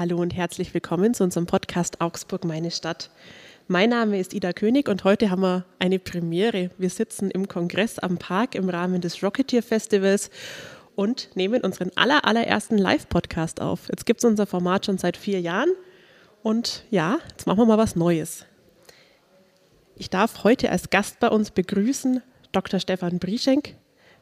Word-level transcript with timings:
Hallo 0.00 0.16
und 0.16 0.34
herzlich 0.34 0.72
willkommen 0.72 1.12
zu 1.12 1.24
unserem 1.24 1.44
Podcast 1.44 2.00
Augsburg, 2.00 2.46
meine 2.46 2.70
Stadt. 2.70 3.10
Mein 3.68 3.90
Name 3.90 4.18
ist 4.18 4.32
Ida 4.32 4.54
König 4.54 4.88
und 4.88 5.04
heute 5.04 5.28
haben 5.28 5.42
wir 5.42 5.66
eine 5.78 5.98
Premiere. 5.98 6.70
Wir 6.78 6.88
sitzen 6.88 7.30
im 7.30 7.48
Kongress 7.48 7.98
am 7.98 8.16
Park 8.16 8.54
im 8.54 8.70
Rahmen 8.70 9.02
des 9.02 9.22
Rocketeer 9.22 9.62
Festivals 9.62 10.30
und 10.96 11.36
nehmen 11.36 11.60
unseren 11.60 11.90
aller, 11.96 12.24
allerersten 12.24 12.78
Live-Podcast 12.78 13.60
auf. 13.60 13.88
Jetzt 13.90 14.06
gibt 14.06 14.20
es 14.20 14.24
unser 14.24 14.46
Format 14.46 14.86
schon 14.86 14.96
seit 14.96 15.18
vier 15.18 15.38
Jahren 15.42 15.68
und 16.42 16.86
ja, 16.90 17.18
jetzt 17.32 17.46
machen 17.46 17.58
wir 17.58 17.66
mal 17.66 17.76
was 17.76 17.94
Neues. 17.94 18.46
Ich 19.96 20.08
darf 20.08 20.44
heute 20.44 20.70
als 20.70 20.88
Gast 20.88 21.20
bei 21.20 21.28
uns 21.28 21.50
begrüßen 21.50 22.22
Dr. 22.52 22.80
Stefan 22.80 23.18
Brieschenk. 23.18 23.74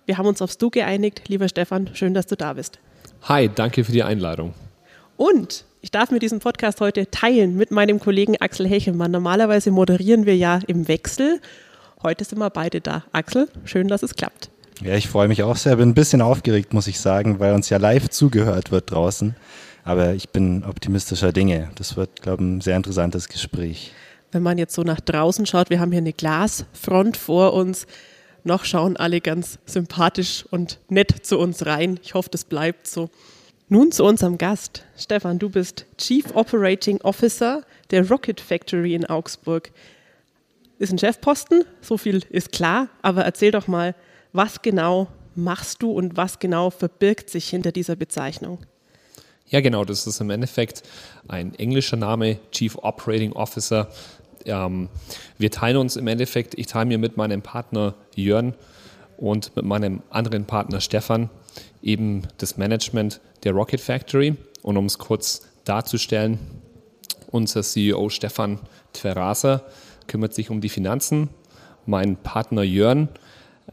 Wir 0.07 0.19
haben 0.19 0.27
uns 0.27 0.43
aufs 0.43 0.59
Du 0.59 0.71
geeinigt. 0.71 1.29
Lieber 1.29 1.49
Stefan, 1.49 1.95
schön, 1.95 2.15
dass 2.15 2.27
du 2.27 2.35
da 2.37 2.55
bist. 2.55 2.81
Hi, 3.29 3.49
danke 3.49 3.85
für 3.85 3.93
die 3.93 4.03
Einladung. 4.03 4.55
Und 5.17 5.68
ich 5.81 5.91
darf 5.91 6.11
mir 6.11 6.19
diesen 6.19 6.41
Podcast 6.41 6.81
heute 6.81 7.11
teilen 7.11 7.57
mit 7.57 7.71
meinem 7.71 8.01
Kollegen 8.01 8.37
Axel 8.41 8.67
Hechelmann. 8.69 9.11
Normalerweise 9.11 9.71
moderieren 9.71 10.27
wir 10.27 10.37
ja 10.37 10.61
im 10.67 10.89
Wechsel. 10.89 11.41
Heute 12.03 12.25
sind 12.25 12.39
wir 12.39 12.51
beide 12.51 12.81
da. 12.81 13.05
Axel, 13.13 13.49
schön, 13.65 13.89
dass 13.89 14.03
es 14.03 14.15
klappt. 14.15 14.51
Ja, 14.83 14.95
ich 14.95 15.09
freue 15.09 15.29
mich 15.29 15.43
auch 15.43 15.57
sehr. 15.57 15.77
Bin 15.77 15.91
ein 15.91 15.95
bisschen 15.95 16.23
aufgeregt, 16.23 16.73
muss 16.73 16.87
ich 16.87 17.01
sagen, 17.01 17.41
weil 17.41 17.55
uns 17.55 17.69
ja 17.69 17.79
live 17.79 18.09
zugehört 18.11 18.71
wird 18.71 18.91
draußen. 18.91 19.35
Aber 19.85 20.15
ich 20.15 20.29
bin 20.29 20.65
optimistischer 20.65 21.33
Dinge. 21.33 21.71
Das 21.77 21.97
wird, 21.97 22.23
glaube 22.23 22.43
ich, 22.43 22.49
ein 22.49 22.61
sehr 22.61 22.77
interessantes 22.77 23.29
Gespräch 23.29 23.93
wenn 24.33 24.43
man 24.43 24.59
jetzt 24.59 24.75
so 24.75 24.83
nach 24.83 25.01
draußen 25.01 25.47
schaut, 25.47 25.71
wir 25.71 25.81
haben 25.81 25.93
hier 25.93 26.01
eine 26.01 26.13
Glasfront 26.13 27.17
vor 27.17 27.55
uns. 27.55 27.87
Noch 28.45 28.65
schauen 28.65 28.97
alle 28.97 29.21
ganz 29.21 29.59
sympathisch 29.67 30.45
und 30.51 30.79
nett 30.89 31.27
zu 31.27 31.39
uns 31.39 31.67
rein. 31.67 31.99
Ich 32.03 32.15
hoffe, 32.15 32.29
das 32.31 32.45
bleibt 32.45 32.87
so. 32.87 33.11
Nun 33.69 33.93
zu 33.93 34.05
unserem 34.05 34.39
Gast. 34.39 34.85
Stefan, 34.97 35.39
du 35.39 35.51
bist 35.51 35.87
Chief 35.99 36.25
Operating 36.35 37.01
Officer 37.03 37.63
der 37.91 38.09
Rocket 38.09 38.41
Factory 38.41 38.95
in 38.95 39.05
Augsburg. 39.05 39.71
Ist 40.79 40.93
ein 40.93 40.99
Chefposten, 40.99 41.65
so 41.81 41.99
viel 41.99 42.23
ist 42.31 42.53
klar, 42.53 42.89
aber 43.03 43.25
erzähl 43.25 43.51
doch 43.51 43.67
mal, 43.67 43.95
was 44.33 44.63
genau 44.63 45.09
machst 45.35 45.83
du 45.83 45.91
und 45.91 46.17
was 46.17 46.39
genau 46.39 46.71
verbirgt 46.71 47.31
sich 47.31 47.49
hinter 47.49 47.73
dieser 47.73 47.97
Bezeichnung? 47.97 48.59
Ja, 49.47 49.61
genau, 49.61 49.85
das 49.85 50.07
ist 50.07 50.21
im 50.21 50.31
Endeffekt 50.31 50.83
ein 51.27 51.55
englischer 51.55 51.97
Name, 51.97 52.39
Chief 52.53 52.77
Operating 52.77 53.33
Officer 53.33 53.89
ähm, 54.49 54.89
wir 55.37 55.51
teilen 55.51 55.77
uns 55.77 55.97
im 55.97 56.07
Endeffekt, 56.07 56.59
ich 56.59 56.67
teile 56.67 56.87
mir 56.87 56.99
mit 56.99 57.17
meinem 57.17 57.43
Partner 57.43 57.95
Jörn 58.15 58.55
und 59.17 59.55
mit 59.57 59.65
meinem 59.65 60.03
anderen 60.11 60.45
Partner 60.45 60.81
Stefan 60.81 61.31
eben 61.83 62.23
das 62.39 62.57
Management 62.57 63.21
der 63.45 63.53
Rocket 63.53 63.81
Factory. 63.81 64.37
Und 64.63 64.77
um 64.77 64.87
es 64.87 64.99
kurz 64.99 65.47
darzustellen, 65.65 66.39
unser 67.31 67.63
CEO 67.63 68.09
Stefan 68.09 68.59
Tverasa 68.93 69.63
kümmert 70.07 70.35
sich 70.35 70.51
um 70.51 70.61
die 70.61 70.69
Finanzen. 70.69 71.29
Mein 71.87 72.17
Partner 72.17 72.63
Jörn 72.63 73.09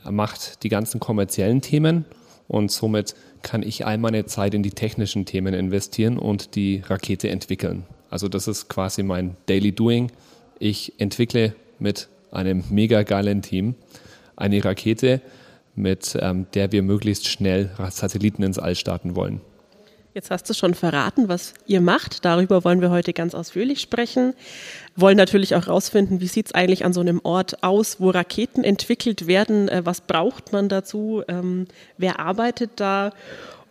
macht 0.10 0.64
die 0.64 0.70
ganzen 0.70 1.00
kommerziellen 1.00 1.62
Themen 1.62 2.06
und 2.48 2.72
somit 2.72 3.16
kann 3.42 3.64
ich 3.64 3.86
all 3.86 3.98
meine 3.98 4.26
Zeit 4.26 4.54
in 4.54 4.64
die 4.64 4.72
technischen 4.72 5.26
Themen 5.26 5.54
investieren 5.54 6.18
und 6.18 6.56
die 6.56 6.84
Rakete 6.86 7.30
entwickeln. 7.30 7.86
Also 8.10 8.28
das 8.28 8.48
ist 8.48 8.70
quasi 8.70 9.04
mein 9.04 9.36
Daily 9.48 9.72
Doing 9.72 10.12
ich 10.60 10.94
entwickle 11.00 11.54
mit 11.80 12.08
einem 12.32 12.64
mega 12.70 13.04
geilen 13.04 13.42
Team 13.42 13.76
eine 14.36 14.64
Rakete, 14.64 15.22
mit 15.76 16.18
ähm, 16.20 16.48
der 16.54 16.72
wir 16.72 16.82
möglichst 16.84 17.28
schnell 17.28 17.70
Satelliten 17.90 18.44
ins 18.44 18.60
All 18.60 18.76
starten 18.76 19.16
wollen. 19.16 19.42
Jetzt 20.16 20.32
hast 20.32 20.50
du 20.50 20.54
schon 20.54 20.76
verraten, 20.76 21.28
was 21.28 21.54
ihr 21.66 21.82
macht. 21.82 22.24
Darüber 22.24 22.64
wollen 22.64 22.80
wir 22.80 22.90
heute 22.90 23.12
ganz 23.12 23.36
ausführlich 23.36 23.82
sprechen. 23.82 24.34
Wollen 24.96 25.18
natürlich 25.18 25.56
auch 25.56 25.66
herausfinden, 25.66 26.22
wie 26.22 26.28
sieht 26.28 26.46
es 26.46 26.56
eigentlich 26.56 26.86
an 26.86 26.94
so 26.94 27.02
einem 27.02 27.20
Ort 27.24 27.64
aus, 27.64 28.00
wo 28.00 28.12
Raketen 28.12 28.64
entwickelt 28.64 29.28
werden. 29.28 29.68
Äh, 29.68 29.86
was 29.86 30.00
braucht 30.00 30.54
man 30.54 30.70
dazu? 30.70 31.22
Ähm, 31.28 31.68
wer 31.98 32.22
arbeitet 32.22 32.72
da? 32.78 33.12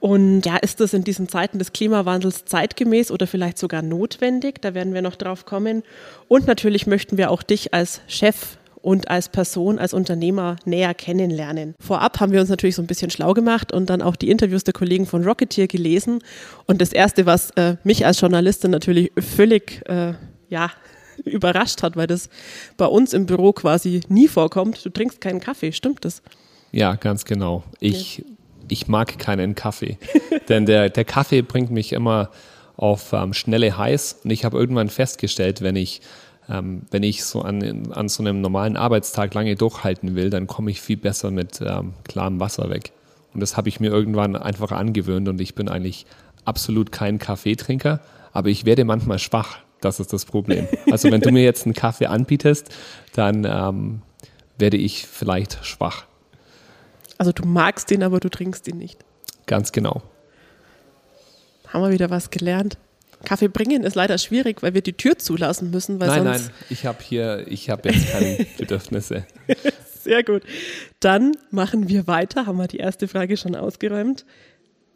Und 0.00 0.44
ja, 0.44 0.58
ist 0.58 0.80
das 0.80 0.92
in 0.92 1.02
diesen 1.02 1.30
Zeiten 1.30 1.58
des 1.58 1.72
Klimawandels 1.72 2.44
zeitgemäß 2.44 3.10
oder 3.10 3.26
vielleicht 3.26 3.56
sogar 3.56 3.80
notwendig? 3.80 4.60
Da 4.60 4.74
werden 4.74 4.92
wir 4.92 5.00
noch 5.00 5.16
drauf 5.16 5.46
kommen. 5.46 5.82
Und 6.28 6.46
natürlich 6.46 6.86
möchten 6.86 7.16
wir 7.16 7.30
auch 7.30 7.42
dich 7.42 7.72
als 7.72 8.02
Chef 8.06 8.58
und 8.84 9.08
als 9.08 9.30
Person, 9.30 9.78
als 9.78 9.94
Unternehmer 9.94 10.56
näher 10.66 10.92
kennenlernen. 10.92 11.74
Vorab 11.80 12.20
haben 12.20 12.32
wir 12.32 12.40
uns 12.40 12.50
natürlich 12.50 12.76
so 12.76 12.82
ein 12.82 12.86
bisschen 12.86 13.10
schlau 13.10 13.32
gemacht 13.32 13.72
und 13.72 13.88
dann 13.88 14.02
auch 14.02 14.14
die 14.14 14.30
Interviews 14.30 14.62
der 14.64 14.74
Kollegen 14.74 15.06
von 15.06 15.24
Rocketeer 15.24 15.66
gelesen. 15.66 16.20
Und 16.66 16.80
das 16.82 16.92
Erste, 16.92 17.24
was 17.24 17.50
äh, 17.52 17.76
mich 17.82 18.04
als 18.04 18.20
Journalistin 18.20 18.70
natürlich 18.70 19.10
völlig, 19.18 19.82
äh, 19.88 20.12
ja, 20.50 20.70
überrascht 21.24 21.82
hat, 21.82 21.96
weil 21.96 22.06
das 22.06 22.28
bei 22.76 22.86
uns 22.86 23.14
im 23.14 23.24
Büro 23.24 23.52
quasi 23.52 24.02
nie 24.08 24.28
vorkommt. 24.28 24.84
Du 24.84 24.90
trinkst 24.90 25.20
keinen 25.20 25.40
Kaffee, 25.40 25.72
stimmt 25.72 26.04
das? 26.04 26.22
Ja, 26.70 26.96
ganz 26.96 27.24
genau. 27.24 27.64
Ich 27.80 28.22
ich 28.68 28.88
mag 28.88 29.18
keinen 29.18 29.54
Kaffee. 29.54 29.98
Denn 30.48 30.66
der, 30.66 30.90
der 30.90 31.04
Kaffee 31.04 31.42
bringt 31.42 31.70
mich 31.70 31.92
immer 31.92 32.30
auf 32.76 33.12
ähm, 33.12 33.32
schnelle 33.32 33.76
Highs. 33.78 34.20
Und 34.24 34.30
ich 34.30 34.44
habe 34.44 34.58
irgendwann 34.58 34.88
festgestellt, 34.88 35.62
wenn 35.62 35.76
ich, 35.76 36.00
ähm, 36.48 36.82
wenn 36.90 37.02
ich 37.02 37.24
so 37.24 37.42
an, 37.42 37.92
an 37.92 38.08
so 38.08 38.22
einem 38.22 38.40
normalen 38.40 38.76
Arbeitstag 38.76 39.34
lange 39.34 39.56
durchhalten 39.56 40.14
will, 40.14 40.30
dann 40.30 40.46
komme 40.46 40.70
ich 40.70 40.80
viel 40.80 40.96
besser 40.96 41.30
mit 41.30 41.60
ähm, 41.60 41.94
klarem 42.04 42.40
Wasser 42.40 42.70
weg. 42.70 42.92
Und 43.32 43.40
das 43.40 43.56
habe 43.56 43.68
ich 43.68 43.80
mir 43.80 43.90
irgendwann 43.90 44.36
einfach 44.36 44.70
angewöhnt 44.72 45.28
und 45.28 45.40
ich 45.40 45.54
bin 45.54 45.68
eigentlich 45.68 46.06
absolut 46.44 46.92
kein 46.92 47.18
Kaffeetrinker, 47.18 48.00
aber 48.32 48.48
ich 48.48 48.64
werde 48.64 48.84
manchmal 48.84 49.18
schwach. 49.18 49.58
Das 49.80 50.00
ist 50.00 50.12
das 50.12 50.24
Problem. 50.24 50.68
Also 50.90 51.10
wenn 51.10 51.20
du 51.20 51.32
mir 51.32 51.42
jetzt 51.42 51.66
einen 51.66 51.74
Kaffee 51.74 52.06
anbietest, 52.06 52.72
dann 53.14 53.44
ähm, 53.44 54.02
werde 54.58 54.76
ich 54.76 55.06
vielleicht 55.06 55.64
schwach. 55.64 56.04
Also 57.18 57.32
du 57.32 57.44
magst 57.46 57.90
ihn, 57.90 58.02
aber 58.02 58.20
du 58.20 58.28
trinkst 58.28 58.68
ihn 58.68 58.78
nicht. 58.78 59.04
Ganz 59.46 59.72
genau. 59.72 60.02
Haben 61.68 61.82
wir 61.82 61.90
wieder 61.90 62.10
was 62.10 62.30
gelernt. 62.30 62.78
Kaffee 63.24 63.48
bringen 63.48 63.82
ist 63.84 63.94
leider 63.94 64.18
schwierig, 64.18 64.62
weil 64.62 64.74
wir 64.74 64.82
die 64.82 64.92
Tür 64.92 65.18
zulassen 65.18 65.70
müssen. 65.70 66.00
Weil 66.00 66.08
nein, 66.08 66.24
sonst 66.24 66.46
nein, 66.46 66.54
ich 66.70 66.86
habe 66.86 66.98
hier, 67.02 67.44
ich 67.48 67.70
habe 67.70 67.88
jetzt 67.88 68.10
keine 68.12 68.46
Bedürfnisse. 68.58 69.26
Sehr 70.02 70.22
gut. 70.22 70.42
Dann 71.00 71.32
machen 71.50 71.88
wir 71.88 72.06
weiter. 72.06 72.46
Haben 72.46 72.58
wir 72.58 72.68
die 72.68 72.78
erste 72.78 73.08
Frage 73.08 73.36
schon 73.36 73.56
ausgeräumt. 73.56 74.24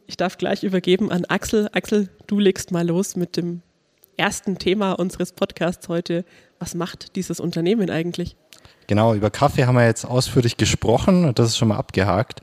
Ich 0.05 0.17
darf 0.17 0.37
gleich 0.37 0.63
übergeben 0.63 1.11
an 1.11 1.25
Axel. 1.25 1.69
Axel, 1.71 2.09
du 2.27 2.39
legst 2.39 2.71
mal 2.71 2.87
los 2.87 3.15
mit 3.15 3.37
dem 3.37 3.61
ersten 4.17 4.57
Thema 4.57 4.93
unseres 4.93 5.31
Podcasts 5.31 5.87
heute. 5.87 6.25
Was 6.59 6.75
macht 6.75 7.15
dieses 7.15 7.39
Unternehmen 7.39 7.89
eigentlich? 7.89 8.35
Genau, 8.87 9.13
über 9.13 9.29
Kaffee 9.29 9.65
haben 9.65 9.75
wir 9.75 9.85
jetzt 9.85 10.03
ausführlich 10.05 10.57
gesprochen 10.57 11.25
und 11.25 11.39
das 11.39 11.49
ist 11.49 11.57
schon 11.57 11.67
mal 11.67 11.77
abgehakt. 11.77 12.41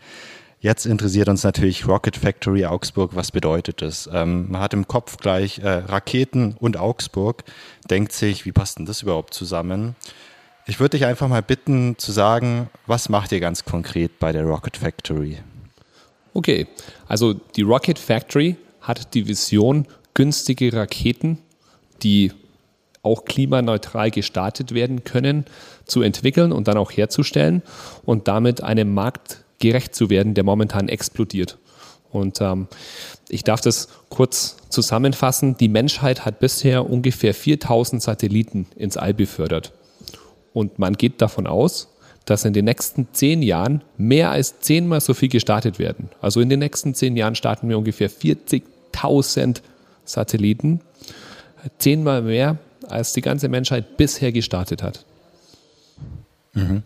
Jetzt 0.66 0.84
interessiert 0.84 1.28
uns 1.28 1.44
natürlich 1.44 1.86
Rocket 1.86 2.16
Factory 2.16 2.66
Augsburg. 2.66 3.14
Was 3.14 3.30
bedeutet 3.30 3.82
das? 3.82 4.10
Ähm, 4.12 4.50
man 4.50 4.60
hat 4.60 4.74
im 4.74 4.88
Kopf 4.88 5.16
gleich 5.18 5.60
äh, 5.60 5.68
Raketen 5.68 6.56
und 6.58 6.76
Augsburg, 6.76 7.44
denkt 7.88 8.10
sich, 8.10 8.46
wie 8.46 8.50
passt 8.50 8.80
denn 8.80 8.84
das 8.84 9.02
überhaupt 9.02 9.32
zusammen? 9.32 9.94
Ich 10.66 10.80
würde 10.80 10.98
dich 10.98 11.06
einfach 11.06 11.28
mal 11.28 11.40
bitten 11.40 11.96
zu 11.98 12.10
sagen, 12.10 12.68
was 12.88 13.08
macht 13.08 13.30
ihr 13.30 13.38
ganz 13.38 13.64
konkret 13.64 14.18
bei 14.18 14.32
der 14.32 14.42
Rocket 14.42 14.76
Factory? 14.76 15.38
Okay, 16.34 16.66
also 17.06 17.34
die 17.34 17.62
Rocket 17.62 18.00
Factory 18.00 18.56
hat 18.80 19.14
die 19.14 19.28
Vision, 19.28 19.86
günstige 20.14 20.72
Raketen, 20.72 21.38
die 22.02 22.32
auch 23.02 23.24
klimaneutral 23.24 24.10
gestartet 24.10 24.74
werden 24.74 25.04
können, 25.04 25.44
zu 25.84 26.02
entwickeln 26.02 26.50
und 26.50 26.66
dann 26.66 26.76
auch 26.76 26.90
herzustellen 26.90 27.62
und 28.04 28.26
damit 28.26 28.64
einem 28.64 28.92
Markt 28.92 29.44
gerecht 29.58 29.94
zu 29.94 30.10
werden, 30.10 30.34
der 30.34 30.44
momentan 30.44 30.88
explodiert. 30.88 31.58
Und 32.10 32.40
ähm, 32.40 32.68
ich 33.28 33.44
darf 33.44 33.60
das 33.60 33.88
kurz 34.08 34.56
zusammenfassen. 34.70 35.56
Die 35.56 35.68
Menschheit 35.68 36.24
hat 36.24 36.38
bisher 36.38 36.88
ungefähr 36.88 37.34
4000 37.34 38.02
Satelliten 38.02 38.66
ins 38.76 38.96
All 38.96 39.14
befördert. 39.14 39.72
Und 40.52 40.78
man 40.78 40.94
geht 40.94 41.20
davon 41.20 41.46
aus, 41.46 41.88
dass 42.24 42.44
in 42.44 42.52
den 42.52 42.64
nächsten 42.64 43.08
zehn 43.12 43.42
Jahren 43.42 43.82
mehr 43.96 44.30
als 44.30 44.60
zehnmal 44.60 45.00
so 45.00 45.14
viel 45.14 45.28
gestartet 45.28 45.78
werden. 45.78 46.08
Also 46.20 46.40
in 46.40 46.48
den 46.48 46.58
nächsten 46.58 46.94
zehn 46.94 47.16
Jahren 47.16 47.34
starten 47.34 47.68
wir 47.68 47.78
ungefähr 47.78 48.10
40.000 48.10 49.60
Satelliten. 50.04 50.80
Zehnmal 51.78 52.22
mehr 52.22 52.58
als 52.88 53.12
die 53.12 53.20
ganze 53.20 53.48
Menschheit 53.48 53.96
bisher 53.96 54.32
gestartet 54.32 54.82
hat. 54.82 55.04
Mhm. 56.54 56.82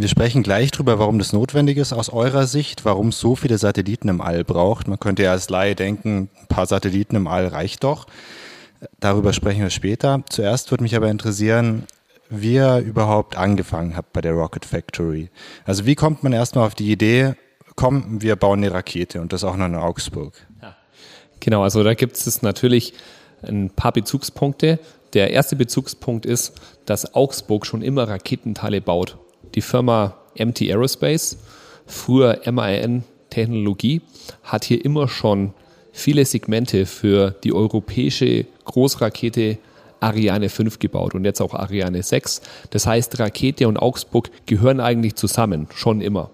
Wir 0.00 0.08
sprechen 0.08 0.42
gleich 0.42 0.70
darüber, 0.70 0.98
warum 0.98 1.18
das 1.18 1.34
notwendig 1.34 1.76
ist 1.76 1.92
aus 1.92 2.08
eurer 2.08 2.46
Sicht, 2.46 2.86
warum 2.86 3.08
es 3.08 3.20
so 3.20 3.36
viele 3.36 3.58
Satelliten 3.58 4.08
im 4.08 4.22
All 4.22 4.44
braucht. 4.44 4.88
Man 4.88 4.98
könnte 4.98 5.24
ja 5.24 5.32
als 5.32 5.50
Laie 5.50 5.74
denken, 5.74 6.30
ein 6.40 6.46
paar 6.46 6.64
Satelliten 6.64 7.16
im 7.16 7.26
All 7.26 7.46
reicht 7.48 7.84
doch. 7.84 8.06
Darüber 8.98 9.34
sprechen 9.34 9.60
wir 9.60 9.68
später. 9.68 10.22
Zuerst 10.30 10.70
würde 10.70 10.84
mich 10.84 10.96
aber 10.96 11.10
interessieren, 11.10 11.84
wie 12.30 12.54
ihr 12.54 12.78
überhaupt 12.78 13.36
angefangen 13.36 13.94
habt 13.94 14.14
bei 14.14 14.22
der 14.22 14.32
Rocket 14.32 14.64
Factory. 14.64 15.28
Also 15.66 15.84
wie 15.84 15.96
kommt 15.96 16.22
man 16.22 16.32
erstmal 16.32 16.66
auf 16.66 16.74
die 16.74 16.90
Idee, 16.90 17.34
komm, 17.76 18.22
wir 18.22 18.36
bauen 18.36 18.60
eine 18.60 18.72
Rakete 18.72 19.20
und 19.20 19.34
das 19.34 19.44
auch 19.44 19.58
noch 19.58 19.66
in 19.66 19.74
Augsburg? 19.74 20.32
Ja. 20.62 20.76
Genau, 21.40 21.62
also 21.62 21.84
da 21.84 21.92
gibt 21.92 22.16
es 22.16 22.40
natürlich 22.40 22.94
ein 23.42 23.68
paar 23.68 23.92
Bezugspunkte. 23.92 24.78
Der 25.12 25.30
erste 25.30 25.56
Bezugspunkt 25.56 26.24
ist, 26.24 26.54
dass 26.86 27.14
Augsburg 27.14 27.66
schon 27.66 27.82
immer 27.82 28.08
Raketenteile 28.08 28.80
baut. 28.80 29.18
Die 29.54 29.62
Firma 29.62 30.16
MT 30.38 30.62
Aerospace, 30.62 31.38
früher 31.86 32.40
MAN 32.50 33.04
Technologie, 33.30 34.02
hat 34.42 34.64
hier 34.64 34.84
immer 34.84 35.08
schon 35.08 35.54
viele 35.92 36.24
Segmente 36.24 36.86
für 36.86 37.32
die 37.44 37.52
europäische 37.52 38.46
Großrakete 38.64 39.58
Ariane 40.00 40.48
5 40.48 40.78
gebaut 40.78 41.14
und 41.14 41.24
jetzt 41.24 41.40
auch 41.40 41.54
Ariane 41.54 42.02
6. 42.02 42.40
Das 42.70 42.86
heißt, 42.86 43.18
Rakete 43.18 43.68
und 43.68 43.76
Augsburg 43.76 44.30
gehören 44.46 44.80
eigentlich 44.80 45.14
zusammen, 45.14 45.68
schon 45.74 46.00
immer. 46.00 46.30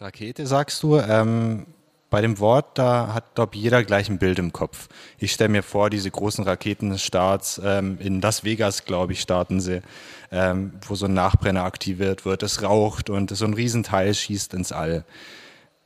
Rakete 0.00 0.46
sagst 0.46 0.82
du, 0.82 0.96
ähm, 0.98 1.66
bei 2.10 2.22
dem 2.22 2.38
Wort, 2.38 2.78
da 2.78 3.12
hat, 3.12 3.34
glaube 3.34 3.56
jeder 3.56 3.84
gleich 3.84 4.08
ein 4.08 4.18
Bild 4.18 4.38
im 4.38 4.52
Kopf. 4.52 4.88
Ich 5.18 5.32
stelle 5.32 5.50
mir 5.50 5.62
vor, 5.62 5.90
diese 5.90 6.10
großen 6.10 6.44
Raketenstarts 6.44 7.60
ähm, 7.62 7.98
in 8.00 8.20
Las 8.22 8.44
Vegas, 8.44 8.86
glaube 8.86 9.12
ich, 9.12 9.20
starten 9.20 9.60
sie, 9.60 9.82
ähm, 10.30 10.72
wo 10.86 10.94
so 10.94 11.06
ein 11.06 11.14
Nachbrenner 11.14 11.64
aktiviert 11.64 12.24
wird, 12.24 12.42
es 12.42 12.62
raucht 12.62 13.10
und 13.10 13.34
so 13.34 13.44
ein 13.44 13.54
Riesenteil 13.54 14.14
schießt 14.14 14.54
ins 14.54 14.72
All. 14.72 15.04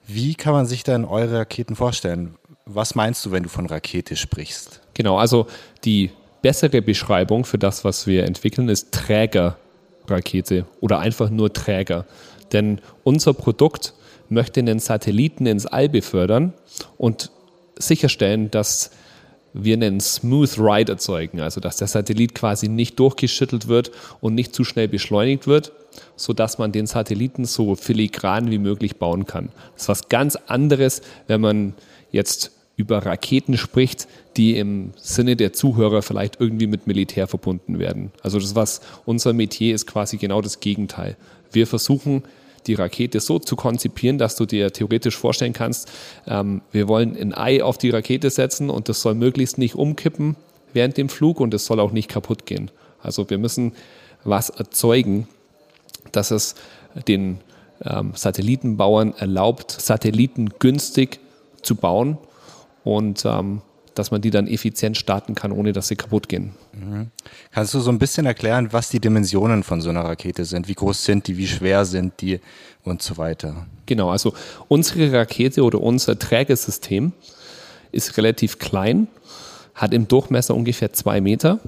Wie 0.06 0.35
kann 0.35 0.53
man 0.53 0.67
sich 0.67 0.83
denn 0.83 1.05
eure 1.05 1.41
Raketen 1.41 1.77
vorstellen? 1.77 2.35
Was 2.65 2.94
meinst 2.94 3.25
du, 3.25 3.31
wenn 3.31 3.43
du 3.43 3.49
von 3.49 3.67
Rakete 3.67 4.17
sprichst? 4.17 4.81
Genau, 4.94 5.19
also 5.19 5.47
die 5.85 6.11
bessere 6.43 6.83
Beschreibung 6.83 7.44
für 7.44 7.59
das, 7.59 7.85
was 7.85 8.06
wir 8.06 8.25
entwickeln, 8.25 8.69
ist 8.69 8.93
Trägerrakete 8.93 10.67
oder 10.81 10.99
einfach 10.99 11.31
nur 11.31 11.53
Träger. 11.53 12.05
Denn 12.53 12.81
unser 13.05 13.33
Produkt 13.33 13.94
möchte 14.29 14.61
einen 14.61 14.79
Satelliten 14.81 15.47
ins 15.47 15.67
All 15.67 15.89
befördern 15.89 16.53
und 16.99 17.31
sicherstellen, 17.79 18.50
dass 18.50 18.91
wir 19.55 19.75
einen 19.75 20.01
Smooth 20.01 20.59
Ride 20.59 20.93
erzeugen, 20.93 21.41
also 21.41 21.61
dass 21.61 21.77
der 21.77 21.89
Satellit 21.89 22.35
quasi 22.35 22.69
nicht 22.69 22.99
durchgeschüttelt 22.99 23.69
wird 23.69 23.91
und 24.21 24.35
nicht 24.35 24.55
zu 24.55 24.65
schnell 24.65 24.89
beschleunigt 24.89 25.47
wird, 25.47 25.73
sodass 26.17 26.59
man 26.59 26.73
den 26.73 26.87
Satelliten 26.87 27.45
so 27.45 27.75
filigran 27.75 28.51
wie 28.51 28.59
möglich 28.59 28.97
bauen 28.97 29.27
kann. 29.27 29.51
Das 29.75 29.83
ist 29.83 29.89
was 29.89 30.09
ganz 30.09 30.37
anderes, 30.47 31.03
wenn 31.27 31.41
man 31.41 31.75
jetzt 32.11 32.53
über 32.77 33.05
Raketen 33.05 33.59
spricht, 33.59 34.09
die 34.37 34.57
im 34.57 34.93
Sinne 34.97 35.37
der 35.37 35.53
Zuhörer 35.53 36.03
vielleicht 36.03 36.41
irgendwie 36.41 36.67
mit 36.67 36.87
Militär 36.87 37.27
verbunden 37.27 37.79
werden. 37.79 38.11
Also 38.23 38.39
das, 38.39 38.55
was 38.55 38.81
unser 39.05 39.35
Metier 39.35 39.75
ist, 39.75 39.87
quasi 39.87 40.17
genau 40.17 40.41
das 40.41 40.61
Gegenteil. 40.61 41.17
Wir 41.53 41.67
versuchen 41.67 42.23
die 42.67 42.75
Rakete 42.75 43.20
so 43.20 43.38
zu 43.38 43.56
konzipieren, 43.56 44.19
dass 44.19 44.37
du 44.37 44.47
dir 44.47 44.73
theoretisch 44.73 45.17
vorstellen 45.17 45.53
kannst, 45.53 45.91
ähm, 46.26 46.62
wir 46.70 46.88
wollen 46.88 47.17
ein 47.17 47.35
Ei 47.37 47.62
auf 47.62 47.79
die 47.79 47.91
Rakete 47.91 48.31
setzen 48.31 48.70
und 48.70 48.88
das 48.88 49.03
soll 49.03 49.14
möglichst 49.14 49.59
nicht 49.59 49.75
umkippen 49.75 50.37
während 50.73 50.97
dem 50.97 51.09
Flug 51.09 51.41
und 51.41 51.53
es 51.55 51.67
soll 51.67 51.81
auch 51.81 51.93
nicht 51.93 52.09
kaputt 52.09 52.47
gehen. 52.47 52.70
Also 53.03 53.29
wir 53.29 53.38
müssen 53.38 53.73
was 54.25 54.49
erzeugen, 54.49 55.29
dass 56.12 56.31
es 56.31 56.55
den 57.09 57.41
ähm, 57.85 58.12
Satellitenbauern 58.14 59.15
erlaubt, 59.17 59.70
Satelliten 59.70 60.50
günstig 60.58 61.20
zu 61.62 61.75
bauen 61.75 62.19
und 62.85 63.25
ähm, 63.25 63.62
dass 63.94 64.11
man 64.11 64.21
die 64.21 64.31
dann 64.31 64.47
effizient 64.47 64.97
starten 64.97 65.35
kann, 65.35 65.53
ohne 65.53 65.73
dass 65.73 65.89
sie 65.89 65.97
kaputt 65.97 66.29
gehen. 66.29 66.53
Mhm. 66.73 67.11
Kannst 67.50 67.75
du 67.75 67.81
so 67.81 67.91
ein 67.91 67.99
bisschen 67.99 68.27
erklären, 68.27 68.69
was 68.73 68.89
die 68.89 69.00
Dimensionen 69.00 69.62
von 69.62 69.81
so 69.81 69.91
einer 69.91 70.05
Rakete 70.05 70.44
sind? 70.44 70.69
Wie 70.69 70.75
groß 70.75 71.05
sind 71.05 71.27
die, 71.27 71.37
wie 71.37 71.47
schwer 71.47 71.85
sind 71.85 72.21
die 72.21 72.41
und 72.85 73.03
so 73.03 73.17
weiter? 73.17 73.67
Genau, 73.87 74.11
also 74.11 74.33
unsere 74.69 75.12
Rakete 75.12 75.62
oder 75.62 75.81
unser 75.81 76.19
Trägersystem 76.19 77.12
ist 77.93 78.17
relativ 78.17 78.59
klein, 78.59 79.09
hat 79.75 79.93
im 79.93 80.09
Durchmesser 80.09 80.55
ungefähr 80.55 80.93
zwei 80.93 81.21
Meter 81.21 81.61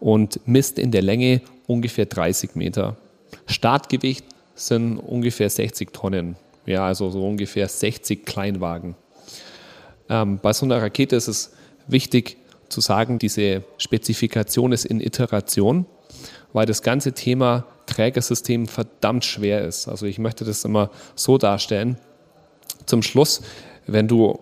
und 0.00 0.40
misst 0.46 0.78
in 0.78 0.90
der 0.90 1.02
Länge 1.02 1.40
ungefähr 1.66 2.06
30 2.06 2.54
Meter. 2.54 2.96
Startgewicht 3.46 4.24
sind 4.54 4.98
ungefähr 4.98 5.50
60 5.50 5.92
Tonnen, 5.92 6.36
ja, 6.64 6.86
also 6.86 7.10
so 7.10 7.26
ungefähr 7.26 7.68
60 7.68 8.24
Kleinwagen. 8.24 8.96
Ähm, 10.08 10.38
bei 10.40 10.52
so 10.52 10.66
einer 10.66 10.80
Rakete 10.80 11.16
ist 11.16 11.28
es 11.28 11.52
wichtig 11.86 12.36
zu 12.68 12.80
sagen, 12.80 13.18
diese 13.18 13.62
Spezifikation 13.78 14.72
ist 14.72 14.84
in 14.84 15.00
Iteration, 15.00 15.86
weil 16.52 16.66
das 16.66 16.82
ganze 16.82 17.12
Thema 17.12 17.64
Trägersystem 17.86 18.66
verdammt 18.66 19.24
schwer 19.24 19.64
ist. 19.64 19.88
Also 19.88 20.06
ich 20.06 20.18
möchte 20.18 20.44
das 20.44 20.64
immer 20.64 20.90
so 21.14 21.38
darstellen. 21.38 21.98
Zum 22.86 23.02
Schluss, 23.02 23.42
wenn 23.86 24.08
du 24.08 24.40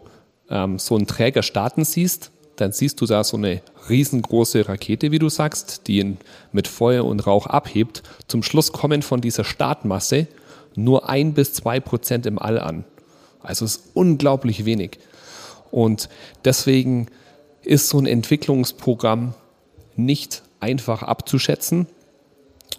ähm, 0.51 0.79
so 0.79 0.97
einen 0.97 1.07
Träger 1.07 1.43
starten 1.43 1.85
siehst, 1.85 2.31
dann 2.57 2.73
siehst 2.73 3.01
du 3.01 3.07
da 3.07 3.25
so 3.25 3.37
eine 3.37 3.63
riesengroße 3.89 4.69
Rakete, 4.69 5.11
wie 5.11 5.19
du 5.19 5.29
sagst, 5.29 5.87
die 5.87 5.99
ihn 5.99 6.19
mit 6.53 6.69
Feuer 6.69 7.05
und 7.05 7.27
Rauch 7.27 7.47
abhebt. 7.47 8.03
Zum 8.29 8.43
Schluss 8.43 8.73
kommen 8.73 9.03
von 9.03 9.21
dieser 9.21 9.45
Startmasse 9.45 10.29
nur 10.77 11.09
ein 11.09 11.35
bis 11.35 11.53
zwei 11.53 11.81
Prozent 11.81 12.27
im 12.27 12.39
All 12.39 12.59
an. 12.59 12.85
Also 13.43 13.65
ist 13.65 13.91
unglaublich 13.95 14.65
wenig. 14.65 14.99
Und 15.75 16.09
deswegen 16.45 17.09
ist 17.65 17.89
so 17.89 17.99
ein 17.99 18.07
Entwicklungsprogramm 18.07 19.35
nicht 19.97 20.45
einfach 20.61 21.03
abzuschätzen. 21.03 21.89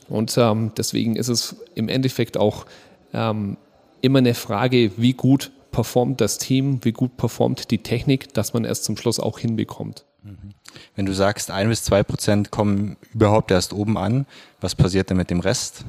Und 0.07 0.37
ähm, 0.37 0.71
deswegen 0.77 1.17
ist 1.17 1.27
es 1.27 1.57
im 1.75 1.89
Endeffekt 1.89 2.37
auch 2.37 2.65
ähm, 3.13 3.57
immer 3.99 4.19
eine 4.19 4.33
Frage, 4.33 4.91
wie 4.95 5.11
gut 5.11 5.51
performt 5.73 6.21
das 6.21 6.37
Team, 6.37 6.79
wie 6.83 6.93
gut 6.93 7.17
performt 7.17 7.69
die 7.69 7.79
Technik, 7.79 8.33
dass 8.33 8.53
man 8.53 8.63
es 8.63 8.81
zum 8.81 8.95
Schluss 8.95 9.19
auch 9.19 9.39
hinbekommt. 9.39 10.05
Mhm. 10.23 10.51
Wenn 10.95 11.05
du 11.05 11.13
sagst, 11.13 11.51
ein 11.51 11.67
bis 11.67 11.83
zwei 11.83 12.01
Prozent 12.01 12.49
kommen 12.49 12.95
überhaupt 13.13 13.51
erst 13.51 13.73
oben 13.73 13.97
an, 13.97 14.25
was 14.61 14.73
passiert 14.73 15.09
denn 15.09 15.17
mit 15.17 15.29
dem 15.31 15.41
Rest? 15.41 15.83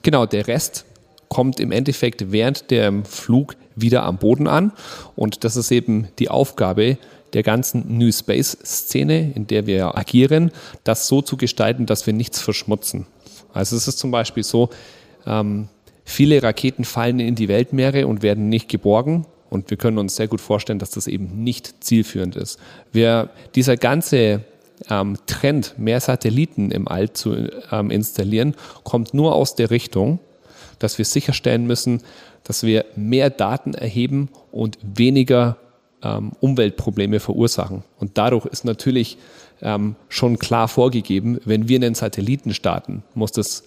Genau, 0.00 0.24
der 0.24 0.46
Rest 0.46 0.86
kommt 1.28 1.60
im 1.60 1.72
Endeffekt 1.72 2.32
während 2.32 2.70
dem 2.70 3.04
Flug 3.04 3.54
wieder 3.76 4.04
am 4.04 4.18
Boden 4.18 4.46
an. 4.46 4.72
Und 5.16 5.44
das 5.44 5.56
ist 5.56 5.70
eben 5.70 6.08
die 6.18 6.28
Aufgabe 6.28 6.98
der 7.32 7.42
ganzen 7.42 7.98
New 7.98 8.12
Space-Szene, 8.12 9.32
in 9.34 9.46
der 9.46 9.66
wir 9.66 9.96
agieren, 9.96 10.50
das 10.84 11.08
so 11.08 11.22
zu 11.22 11.36
gestalten, 11.36 11.86
dass 11.86 12.06
wir 12.06 12.12
nichts 12.12 12.40
verschmutzen. 12.40 13.06
Also 13.52 13.76
es 13.76 13.88
ist 13.88 13.98
zum 13.98 14.10
Beispiel 14.10 14.42
so, 14.42 14.70
ähm, 15.26 15.68
viele 16.04 16.42
Raketen 16.42 16.84
fallen 16.84 17.20
in 17.20 17.34
die 17.34 17.48
Weltmeere 17.48 18.06
und 18.06 18.22
werden 18.22 18.48
nicht 18.48 18.68
geborgen. 18.68 19.26
Und 19.50 19.70
wir 19.70 19.76
können 19.76 19.98
uns 19.98 20.16
sehr 20.16 20.28
gut 20.28 20.40
vorstellen, 20.40 20.78
dass 20.78 20.90
das 20.90 21.06
eben 21.06 21.44
nicht 21.44 21.84
zielführend 21.84 22.36
ist. 22.36 22.58
Wir, 22.90 23.30
dieser 23.54 23.76
ganze 23.76 24.44
ähm, 24.88 25.16
Trend, 25.26 25.74
mehr 25.78 26.00
Satelliten 26.00 26.70
im 26.70 26.88
All 26.88 27.12
zu 27.12 27.50
ähm, 27.70 27.90
installieren, 27.90 28.54
kommt 28.82 29.14
nur 29.14 29.34
aus 29.34 29.54
der 29.54 29.70
Richtung, 29.70 30.20
dass 30.78 30.98
wir 30.98 31.04
sicherstellen 31.04 31.66
müssen, 31.66 32.02
dass 32.44 32.62
wir 32.62 32.84
mehr 32.96 33.30
Daten 33.30 33.74
erheben 33.74 34.28
und 34.50 34.78
weniger 34.82 35.56
ähm, 36.02 36.32
Umweltprobleme 36.40 37.20
verursachen. 37.20 37.84
Und 37.98 38.18
dadurch 38.18 38.46
ist 38.46 38.64
natürlich 38.64 39.18
ähm, 39.60 39.96
schon 40.08 40.38
klar 40.38 40.68
vorgegeben, 40.68 41.40
wenn 41.44 41.68
wir 41.68 41.76
einen 41.76 41.94
Satelliten 41.94 42.52
starten, 42.54 43.02
muss 43.14 43.32
das 43.32 43.64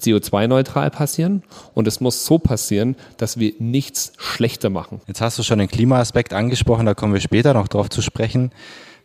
CO2-neutral 0.00 0.90
passieren 0.90 1.42
und 1.74 1.86
es 1.86 2.00
muss 2.00 2.24
so 2.24 2.38
passieren, 2.38 2.96
dass 3.18 3.38
wir 3.38 3.52
nichts 3.58 4.12
schlechter 4.16 4.70
machen. 4.70 5.00
Jetzt 5.06 5.20
hast 5.20 5.38
du 5.38 5.42
schon 5.42 5.58
den 5.58 5.68
Klimaaspekt 5.68 6.32
angesprochen, 6.32 6.86
da 6.86 6.94
kommen 6.94 7.12
wir 7.12 7.20
später 7.20 7.54
noch 7.54 7.68
drauf 7.68 7.90
zu 7.90 8.02
sprechen. 8.02 8.50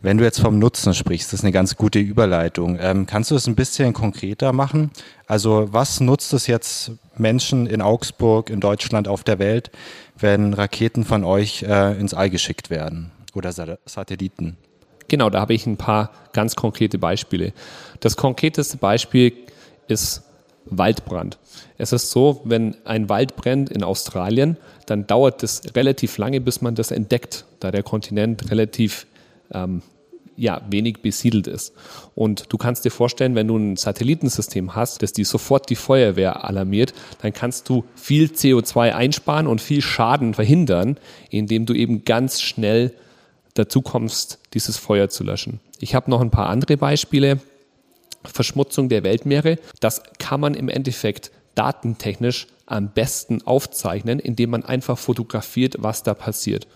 Wenn 0.00 0.18
du 0.18 0.24
jetzt 0.24 0.40
vom 0.40 0.58
Nutzen 0.58 0.94
sprichst, 0.94 1.32
das 1.32 1.40
ist 1.40 1.44
eine 1.44 1.52
ganz 1.52 1.76
gute 1.76 1.98
Überleitung. 1.98 2.78
Ähm, 2.80 3.06
kannst 3.06 3.30
du 3.30 3.34
das 3.34 3.46
ein 3.46 3.54
bisschen 3.54 3.92
konkreter 3.92 4.52
machen? 4.52 4.90
Also 5.26 5.68
was 5.70 6.00
nutzt 6.00 6.32
es 6.32 6.46
jetzt 6.46 6.92
Menschen 7.18 7.66
in 7.66 7.82
Augsburg, 7.82 8.50
in 8.50 8.60
Deutschland, 8.60 9.08
auf 9.08 9.24
der 9.24 9.38
Welt, 9.38 9.70
wenn 10.18 10.54
Raketen 10.54 11.04
von 11.04 11.24
euch 11.24 11.62
äh, 11.62 11.98
ins 11.98 12.14
All 12.14 12.30
geschickt 12.30 12.70
werden 12.70 13.10
oder 13.34 13.52
Satelliten? 13.84 14.56
Genau, 15.08 15.30
da 15.30 15.40
habe 15.40 15.54
ich 15.54 15.66
ein 15.66 15.76
paar 15.76 16.10
ganz 16.32 16.56
konkrete 16.56 16.98
Beispiele. 16.98 17.52
Das 18.00 18.16
konkreteste 18.16 18.76
Beispiel 18.76 19.32
ist 19.88 20.22
Waldbrand. 20.66 21.38
Es 21.78 21.92
ist 21.92 22.10
so, 22.10 22.40
wenn 22.44 22.76
ein 22.84 23.08
Wald 23.08 23.36
brennt 23.36 23.70
in 23.70 23.84
Australien, 23.84 24.56
dann 24.86 25.06
dauert 25.06 25.42
es 25.42 25.62
relativ 25.76 26.18
lange, 26.18 26.40
bis 26.40 26.60
man 26.60 26.74
das 26.74 26.90
entdeckt, 26.90 27.44
da 27.60 27.70
der 27.70 27.82
Kontinent 27.82 28.50
relativ 28.50 29.06
ähm, 29.52 29.82
ja, 30.36 30.60
wenig 30.68 31.02
besiedelt 31.02 31.46
ist. 31.46 31.72
Und 32.14 32.52
du 32.52 32.58
kannst 32.58 32.84
dir 32.84 32.90
vorstellen, 32.90 33.34
wenn 33.34 33.48
du 33.48 33.56
ein 33.56 33.76
Satellitensystem 33.76 34.74
hast, 34.74 35.02
das 35.02 35.12
die 35.12 35.24
sofort 35.24 35.70
die 35.70 35.76
Feuerwehr 35.76 36.44
alarmiert, 36.44 36.94
dann 37.22 37.32
kannst 37.32 37.68
du 37.68 37.84
viel 37.94 38.26
CO2 38.26 38.92
einsparen 38.92 39.46
und 39.46 39.60
viel 39.60 39.82
Schaden 39.82 40.34
verhindern, 40.34 40.98
indem 41.30 41.66
du 41.66 41.74
eben 41.74 42.04
ganz 42.04 42.42
schnell 42.42 42.92
dazu 43.54 43.80
kommst, 43.82 44.38
dieses 44.54 44.76
Feuer 44.76 45.08
zu 45.08 45.24
löschen. 45.24 45.60
Ich 45.80 45.94
habe 45.94 46.10
noch 46.10 46.20
ein 46.20 46.30
paar 46.30 46.48
andere 46.48 46.76
Beispiele. 46.76 47.40
Verschmutzung 48.24 48.88
der 48.88 49.04
Weltmeere, 49.04 49.56
das 49.78 50.02
kann 50.18 50.40
man 50.40 50.54
im 50.54 50.68
Endeffekt 50.68 51.30
datentechnisch 51.54 52.48
am 52.66 52.88
besten 52.88 53.40
aufzeichnen, 53.42 54.18
indem 54.18 54.50
man 54.50 54.64
einfach 54.64 54.98
fotografiert, 54.98 55.76
was 55.78 56.02
da 56.02 56.12
passiert. 56.12 56.66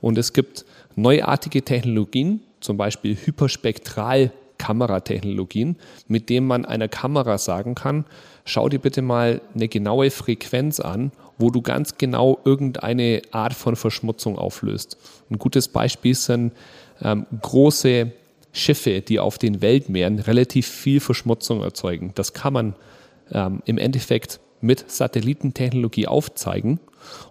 Und 0.00 0.18
es 0.18 0.32
gibt 0.32 0.64
neuartige 0.96 1.62
Technologien, 1.62 2.40
zum 2.60 2.76
Beispiel 2.76 3.16
Hyperspektralkameratechnologien, 3.16 5.76
mit 6.06 6.28
denen 6.28 6.46
man 6.46 6.64
einer 6.64 6.88
Kamera 6.88 7.38
sagen 7.38 7.74
kann, 7.74 8.04
schau 8.44 8.68
dir 8.68 8.78
bitte 8.78 9.02
mal 9.02 9.40
eine 9.54 9.68
genaue 9.68 10.10
Frequenz 10.10 10.80
an, 10.80 11.12
wo 11.38 11.50
du 11.50 11.62
ganz 11.62 11.98
genau 11.98 12.38
irgendeine 12.44 13.22
Art 13.30 13.54
von 13.54 13.76
Verschmutzung 13.76 14.38
auflöst. 14.38 14.96
Ein 15.30 15.38
gutes 15.38 15.68
Beispiel 15.68 16.14
sind 16.14 16.52
ähm, 17.00 17.26
große 17.40 18.12
Schiffe, 18.52 19.00
die 19.00 19.20
auf 19.20 19.38
den 19.38 19.62
Weltmeeren 19.62 20.18
relativ 20.18 20.66
viel 20.66 21.00
Verschmutzung 21.00 21.62
erzeugen. 21.62 22.12
Das 22.14 22.32
kann 22.32 22.52
man 22.52 22.74
ähm, 23.30 23.62
im 23.66 23.78
Endeffekt 23.78 24.40
mit 24.60 24.90
Satellitentechnologie 24.90 26.08
aufzeigen. 26.08 26.80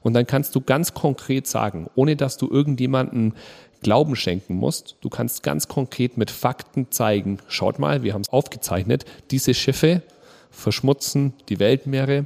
Und 0.02 0.14
dann 0.14 0.26
kannst 0.26 0.56
du 0.56 0.62
ganz 0.62 0.94
konkret 0.94 1.48
sagen, 1.48 1.88
ohne 1.96 2.16
dass 2.16 2.38
du 2.38 2.50
irgendjemanden 2.50 3.34
Glauben 3.82 4.16
schenken 4.16 4.56
musst, 4.56 4.96
du 5.02 5.10
kannst 5.10 5.44
ganz 5.44 5.68
konkret 5.68 6.18
mit 6.18 6.32
Fakten 6.32 6.92
zeigen, 6.92 7.40
schaut 7.48 7.80
mal, 7.80 8.04
wir 8.04 8.14
haben 8.14 8.22
es 8.22 8.30
aufgezeichnet, 8.30 9.06
diese 9.32 9.54
Schiffe 9.54 10.02
verschmutzen 10.50 11.34
die 11.50 11.60
Weltmeere 11.60 12.26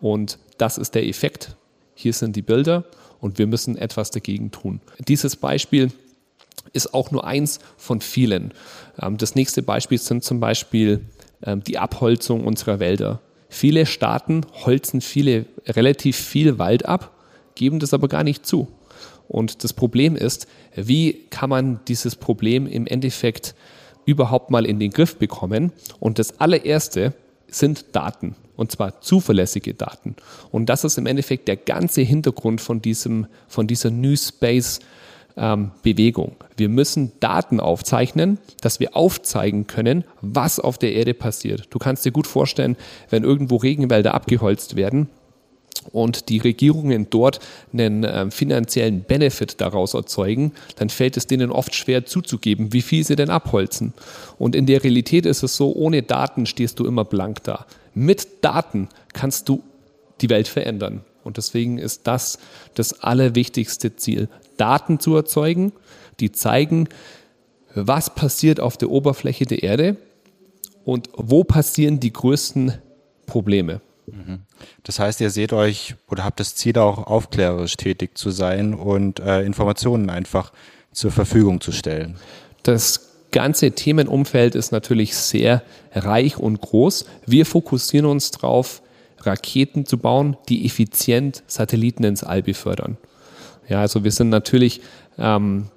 und 0.00 0.38
das 0.58 0.78
ist 0.78 0.94
der 0.94 1.06
Effekt. 1.06 1.56
Hier 1.94 2.12
sind 2.12 2.36
die 2.36 2.42
Bilder 2.42 2.84
und 3.20 3.38
wir 3.38 3.46
müssen 3.46 3.76
etwas 3.76 4.10
dagegen 4.10 4.50
tun. 4.50 4.80
Dieses 4.98 5.36
Beispiel 5.36 5.90
ist 6.72 6.94
auch 6.94 7.10
nur 7.10 7.24
eins 7.24 7.58
von 7.76 8.00
vielen. 8.00 8.52
Ähm, 9.00 9.16
das 9.16 9.34
nächste 9.34 9.62
Beispiel 9.62 9.98
sind 9.98 10.24
zum 10.24 10.40
Beispiel 10.40 11.04
ähm, 11.42 11.62
die 11.64 11.78
Abholzung 11.78 12.44
unserer 12.44 12.80
Wälder. 12.80 13.20
Viele 13.48 13.86
Staaten 13.86 14.46
holzen 14.64 15.00
viele, 15.00 15.46
relativ 15.66 16.16
viel 16.16 16.58
Wald 16.58 16.86
ab, 16.86 17.12
geben 17.54 17.80
das 17.80 17.92
aber 17.92 18.08
gar 18.08 18.24
nicht 18.24 18.46
zu. 18.46 18.68
Und 19.32 19.64
das 19.64 19.72
Problem 19.72 20.14
ist, 20.14 20.46
wie 20.76 21.24
kann 21.30 21.48
man 21.48 21.80
dieses 21.88 22.16
Problem 22.16 22.66
im 22.66 22.86
Endeffekt 22.86 23.54
überhaupt 24.04 24.50
mal 24.50 24.66
in 24.66 24.78
den 24.78 24.90
Griff 24.90 25.16
bekommen? 25.16 25.72
Und 26.00 26.18
das 26.18 26.38
allererste 26.38 27.14
sind 27.48 27.96
Daten. 27.96 28.36
Und 28.56 28.72
zwar 28.72 29.00
zuverlässige 29.00 29.72
Daten. 29.72 30.16
Und 30.50 30.66
das 30.66 30.84
ist 30.84 30.98
im 30.98 31.06
Endeffekt 31.06 31.48
der 31.48 31.56
ganze 31.56 32.02
Hintergrund 32.02 32.60
von, 32.60 32.82
diesem, 32.82 33.26
von 33.48 33.66
dieser 33.66 33.90
New 33.90 34.14
Space 34.16 34.80
ähm, 35.38 35.70
Bewegung. 35.82 36.36
Wir 36.58 36.68
müssen 36.68 37.12
Daten 37.20 37.58
aufzeichnen, 37.58 38.36
dass 38.60 38.80
wir 38.80 38.94
aufzeigen 38.94 39.66
können, 39.66 40.04
was 40.20 40.60
auf 40.60 40.76
der 40.76 40.92
Erde 40.92 41.14
passiert. 41.14 41.68
Du 41.70 41.78
kannst 41.78 42.04
dir 42.04 42.12
gut 42.12 42.26
vorstellen, 42.26 42.76
wenn 43.08 43.24
irgendwo 43.24 43.56
Regenwälder 43.56 44.12
abgeholzt 44.12 44.76
werden, 44.76 45.08
und 45.90 46.28
die 46.28 46.38
Regierungen 46.38 47.08
dort 47.10 47.40
einen 47.72 48.04
äh, 48.04 48.30
finanziellen 48.30 49.02
Benefit 49.02 49.60
daraus 49.60 49.94
erzeugen, 49.94 50.52
dann 50.76 50.88
fällt 50.88 51.16
es 51.16 51.26
denen 51.26 51.50
oft 51.50 51.74
schwer 51.74 52.06
zuzugeben, 52.06 52.72
wie 52.72 52.82
viel 52.82 53.04
sie 53.04 53.16
denn 53.16 53.30
abholzen. 53.30 53.92
Und 54.38 54.54
in 54.54 54.66
der 54.66 54.84
Realität 54.84 55.26
ist 55.26 55.42
es 55.42 55.56
so, 55.56 55.72
ohne 55.74 56.02
Daten 56.02 56.46
stehst 56.46 56.78
du 56.78 56.86
immer 56.86 57.04
blank 57.04 57.42
da. 57.44 57.66
Mit 57.94 58.26
Daten 58.42 58.88
kannst 59.12 59.48
du 59.48 59.62
die 60.20 60.30
Welt 60.30 60.48
verändern. 60.48 61.02
Und 61.24 61.36
deswegen 61.36 61.78
ist 61.78 62.02
das 62.04 62.38
das 62.74 63.02
allerwichtigste 63.02 63.96
Ziel, 63.96 64.28
Daten 64.56 65.00
zu 65.00 65.14
erzeugen, 65.14 65.72
die 66.20 66.32
zeigen, 66.32 66.88
was 67.74 68.14
passiert 68.14 68.60
auf 68.60 68.76
der 68.76 68.90
Oberfläche 68.90 69.46
der 69.46 69.62
Erde 69.62 69.96
und 70.84 71.08
wo 71.16 71.44
passieren 71.44 72.00
die 72.00 72.12
größten 72.12 72.74
Probleme. 73.26 73.80
Das 74.82 74.98
heißt, 74.98 75.20
ihr 75.20 75.30
seht 75.30 75.52
euch 75.52 75.94
oder 76.08 76.24
habt 76.24 76.40
das 76.40 76.54
Ziel 76.54 76.78
auch 76.78 77.06
aufklärerisch 77.06 77.76
tätig 77.76 78.16
zu 78.16 78.30
sein 78.30 78.74
und 78.74 79.20
äh, 79.20 79.42
Informationen 79.42 80.10
einfach 80.10 80.52
zur 80.92 81.10
Verfügung 81.10 81.60
zu 81.60 81.72
stellen. 81.72 82.16
Das 82.62 83.12
ganze 83.30 83.72
Themenumfeld 83.72 84.54
ist 84.54 84.72
natürlich 84.72 85.16
sehr 85.16 85.62
reich 85.94 86.36
und 86.36 86.60
groß. 86.60 87.06
Wir 87.26 87.46
fokussieren 87.46 88.06
uns 88.06 88.30
darauf, 88.30 88.82
Raketen 89.20 89.86
zu 89.86 89.98
bauen, 89.98 90.36
die 90.48 90.66
effizient 90.66 91.42
Satelliten 91.46 92.04
ins 92.04 92.24
All 92.24 92.42
befördern. 92.42 92.98
Ja, 93.68 93.80
also 93.80 94.04
wir 94.04 94.10
sind 94.10 94.28
natürlich 94.28 94.80
ähm, 95.16 95.68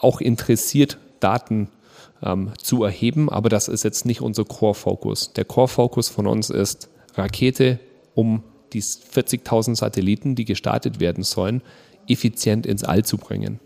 auch 0.00 0.20
interessiert, 0.20 0.98
Daten 1.20 1.68
ähm, 2.22 2.52
zu 2.58 2.84
erheben, 2.84 3.28
aber 3.28 3.48
das 3.48 3.68
ist 3.68 3.84
jetzt 3.84 4.06
nicht 4.06 4.20
unser 4.20 4.44
Core-Fokus. 4.44 5.34
Der 5.34 5.44
Core-Fokus 5.44 6.08
von 6.08 6.26
uns 6.26 6.50
ist 6.50 6.88
Rakete, 7.14 7.78
um 8.14 8.42
die 8.72 8.82
40.000 8.82 9.76
Satelliten, 9.76 10.34
die 10.34 10.44
gestartet 10.44 11.00
werden 11.00 11.24
sollen, 11.24 11.62
effizient 12.08 12.66
ins 12.66 12.84
All 12.84 13.04
zu 13.04 13.18
bringen. 13.18 13.60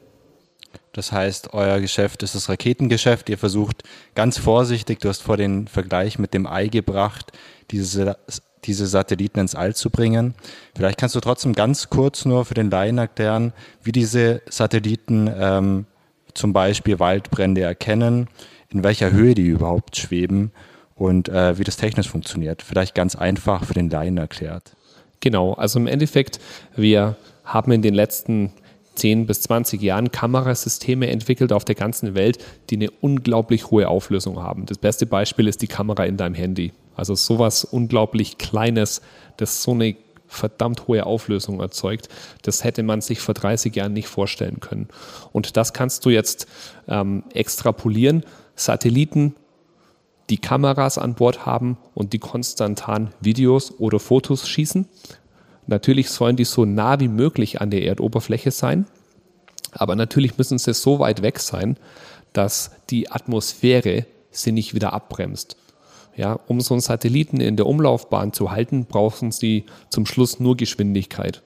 Das 0.92 1.12
heißt, 1.12 1.52
euer 1.52 1.80
Geschäft 1.80 2.22
ist 2.22 2.34
das 2.34 2.48
Raketengeschäft. 2.48 3.28
Ihr 3.28 3.38
versucht 3.38 3.82
ganz 4.14 4.38
vorsichtig, 4.38 5.00
du 5.00 5.08
hast 5.08 5.22
vor 5.22 5.36
den 5.36 5.68
Vergleich 5.68 6.18
mit 6.18 6.32
dem 6.32 6.46
Ei 6.46 6.68
gebracht, 6.68 7.32
diese, 7.70 8.16
diese 8.64 8.86
Satelliten 8.86 9.38
ins 9.40 9.54
All 9.54 9.74
zu 9.74 9.90
bringen. 9.90 10.34
Vielleicht 10.74 10.98
kannst 10.98 11.14
du 11.14 11.20
trotzdem 11.20 11.52
ganz 11.52 11.90
kurz 11.90 12.24
nur 12.24 12.44
für 12.44 12.54
den 12.54 12.70
Laien 12.70 12.98
erklären, 12.98 13.52
wie 13.82 13.92
diese 13.92 14.42
Satelliten 14.48 15.30
ähm, 15.38 15.86
zum 16.32 16.52
Beispiel 16.52 16.98
Waldbrände 16.98 17.60
erkennen, 17.60 18.28
in 18.70 18.82
welcher 18.82 19.12
Höhe 19.12 19.34
die 19.34 19.46
überhaupt 19.46 19.96
schweben 19.96 20.50
und 20.96 21.28
äh, 21.28 21.58
wie 21.58 21.64
das 21.64 21.76
technisch 21.76 22.08
funktioniert. 22.08 22.62
Vielleicht 22.62 22.94
ganz 22.94 23.14
einfach 23.14 23.64
für 23.64 23.74
den 23.74 23.88
Laien 23.90 24.18
erklärt. 24.18 24.72
Genau, 25.20 25.52
also 25.52 25.78
im 25.78 25.86
Endeffekt, 25.86 26.40
wir 26.74 27.16
haben 27.44 27.70
in 27.70 27.82
den 27.82 27.94
letzten 27.94 28.52
10 28.96 29.26
bis 29.26 29.42
20 29.42 29.80
Jahren 29.82 30.10
Kamerasysteme 30.10 31.08
entwickelt 31.08 31.52
auf 31.52 31.64
der 31.64 31.74
ganzen 31.74 32.14
Welt, 32.14 32.38
die 32.70 32.76
eine 32.76 32.90
unglaublich 32.90 33.70
hohe 33.70 33.88
Auflösung 33.88 34.42
haben. 34.42 34.66
Das 34.66 34.78
beste 34.78 35.06
Beispiel 35.06 35.48
ist 35.48 35.62
die 35.62 35.66
Kamera 35.66 36.04
in 36.04 36.16
deinem 36.16 36.34
Handy. 36.34 36.72
Also 36.94 37.14
sowas 37.14 37.64
unglaublich 37.64 38.38
Kleines, 38.38 39.02
das 39.36 39.62
so 39.62 39.72
eine 39.72 39.96
verdammt 40.28 40.88
hohe 40.88 41.04
Auflösung 41.04 41.60
erzeugt. 41.60 42.08
Das 42.42 42.64
hätte 42.64 42.82
man 42.82 43.00
sich 43.00 43.20
vor 43.20 43.34
30 43.34 43.76
Jahren 43.76 43.92
nicht 43.92 44.08
vorstellen 44.08 44.60
können. 44.60 44.88
Und 45.32 45.56
das 45.56 45.72
kannst 45.72 46.04
du 46.04 46.10
jetzt 46.10 46.46
ähm, 46.88 47.22
extrapolieren. 47.32 48.24
Satelliten 48.56 49.34
die 50.30 50.38
Kameras 50.38 50.98
an 50.98 51.14
Bord 51.14 51.46
haben 51.46 51.78
und 51.94 52.12
die 52.12 52.18
konstantan 52.18 53.12
Videos 53.20 53.72
oder 53.78 54.00
Fotos 54.00 54.48
schießen. 54.48 54.88
Natürlich 55.66 56.10
sollen 56.10 56.36
die 56.36 56.44
so 56.44 56.64
nah 56.64 57.00
wie 57.00 57.08
möglich 57.08 57.60
an 57.60 57.70
der 57.70 57.84
Erdoberfläche 57.84 58.50
sein, 58.50 58.86
aber 59.72 59.94
natürlich 59.96 60.38
müssen 60.38 60.58
sie 60.58 60.74
so 60.74 60.98
weit 60.98 61.22
weg 61.22 61.38
sein, 61.38 61.76
dass 62.32 62.70
die 62.90 63.10
Atmosphäre 63.10 64.06
sie 64.30 64.52
nicht 64.52 64.74
wieder 64.74 64.92
abbremst. 64.92 65.56
Ja, 66.16 66.40
um 66.46 66.60
so 66.60 66.74
einen 66.74 66.80
Satelliten 66.80 67.40
in 67.40 67.56
der 67.56 67.66
Umlaufbahn 67.66 68.32
zu 68.32 68.50
halten, 68.50 68.86
brauchen 68.86 69.32
sie 69.32 69.64
zum 69.90 70.06
Schluss 70.06 70.40
nur 70.40 70.56
Geschwindigkeit. 70.56 71.42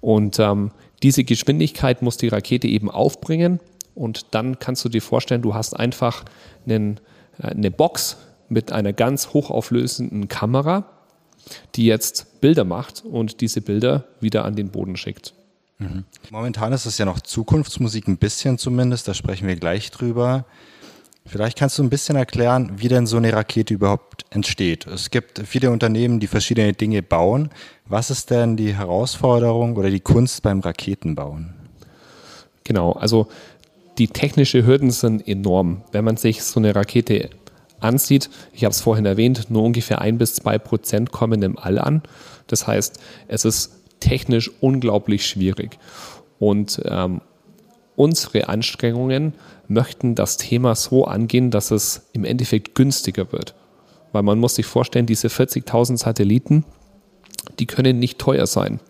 Und 0.00 0.40
ähm, 0.40 0.72
diese 1.02 1.22
Geschwindigkeit 1.22 2.02
muss 2.02 2.16
die 2.16 2.28
Rakete 2.28 2.66
eben 2.66 2.90
aufbringen 2.90 3.60
und 3.94 4.34
dann 4.34 4.58
kannst 4.58 4.84
du 4.84 4.88
dir 4.88 5.02
vorstellen, 5.02 5.42
du 5.42 5.54
hast 5.54 5.78
einfach 5.78 6.24
einen 6.66 7.00
eine 7.38 7.70
Box 7.70 8.16
mit 8.48 8.72
einer 8.72 8.92
ganz 8.92 9.32
hochauflösenden 9.32 10.28
Kamera, 10.28 10.84
die 11.74 11.86
jetzt 11.86 12.40
Bilder 12.40 12.64
macht 12.64 13.04
und 13.04 13.40
diese 13.40 13.60
Bilder 13.60 14.04
wieder 14.20 14.44
an 14.44 14.56
den 14.56 14.68
Boden 14.68 14.96
schickt. 14.96 15.34
Mhm. 15.78 16.04
Momentan 16.30 16.72
ist 16.72 16.86
es 16.86 16.98
ja 16.98 17.04
noch 17.04 17.20
Zukunftsmusik, 17.20 18.08
ein 18.08 18.18
bisschen 18.18 18.58
zumindest, 18.58 19.08
da 19.08 19.14
sprechen 19.14 19.48
wir 19.48 19.56
gleich 19.56 19.90
drüber. 19.90 20.44
Vielleicht 21.24 21.56
kannst 21.56 21.78
du 21.78 21.84
ein 21.84 21.90
bisschen 21.90 22.16
erklären, 22.16 22.72
wie 22.76 22.88
denn 22.88 23.06
so 23.06 23.16
eine 23.16 23.32
Rakete 23.32 23.74
überhaupt 23.74 24.24
entsteht. 24.30 24.86
Es 24.86 25.10
gibt 25.10 25.40
viele 25.46 25.70
Unternehmen, 25.70 26.18
die 26.18 26.26
verschiedene 26.26 26.72
Dinge 26.72 27.02
bauen. 27.02 27.50
Was 27.86 28.10
ist 28.10 28.30
denn 28.30 28.56
die 28.56 28.74
Herausforderung 28.74 29.76
oder 29.76 29.88
die 29.88 30.00
Kunst 30.00 30.42
beim 30.42 30.60
Raketenbauen? 30.60 31.54
Genau, 32.64 32.92
also 32.92 33.28
die 33.98 34.08
technischen 34.08 34.66
Hürden 34.66 34.90
sind 34.90 35.26
enorm. 35.26 35.82
Wenn 35.92 36.04
man 36.04 36.16
sich 36.16 36.42
so 36.42 36.60
eine 36.60 36.74
Rakete 36.74 37.30
ansieht, 37.80 38.30
ich 38.52 38.64
habe 38.64 38.72
es 38.72 38.80
vorhin 38.80 39.06
erwähnt, 39.06 39.50
nur 39.50 39.62
ungefähr 39.62 40.00
ein 40.00 40.18
bis 40.18 40.34
zwei 40.34 40.58
Prozent 40.58 41.12
kommen 41.12 41.42
im 41.42 41.58
All 41.58 41.78
an. 41.78 42.02
Das 42.46 42.66
heißt, 42.66 42.98
es 43.28 43.44
ist 43.44 43.72
technisch 44.00 44.50
unglaublich 44.60 45.26
schwierig. 45.26 45.78
Und 46.38 46.80
ähm, 46.84 47.20
unsere 47.96 48.48
Anstrengungen 48.48 49.34
möchten 49.68 50.14
das 50.14 50.36
Thema 50.36 50.74
so 50.74 51.04
angehen, 51.04 51.50
dass 51.50 51.70
es 51.70 52.08
im 52.12 52.24
Endeffekt 52.24 52.74
günstiger 52.74 53.30
wird. 53.32 53.54
Weil 54.12 54.22
man 54.22 54.38
muss 54.38 54.56
sich 54.56 54.66
vorstellen, 54.66 55.06
diese 55.06 55.28
40.000 55.28 55.98
Satelliten, 55.98 56.64
die 57.58 57.66
können 57.66 57.98
nicht 57.98 58.18
teuer 58.18 58.46
sein. 58.46 58.80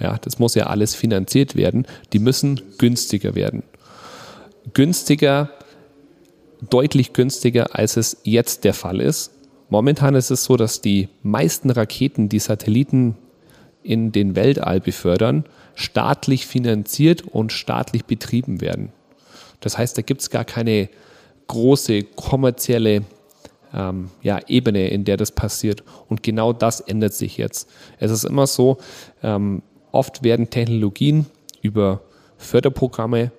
Ja, 0.00 0.18
das 0.18 0.38
muss 0.38 0.54
ja 0.54 0.66
alles 0.66 0.94
finanziert 0.94 1.54
werden. 1.54 1.86
Die 2.12 2.18
müssen 2.18 2.60
günstiger 2.78 3.34
werden 3.34 3.62
günstiger, 4.74 5.50
deutlich 6.68 7.12
günstiger, 7.12 7.74
als 7.76 7.96
es 7.96 8.18
jetzt 8.22 8.64
der 8.64 8.74
Fall 8.74 9.00
ist. 9.00 9.32
Momentan 9.68 10.14
ist 10.14 10.30
es 10.30 10.44
so, 10.44 10.56
dass 10.56 10.80
die 10.80 11.08
meisten 11.22 11.70
Raketen, 11.70 12.28
die 12.28 12.38
Satelliten 12.38 13.16
in 13.82 14.12
den 14.12 14.36
Weltall 14.36 14.80
befördern, 14.80 15.44
staatlich 15.74 16.46
finanziert 16.46 17.22
und 17.22 17.52
staatlich 17.52 18.04
betrieben 18.04 18.60
werden. 18.60 18.92
Das 19.60 19.78
heißt, 19.78 19.96
da 19.96 20.02
gibt 20.02 20.20
es 20.20 20.30
gar 20.30 20.44
keine 20.44 20.88
große 21.46 22.02
kommerzielle 22.02 23.02
ähm, 23.74 24.10
ja, 24.22 24.40
Ebene, 24.46 24.88
in 24.88 25.04
der 25.04 25.16
das 25.16 25.32
passiert. 25.32 25.82
Und 26.08 26.22
genau 26.22 26.52
das 26.52 26.80
ändert 26.80 27.14
sich 27.14 27.36
jetzt. 27.36 27.68
Es 27.98 28.10
ist 28.10 28.24
immer 28.24 28.46
so, 28.46 28.78
ähm, 29.22 29.62
oft 29.90 30.22
werden 30.22 30.50
Technologien 30.50 31.26
über 31.62 32.02
Förderprogramme 32.36 33.30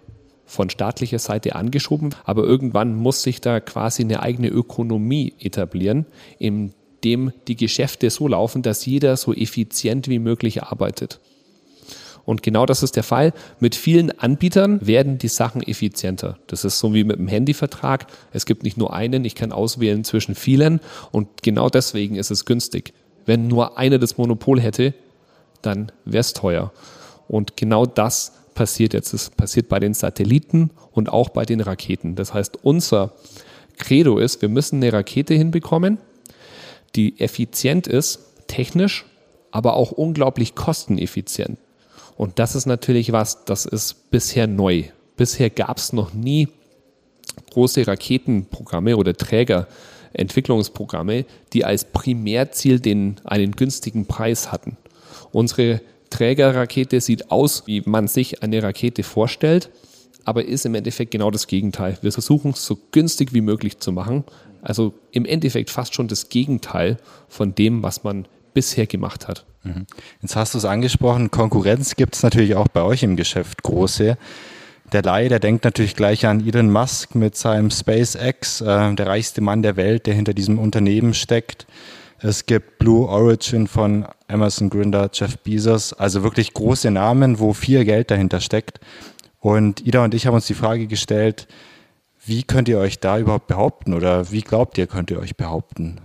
von 0.54 0.70
staatlicher 0.70 1.20
Seite 1.20 1.56
angeschoben, 1.56 2.14
aber 2.24 2.44
irgendwann 2.44 2.96
muss 2.96 3.24
sich 3.24 3.42
da 3.42 3.60
quasi 3.60 4.04
eine 4.04 4.22
eigene 4.22 4.50
Ökonomie 4.50 5.34
etablieren, 5.40 6.06
in 6.38 6.74
dem 7.04 7.34
die 7.48 7.56
Geschäfte 7.56 8.10
so 8.10 8.28
laufen, 8.28 8.62
dass 8.62 8.86
jeder 8.86 9.18
so 9.18 9.34
effizient 9.34 10.08
wie 10.08 10.20
möglich 10.20 10.64
arbeitet. 10.64 11.20
Und 12.26 12.44
genau 12.44 12.66
das 12.66 12.84
ist 12.84 12.96
der 12.96 13.04
Fall. 13.04 13.34
Mit 13.60 13.76
vielen 13.76 14.18
Anbietern 14.18 14.80
werden 14.86 15.18
die 15.18 15.28
Sachen 15.28 15.62
effizienter. 15.62 16.38
Das 16.48 16.64
ist 16.64 16.80
so 16.80 16.94
wie 16.94 17.04
mit 17.04 17.18
dem 17.18 17.28
Handyvertrag. 17.28 18.08
Es 18.32 18.46
gibt 18.46 18.64
nicht 18.64 18.78
nur 18.78 18.94
einen, 18.94 19.26
ich 19.26 19.36
kann 19.36 19.52
auswählen 19.52 20.06
zwischen 20.06 20.36
vielen 20.36 20.80
und 21.12 21.44
genau 21.44 21.68
deswegen 21.68 22.16
ist 22.16 22.32
es 22.32 22.46
günstig. 22.46 22.94
Wenn 23.26 23.48
nur 23.48 23.78
einer 23.78 23.98
das 23.98 24.18
Monopol 24.18 24.62
hätte, 24.62 24.94
dann 25.62 25.92
wäre 26.06 26.22
es 26.22 26.34
teuer. 26.34 26.72
Und 27.28 27.58
genau 27.58 27.86
das 27.86 28.34
passiert 28.54 28.94
jetzt. 28.94 29.14
Es 29.14 29.30
passiert 29.30 29.70
bei 29.70 29.80
den 29.80 29.94
Satelliten 29.94 30.72
und 30.92 31.10
auch 31.10 31.30
bei 31.30 31.46
den 31.46 31.62
Raketen. 31.62 32.16
Das 32.16 32.34
heißt, 32.34 32.60
unser 32.64 33.14
Credo 33.78 34.18
ist, 34.18 34.42
wir 34.42 34.50
müssen 34.50 34.78
eine 34.78 34.94
Rakete 34.94 35.34
hinbekommen, 35.34 35.98
die 36.96 37.20
effizient 37.20 37.88
ist, 37.88 38.20
technisch, 38.48 39.06
aber 39.52 39.76
auch 39.76 39.92
unglaublich 39.92 40.56
kosteneffizient. 40.56 41.58
Und 42.16 42.40
das 42.40 42.56
ist 42.56 42.66
natürlich 42.66 43.12
was, 43.12 43.46
das 43.46 43.66
ist 43.66 44.12
bisher 44.12 44.48
neu. 44.48 44.84
Bisher 45.18 45.50
gab 45.50 45.78
es 45.78 45.94
noch 45.94 46.14
nie 46.14 46.48
große 47.52 47.88
Raketenprogramme 47.88 48.98
oder 48.98 49.16
Trägerentwicklungsprogramme, 49.16 51.26
die 51.54 51.66
als 51.66 51.86
Primärziel 51.86 52.80
den, 52.80 53.16
einen 53.24 53.54
günstigen 53.54 54.06
Preis 54.06 54.52
hatten. 54.52 54.78
Unsere 55.32 55.82
Trägerrakete 56.14 57.02
sieht 57.02 57.32
aus, 57.32 57.64
wie 57.66 57.82
man 57.86 58.08
sich 58.08 58.44
eine 58.44 58.62
Rakete 58.62 59.02
vorstellt, 59.02 59.72
aber 60.26 60.46
ist 60.46 60.66
im 60.66 60.76
Endeffekt 60.76 61.12
genau 61.12 61.32
das 61.32 61.48
Gegenteil. 61.48 61.98
Wir 62.02 62.12
versuchen 62.12 62.52
es 62.52 62.66
so 62.66 62.78
günstig 62.92 63.34
wie 63.34 63.42
möglich 63.42 63.80
zu 63.80 63.92
machen. 63.92 64.24
Also 64.62 64.94
im 65.12 65.26
Endeffekt 65.26 65.72
fast 65.72 65.96
schon 65.96 66.08
das 66.08 66.30
Gegenteil 66.30 66.98
von 67.28 67.56
dem, 67.56 67.82
was 67.82 68.04
man 68.04 68.28
bisher 68.54 68.86
gemacht 68.86 69.28
hat. 69.28 69.44
Mhm. 69.64 69.88
Jetzt 70.22 70.36
hast 70.36 70.54
du 70.54 70.60
es 70.60 70.66
angesprochen, 70.66 71.32
Konkurrenz 71.32 71.96
gibt 71.96 72.16
es 72.16 72.22
natürlich 72.22 72.56
auch 72.56 72.68
bei 72.68 72.84
euch 72.84 73.02
im 73.02 73.16
Geschäft 73.16 73.64
große. 73.64 74.16
Der 74.92 75.02
Laie, 75.02 75.30
der 75.30 75.40
denkt 75.40 75.66
natürlich 75.66 75.96
gleich 75.96 76.28
an 76.28 76.46
Elon 76.46 76.70
Musk 76.70 77.16
mit 77.16 77.36
seinem 77.36 77.72
SpaceX, 77.72 78.62
äh, 78.62 78.94
der 78.94 79.08
reichste 79.08 79.42
Mann 79.42 79.64
der 79.64 79.76
Welt, 79.76 80.06
der 80.06 80.14
hinter 80.14 80.36
diesem 80.36 80.60
Unternehmen 80.60 81.16
steckt. 81.16 81.66
Es 82.26 82.46
gibt 82.46 82.80
Blue 82.80 83.06
Origin 83.10 83.68
von 83.68 84.06
Amazon 84.30 84.70
Gründer 84.70 85.10
Jeff 85.12 85.38
Bezos, 85.40 85.92
also 85.92 86.24
wirklich 86.24 86.54
große 86.54 86.90
Namen, 86.90 87.38
wo 87.38 87.52
viel 87.52 87.84
Geld 87.84 88.12
dahinter 88.12 88.40
steckt. 88.40 88.80
Und 89.42 89.86
Ida 89.86 90.06
und 90.06 90.14
ich 90.14 90.26
haben 90.26 90.34
uns 90.34 90.48
die 90.48 90.54
Frage 90.54 90.88
gestellt, 90.88 91.50
wie 92.26 92.44
könnt 92.44 92.70
ihr 92.70 92.80
euch 92.80 93.02
da 93.02 93.20
überhaupt 93.20 93.48
behaupten 93.48 93.94
oder 93.94 94.32
wie 94.32 94.40
glaubt 94.40 94.78
ihr, 94.78 94.88
könnt 94.88 95.12
ihr 95.12 95.20
euch 95.20 95.36
behaupten? 95.36 96.00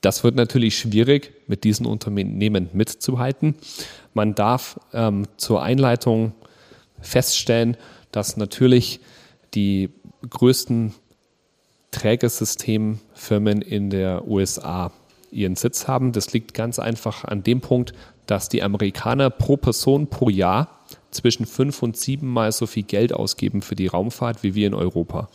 Das 0.00 0.24
wird 0.24 0.36
natürlich 0.36 0.78
schwierig, 0.78 1.34
mit 1.46 1.64
diesen 1.64 1.84
Unternehmen 1.84 2.70
mitzuhalten. 2.72 3.56
Man 4.14 4.34
darf 4.34 4.80
ähm, 4.94 5.28
zur 5.36 5.62
Einleitung 5.62 6.32
feststellen, 6.98 7.76
dass 8.10 8.38
natürlich 8.38 9.00
die 9.52 9.90
größten 10.30 10.94
Trägersystemfirmen 11.92 13.62
in 13.62 13.90
der 13.90 14.26
USA 14.26 14.90
ihren 15.30 15.56
Sitz 15.56 15.86
haben. 15.86 16.12
Das 16.12 16.32
liegt 16.32 16.52
ganz 16.52 16.78
einfach 16.78 17.24
an 17.24 17.42
dem 17.42 17.60
Punkt, 17.60 17.94
dass 18.26 18.48
die 18.48 18.62
Amerikaner 18.62 19.30
pro 19.30 19.56
Person 19.56 20.08
pro 20.08 20.28
Jahr 20.28 20.80
zwischen 21.10 21.46
fünf 21.46 21.82
und 21.82 21.96
sieben 21.96 22.28
Mal 22.28 22.52
so 22.52 22.66
viel 22.66 22.82
Geld 22.82 23.12
ausgeben 23.12 23.62
für 23.62 23.76
die 23.76 23.86
Raumfahrt 23.86 24.42
wie 24.42 24.54
wir 24.54 24.66
in 24.66 24.74
Europa. 24.74 25.28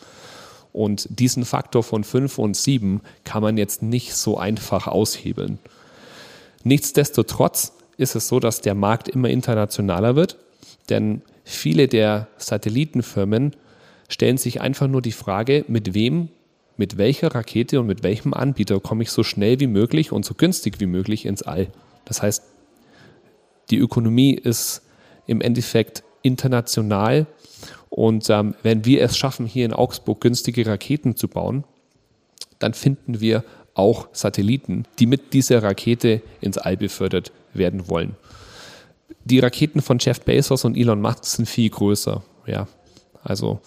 Und 0.74 1.08
diesen 1.10 1.44
Faktor 1.46 1.82
von 1.82 2.04
5 2.04 2.38
und 2.38 2.56
7 2.56 3.02
kann 3.24 3.42
man 3.42 3.58
jetzt 3.58 3.82
nicht 3.82 4.14
so 4.14 4.38
einfach 4.38 4.86
aushebeln. 4.86 5.58
Nichtsdestotrotz 6.64 7.74
ist 7.98 8.16
es 8.16 8.28
so, 8.28 8.40
dass 8.40 8.62
der 8.62 8.76
Markt 8.76 9.08
immer 9.08 9.30
internationaler 9.30 10.16
wird, 10.16 10.38
denn 10.90 11.24
viele 11.44 11.88
der 11.88 12.28
Satellitenfirmen 12.38 13.56
stellen 14.08 14.38
sich 14.38 14.62
einfach 14.62 14.88
nur 14.88 15.02
die 15.02 15.12
Frage, 15.12 15.66
mit 15.68 15.96
wem, 15.96 16.30
mit 16.78 16.98
welcher 16.98 17.34
Rakete 17.34 17.80
und 17.80 17.88
mit 17.88 18.04
welchem 18.04 18.34
Anbieter 18.34 18.80
komme 18.80 19.04
ich 19.04 19.12
so 19.12 19.24
schnell 19.24 19.60
wie 19.60 19.68
möglich 19.68 20.12
und 20.12 20.26
so 20.26 20.34
günstig 20.34 20.80
wie 20.80 20.86
möglich 20.86 21.26
ins 21.26 21.42
All. 21.42 21.68
Das 22.06 22.22
heißt, 22.22 22.44
die 23.70 23.78
Ökonomie 23.78 24.34
ist 24.34 24.84
im 25.26 25.42
Endeffekt 25.42 26.04
international 26.22 27.26
und 27.90 28.30
ähm, 28.30 28.56
wenn 28.64 28.86
wir 28.86 29.02
es 29.02 29.18
schaffen, 29.18 29.46
hier 29.46 29.66
in 29.66 29.74
Augsburg 29.74 30.22
günstige 30.22 30.66
Raketen 30.66 31.16
zu 31.16 31.28
bauen, 31.28 31.64
dann 32.60 32.74
finden 32.74 33.20
wir 33.20 33.44
auch 33.74 34.10
Satelliten, 34.12 34.86
die 35.00 35.06
mit 35.06 35.34
dieser 35.34 35.62
Rakete 35.62 36.22
ins 36.42 36.58
All 36.58 36.78
befördert 36.78 37.32
werden 37.54 37.90
wollen. 37.90 38.16
Die 39.24 39.40
Raketen 39.40 39.82
von 39.82 40.00
Jeff 40.00 40.22
Bezos 40.22 40.66
und 40.66 40.76
Elon 40.76 41.02
Musk 41.02 41.26
sind 41.26 41.48
viel 41.48 41.70
größer. 41.70 42.24
Ja, 42.46 42.68
also 43.24 43.60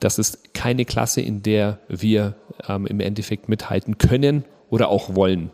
das 0.00 0.18
ist 0.18 0.54
keine 0.54 0.84
Klasse, 0.84 1.20
in 1.20 1.42
der 1.42 1.78
wir 1.88 2.34
ähm, 2.68 2.86
im 2.86 3.00
Endeffekt 3.00 3.48
mithalten 3.48 3.98
können 3.98 4.44
oder 4.70 4.88
auch 4.88 5.14
wollen. 5.14 5.50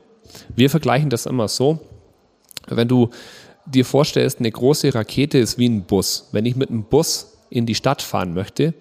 Wir 0.54 0.70
vergleichen 0.70 1.10
das 1.10 1.26
immer 1.26 1.48
so, 1.48 1.80
wenn 2.66 2.88
du 2.88 3.10
dir 3.66 3.84
vorstellst, 3.84 4.38
eine 4.38 4.50
große 4.50 4.94
Rakete 4.94 5.38
ist 5.38 5.58
wie 5.58 5.68
ein 5.68 5.84
Bus. 5.84 6.28
Wenn 6.32 6.46
ich 6.46 6.56
mit 6.56 6.70
einem 6.70 6.84
Bus 6.84 7.38
in 7.50 7.66
die 7.66 7.74
Stadt 7.74 8.02
fahren 8.02 8.34
möchte, 8.34 8.74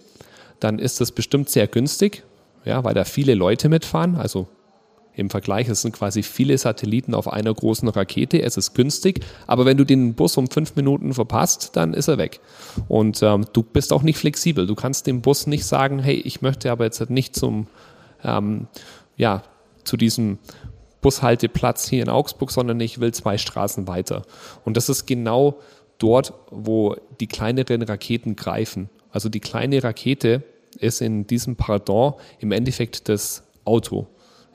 dann 0.60 0.80
ist 0.80 1.02
das 1.02 1.12
bestimmt 1.12 1.50
sehr 1.50 1.68
günstig, 1.68 2.24
ja, 2.66 2.84
weil 2.84 2.94
da 2.94 3.06
viele 3.06 3.36
Leute 3.36 3.70
mitfahren. 3.70 4.16
Also 4.16 4.48
im 5.20 5.30
Vergleich, 5.30 5.70
es 5.70 5.82
sind 5.82 5.92
quasi 5.94 6.24
viele 6.24 6.58
Satelliten 6.58 7.14
auf 7.14 7.32
einer 7.32 7.54
großen 7.54 7.88
Rakete. 7.88 8.42
Es 8.42 8.58
ist 8.58 8.74
günstig, 8.74 9.26
aber 9.48 9.66
wenn 9.66 9.78
du 9.78 9.86
den 9.86 10.14
Bus 10.14 10.38
um 10.38 10.50
fünf 10.50 10.76
Minuten 10.76 11.14
verpasst, 11.14 11.76
dann 11.76 11.94
ist 11.94 12.08
er 12.08 12.18
weg. 12.18 12.40
Und 12.88 13.22
ähm, 13.22 13.46
du 13.54 13.64
bist 13.64 13.94
auch 13.94 14.02
nicht 14.02 14.18
flexibel. 14.18 14.66
Du 14.66 14.76
kannst 14.76 15.08
dem 15.08 15.22
Bus 15.22 15.48
nicht 15.48 15.66
sagen, 15.66 16.00
hey, 16.00 16.16
ich 16.16 16.42
möchte 16.42 16.72
aber 16.72 16.86
jetzt 16.86 17.10
nicht 17.10 17.36
zum, 17.36 17.68
ähm, 18.24 18.68
ja, 19.18 19.44
zu 19.84 19.98
diesem 19.98 20.40
Bushalteplatz 21.02 21.88
hier 21.88 22.04
in 22.04 22.10
Augsburg, 22.10 22.52
sondern 22.52 22.80
ich 22.80 23.00
will 23.00 23.14
zwei 23.14 23.38
Straßen 23.38 23.88
weiter. 23.88 24.24
Und 24.66 24.78
das 24.78 24.90
ist 24.90 25.06
genau 25.06 25.60
dort, 25.98 26.34
wo 26.52 26.96
die 27.20 27.28
kleineren 27.28 27.82
Raketen 27.82 28.36
greifen. 28.36 28.90
Also 29.12 29.30
die 29.30 29.40
kleine 29.40 29.84
Rakete 29.84 30.44
ist 30.80 31.02
in 31.02 31.26
diesem 31.28 31.56
Pardon 31.56 32.14
im 32.40 32.52
Endeffekt 32.52 33.10
das 33.10 33.44
Auto. 33.66 34.08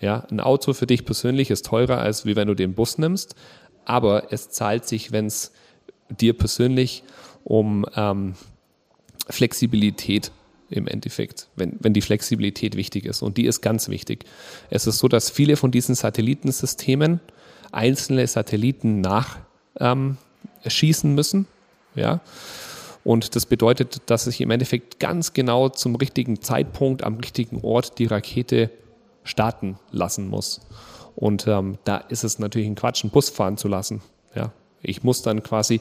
Ja, 0.04 0.26
ein 0.30 0.38
Auto 0.38 0.74
für 0.74 0.86
dich 0.86 1.06
persönlich 1.06 1.50
ist 1.50 1.64
teurer, 1.64 1.96
als 1.96 2.26
wie 2.26 2.36
wenn 2.36 2.46
du 2.46 2.54
den 2.54 2.74
Bus 2.74 2.98
nimmst, 2.98 3.34
aber 3.86 4.34
es 4.34 4.50
zahlt 4.50 4.84
sich, 4.84 5.12
wenn 5.12 5.24
es 5.24 5.50
dir 6.10 6.34
persönlich 6.34 7.04
um 7.42 7.86
ähm, 7.96 8.34
Flexibilität 9.30 10.30
im 10.68 10.88
Endeffekt, 10.88 11.48
wenn, 11.56 11.78
wenn 11.80 11.94
die 11.94 12.02
Flexibilität 12.02 12.76
wichtig 12.76 13.06
ist. 13.06 13.22
Und 13.22 13.38
die 13.38 13.46
ist 13.46 13.62
ganz 13.62 13.88
wichtig. 13.88 14.26
Es 14.68 14.86
ist 14.86 14.98
so, 14.98 15.08
dass 15.08 15.30
viele 15.30 15.56
von 15.56 15.70
diesen 15.70 15.94
Satellitensystemen 15.94 17.20
einzelne 17.72 18.26
Satelliten 18.26 19.00
nach 19.00 19.38
ähm, 19.80 20.18
müssen. 21.04 21.46
Ja. 21.94 22.20
Und 23.04 23.36
das 23.36 23.46
bedeutet, 23.46 24.02
dass 24.04 24.24
sich 24.24 24.42
im 24.42 24.50
Endeffekt 24.50 25.00
ganz 25.00 25.32
genau 25.32 25.70
zum 25.70 25.96
richtigen 25.96 26.42
Zeitpunkt 26.42 27.02
am 27.02 27.14
richtigen 27.14 27.62
Ort 27.62 27.98
die 27.98 28.04
Rakete 28.04 28.70
starten 29.24 29.78
lassen 29.90 30.28
muss. 30.28 30.60
Und 31.16 31.46
ähm, 31.46 31.78
da 31.84 31.98
ist 31.98 32.24
es 32.24 32.38
natürlich 32.38 32.68
ein 32.68 32.74
Quatsch, 32.74 33.04
einen 33.04 33.10
Bus 33.10 33.30
fahren 33.30 33.56
zu 33.56 33.68
lassen. 33.68 34.02
Ja. 34.34 34.52
Ich 34.82 35.02
muss 35.02 35.22
dann 35.22 35.42
quasi, 35.42 35.80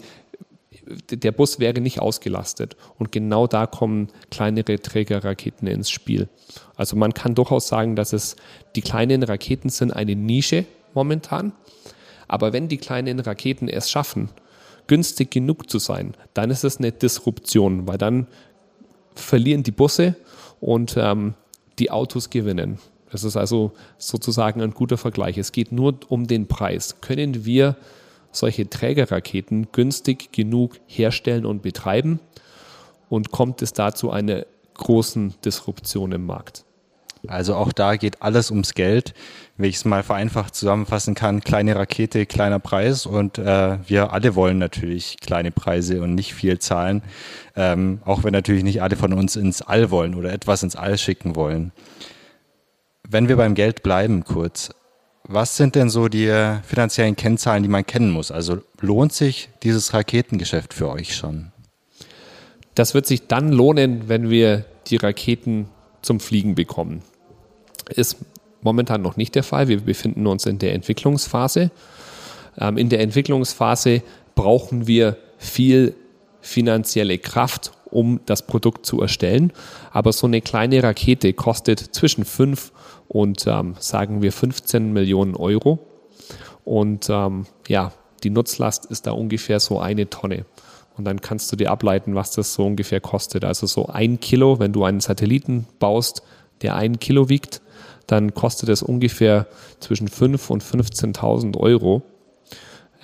der 1.09 1.31
Bus 1.31 1.59
wäre 1.59 1.81
nicht 1.81 1.99
ausgelastet. 1.99 2.77
Und 2.97 3.11
genau 3.11 3.47
da 3.47 3.67
kommen 3.67 4.09
kleinere 4.31 4.79
Trägerraketen 4.79 5.67
ins 5.67 5.89
Spiel. 5.89 6.29
Also 6.75 6.95
man 6.95 7.13
kann 7.13 7.35
durchaus 7.35 7.67
sagen, 7.67 7.95
dass 7.95 8.13
es 8.13 8.35
die 8.75 8.81
kleinen 8.81 9.23
Raketen 9.23 9.69
sind 9.69 9.91
eine 9.91 10.15
Nische 10.15 10.65
momentan. 10.93 11.51
Aber 12.27 12.53
wenn 12.53 12.67
die 12.67 12.77
kleinen 12.77 13.19
Raketen 13.19 13.67
es 13.67 13.91
schaffen, 13.91 14.29
günstig 14.87 15.31
genug 15.31 15.69
zu 15.69 15.79
sein, 15.79 16.13
dann 16.33 16.49
ist 16.49 16.63
es 16.63 16.77
eine 16.77 16.91
Disruption, 16.91 17.87
weil 17.87 17.97
dann 17.97 18.27
verlieren 19.15 19.63
die 19.63 19.71
Busse 19.71 20.15
und 20.59 20.95
ähm, 20.97 21.35
die 21.79 21.91
Autos 21.91 22.29
gewinnen. 22.29 22.79
Das 23.13 23.23
ist 23.23 23.37
also 23.37 23.73
sozusagen 23.99 24.59
ein 24.63 24.71
guter 24.71 24.97
Vergleich. 24.97 25.37
Es 25.37 25.51
geht 25.51 25.71
nur 25.71 25.99
um 26.09 26.25
den 26.25 26.47
Preis. 26.47 26.95
Können 26.99 27.45
wir 27.45 27.75
solche 28.31 28.67
Trägerraketen 28.67 29.67
günstig 29.71 30.31
genug 30.31 30.79
herstellen 30.87 31.45
und 31.45 31.61
betreiben? 31.61 32.19
Und 33.09 33.29
kommt 33.29 33.61
es 33.61 33.71
da 33.71 33.93
zu 33.93 34.09
einer 34.09 34.47
großen 34.73 35.35
Disruption 35.45 36.11
im 36.11 36.25
Markt? 36.25 36.65
Also 37.27 37.53
auch 37.53 37.71
da 37.71 37.97
geht 37.97 38.23
alles 38.23 38.49
ums 38.49 38.73
Geld. 38.73 39.13
Wenn 39.57 39.69
ich 39.69 39.75
es 39.75 39.85
mal 39.85 40.01
vereinfacht 40.01 40.55
zusammenfassen 40.55 41.13
kann, 41.13 41.41
kleine 41.41 41.75
Rakete, 41.75 42.25
kleiner 42.25 42.57
Preis 42.57 43.05
und 43.05 43.37
äh, 43.37 43.77
wir 43.87 44.11
alle 44.11 44.33
wollen 44.33 44.57
natürlich 44.57 45.17
kleine 45.21 45.51
Preise 45.51 46.01
und 46.01 46.15
nicht 46.15 46.33
viel 46.33 46.57
zahlen, 46.57 47.03
ähm, 47.55 48.01
auch 48.05 48.23
wenn 48.23 48.33
natürlich 48.33 48.63
nicht 48.63 48.81
alle 48.81 48.95
von 48.95 49.13
uns 49.13 49.35
ins 49.35 49.61
All 49.61 49.91
wollen 49.91 50.15
oder 50.15 50.33
etwas 50.33 50.63
ins 50.63 50.75
All 50.75 50.97
schicken 50.97 51.35
wollen. 51.35 51.71
Wenn 53.09 53.27
wir 53.27 53.35
beim 53.35 53.53
Geld 53.53 53.83
bleiben 53.83 54.23
kurz, 54.23 54.71
was 55.25 55.55
sind 55.55 55.75
denn 55.75 55.89
so 55.89 56.07
die 56.07 56.27
finanziellen 56.63 57.15
Kennzahlen, 57.15 57.63
die 57.63 57.69
man 57.69 57.85
kennen 57.85 58.11
muss? 58.11 58.31
Also 58.31 58.59
lohnt 58.81 59.13
sich 59.13 59.49
dieses 59.63 59.93
Raketengeschäft 59.93 60.73
für 60.73 60.89
euch 60.89 61.15
schon? 61.15 61.51
Das 62.75 62.93
wird 62.93 63.05
sich 63.05 63.27
dann 63.27 63.51
lohnen, 63.51 64.09
wenn 64.09 64.29
wir 64.29 64.65
die 64.87 64.97
Raketen 64.97 65.69
zum 66.01 66.19
Fliegen 66.19 66.55
bekommen. 66.55 67.03
Ist 67.89 68.17
momentan 68.61 69.01
noch 69.01 69.17
nicht 69.17 69.35
der 69.35 69.43
Fall. 69.43 69.67
Wir 69.67 69.81
befinden 69.81 70.27
uns 70.27 70.45
in 70.45 70.59
der 70.59 70.73
Entwicklungsphase. 70.73 71.71
Ähm, 72.57 72.77
in 72.77 72.89
der 72.89 72.99
Entwicklungsphase 73.01 74.01
brauchen 74.35 74.87
wir 74.87 75.17
viel 75.37 75.95
finanzielle 76.41 77.17
Kraft, 77.17 77.71
um 77.85 78.19
das 78.25 78.45
Produkt 78.47 78.85
zu 78.85 79.01
erstellen. 79.01 79.53
Aber 79.91 80.11
so 80.11 80.27
eine 80.27 80.41
kleine 80.41 80.83
Rakete 80.83 81.33
kostet 81.33 81.79
zwischen 81.79 82.25
5 82.25 82.71
und 83.13 83.45
ähm, 83.47 83.75
sagen 83.79 84.21
wir 84.21 84.33
15 84.33 84.91
Millionen 84.91 85.35
Euro. 85.35 85.79
Und 86.65 87.07
ähm, 87.09 87.45
ja, 87.67 87.93
die 88.23 88.31
Nutzlast 88.31 88.87
ist 88.87 89.05
da 89.05 89.11
ungefähr 89.11 89.59
so 89.59 89.79
eine 89.79 90.09
Tonne. 90.09 90.45
Und 90.97 91.05
dann 91.05 91.21
kannst 91.21 91.51
du 91.51 91.55
dir 91.55 91.71
ableiten, 91.71 92.15
was 92.15 92.31
das 92.31 92.53
so 92.53 92.65
ungefähr 92.65 92.99
kostet. 92.99 93.45
Also 93.45 93.67
so 93.67 93.87
ein 93.87 94.19
Kilo, 94.19 94.59
wenn 94.59 94.73
du 94.73 94.83
einen 94.83 94.99
Satelliten 94.99 95.67
baust, 95.79 96.23
der 96.61 96.75
ein 96.75 96.99
Kilo 96.99 97.29
wiegt, 97.29 97.61
dann 98.07 98.33
kostet 98.33 98.69
es 98.69 98.81
ungefähr 98.81 99.47
zwischen 99.79 100.09
5.000 100.09 100.49
und 100.49 100.63
15.000 100.63 101.57
Euro, 101.57 102.01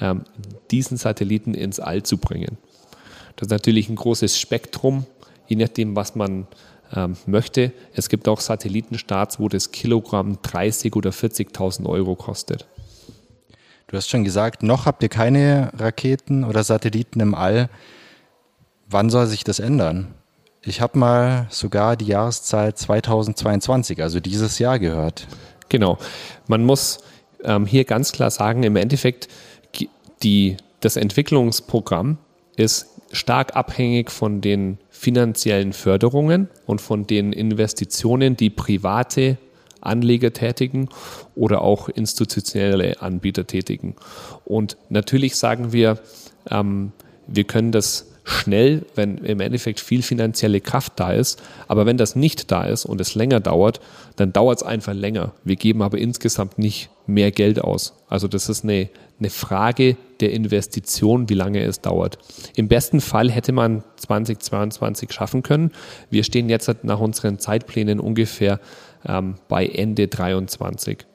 ähm, 0.02 0.24
diesen 0.72 0.98
Satelliten 0.98 1.54
ins 1.54 1.80
All 1.80 2.04
zu 2.04 2.17
bringen. 2.17 2.58
Das 3.36 3.48
ist 3.48 3.52
natürlich 3.52 3.89
ein 3.89 3.95
großes 3.95 4.39
Spektrum, 4.39 5.06
je 5.48 5.56
nachdem, 5.56 5.95
was 5.95 6.15
man 6.15 6.48
ähm, 6.95 7.15
möchte. 7.25 7.71
Es 7.93 8.10
gibt 8.10 8.28
auch 8.28 8.39
Satellitenstarts, 8.39 9.39
wo 9.39 9.49
das 9.49 9.71
Kilogramm 9.71 10.38
30.000 10.43 10.95
oder 10.95 11.12
40.000 11.12 11.86
Euro 11.88 12.15
kostet. 12.15 12.67
Du 13.88 13.97
hast 13.97 14.10
schon 14.10 14.23
gesagt, 14.23 14.62
noch 14.62 14.86
habt 14.86 15.02
ihr 15.02 15.10
keine 15.10 15.71
Raketen 15.75 16.43
oder 16.43 16.63
Satelliten 16.63 17.19
im 17.21 17.34
All. 17.34 17.69
Wann 18.88 19.10
soll 19.10 19.25
sich 19.28 19.43
das 19.43 19.60
ändern? 19.60 20.13
Ich 20.62 20.82
habe 20.82 20.99
mal 20.99 21.47
sogar 21.49 21.95
die 21.95 22.06
Jahreszeit 22.06 22.78
2022, 22.78 24.02
also 24.02 24.19
dieses 24.19 24.60
Jahr 24.60 24.78
gehört. 24.78 25.28
Genau. 25.69 25.97
Man 26.47 26.65
muss 26.65 26.99
ähm, 27.43 27.65
hier 27.65 27.86
ganz 27.86 28.12
klar 28.12 28.30
sagen, 28.30 28.63
im 28.63 28.75
Endeffekt, 28.75 29.28
die, 30.21 30.58
das 30.82 30.95
Entwicklungsprogramm 30.95 32.17
ist 32.58 32.88
stark 33.12 33.56
abhängig 33.56 34.12
von 34.12 34.41
den 34.41 34.78
finanziellen 35.00 35.72
Förderungen 35.72 36.50
und 36.66 36.82
von 36.82 37.08
den 37.08 37.32
Investitionen, 37.32 38.36
die 38.36 38.50
private 38.50 39.38
Anleger 39.80 40.34
tätigen 40.34 40.90
oder 41.36 41.62
auch 41.62 41.88
institutionelle 41.88 43.02
Anbieter 43.02 43.48
tätigen. 43.48 43.96
Und 44.44 44.76
natürlich 44.90 45.38
sagen 45.38 45.72
wir, 45.72 46.00
ähm, 46.52 46.92
wir 47.28 47.46
können 47.46 47.72
das 47.72 48.09
schnell, 48.30 48.86
wenn 48.96 49.18
im 49.20 49.39
Endeffekt 49.39 49.80
viel 49.80 50.02
finanzielle 50.02 50.62
Kraft 50.62 50.94
da 50.98 51.12
ist. 51.12 51.42
Aber 51.68 51.86
wenn 51.86 51.98
das 51.98 52.15
nicht 52.15 52.52
da 52.52 52.63
ist 52.63 52.86
und 52.86 53.02
es 53.02 53.15
länger 53.15 53.39
dauert, 53.39 53.80
dann 54.15 54.34
dauert 54.34 54.60
es 54.60 54.63
einfach 54.63 54.94
länger. 54.94 55.34
Wir 55.44 55.56
geben 55.56 55.82
aber 55.82 55.98
insgesamt 55.98 56.58
nicht 56.58 56.89
mehr 57.08 57.32
Geld 57.32 57.60
aus. 57.60 57.94
Also 58.08 58.28
das 58.28 58.50
ist 58.50 58.63
eine, 58.63 58.89
eine 59.20 59.30
Frage 59.30 59.98
der 60.20 60.32
Investition, 60.32 61.30
wie 61.30 61.34
lange 61.34 61.63
es 61.63 61.82
dauert. 61.82 62.18
Im 62.56 62.68
besten 62.68 63.02
Fall 63.02 63.32
hätte 63.32 63.52
man 63.52 63.84
2022 63.98 65.12
schaffen 65.12 65.44
können. 65.44 65.72
Wir 66.10 66.24
stehen 66.24 66.50
jetzt 66.50 66.84
nach 66.84 67.00
unseren 67.00 67.39
Zeitplänen 67.39 68.00
ungefähr 68.00 68.60
ähm, 69.08 69.36
bei 69.48 69.65
Ende 69.65 70.08
23. 70.08 71.06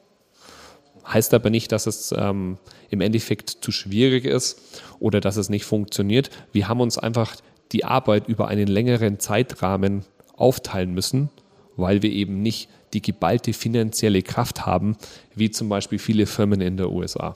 Heißt 1.07 1.33
aber 1.33 1.49
nicht, 1.49 1.71
dass 1.71 1.87
es 1.87 2.13
ähm, 2.17 2.57
im 2.89 3.01
Endeffekt 3.01 3.49
zu 3.49 3.71
schwierig 3.71 4.25
ist 4.25 4.81
oder 4.99 5.21
dass 5.21 5.37
es 5.37 5.49
nicht 5.49 5.65
funktioniert. 5.65 6.29
Wir 6.51 6.67
haben 6.67 6.81
uns 6.81 6.97
einfach 6.97 7.35
die 7.71 7.85
Arbeit 7.85 8.27
über 8.27 8.47
einen 8.47 8.67
längeren 8.67 9.19
Zeitrahmen 9.19 10.03
aufteilen 10.35 10.93
müssen, 10.93 11.29
weil 11.75 12.01
wir 12.01 12.11
eben 12.11 12.41
nicht 12.41 12.69
die 12.93 13.01
geballte 13.01 13.53
finanzielle 13.53 14.21
Kraft 14.21 14.65
haben, 14.65 14.97
wie 15.35 15.51
zum 15.51 15.69
Beispiel 15.69 15.99
viele 15.99 16.25
Firmen 16.25 16.61
in 16.61 16.77
der 16.77 16.91
USA. 16.91 17.35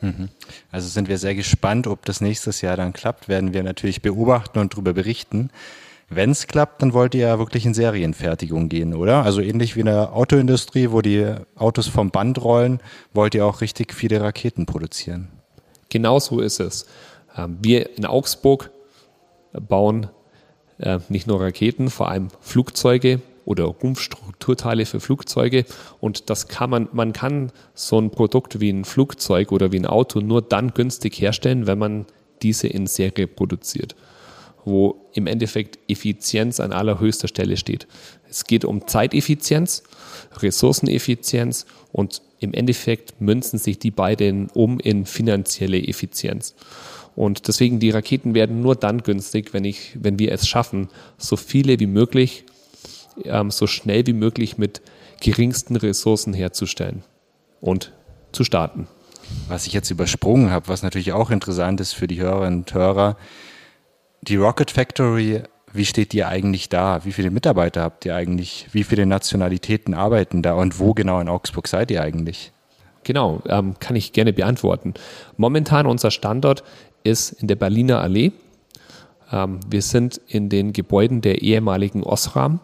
Mhm. 0.00 0.28
Also 0.70 0.88
sind 0.88 1.08
wir 1.08 1.18
sehr 1.18 1.34
gespannt, 1.34 1.86
ob 1.86 2.04
das 2.06 2.20
nächstes 2.20 2.60
Jahr 2.60 2.76
dann 2.76 2.92
klappt, 2.92 3.28
werden 3.28 3.52
wir 3.52 3.62
natürlich 3.62 4.02
beobachten 4.02 4.58
und 4.58 4.72
darüber 4.72 4.92
berichten. 4.92 5.50
Wenn 6.12 6.30
es 6.30 6.48
klappt, 6.48 6.82
dann 6.82 6.92
wollt 6.92 7.14
ihr 7.14 7.28
ja 7.28 7.38
wirklich 7.38 7.64
in 7.64 7.72
Serienfertigung 7.72 8.68
gehen, 8.68 8.94
oder? 8.94 9.24
Also 9.24 9.40
ähnlich 9.40 9.76
wie 9.76 9.80
in 9.80 9.86
der 9.86 10.12
Autoindustrie, 10.12 10.90
wo 10.90 11.02
die 11.02 11.24
Autos 11.54 11.86
vom 11.86 12.10
Band 12.10 12.42
rollen, 12.42 12.80
wollt 13.14 13.36
ihr 13.36 13.46
auch 13.46 13.60
richtig 13.60 13.94
viele 13.94 14.20
Raketen 14.20 14.66
produzieren. 14.66 15.28
Genau 15.88 16.18
so 16.18 16.40
ist 16.40 16.58
es. 16.58 16.86
Ähm, 17.36 17.58
wir 17.62 17.96
in 17.96 18.06
Augsburg 18.06 18.72
bauen 19.52 20.08
äh, 20.78 20.98
nicht 21.08 21.28
nur 21.28 21.40
Raketen, 21.40 21.90
vor 21.90 22.08
allem 22.08 22.26
Flugzeuge 22.40 23.20
oder 23.44 23.66
Rumpfstrukturteile 23.66 24.86
für 24.86 24.98
Flugzeuge. 24.98 25.64
Und 26.00 26.28
das 26.28 26.48
kann 26.48 26.70
man, 26.70 26.88
man 26.92 27.12
kann 27.12 27.52
so 27.74 28.00
ein 28.00 28.10
Produkt 28.10 28.58
wie 28.58 28.70
ein 28.70 28.84
Flugzeug 28.84 29.52
oder 29.52 29.70
wie 29.70 29.78
ein 29.78 29.86
Auto 29.86 30.18
nur 30.18 30.42
dann 30.42 30.74
günstig 30.74 31.20
herstellen, 31.20 31.68
wenn 31.68 31.78
man 31.78 32.06
diese 32.42 32.66
in 32.66 32.88
Serie 32.88 33.28
produziert 33.28 33.94
wo 34.64 35.08
im 35.12 35.26
Endeffekt 35.26 35.78
Effizienz 35.88 36.60
an 36.60 36.72
allerhöchster 36.72 37.28
Stelle 37.28 37.56
steht. 37.56 37.86
Es 38.28 38.44
geht 38.44 38.64
um 38.64 38.86
Zeiteffizienz, 38.86 39.82
Ressourceneffizienz 40.38 41.66
und 41.92 42.22
im 42.38 42.54
Endeffekt 42.54 43.20
münzen 43.20 43.58
sich 43.58 43.78
die 43.78 43.90
beiden 43.90 44.48
um 44.50 44.80
in 44.80 45.06
finanzielle 45.06 45.86
Effizienz. 45.86 46.54
Und 47.16 47.48
deswegen 47.48 47.80
die 47.80 47.90
Raketen 47.90 48.34
werden 48.34 48.60
nur 48.60 48.76
dann 48.76 49.02
günstig, 49.02 49.52
wenn, 49.52 49.64
ich, 49.64 49.98
wenn 50.00 50.18
wir 50.18 50.32
es 50.32 50.46
schaffen, 50.46 50.88
so 51.18 51.36
viele 51.36 51.80
wie 51.80 51.86
möglich, 51.86 52.44
ähm, 53.24 53.50
so 53.50 53.66
schnell 53.66 54.06
wie 54.06 54.12
möglich 54.12 54.58
mit 54.58 54.80
geringsten 55.20 55.76
Ressourcen 55.76 56.32
herzustellen 56.32 57.02
und 57.60 57.92
zu 58.32 58.44
starten. 58.44 58.86
Was 59.48 59.66
ich 59.66 59.72
jetzt 59.72 59.90
übersprungen 59.90 60.50
habe, 60.50 60.68
was 60.68 60.82
natürlich 60.82 61.12
auch 61.12 61.30
interessant 61.30 61.80
ist 61.80 61.92
für 61.92 62.06
die 62.06 62.20
Hörerinnen 62.20 62.60
und 62.60 62.74
Hörer, 62.74 63.16
die 64.22 64.36
Rocket 64.36 64.70
Factory, 64.70 65.42
wie 65.72 65.84
steht 65.84 66.12
die 66.12 66.24
eigentlich 66.24 66.68
da? 66.68 67.04
Wie 67.04 67.12
viele 67.12 67.30
Mitarbeiter 67.30 67.82
habt 67.82 68.04
ihr 68.04 68.14
eigentlich? 68.14 68.66
Wie 68.72 68.84
viele 68.84 69.06
Nationalitäten 69.06 69.94
arbeiten 69.94 70.42
da? 70.42 70.54
Und 70.54 70.78
wo 70.78 70.94
genau 70.94 71.20
in 71.20 71.28
Augsburg 71.28 71.68
seid 71.68 71.90
ihr 71.90 72.02
eigentlich? 72.02 72.52
Genau, 73.04 73.40
ähm, 73.46 73.76
kann 73.78 73.96
ich 73.96 74.12
gerne 74.12 74.32
beantworten. 74.32 74.94
Momentan 75.36 75.86
unser 75.86 76.10
Standort 76.10 76.64
ist 77.02 77.30
in 77.32 77.48
der 77.48 77.54
Berliner 77.56 78.00
Allee. 78.00 78.32
Ähm, 79.32 79.60
wir 79.68 79.82
sind 79.82 80.20
in 80.26 80.48
den 80.48 80.72
Gebäuden 80.72 81.20
der 81.20 81.40
ehemaligen 81.40 82.02
Osram. 82.02 82.60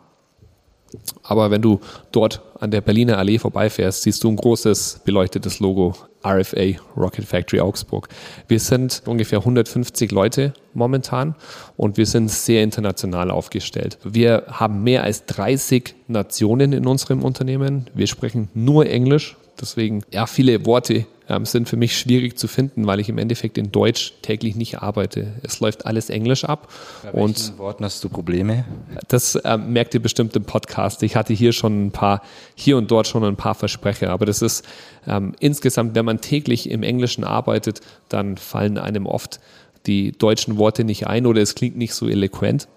Aber 1.23 1.51
wenn 1.51 1.62
du 1.62 1.81
dort 2.12 2.42
an 2.61 2.71
der 2.71 2.81
Berliner 2.81 3.19
Allee 3.19 3.38
vorbeifährst, 3.38 4.03
siehst 4.03 4.23
du 4.25 4.29
ein 4.29 4.37
großes 4.37 5.01
beleuchtetes 5.05 5.61
Logo 5.61 5.95
RFA, 6.26 6.80
Rocket 6.96 7.24
Factory 7.24 7.60
Augsburg. 7.60 8.08
Wir 8.48 8.58
sind 8.58 9.02
ungefähr 9.06 9.38
150 9.38 10.10
Leute 10.10 10.52
momentan 10.74 11.34
und 11.76 11.96
wir 11.96 12.06
sind 12.06 12.30
sehr 12.30 12.62
international 12.62 13.30
aufgestellt. 13.30 13.98
Wir 14.04 14.44
haben 14.48 14.82
mehr 14.82 15.04
als 15.04 15.26
30 15.26 15.94
Nationen 16.08 16.72
in 16.72 16.86
unserem 16.86 17.22
Unternehmen. 17.22 17.86
Wir 17.94 18.06
sprechen 18.06 18.48
nur 18.54 18.86
Englisch, 18.86 19.36
deswegen 19.60 20.02
ja 20.10 20.26
viele 20.26 20.66
Worte 20.66 21.06
sind 21.44 21.68
für 21.68 21.76
mich 21.76 21.98
schwierig 21.98 22.38
zu 22.38 22.48
finden, 22.48 22.86
weil 22.86 23.00
ich 23.00 23.08
im 23.08 23.18
Endeffekt 23.18 23.58
in 23.58 23.72
Deutsch 23.72 24.12
täglich 24.22 24.54
nicht 24.54 24.78
arbeite. 24.78 25.34
Es 25.42 25.60
läuft 25.60 25.84
alles 25.86 26.08
Englisch 26.08 26.44
ab. 26.44 26.72
Bei 27.02 27.12
welchen 27.12 27.20
und 27.20 27.58
Worten 27.58 27.84
hast 27.84 28.04
du 28.04 28.08
Probleme? 28.08 28.64
Das 29.08 29.38
ähm, 29.44 29.72
merkt 29.72 29.94
ihr 29.94 30.00
bestimmt 30.00 30.36
im 30.36 30.44
Podcast. 30.44 31.02
Ich 31.02 31.16
hatte 31.16 31.32
hier 31.32 31.52
schon 31.52 31.86
ein 31.86 31.90
paar, 31.90 32.22
hier 32.54 32.76
und 32.76 32.90
dort 32.90 33.08
schon 33.08 33.24
ein 33.24 33.36
paar 33.36 33.54
Versprecher, 33.54 34.10
aber 34.10 34.26
das 34.26 34.42
ist 34.42 34.64
ähm, 35.06 35.34
insgesamt, 35.40 35.94
wenn 35.94 36.04
man 36.04 36.20
täglich 36.20 36.70
im 36.70 36.82
Englischen 36.82 37.24
arbeitet, 37.24 37.80
dann 38.08 38.36
fallen 38.36 38.78
einem 38.78 39.06
oft 39.06 39.40
die 39.86 40.12
deutschen 40.12 40.58
Worte 40.58 40.84
nicht 40.84 41.06
ein 41.06 41.26
oder 41.26 41.40
es 41.40 41.54
klingt 41.54 41.76
nicht 41.76 41.94
so 41.94 42.08
eloquent. 42.08 42.68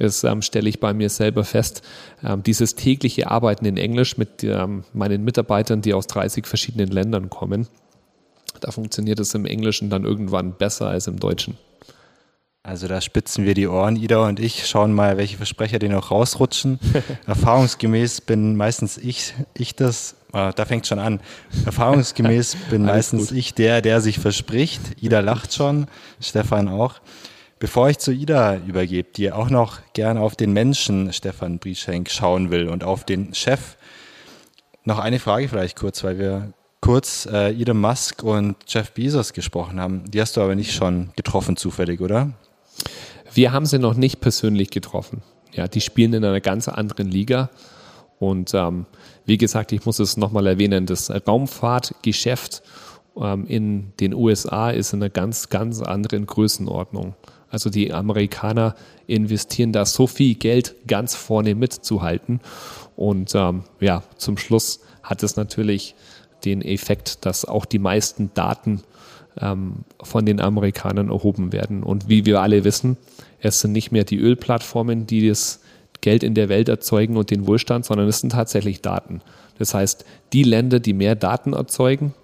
Das 0.00 0.24
ähm, 0.24 0.40
stelle 0.40 0.68
ich 0.68 0.80
bei 0.80 0.94
mir 0.94 1.10
selber 1.10 1.44
fest. 1.44 1.82
Ähm, 2.24 2.42
dieses 2.42 2.74
tägliche 2.74 3.30
Arbeiten 3.30 3.66
in 3.66 3.76
Englisch 3.76 4.16
mit 4.16 4.42
ähm, 4.42 4.84
meinen 4.94 5.22
Mitarbeitern, 5.24 5.82
die 5.82 5.92
aus 5.92 6.06
30 6.06 6.46
verschiedenen 6.46 6.88
Ländern 6.88 7.28
kommen, 7.28 7.68
Da 8.60 8.70
funktioniert 8.70 9.20
es 9.20 9.34
im 9.34 9.44
Englischen 9.44 9.90
dann 9.90 10.04
irgendwann 10.04 10.54
besser 10.54 10.88
als 10.88 11.06
im 11.06 11.20
Deutschen. 11.20 11.56
Also 12.62 12.88
da 12.88 13.00
spitzen 13.00 13.44
wir 13.44 13.54
die 13.54 13.68
Ohren, 13.68 13.96
Ida 13.96 14.26
und 14.26 14.40
ich, 14.40 14.66
schauen 14.66 14.92
mal, 14.92 15.16
welche 15.16 15.36
Versprecher 15.36 15.78
die 15.78 15.88
noch 15.88 16.10
rausrutschen. 16.10 16.78
Erfahrungsgemäß 17.26 18.22
bin 18.22 18.56
meistens 18.56 18.96
ich, 18.96 19.34
ich 19.54 19.74
das, 19.74 20.14
äh, 20.32 20.52
da 20.54 20.64
fängt 20.64 20.86
schon 20.86 20.98
an. 20.98 21.20
Erfahrungsgemäß 21.66 22.56
bin 22.70 22.82
meistens 22.82 23.28
gut. 23.28 23.38
ich 23.38 23.54
der, 23.54 23.82
der 23.82 24.00
sich 24.00 24.18
verspricht. 24.18 24.80
Ida 25.02 25.20
lacht 25.20 25.54
schon, 25.54 25.88
Stefan 26.20 26.68
auch. 26.68 27.00
Bevor 27.60 27.90
ich 27.90 27.98
zu 27.98 28.10
Ida 28.10 28.56
übergebe, 28.56 29.10
die 29.14 29.30
auch 29.30 29.50
noch 29.50 29.80
gerne 29.92 30.22
auf 30.22 30.34
den 30.34 30.54
Menschen 30.54 31.12
Stefan 31.12 31.58
Brieschenk 31.58 32.10
schauen 32.10 32.50
will 32.50 32.70
und 32.70 32.84
auf 32.84 33.04
den 33.04 33.34
Chef, 33.34 33.76
noch 34.84 34.98
eine 34.98 35.18
Frage 35.18 35.46
vielleicht 35.46 35.76
kurz, 35.76 36.02
weil 36.02 36.18
wir 36.18 36.54
kurz 36.80 37.26
äh, 37.30 37.50
Elon 37.50 37.78
Musk 37.78 38.22
und 38.22 38.56
Jeff 38.66 38.92
Bezos 38.92 39.34
gesprochen 39.34 39.78
haben. 39.78 40.10
Die 40.10 40.22
hast 40.22 40.38
du 40.38 40.40
aber 40.40 40.54
nicht 40.54 40.72
schon 40.72 41.10
getroffen 41.16 41.58
zufällig, 41.58 42.00
oder? 42.00 42.32
Wir 43.30 43.52
haben 43.52 43.66
sie 43.66 43.78
noch 43.78 43.94
nicht 43.94 44.22
persönlich 44.22 44.70
getroffen. 44.70 45.22
Ja, 45.52 45.68
die 45.68 45.82
spielen 45.82 46.14
in 46.14 46.24
einer 46.24 46.40
ganz 46.40 46.66
anderen 46.66 47.10
Liga. 47.10 47.50
Und 48.18 48.54
ähm, 48.54 48.86
wie 49.26 49.36
gesagt, 49.36 49.72
ich 49.72 49.84
muss 49.84 49.98
es 49.98 50.16
nochmal 50.16 50.46
erwähnen, 50.46 50.86
das 50.86 51.10
Raumfahrtgeschäft 51.10 52.62
ähm, 53.18 53.44
in 53.46 53.92
den 54.00 54.14
USA 54.14 54.70
ist 54.70 54.94
in 54.94 55.02
einer 55.02 55.10
ganz, 55.10 55.50
ganz 55.50 55.82
anderen 55.82 56.24
Größenordnung. 56.24 57.14
Also 57.50 57.68
die 57.68 57.92
Amerikaner 57.92 58.74
investieren 59.06 59.72
da 59.72 59.84
so 59.84 60.06
viel 60.06 60.34
Geld, 60.36 60.76
ganz 60.86 61.14
vorne 61.14 61.54
mitzuhalten. 61.54 62.40
Und 62.96 63.34
ähm, 63.34 63.64
ja, 63.80 64.02
zum 64.16 64.38
Schluss 64.38 64.80
hat 65.02 65.22
es 65.22 65.36
natürlich 65.36 65.94
den 66.44 66.62
Effekt, 66.62 67.26
dass 67.26 67.44
auch 67.44 67.64
die 67.64 67.78
meisten 67.78 68.30
Daten 68.34 68.82
ähm, 69.38 69.84
von 70.02 70.24
den 70.24 70.40
Amerikanern 70.40 71.10
erhoben 71.10 71.52
werden. 71.52 71.82
Und 71.82 72.08
wie 72.08 72.24
wir 72.24 72.40
alle 72.40 72.64
wissen, 72.64 72.96
es 73.40 73.60
sind 73.60 73.72
nicht 73.72 73.90
mehr 73.90 74.04
die 74.04 74.18
Ölplattformen, 74.18 75.06
die 75.06 75.28
das 75.28 75.60
Geld 76.00 76.22
in 76.22 76.34
der 76.34 76.48
Welt 76.48 76.68
erzeugen 76.68 77.16
und 77.16 77.30
den 77.30 77.46
Wohlstand, 77.46 77.84
sondern 77.84 78.08
es 78.08 78.20
sind 78.20 78.30
tatsächlich 78.30 78.80
Daten. 78.80 79.20
Das 79.58 79.74
heißt, 79.74 80.04
die 80.32 80.44
Länder, 80.44 80.80
die 80.80 80.94
mehr 80.94 81.14
Daten 81.14 81.52
erzeugen, 81.52 82.14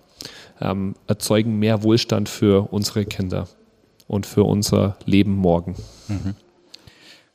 ähm, 0.61 0.95
erzeugen 1.07 1.59
mehr 1.59 1.83
Wohlstand 1.83 2.29
für 2.29 2.73
unsere 2.73 3.05
Kinder 3.05 3.49
und 4.09 4.27
für 4.27 4.45
unser 4.45 4.97
Leben 5.05 5.35
morgen. 5.37 5.77
Mhm. 6.09 6.35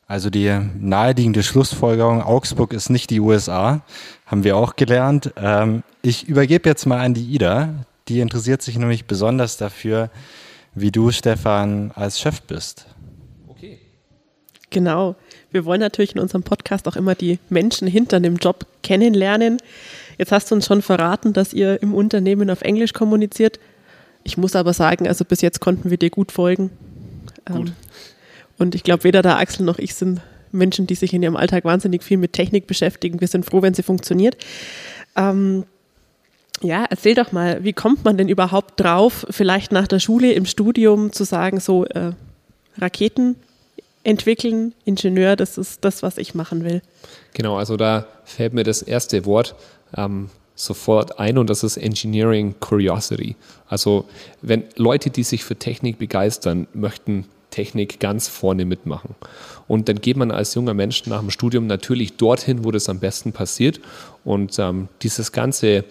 Also 0.07 0.29
die 0.29 0.53
naheliegende 0.77 1.41
Schlussfolgerung, 1.41 2.21
Augsburg 2.21 2.73
ist 2.73 2.89
nicht 2.89 3.09
die 3.11 3.21
USA, 3.21 3.81
haben 4.25 4.43
wir 4.43 4.57
auch 4.57 4.75
gelernt. 4.75 5.31
Ähm, 5.37 5.83
ich 6.01 6.27
übergebe 6.27 6.67
jetzt 6.67 6.85
mal 6.85 6.99
an 6.99 7.13
die 7.13 7.23
Ida, 7.23 7.85
die 8.09 8.19
interessiert 8.19 8.61
sich 8.61 8.77
nämlich 8.77 9.05
besonders 9.05 9.55
dafür, 9.55 10.09
wie 10.75 10.91
du, 10.91 11.11
Stefan, 11.11 11.91
als 11.95 12.19
Chef 12.19 12.41
bist. 12.41 12.87
Okay. 13.47 13.79
Genau. 14.69 15.15
Wir 15.49 15.63
wollen 15.63 15.79
natürlich 15.79 16.15
in 16.15 16.21
unserem 16.21 16.43
Podcast 16.43 16.87
auch 16.89 16.97
immer 16.97 17.15
die 17.15 17.39
Menschen 17.49 17.87
hinter 17.87 18.19
dem 18.19 18.35
Job 18.35 18.65
kennenlernen. 18.83 19.59
Jetzt 20.17 20.33
hast 20.33 20.51
du 20.51 20.55
uns 20.55 20.65
schon 20.65 20.81
verraten, 20.81 21.31
dass 21.33 21.53
ihr 21.53 21.81
im 21.81 21.93
Unternehmen 21.93 22.49
auf 22.49 22.61
Englisch 22.61 22.91
kommuniziert. 22.91 23.59
Ich 24.23 24.37
muss 24.37 24.55
aber 24.55 24.73
sagen, 24.73 25.07
also 25.07 25.25
bis 25.25 25.41
jetzt 25.41 25.59
konnten 25.59 25.89
wir 25.89 25.97
dir 25.97 26.09
gut 26.09 26.31
folgen. 26.31 26.69
Gut. 27.45 27.69
Ähm, 27.69 27.73
und 28.57 28.75
ich 28.75 28.83
glaube, 28.83 29.03
weder 29.03 29.21
der 29.21 29.37
Axel 29.37 29.65
noch 29.65 29.79
ich 29.79 29.95
sind 29.95 30.21
Menschen, 30.51 30.85
die 30.87 30.95
sich 30.95 31.13
in 31.13 31.23
ihrem 31.23 31.35
Alltag 31.35 31.65
wahnsinnig 31.65 32.03
viel 32.03 32.17
mit 32.17 32.33
Technik 32.33 32.67
beschäftigen. 32.67 33.21
Wir 33.21 33.27
sind 33.27 33.45
froh, 33.45 33.61
wenn 33.61 33.73
sie 33.73 33.83
funktioniert. 33.83 34.37
Ähm, 35.15 35.65
ja, 36.61 36.85
erzähl 36.89 37.15
doch 37.15 37.31
mal, 37.31 37.63
wie 37.63 37.73
kommt 37.73 38.05
man 38.05 38.17
denn 38.17 38.29
überhaupt 38.29 38.79
drauf, 38.79 39.25
vielleicht 39.29 39.71
nach 39.71 39.87
der 39.87 39.99
Schule 39.99 40.31
im 40.33 40.45
Studium 40.45 41.11
zu 41.11 41.23
sagen, 41.23 41.59
so 41.59 41.85
äh, 41.85 42.11
Raketen 42.77 43.35
entwickeln, 44.03 44.73
Ingenieur, 44.85 45.35
das 45.35 45.57
ist 45.57 45.83
das, 45.83 46.03
was 46.03 46.17
ich 46.17 46.35
machen 46.35 46.63
will. 46.63 46.81
Genau, 47.33 47.57
also 47.57 47.77
da 47.77 48.07
fällt 48.25 48.53
mir 48.53 48.63
das 48.63 48.81
erste 48.81 49.25
Wort 49.25 49.55
ähm, 49.95 50.29
sofort 50.55 51.19
ein 51.19 51.37
und 51.37 51.49
das 51.49 51.63
ist 51.63 51.77
Engineering 51.77 52.55
Curiosity. 52.59 53.35
Also 53.67 54.05
wenn 54.41 54.63
Leute, 54.75 55.09
die 55.09 55.23
sich 55.23 55.43
für 55.43 55.55
Technik 55.55 55.97
begeistern, 55.97 56.67
möchten 56.73 57.25
Technik 57.51 57.99
ganz 57.99 58.27
vorne 58.27 58.65
mitmachen. 58.65 59.15
Und 59.67 59.87
dann 59.87 60.01
geht 60.01 60.17
man 60.17 60.31
als 60.31 60.55
junger 60.55 60.73
Mensch 60.73 61.05
nach 61.05 61.19
dem 61.19 61.29
Studium 61.29 61.67
natürlich 61.67 62.17
dorthin, 62.17 62.63
wo 62.65 62.71
das 62.71 62.89
am 62.89 62.99
besten 62.99 63.33
passiert. 63.33 63.79
Und 64.23 64.57
ähm, 64.57 64.87
dieses 65.01 65.31
ganze 65.31 65.83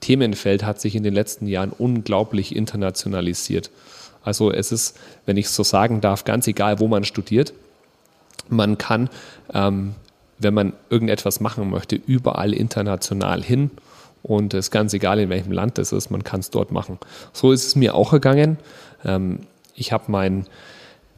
Themenfeld 0.00 0.64
hat 0.64 0.80
sich 0.80 0.94
in 0.94 1.02
den 1.02 1.14
letzten 1.14 1.46
Jahren 1.46 1.70
unglaublich 1.70 2.56
internationalisiert. 2.56 3.70
Also 4.24 4.52
es 4.52 4.72
ist, 4.72 4.98
wenn 5.26 5.36
ich 5.36 5.48
so 5.48 5.62
sagen 5.62 6.00
darf, 6.00 6.24
ganz 6.24 6.46
egal, 6.46 6.80
wo 6.80 6.88
man 6.88 7.04
studiert. 7.04 7.52
Man 8.48 8.78
kann, 8.78 9.08
ähm, 9.54 9.94
wenn 10.38 10.54
man 10.54 10.72
irgendetwas 10.90 11.40
machen 11.40 11.70
möchte, 11.70 11.96
überall 11.96 12.52
international 12.52 13.42
hin. 13.42 13.70
Und 14.22 14.54
es 14.54 14.66
ist 14.66 14.70
ganz 14.70 14.94
egal, 14.94 15.18
in 15.18 15.28
welchem 15.30 15.52
Land 15.52 15.78
das 15.78 15.92
ist, 15.92 16.10
man 16.10 16.22
kann 16.22 16.40
es 16.40 16.50
dort 16.50 16.70
machen. 16.70 16.98
So 17.32 17.52
ist 17.52 17.66
es 17.66 17.76
mir 17.76 17.94
auch 17.94 18.12
gegangen. 18.12 18.58
Ähm, 19.04 19.40
ich 19.74 19.92
habe 19.92 20.04
mein 20.08 20.46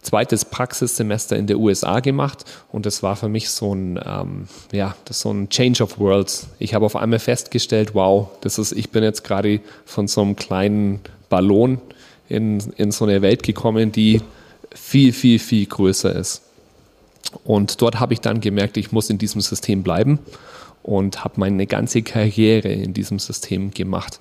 zweites 0.00 0.44
Praxissemester 0.44 1.36
in 1.36 1.46
der 1.46 1.58
USA 1.58 2.00
gemacht 2.00 2.44
und 2.70 2.86
das 2.86 3.02
war 3.02 3.16
für 3.16 3.28
mich 3.28 3.50
so 3.50 3.74
ein, 3.74 3.98
ähm, 4.04 4.48
ja, 4.70 4.94
das 5.06 5.20
so 5.20 5.32
ein 5.32 5.48
Change 5.48 5.82
of 5.82 5.98
Worlds. 5.98 6.48
Ich 6.58 6.74
habe 6.74 6.84
auf 6.84 6.96
einmal 6.96 7.18
festgestellt, 7.18 7.94
wow, 7.94 8.28
das 8.42 8.58
ist, 8.58 8.72
ich 8.72 8.90
bin 8.90 9.02
jetzt 9.02 9.24
gerade 9.24 9.60
von 9.86 10.06
so 10.06 10.20
einem 10.20 10.36
kleinen 10.36 11.00
Ballon 11.30 11.80
in, 12.28 12.60
in 12.76 12.90
so 12.92 13.06
eine 13.06 13.22
Welt 13.22 13.42
gekommen, 13.42 13.92
die 13.92 14.20
viel, 14.74 15.12
viel, 15.12 15.38
viel 15.38 15.66
größer 15.66 16.14
ist. 16.14 16.42
Und 17.44 17.80
dort 17.80 17.98
habe 17.98 18.12
ich 18.12 18.20
dann 18.20 18.40
gemerkt, 18.40 18.76
ich 18.76 18.92
muss 18.92 19.10
in 19.10 19.18
diesem 19.18 19.40
System 19.40 19.82
bleiben 19.82 20.18
und 20.84 21.24
habe 21.24 21.34
meine 21.40 21.66
ganze 21.66 22.02
Karriere 22.02 22.68
in 22.68 22.94
diesem 22.94 23.18
System 23.18 23.72
gemacht. 23.72 24.20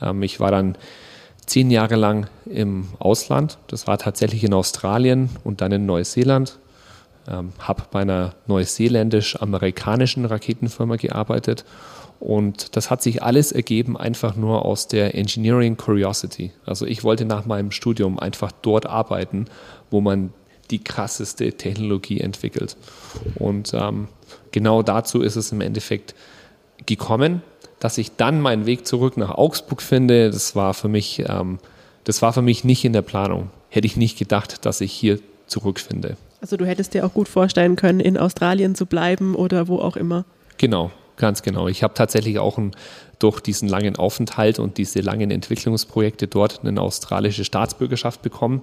Ähm, 0.00 0.22
ich 0.22 0.40
war 0.40 0.50
dann 0.50 0.78
zehn 1.44 1.70
Jahre 1.70 1.96
lang 1.96 2.28
im 2.46 2.88
Ausland. 2.98 3.58
Das 3.66 3.86
war 3.86 3.98
tatsächlich 3.98 4.42
in 4.44 4.54
Australien 4.54 5.28
und 5.44 5.60
dann 5.60 5.72
in 5.72 5.84
Neuseeland. 5.84 6.58
Ähm, 7.28 7.52
habe 7.58 7.82
bei 7.90 8.00
einer 8.00 8.34
neuseeländisch-amerikanischen 8.46 10.24
Raketenfirma 10.24 10.96
gearbeitet 10.96 11.64
und 12.20 12.76
das 12.76 12.90
hat 12.90 13.02
sich 13.02 13.22
alles 13.22 13.52
ergeben 13.52 13.96
einfach 13.96 14.36
nur 14.36 14.64
aus 14.64 14.88
der 14.88 15.14
Engineering 15.14 15.76
Curiosity. 15.76 16.52
Also 16.64 16.86
ich 16.86 17.04
wollte 17.04 17.24
nach 17.24 17.44
meinem 17.44 17.70
Studium 17.70 18.18
einfach 18.18 18.52
dort 18.62 18.86
arbeiten, 18.86 19.46
wo 19.90 20.00
man 20.00 20.32
die 20.70 20.82
krasseste 20.82 21.52
Technologie 21.52 22.20
entwickelt. 22.20 22.76
Und 23.34 23.74
ähm, 23.74 24.08
genau 24.54 24.82
dazu 24.82 25.20
ist 25.20 25.36
es 25.36 25.52
im 25.52 25.60
Endeffekt 25.60 26.14
gekommen 26.86 27.42
dass 27.84 27.98
ich 27.98 28.16
dann 28.16 28.40
meinen 28.40 28.64
Weg 28.64 28.86
zurück 28.86 29.18
nach 29.18 29.28
Augsburg 29.28 29.82
finde, 29.82 30.30
das 30.30 30.56
war 30.56 30.72
für 30.72 30.88
mich, 30.88 31.22
ähm, 31.28 31.58
das 32.04 32.22
war 32.22 32.32
für 32.32 32.40
mich 32.40 32.64
nicht 32.64 32.82
in 32.86 32.94
der 32.94 33.02
Planung. 33.02 33.50
Hätte 33.68 33.86
ich 33.86 33.98
nicht 33.98 34.18
gedacht, 34.18 34.64
dass 34.64 34.80
ich 34.80 34.90
hier 34.90 35.18
zurückfinde. 35.48 36.16
Also 36.40 36.56
du 36.56 36.64
hättest 36.64 36.94
dir 36.94 37.04
auch 37.04 37.12
gut 37.12 37.28
vorstellen 37.28 37.76
können, 37.76 38.00
in 38.00 38.16
Australien 38.16 38.74
zu 38.74 38.86
bleiben 38.86 39.34
oder 39.34 39.68
wo 39.68 39.80
auch 39.80 39.98
immer. 39.98 40.24
Genau, 40.56 40.92
ganz 41.18 41.42
genau. 41.42 41.68
Ich 41.68 41.82
habe 41.82 41.92
tatsächlich 41.92 42.38
auch 42.38 42.56
ein, 42.56 42.70
durch 43.18 43.40
diesen 43.40 43.68
langen 43.68 43.96
Aufenthalt 43.96 44.58
und 44.58 44.78
diese 44.78 45.00
langen 45.00 45.30
Entwicklungsprojekte 45.30 46.26
dort 46.26 46.64
eine 46.64 46.80
australische 46.80 47.44
Staatsbürgerschaft 47.44 48.22
bekommen 48.22 48.62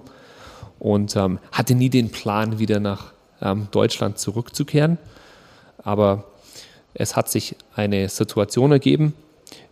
und 0.80 1.14
ähm, 1.14 1.38
hatte 1.52 1.76
nie 1.76 1.90
den 1.90 2.10
Plan, 2.10 2.58
wieder 2.58 2.80
nach 2.80 3.12
ähm, 3.40 3.68
Deutschland 3.70 4.18
zurückzukehren. 4.18 4.98
Aber 5.82 6.24
es 6.94 7.16
hat 7.16 7.30
sich 7.30 7.56
eine 7.74 8.08
Situation 8.08 8.72
ergeben, 8.72 9.12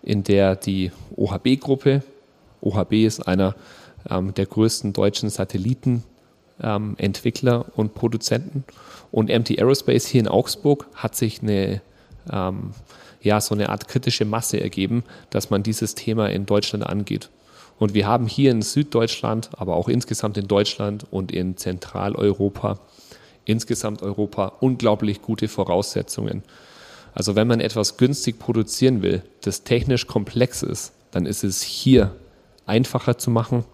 in 0.03 0.25
der 0.25 0.57
die 0.57 0.90
OHB-Gruppe, 1.16 2.03
OHB 2.61 2.92
ist 2.92 3.27
einer 3.27 3.55
ähm, 4.09 4.35
der 4.35 4.46
größten 4.46 4.92
deutschen 4.92 5.31
Satellitenentwickler 5.31 7.55
ähm, 7.55 7.64
und 7.75 7.94
Produzenten, 7.94 8.64
und 9.12 9.29
MT 9.29 9.59
Aerospace 9.59 10.07
hier 10.07 10.20
in 10.20 10.29
Augsburg 10.29 10.87
hat 10.94 11.16
sich 11.16 11.42
eine, 11.42 11.81
ähm, 12.33 12.70
ja, 13.20 13.40
so 13.40 13.55
eine 13.55 13.70
Art 13.70 13.88
kritische 13.88 14.25
Masse 14.25 14.61
ergeben, 14.61 15.05
dass 15.31 15.51
man 15.51 15.62
dieses 15.62 15.94
Thema 15.94 16.31
in 16.31 16.46
Deutschland 16.46 16.87
angeht. 16.87 17.29
Und 17.79 17.94
wir 17.94 18.07
haben 18.07 18.27
hier 18.27 18.51
in 18.51 18.62
Süddeutschland, 18.62 19.51
aber 19.57 19.75
auch 19.75 19.88
insgesamt 19.88 20.37
in 20.37 20.46
Deutschland 20.46 21.07
und 21.11 21.33
in 21.33 21.57
Zentraleuropa, 21.57 22.79
insgesamt 23.44 24.03
Europa 24.03 24.53
unglaublich 24.61 25.22
gute 25.22 25.48
Voraussetzungen 25.48 26.42
also 27.14 27.35
wenn 27.35 27.48
man 27.48 27.61
etwas 27.61 27.96
günstig 27.96 28.38
produzieren 28.38 29.03
will, 29.03 29.22
das 29.42 29.64
technisch 29.64 30.07
komplex 30.07 30.62
ist, 30.62 30.92
dann 31.11 31.26
ist 31.26 31.44
es 31.44 31.62
hier 31.62 32.14
einfacher 32.66 33.18
zu 33.18 33.31
machen 33.31 33.64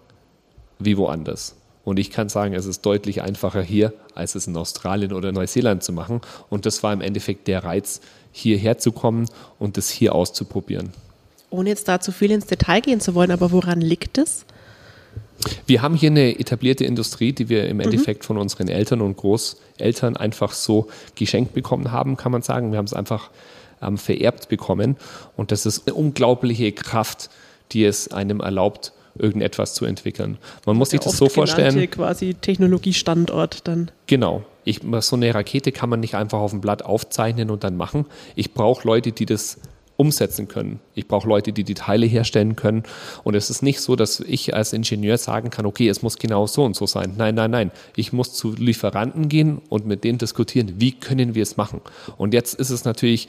wie 0.79 0.97
woanders. 0.97 1.55
Und 1.83 1.99
ich 1.99 2.11
kann 2.11 2.27
sagen, 2.29 2.53
es 2.53 2.65
ist 2.65 2.81
deutlich 2.81 3.21
einfacher 3.21 3.61
hier, 3.61 3.93
als 4.13 4.35
es 4.35 4.47
in 4.47 4.57
Australien 4.57 5.13
oder 5.13 5.31
Neuseeland 5.31 5.83
zu 5.83 5.93
machen. 5.93 6.19
Und 6.49 6.65
das 6.65 6.83
war 6.83 6.91
im 6.91 7.01
Endeffekt 7.01 7.47
der 7.47 7.63
Reiz, 7.63 8.01
hierher 8.31 8.77
zu 8.77 8.91
kommen 8.91 9.29
und 9.57 9.77
das 9.77 9.89
hier 9.89 10.13
auszuprobieren. 10.13 10.89
Ohne 11.49 11.69
jetzt 11.69 11.87
da 11.87 12.01
zu 12.01 12.11
viel 12.11 12.31
ins 12.31 12.45
Detail 12.45 12.81
gehen 12.81 12.99
zu 12.99 13.15
wollen, 13.15 13.31
aber 13.31 13.51
woran 13.51 13.79
liegt 13.79 14.17
es? 14.17 14.45
Wir 15.65 15.81
haben 15.81 15.95
hier 15.95 16.09
eine 16.09 16.39
etablierte 16.39 16.83
Industrie, 16.85 17.33
die 17.33 17.49
wir 17.49 17.67
im 17.67 17.79
Endeffekt 17.79 18.23
mhm. 18.23 18.25
von 18.25 18.37
unseren 18.37 18.69
Eltern 18.69 19.01
und 19.01 19.17
Großeltern 19.17 20.17
einfach 20.17 20.51
so 20.51 20.87
geschenkt 21.15 21.53
bekommen 21.53 21.91
haben, 21.91 22.17
kann 22.17 22.31
man 22.31 22.41
sagen. 22.41 22.71
Wir 22.71 22.77
haben 22.77 22.85
es 22.85 22.93
einfach 22.93 23.29
ähm, 23.81 23.97
vererbt 23.97 24.49
bekommen. 24.49 24.97
Und 25.35 25.51
das 25.51 25.65
ist 25.65 25.87
eine 25.87 25.95
unglaubliche 25.95 26.71
Kraft, 26.71 27.29
die 27.71 27.85
es 27.85 28.11
einem 28.11 28.39
erlaubt, 28.39 28.93
irgendetwas 29.15 29.73
zu 29.73 29.85
entwickeln. 29.85 30.37
Man 30.65 30.77
muss 30.77 30.91
sich 30.91 30.99
das 30.99 31.17
so 31.17 31.27
vorstellen. 31.27 31.89
quasi 31.89 32.35
Technologiestandort 32.35 33.67
dann. 33.67 33.91
Genau. 34.05 34.43
Ich, 34.63 34.81
so 34.99 35.15
eine 35.15 35.33
Rakete 35.33 35.71
kann 35.71 35.89
man 35.89 36.01
nicht 36.01 36.15
einfach 36.15 36.39
auf 36.39 36.51
dem 36.51 36.61
Blatt 36.61 36.83
aufzeichnen 36.83 37.49
und 37.49 37.63
dann 37.63 37.77
machen. 37.77 38.05
Ich 38.35 38.53
brauche 38.53 38.87
Leute, 38.87 39.11
die 39.11 39.25
das 39.25 39.59
umsetzen 39.97 40.47
können. 40.47 40.79
Ich 40.93 41.07
brauche 41.07 41.27
Leute, 41.27 41.51
die 41.51 41.63
die 41.63 41.73
Teile 41.73 42.05
herstellen 42.05 42.55
können. 42.55 42.83
Und 43.23 43.35
es 43.35 43.49
ist 43.49 43.63
nicht 43.63 43.81
so, 43.81 43.95
dass 43.95 44.19
ich 44.19 44.55
als 44.55 44.71
Ingenieur 44.71 45.17
sagen 45.17 45.49
kann, 45.49 45.65
okay, 45.65 45.89
es 45.89 46.03
muss 46.03 46.17
genau 46.17 46.45
so 46.45 46.63
und 46.63 46.75
so 46.75 46.85
sein. 46.85 47.15
Nein, 47.17 47.35
nein, 47.35 47.51
nein. 47.51 47.71
Ich 47.95 48.13
muss 48.13 48.33
zu 48.33 48.53
Lieferanten 48.53 49.27
gehen 49.27 49.59
und 49.69 49.87
mit 49.87 50.03
denen 50.03 50.19
diskutieren, 50.19 50.75
wie 50.77 50.91
können 50.91 51.33
wir 51.33 51.43
es 51.43 51.57
machen. 51.57 51.81
Und 52.17 52.33
jetzt 52.33 52.53
ist 52.53 52.69
es 52.69 52.85
natürlich 52.85 53.27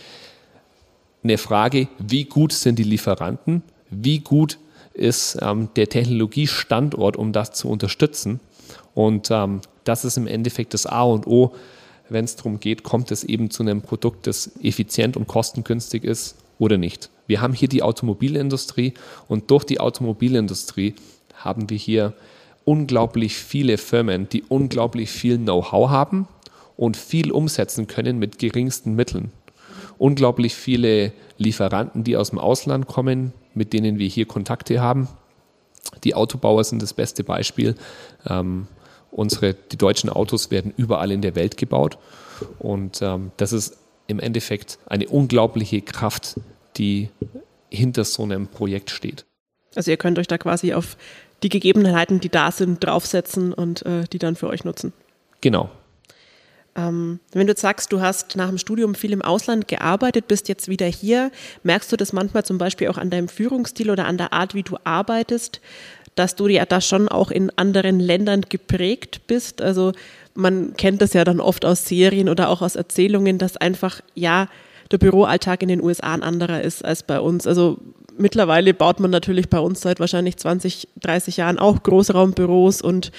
eine 1.24 1.38
Frage, 1.38 1.88
wie 1.98 2.24
gut 2.24 2.52
sind 2.52 2.78
die 2.78 2.84
Lieferanten? 2.84 3.62
Wie 3.90 4.18
gut 4.18 4.58
ist 4.92 5.38
ähm, 5.40 5.70
der 5.74 5.88
Technologiestandort, 5.88 7.16
um 7.16 7.32
das 7.32 7.52
zu 7.52 7.68
unterstützen? 7.70 8.40
Und 8.94 9.30
ähm, 9.30 9.62
das 9.84 10.04
ist 10.04 10.18
im 10.18 10.26
Endeffekt 10.26 10.74
das 10.74 10.84
A 10.84 11.02
und 11.02 11.26
O, 11.26 11.54
wenn 12.10 12.26
es 12.26 12.36
darum 12.36 12.60
geht, 12.60 12.82
kommt 12.82 13.10
es 13.10 13.24
eben 13.24 13.50
zu 13.50 13.62
einem 13.62 13.80
Produkt, 13.80 14.26
das 14.26 14.50
effizient 14.62 15.16
und 15.16 15.26
kostengünstig 15.26 16.04
ist 16.04 16.36
oder 16.58 16.76
nicht. 16.76 17.10
Wir 17.26 17.40
haben 17.40 17.54
hier 17.54 17.68
die 17.68 17.82
Automobilindustrie 17.82 18.94
und 19.28 19.50
durch 19.50 19.64
die 19.64 19.80
Automobilindustrie 19.80 20.94
haben 21.34 21.70
wir 21.70 21.76
hier 21.76 22.14
unglaublich 22.64 23.36
viele 23.36 23.78
Firmen, 23.78 24.28
die 24.28 24.42
unglaublich 24.42 25.10
viel 25.10 25.38
Know-how 25.38 25.88
haben 25.90 26.28
und 26.76 26.96
viel 26.96 27.32
umsetzen 27.32 27.86
können 27.86 28.18
mit 28.18 28.38
geringsten 28.38 28.94
Mitteln. 28.94 29.30
Unglaublich 29.98 30.54
viele 30.54 31.12
Lieferanten, 31.38 32.04
die 32.04 32.16
aus 32.16 32.30
dem 32.30 32.38
Ausland 32.38 32.86
kommen, 32.86 33.32
mit 33.54 33.72
denen 33.72 33.98
wir 33.98 34.08
hier 34.08 34.26
Kontakte 34.26 34.80
haben. 34.80 35.08
Die 36.04 36.14
Autobauer 36.14 36.64
sind 36.64 36.82
das 36.82 36.92
beste 36.92 37.24
Beispiel. 37.24 37.74
Ähm, 38.28 38.68
unsere, 39.10 39.54
die 39.54 39.76
deutschen 39.76 40.10
Autos 40.10 40.50
werden 40.50 40.72
überall 40.76 41.10
in 41.10 41.22
der 41.22 41.34
Welt 41.34 41.56
gebaut. 41.56 41.98
Und 42.58 43.00
ähm, 43.02 43.32
das 43.36 43.52
ist 43.52 43.76
im 44.08 44.18
Endeffekt 44.18 44.78
eine 44.86 45.08
unglaubliche 45.08 45.80
Kraft, 45.82 46.40
die 46.76 47.10
hinter 47.70 48.04
so 48.04 48.24
einem 48.24 48.48
Projekt 48.48 48.90
steht. 48.90 49.24
Also 49.76 49.90
ihr 49.90 49.96
könnt 49.96 50.18
euch 50.18 50.26
da 50.26 50.38
quasi 50.38 50.74
auf 50.74 50.96
die 51.42 51.50
Gegebenheiten, 51.50 52.18
die 52.18 52.30
da 52.30 52.50
sind, 52.50 52.82
draufsetzen 52.82 53.52
und 53.52 53.86
äh, 53.86 54.04
die 54.12 54.18
dann 54.18 54.34
für 54.34 54.48
euch 54.48 54.64
nutzen. 54.64 54.92
Genau. 55.40 55.70
Ähm, 56.74 57.20
wenn 57.32 57.46
du 57.46 57.54
sagst, 57.54 57.92
du 57.92 58.00
hast 58.00 58.36
nach 58.36 58.48
dem 58.48 58.58
Studium 58.58 58.94
viel 58.94 59.12
im 59.12 59.22
Ausland 59.22 59.68
gearbeitet, 59.68 60.26
bist 60.26 60.48
jetzt 60.48 60.68
wieder 60.68 60.86
hier, 60.86 61.30
merkst 61.62 61.92
du 61.92 61.96
das 61.96 62.12
manchmal 62.12 62.44
zum 62.44 62.58
Beispiel 62.58 62.88
auch 62.88 62.98
an 62.98 63.10
deinem 63.10 63.28
Führungsstil 63.28 63.90
oder 63.90 64.06
an 64.06 64.18
der 64.18 64.32
Art, 64.32 64.54
wie 64.54 64.62
du 64.62 64.78
arbeitest, 64.84 65.60
dass 66.14 66.34
du 66.34 66.48
ja 66.48 66.64
da 66.66 66.80
schon 66.80 67.08
auch 67.08 67.30
in 67.30 67.50
anderen 67.56 68.00
Ländern 68.00 68.42
geprägt 68.48 69.22
bist? 69.26 69.60
Also 69.62 69.92
man 70.38 70.74
kennt 70.76 71.02
das 71.02 71.12
ja 71.14 71.24
dann 71.24 71.40
oft 71.40 71.64
aus 71.64 71.84
Serien 71.84 72.28
oder 72.28 72.48
auch 72.48 72.62
aus 72.62 72.76
Erzählungen, 72.76 73.38
dass 73.38 73.56
einfach, 73.56 74.00
ja, 74.14 74.48
der 74.90 74.98
Büroalltag 74.98 75.62
in 75.62 75.68
den 75.68 75.82
USA 75.82 76.14
ein 76.14 76.22
anderer 76.22 76.62
ist 76.62 76.84
als 76.84 77.02
bei 77.02 77.20
uns. 77.20 77.46
Also 77.46 77.78
mittlerweile 78.16 78.72
baut 78.72 79.00
man 79.00 79.10
natürlich 79.10 79.50
bei 79.50 79.58
uns 79.58 79.80
seit 79.80 80.00
wahrscheinlich 80.00 80.36
20, 80.36 80.88
30 81.00 81.36
Jahren 81.38 81.58
auch 81.58 81.82
Großraumbüros 81.82 82.80
und 82.80 83.10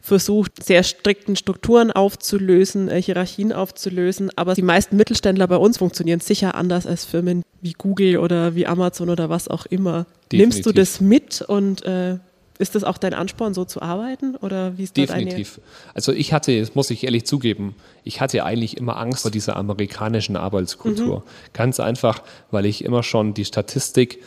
versucht 0.00 0.62
sehr 0.62 0.84
strikten 0.84 1.36
Strukturen 1.36 1.90
aufzulösen, 1.90 2.88
äh, 2.88 3.02
Hierarchien 3.02 3.52
aufzulösen. 3.52 4.30
Aber 4.36 4.54
die 4.54 4.62
meisten 4.62 4.96
Mittelständler 4.96 5.48
bei 5.48 5.56
uns 5.56 5.78
funktionieren 5.78 6.20
sicher 6.20 6.54
anders 6.54 6.86
als 6.86 7.04
Firmen 7.04 7.42
wie 7.60 7.72
Google 7.72 8.18
oder 8.18 8.54
wie 8.54 8.66
Amazon 8.66 9.10
oder 9.10 9.28
was 9.28 9.48
auch 9.48 9.66
immer. 9.66 10.06
Definitiv. 10.30 10.38
Nimmst 10.38 10.66
du 10.66 10.72
das 10.72 11.00
mit 11.00 11.42
und 11.42 11.84
äh, 11.84 12.18
ist 12.58 12.74
das 12.74 12.84
auch 12.84 12.98
dein 12.98 13.14
Ansporn, 13.14 13.54
so 13.54 13.64
zu 13.64 13.80
arbeiten? 13.80 14.36
Oder 14.36 14.76
wie 14.76 14.84
ist 14.84 14.96
Definitiv. 14.96 15.60
Also 15.94 16.12
ich 16.12 16.32
hatte, 16.32 16.58
das 16.58 16.74
muss 16.74 16.90
ich 16.90 17.04
ehrlich 17.04 17.24
zugeben, 17.24 17.74
ich 18.04 18.20
hatte 18.20 18.44
eigentlich 18.44 18.76
immer 18.76 18.96
Angst 18.98 19.22
vor 19.22 19.30
dieser 19.30 19.56
amerikanischen 19.56 20.36
Arbeitskultur. 20.36 21.20
Mhm. 21.20 21.52
Ganz 21.52 21.80
einfach, 21.80 22.22
weil 22.50 22.66
ich 22.66 22.84
immer 22.84 23.02
schon 23.02 23.34
die 23.34 23.44
Statistik 23.44 24.22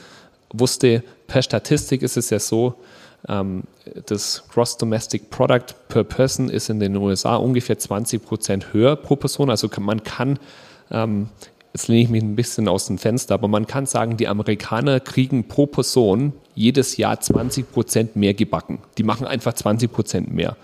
wusste, 0.53 1.03
per 1.27 1.41
Statistik 1.41 2.01
ist 2.01 2.17
es 2.17 2.29
ja 2.29 2.39
so, 2.39 2.75
ähm, 3.27 3.63
das 4.05 4.43
Gross 4.51 4.77
Domestic 4.77 5.29
Product 5.29 5.75
per 5.89 6.03
Person 6.03 6.49
ist 6.49 6.69
in 6.69 6.79
den 6.79 6.95
USA 6.95 7.35
ungefähr 7.35 7.77
20 7.77 8.23
Prozent 8.23 8.73
höher 8.73 8.95
pro 8.95 9.15
Person. 9.15 9.49
Also 9.49 9.69
man 9.79 10.03
kann 10.03 10.39
ähm, 10.89 11.29
jetzt 11.73 11.87
lehne 11.87 12.03
ich 12.03 12.09
mich 12.09 12.23
ein 12.23 12.35
bisschen 12.35 12.67
aus 12.67 12.87
dem 12.87 12.97
Fenster, 12.97 13.33
aber 13.33 13.47
man 13.47 13.67
kann 13.67 13.85
sagen, 13.85 14.17
die 14.17 14.27
Amerikaner 14.27 14.99
kriegen 14.99 15.47
pro 15.47 15.65
Person 15.65 16.33
jedes 16.53 16.97
Jahr 16.97 17.19
20 17.19 17.71
Prozent 17.71 18.15
mehr 18.15 18.33
gebacken. 18.33 18.79
Die 18.97 19.03
machen 19.03 19.25
einfach 19.25 19.53
20 19.53 19.91
Prozent 19.91 20.33
mehr. 20.33 20.57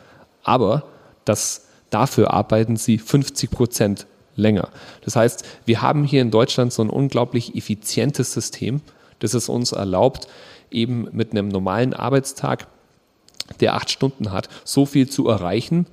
Aber 0.44 0.84
das, 1.26 1.68
dafür 1.90 2.34
arbeiten 2.34 2.76
sie 2.76 2.98
50 2.98 3.52
Prozent 3.52 4.08
länger. 4.36 4.70
Das 5.04 5.16
heißt, 5.16 5.46
wir 5.66 5.82
haben 5.82 6.04
hier 6.04 6.22
in 6.22 6.32
Deutschland 6.32 6.74
so 6.74 6.82
ein 6.84 6.90
unglaublich 6.90 7.56
effizientes 7.56 8.34
System, 8.34 8.82
das 9.20 9.34
es 9.34 9.50
uns 9.50 9.72
erlaubt, 9.72 10.28
eben 10.72 11.08
mit 11.12 11.32
einem 11.32 11.48
normalen 11.48 11.94
Arbeitstag, 11.94 12.68
der 13.62 13.76
acht 13.76 13.90
Stunden 13.90 14.32
hat, 14.32 14.50
so 14.66 14.86
viel 14.86 15.10
zu 15.10 15.28
erreichen, 15.30 15.88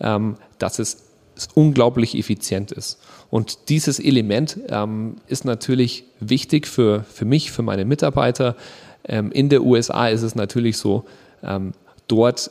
ähm, 0.00 0.36
dass 0.58 0.80
es 0.80 1.11
unglaublich 1.54 2.16
effizient 2.16 2.72
ist. 2.72 3.00
Und 3.30 3.68
dieses 3.68 3.98
Element 3.98 4.58
ähm, 4.68 5.16
ist 5.26 5.44
natürlich 5.44 6.04
wichtig 6.20 6.66
für, 6.66 7.04
für 7.04 7.24
mich, 7.24 7.50
für 7.50 7.62
meine 7.62 7.84
Mitarbeiter. 7.84 8.56
Ähm, 9.04 9.32
in 9.32 9.48
der 9.48 9.62
USA 9.62 10.08
ist 10.08 10.22
es 10.22 10.34
natürlich 10.34 10.76
so, 10.76 11.04
ähm, 11.42 11.72
dort 12.08 12.50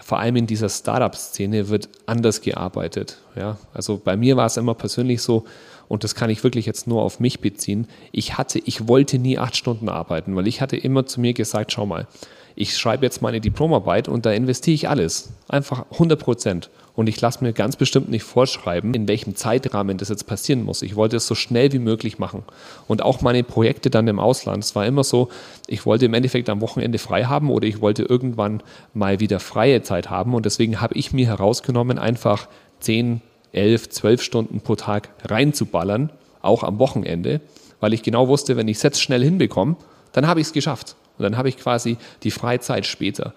vor 0.00 0.18
allem 0.18 0.36
in 0.36 0.46
dieser 0.46 0.68
Startup-Szene 0.68 1.68
wird 1.68 1.88
anders 2.06 2.40
gearbeitet. 2.40 3.18
Ja? 3.36 3.58
Also 3.74 4.00
bei 4.02 4.16
mir 4.16 4.36
war 4.36 4.46
es 4.46 4.56
immer 4.56 4.74
persönlich 4.74 5.22
so, 5.22 5.44
und 5.88 6.04
das 6.04 6.14
kann 6.14 6.30
ich 6.30 6.42
wirklich 6.42 6.64
jetzt 6.64 6.86
nur 6.86 7.02
auf 7.02 7.20
mich 7.20 7.40
beziehen, 7.40 7.86
ich 8.12 8.38
hatte, 8.38 8.58
ich 8.58 8.88
wollte 8.88 9.18
nie 9.18 9.38
acht 9.38 9.56
Stunden 9.56 9.88
arbeiten, 9.88 10.34
weil 10.34 10.46
ich 10.46 10.60
hatte 10.60 10.76
immer 10.76 11.04
zu 11.04 11.20
mir 11.20 11.34
gesagt, 11.34 11.72
schau 11.72 11.84
mal, 11.84 12.06
ich 12.54 12.76
schreibe 12.76 13.04
jetzt 13.04 13.22
meine 13.22 13.40
Diplomarbeit 13.40 14.08
und 14.08 14.24
da 14.26 14.32
investiere 14.32 14.74
ich 14.74 14.88
alles, 14.88 15.30
einfach 15.48 15.84
100 15.92 16.18
Prozent. 16.18 16.70
Und 16.94 17.08
ich 17.08 17.20
lasse 17.20 17.42
mir 17.42 17.54
ganz 17.54 17.76
bestimmt 17.76 18.10
nicht 18.10 18.22
vorschreiben, 18.22 18.92
in 18.92 19.08
welchem 19.08 19.34
Zeitrahmen 19.34 19.96
das 19.96 20.10
jetzt 20.10 20.26
passieren 20.26 20.62
muss. 20.62 20.82
Ich 20.82 20.94
wollte 20.94 21.16
es 21.16 21.26
so 21.26 21.34
schnell 21.34 21.72
wie 21.72 21.78
möglich 21.78 22.18
machen. 22.18 22.42
Und 22.86 23.02
auch 23.02 23.22
meine 23.22 23.42
Projekte 23.44 23.88
dann 23.88 24.08
im 24.08 24.18
Ausland. 24.18 24.62
Es 24.62 24.74
war 24.74 24.84
immer 24.84 25.02
so, 25.02 25.30
ich 25.66 25.86
wollte 25.86 26.04
im 26.04 26.14
Endeffekt 26.14 26.50
am 26.50 26.60
Wochenende 26.60 26.98
frei 26.98 27.24
haben 27.24 27.50
oder 27.50 27.66
ich 27.66 27.80
wollte 27.80 28.02
irgendwann 28.02 28.62
mal 28.92 29.20
wieder 29.20 29.40
freie 29.40 29.82
Zeit 29.82 30.10
haben. 30.10 30.34
Und 30.34 30.44
deswegen 30.44 30.82
habe 30.82 30.94
ich 30.94 31.14
mir 31.14 31.26
herausgenommen, 31.26 31.98
einfach 31.98 32.46
10, 32.80 33.22
11, 33.52 33.88
12 33.88 34.22
Stunden 34.22 34.60
pro 34.60 34.76
Tag 34.76 35.10
reinzuballern, 35.24 36.10
auch 36.42 36.62
am 36.62 36.78
Wochenende, 36.78 37.40
weil 37.80 37.94
ich 37.94 38.02
genau 38.02 38.28
wusste, 38.28 38.56
wenn 38.56 38.68
ich 38.68 38.78
es 38.78 38.82
jetzt 38.82 39.00
schnell 39.00 39.22
hinbekomme, 39.22 39.76
dann 40.12 40.26
habe 40.26 40.40
ich 40.40 40.48
es 40.48 40.52
geschafft. 40.52 40.96
Und 41.18 41.24
dann 41.24 41.36
habe 41.36 41.48
ich 41.48 41.56
quasi 41.56 41.96
die 42.22 42.30
Freizeit 42.30 42.86
später. 42.86 43.34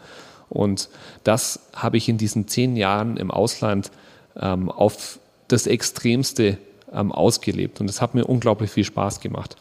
Und 0.50 0.90
das 1.24 1.60
habe 1.76 1.98
ich 1.98 2.10
in 2.10 2.18
diesen 2.18 2.48
zehn 2.48 2.76
Jahren 2.76 3.18
im 3.18 3.32
Ausland 3.32 3.92
ähm, 4.40 4.70
auf 4.70 5.20
das 5.48 5.68
Extremste 5.68 6.58
ähm, 6.94 7.12
ausgelebt. 7.12 7.82
Und 7.82 7.90
es 7.90 8.02
hat 8.02 8.16
mir 8.16 8.26
unglaublich 8.26 8.72
viel 8.72 8.84
Spaß 8.84 9.20
gemacht. 9.20 9.56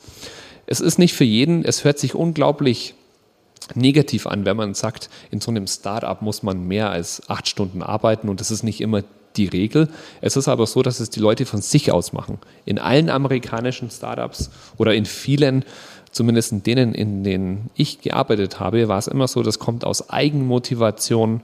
Es 0.66 0.80
ist 0.80 0.98
nicht 0.98 1.14
für 1.14 1.24
jeden, 1.24 1.64
es 1.64 1.84
hört 1.84 1.98
sich 1.98 2.14
unglaublich 2.14 2.94
negativ 3.74 4.26
an, 4.26 4.44
wenn 4.44 4.56
man 4.56 4.74
sagt, 4.74 5.08
in 5.30 5.40
so 5.40 5.50
einem 5.50 5.66
Startup 5.66 6.20
muss 6.20 6.42
man 6.42 6.66
mehr 6.66 6.90
als 6.90 7.28
acht 7.28 7.48
Stunden 7.48 7.82
arbeiten 7.82 8.28
und 8.28 8.40
das 8.40 8.50
ist 8.50 8.62
nicht 8.62 8.80
immer 8.80 9.02
die 9.36 9.46
Regel. 9.46 9.88
Es 10.20 10.36
ist 10.36 10.48
aber 10.48 10.66
so, 10.66 10.82
dass 10.82 11.00
es 11.00 11.10
die 11.10 11.20
Leute 11.20 11.46
von 11.46 11.60
sich 11.60 11.90
aus 11.90 12.12
machen. 12.12 12.38
In 12.64 12.78
allen 12.78 13.10
amerikanischen 13.10 13.90
Startups 13.90 14.50
oder 14.76 14.94
in 14.94 15.06
vielen 15.06 15.64
zumindest 16.14 16.52
in 16.52 16.62
denen, 16.62 16.94
in 16.94 17.24
denen 17.24 17.70
ich 17.74 18.00
gearbeitet 18.00 18.60
habe, 18.60 18.88
war 18.88 18.98
es 18.98 19.08
immer 19.08 19.28
so, 19.28 19.42
das 19.42 19.58
kommt 19.58 19.84
aus 19.84 20.10
Eigenmotivation 20.10 21.40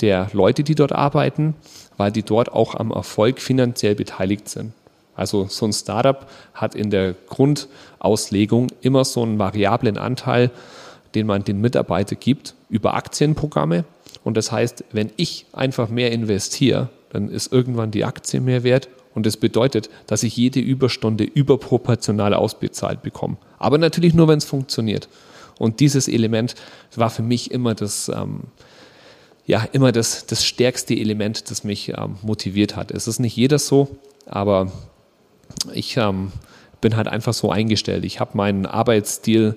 der 0.00 0.28
Leute, 0.32 0.64
die 0.64 0.74
dort 0.74 0.92
arbeiten, 0.92 1.54
weil 1.96 2.10
die 2.10 2.22
dort 2.22 2.50
auch 2.50 2.74
am 2.74 2.90
Erfolg 2.90 3.40
finanziell 3.40 3.94
beteiligt 3.94 4.48
sind. 4.48 4.72
Also 5.14 5.46
so 5.46 5.66
ein 5.66 5.72
Startup 5.72 6.26
hat 6.54 6.74
in 6.74 6.90
der 6.90 7.14
Grundauslegung 7.28 8.68
immer 8.80 9.04
so 9.04 9.22
einen 9.22 9.38
variablen 9.38 9.98
Anteil, 9.98 10.50
den 11.14 11.26
man 11.26 11.44
den 11.44 11.60
Mitarbeitern 11.60 12.18
gibt 12.18 12.54
über 12.68 12.94
Aktienprogramme. 12.94 13.84
Und 14.24 14.36
das 14.36 14.50
heißt, 14.50 14.84
wenn 14.90 15.12
ich 15.16 15.46
einfach 15.52 15.88
mehr 15.88 16.10
investiere, 16.10 16.88
dann 17.10 17.28
ist 17.28 17.52
irgendwann 17.52 17.92
die 17.92 18.04
Aktie 18.04 18.40
mehr 18.40 18.64
wert 18.64 18.88
und 19.14 19.26
das 19.26 19.36
bedeutet, 19.36 19.90
dass 20.06 20.22
ich 20.22 20.36
jede 20.36 20.60
Überstunde 20.60 21.24
überproportional 21.24 22.34
ausbezahlt 22.34 23.02
bekomme. 23.02 23.36
Aber 23.58 23.78
natürlich 23.78 24.14
nur, 24.14 24.28
wenn 24.28 24.38
es 24.38 24.44
funktioniert. 24.44 25.08
Und 25.58 25.80
dieses 25.80 26.08
Element 26.08 26.54
war 26.96 27.10
für 27.10 27.22
mich 27.22 27.50
immer 27.50 27.74
das, 27.74 28.08
ähm, 28.08 28.40
ja 29.46 29.66
immer 29.72 29.92
das, 29.92 30.26
das 30.26 30.44
stärkste 30.44 30.94
Element, 30.94 31.50
das 31.50 31.64
mich 31.64 31.90
ähm, 31.90 32.16
motiviert 32.22 32.76
hat. 32.76 32.90
Es 32.90 33.06
ist 33.06 33.20
nicht 33.20 33.36
jeder 33.36 33.58
so, 33.58 33.96
aber 34.26 34.72
ich 35.72 35.96
ähm, 35.96 36.32
bin 36.80 36.96
halt 36.96 37.08
einfach 37.08 37.34
so 37.34 37.50
eingestellt. 37.50 38.04
Ich 38.04 38.20
habe 38.20 38.36
meinen 38.36 38.66
Arbeitsstil 38.66 39.56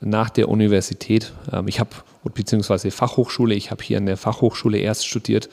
nach 0.00 0.30
der 0.30 0.48
Universität, 0.48 1.32
ähm, 1.52 1.68
ich 1.68 1.78
habe 1.78 1.90
beziehungsweise 2.34 2.90
Fachhochschule, 2.90 3.54
ich 3.54 3.70
habe 3.70 3.82
hier 3.82 3.98
in 3.98 4.06
der 4.06 4.16
Fachhochschule 4.16 4.78
erst 4.78 5.06
studiert. 5.06 5.48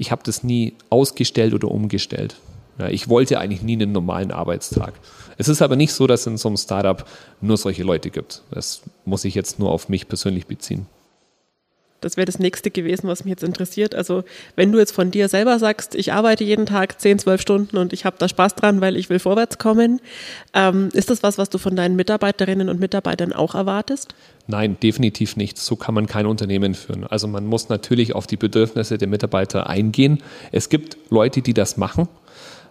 Ich 0.00 0.10
habe 0.10 0.22
das 0.24 0.42
nie 0.42 0.72
ausgestellt 0.88 1.52
oder 1.52 1.70
umgestellt. 1.70 2.36
Ja, 2.78 2.88
ich 2.88 3.10
wollte 3.10 3.38
eigentlich 3.38 3.60
nie 3.60 3.74
einen 3.74 3.92
normalen 3.92 4.32
Arbeitstag. 4.32 4.94
Es 5.36 5.46
ist 5.46 5.60
aber 5.60 5.76
nicht 5.76 5.92
so, 5.92 6.06
dass 6.06 6.22
es 6.22 6.26
in 6.26 6.38
so 6.38 6.48
einem 6.48 6.56
Startup 6.56 7.06
nur 7.42 7.58
solche 7.58 7.82
Leute 7.82 8.08
gibt. 8.08 8.42
Das 8.50 8.80
muss 9.04 9.26
ich 9.26 9.34
jetzt 9.34 9.58
nur 9.58 9.70
auf 9.70 9.90
mich 9.90 10.08
persönlich 10.08 10.46
beziehen. 10.46 10.86
Das 12.00 12.16
wäre 12.16 12.24
das 12.24 12.38
nächste 12.38 12.70
gewesen, 12.70 13.08
was 13.08 13.24
mich 13.24 13.30
jetzt 13.30 13.42
interessiert. 13.42 13.94
Also 13.94 14.24
wenn 14.56 14.72
du 14.72 14.78
jetzt 14.78 14.92
von 14.92 15.10
dir 15.10 15.28
selber 15.28 15.58
sagst, 15.58 15.94
ich 15.94 16.12
arbeite 16.12 16.44
jeden 16.44 16.66
Tag 16.66 17.00
10, 17.00 17.18
12 17.18 17.40
Stunden 17.40 17.76
und 17.76 17.92
ich 17.92 18.04
habe 18.04 18.16
da 18.18 18.28
Spaß 18.28 18.54
dran, 18.54 18.80
weil 18.80 18.96
ich 18.96 19.10
will 19.10 19.18
vorwärts 19.18 19.58
kommen, 19.58 20.00
ähm, 20.54 20.88
ist 20.92 21.10
das 21.10 21.22
was, 21.22 21.36
was 21.38 21.50
du 21.50 21.58
von 21.58 21.76
deinen 21.76 21.96
Mitarbeiterinnen 21.96 22.68
und 22.68 22.80
Mitarbeitern 22.80 23.32
auch 23.32 23.54
erwartest? 23.54 24.14
Nein, 24.46 24.78
definitiv 24.82 25.36
nicht. 25.36 25.58
So 25.58 25.76
kann 25.76 25.94
man 25.94 26.06
kein 26.06 26.26
Unternehmen 26.26 26.74
führen. 26.74 27.06
Also 27.06 27.28
man 27.28 27.46
muss 27.46 27.68
natürlich 27.68 28.14
auf 28.14 28.26
die 28.26 28.36
Bedürfnisse 28.36 28.98
der 28.98 29.08
Mitarbeiter 29.08 29.68
eingehen. 29.68 30.22
Es 30.52 30.68
gibt 30.68 30.96
Leute, 31.10 31.42
die 31.42 31.54
das 31.54 31.76
machen. 31.76 32.08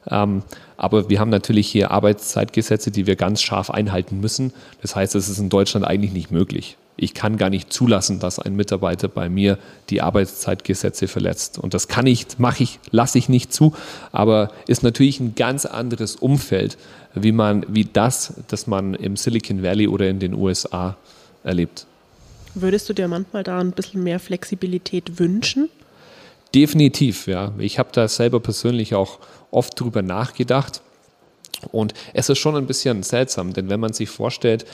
Ähm, 0.09 0.43
aber 0.77 1.09
wir 1.09 1.19
haben 1.19 1.30
natürlich 1.30 1.67
hier 1.67 1.91
Arbeitszeitgesetze, 1.91 2.89
die 2.89 3.05
wir 3.05 3.15
ganz 3.15 3.41
scharf 3.41 3.69
einhalten 3.69 4.19
müssen. 4.19 4.53
Das 4.82 4.95
heißt, 4.95 5.13
es 5.15 5.30
ist 5.30 5.39
in 5.39 5.49
Deutschland 5.49 5.86
eigentlich 5.86 6.13
nicht 6.13 6.32
möglich 6.32 6.77
ich 7.00 7.14
kann 7.14 7.38
gar 7.38 7.50
nicht 7.50 7.72
zulassen, 7.72 8.20
dass 8.20 8.39
ein 8.39 8.56
Mitarbeiter 8.56 9.08
bei 9.08 9.30
mir 9.30 9.58
die 9.89 10.02
Arbeitszeitgesetze 10.02 11.08
verletzt. 11.08 11.58
Und 11.58 11.74
das 11.74 11.88
kann 11.88 12.06
ich, 12.08 12.28
mache 12.38 12.64
ich, 12.64 12.80
lasse 12.91 13.18
ich 13.18 13.30
nicht 13.30 13.54
zu, 13.54 13.74
aber 14.12 14.52
ist 14.68 14.84
natürlich 14.84 15.20
ein 15.20 15.36
ganz 15.36 15.66
anderes 15.66 16.16
Umfeld, 16.16 16.78
wie 17.16 17.32
man, 17.32 17.66
wie 17.68 17.86
das, 17.86 18.34
das 18.47 18.68
man 18.68 18.93
im 18.93 19.16
Silicon 19.16 19.64
Valley 19.64 19.88
oder 19.88 20.08
in 20.10 20.20
den 20.20 20.34
USA 20.34 20.97
erlebt. 21.43 21.86
Würdest 22.54 22.89
du 22.89 22.93
dir 22.93 23.08
manchmal 23.08 23.43
da 23.43 23.60
ein 23.60 23.72
bisschen 23.72 24.04
mehr 24.04 24.20
Flexibilität 24.20 25.20
wünschen? 25.20 25.70
Definitiv, 26.54 27.28
ja. 27.28 27.54
Ich 27.60 27.80
habe 27.80 27.89
da 27.91 28.08
selber 28.08 28.39
persönlich 28.39 28.95
auch 28.95 29.20
oft 29.52 29.80
drüber 29.80 30.02
nachgedacht. 30.02 30.82
Und 31.72 31.93
es 32.14 32.30
ist 32.30 32.39
schon 32.39 32.56
ein 32.56 32.68
bisschen 32.68 33.04
seltsam, 33.04 33.54
denn 33.54 33.70
wenn 33.70 33.80
man 33.80 33.93
sich 33.93 34.10
vorstellt, 34.10 34.66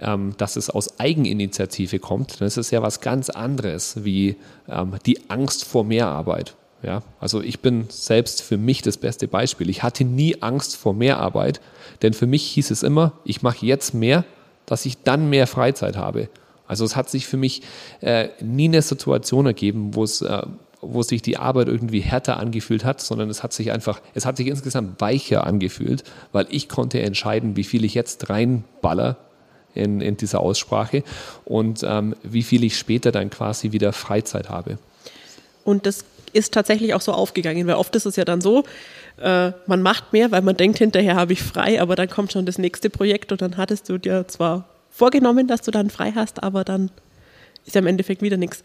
ähm, 0.00 0.34
dass 0.38 0.56
es 0.56 0.70
aus 0.70 0.98
Eigeninitiative 0.98 1.98
kommt, 1.98 2.40
dann 2.40 2.48
ist 2.48 2.56
es 2.56 2.70
ja 2.70 2.82
was 2.82 3.00
ganz 3.00 3.30
anderes 3.30 4.04
wie 4.04 4.36
ähm, 4.68 4.94
die 5.06 5.30
Angst 5.30 5.64
vor 5.64 5.84
Mehrarbeit. 5.84 6.54
Ja, 6.82 7.02
also 7.18 7.40
ich 7.40 7.60
bin 7.60 7.86
selbst 7.88 8.42
für 8.42 8.58
mich 8.58 8.82
das 8.82 8.98
beste 8.98 9.26
Beispiel. 9.26 9.70
Ich 9.70 9.82
hatte 9.82 10.04
nie 10.04 10.42
Angst 10.42 10.76
vor 10.76 10.92
Mehrarbeit, 10.92 11.62
denn 12.02 12.12
für 12.12 12.26
mich 12.26 12.42
hieß 12.42 12.70
es 12.70 12.82
immer, 12.82 13.12
ich 13.24 13.40
mache 13.40 13.64
jetzt 13.64 13.94
mehr, 13.94 14.24
dass 14.66 14.84
ich 14.84 15.02
dann 15.02 15.30
mehr 15.30 15.46
Freizeit 15.46 15.96
habe. 15.96 16.28
Also 16.66 16.84
es 16.84 16.94
hat 16.94 17.08
sich 17.08 17.26
für 17.26 17.38
mich 17.38 17.62
äh, 18.00 18.28
nie 18.42 18.68
eine 18.68 18.82
Situation 18.82 19.46
ergeben, 19.46 19.94
wo 19.94 20.04
es 20.04 20.20
äh, 20.20 20.42
wo 20.86 21.02
sich 21.02 21.22
die 21.22 21.38
Arbeit 21.38 21.68
irgendwie 21.68 22.00
härter 22.00 22.38
angefühlt 22.38 22.84
hat, 22.84 23.00
sondern 23.00 23.30
es 23.30 23.42
hat 23.42 23.52
sich 23.52 23.72
einfach, 23.72 24.00
es 24.14 24.26
hat 24.26 24.36
sich 24.36 24.46
insgesamt 24.46 25.00
weicher 25.00 25.46
angefühlt, 25.46 26.04
weil 26.32 26.46
ich 26.50 26.68
konnte 26.68 27.00
entscheiden, 27.00 27.56
wie 27.56 27.64
viel 27.64 27.84
ich 27.84 27.94
jetzt 27.94 28.28
reinballer 28.28 29.16
in, 29.74 30.00
in 30.00 30.16
dieser 30.16 30.40
Aussprache 30.40 31.02
und 31.44 31.82
ähm, 31.82 32.14
wie 32.22 32.42
viel 32.42 32.64
ich 32.64 32.78
später 32.78 33.12
dann 33.12 33.30
quasi 33.30 33.72
wieder 33.72 33.92
Freizeit 33.92 34.48
habe. 34.48 34.78
Und 35.64 35.86
das 35.86 36.04
ist 36.32 36.52
tatsächlich 36.52 36.94
auch 36.94 37.00
so 37.00 37.12
aufgegangen, 37.12 37.66
weil 37.66 37.76
oft 37.76 37.94
ist 37.96 38.06
es 38.06 38.16
ja 38.16 38.24
dann 38.24 38.40
so, 38.40 38.64
äh, 39.20 39.52
man 39.66 39.82
macht 39.82 40.12
mehr, 40.12 40.30
weil 40.32 40.42
man 40.42 40.56
denkt, 40.56 40.78
hinterher 40.78 41.14
habe 41.14 41.32
ich 41.32 41.42
frei, 41.42 41.80
aber 41.80 41.96
dann 41.96 42.10
kommt 42.10 42.32
schon 42.32 42.46
das 42.46 42.58
nächste 42.58 42.90
Projekt 42.90 43.32
und 43.32 43.40
dann 43.40 43.56
hattest 43.56 43.88
du 43.88 43.98
dir 43.98 44.26
zwar 44.28 44.68
vorgenommen, 44.90 45.46
dass 45.46 45.62
du 45.62 45.70
dann 45.70 45.90
frei 45.90 46.12
hast, 46.14 46.42
aber 46.42 46.64
dann 46.64 46.90
ist 47.64 47.74
ja 47.74 47.80
im 47.80 47.86
Endeffekt 47.86 48.22
wieder 48.22 48.36
nichts. 48.36 48.62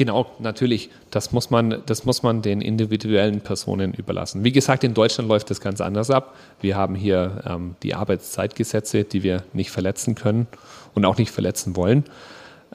Genau, 0.00 0.24
natürlich. 0.38 0.88
Das 1.10 1.30
muss, 1.30 1.50
man, 1.50 1.82
das 1.84 2.06
muss 2.06 2.22
man 2.22 2.40
den 2.40 2.62
individuellen 2.62 3.42
Personen 3.42 3.92
überlassen. 3.92 4.44
Wie 4.44 4.50
gesagt, 4.50 4.82
in 4.82 4.94
Deutschland 4.94 5.28
läuft 5.28 5.50
das 5.50 5.60
ganz 5.60 5.82
anders 5.82 6.08
ab. 6.08 6.34
Wir 6.62 6.74
haben 6.74 6.94
hier 6.94 7.42
ähm, 7.46 7.74
die 7.82 7.94
Arbeitszeitgesetze, 7.94 9.04
die 9.04 9.22
wir 9.22 9.42
nicht 9.52 9.70
verletzen 9.70 10.14
können 10.14 10.46
und 10.94 11.04
auch 11.04 11.18
nicht 11.18 11.30
verletzen 11.30 11.76
wollen. 11.76 12.04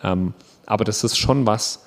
Ähm, 0.03 0.35
aber 0.67 0.85
das 0.85 1.03
ist 1.03 1.17
schon 1.17 1.47
was, 1.47 1.85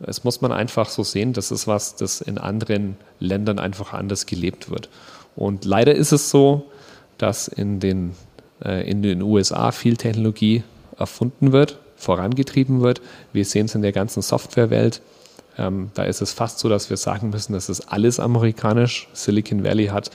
das 0.00 0.24
muss 0.24 0.40
man 0.40 0.50
einfach 0.50 0.88
so 0.88 1.04
sehen, 1.04 1.34
das 1.34 1.52
ist 1.52 1.68
was, 1.68 1.94
das 1.94 2.20
in 2.20 2.36
anderen 2.36 2.96
Ländern 3.20 3.60
einfach 3.60 3.92
anders 3.92 4.26
gelebt 4.26 4.72
wird. 4.72 4.88
Und 5.36 5.64
leider 5.64 5.94
ist 5.94 6.10
es 6.10 6.30
so, 6.30 6.66
dass 7.16 7.46
in 7.46 7.78
den, 7.78 8.16
äh, 8.64 8.90
in 8.90 9.02
den 9.02 9.22
USA 9.22 9.70
viel 9.70 9.96
Technologie 9.96 10.64
erfunden 10.98 11.52
wird 11.52 11.78
vorangetrieben 12.00 12.80
wird. 12.80 13.00
Wir 13.32 13.44
sehen 13.44 13.66
es 13.66 13.74
in 13.74 13.82
der 13.82 13.92
ganzen 13.92 14.22
Softwarewelt. 14.22 15.02
Ähm, 15.58 15.90
da 15.94 16.04
ist 16.04 16.22
es 16.22 16.32
fast 16.32 16.58
so, 16.58 16.68
dass 16.68 16.90
wir 16.90 16.96
sagen 16.96 17.30
müssen, 17.30 17.52
das 17.52 17.68
ist 17.68 17.92
alles 17.92 18.18
amerikanisch. 18.18 19.08
Silicon 19.12 19.62
Valley 19.62 19.86
hat 19.86 20.10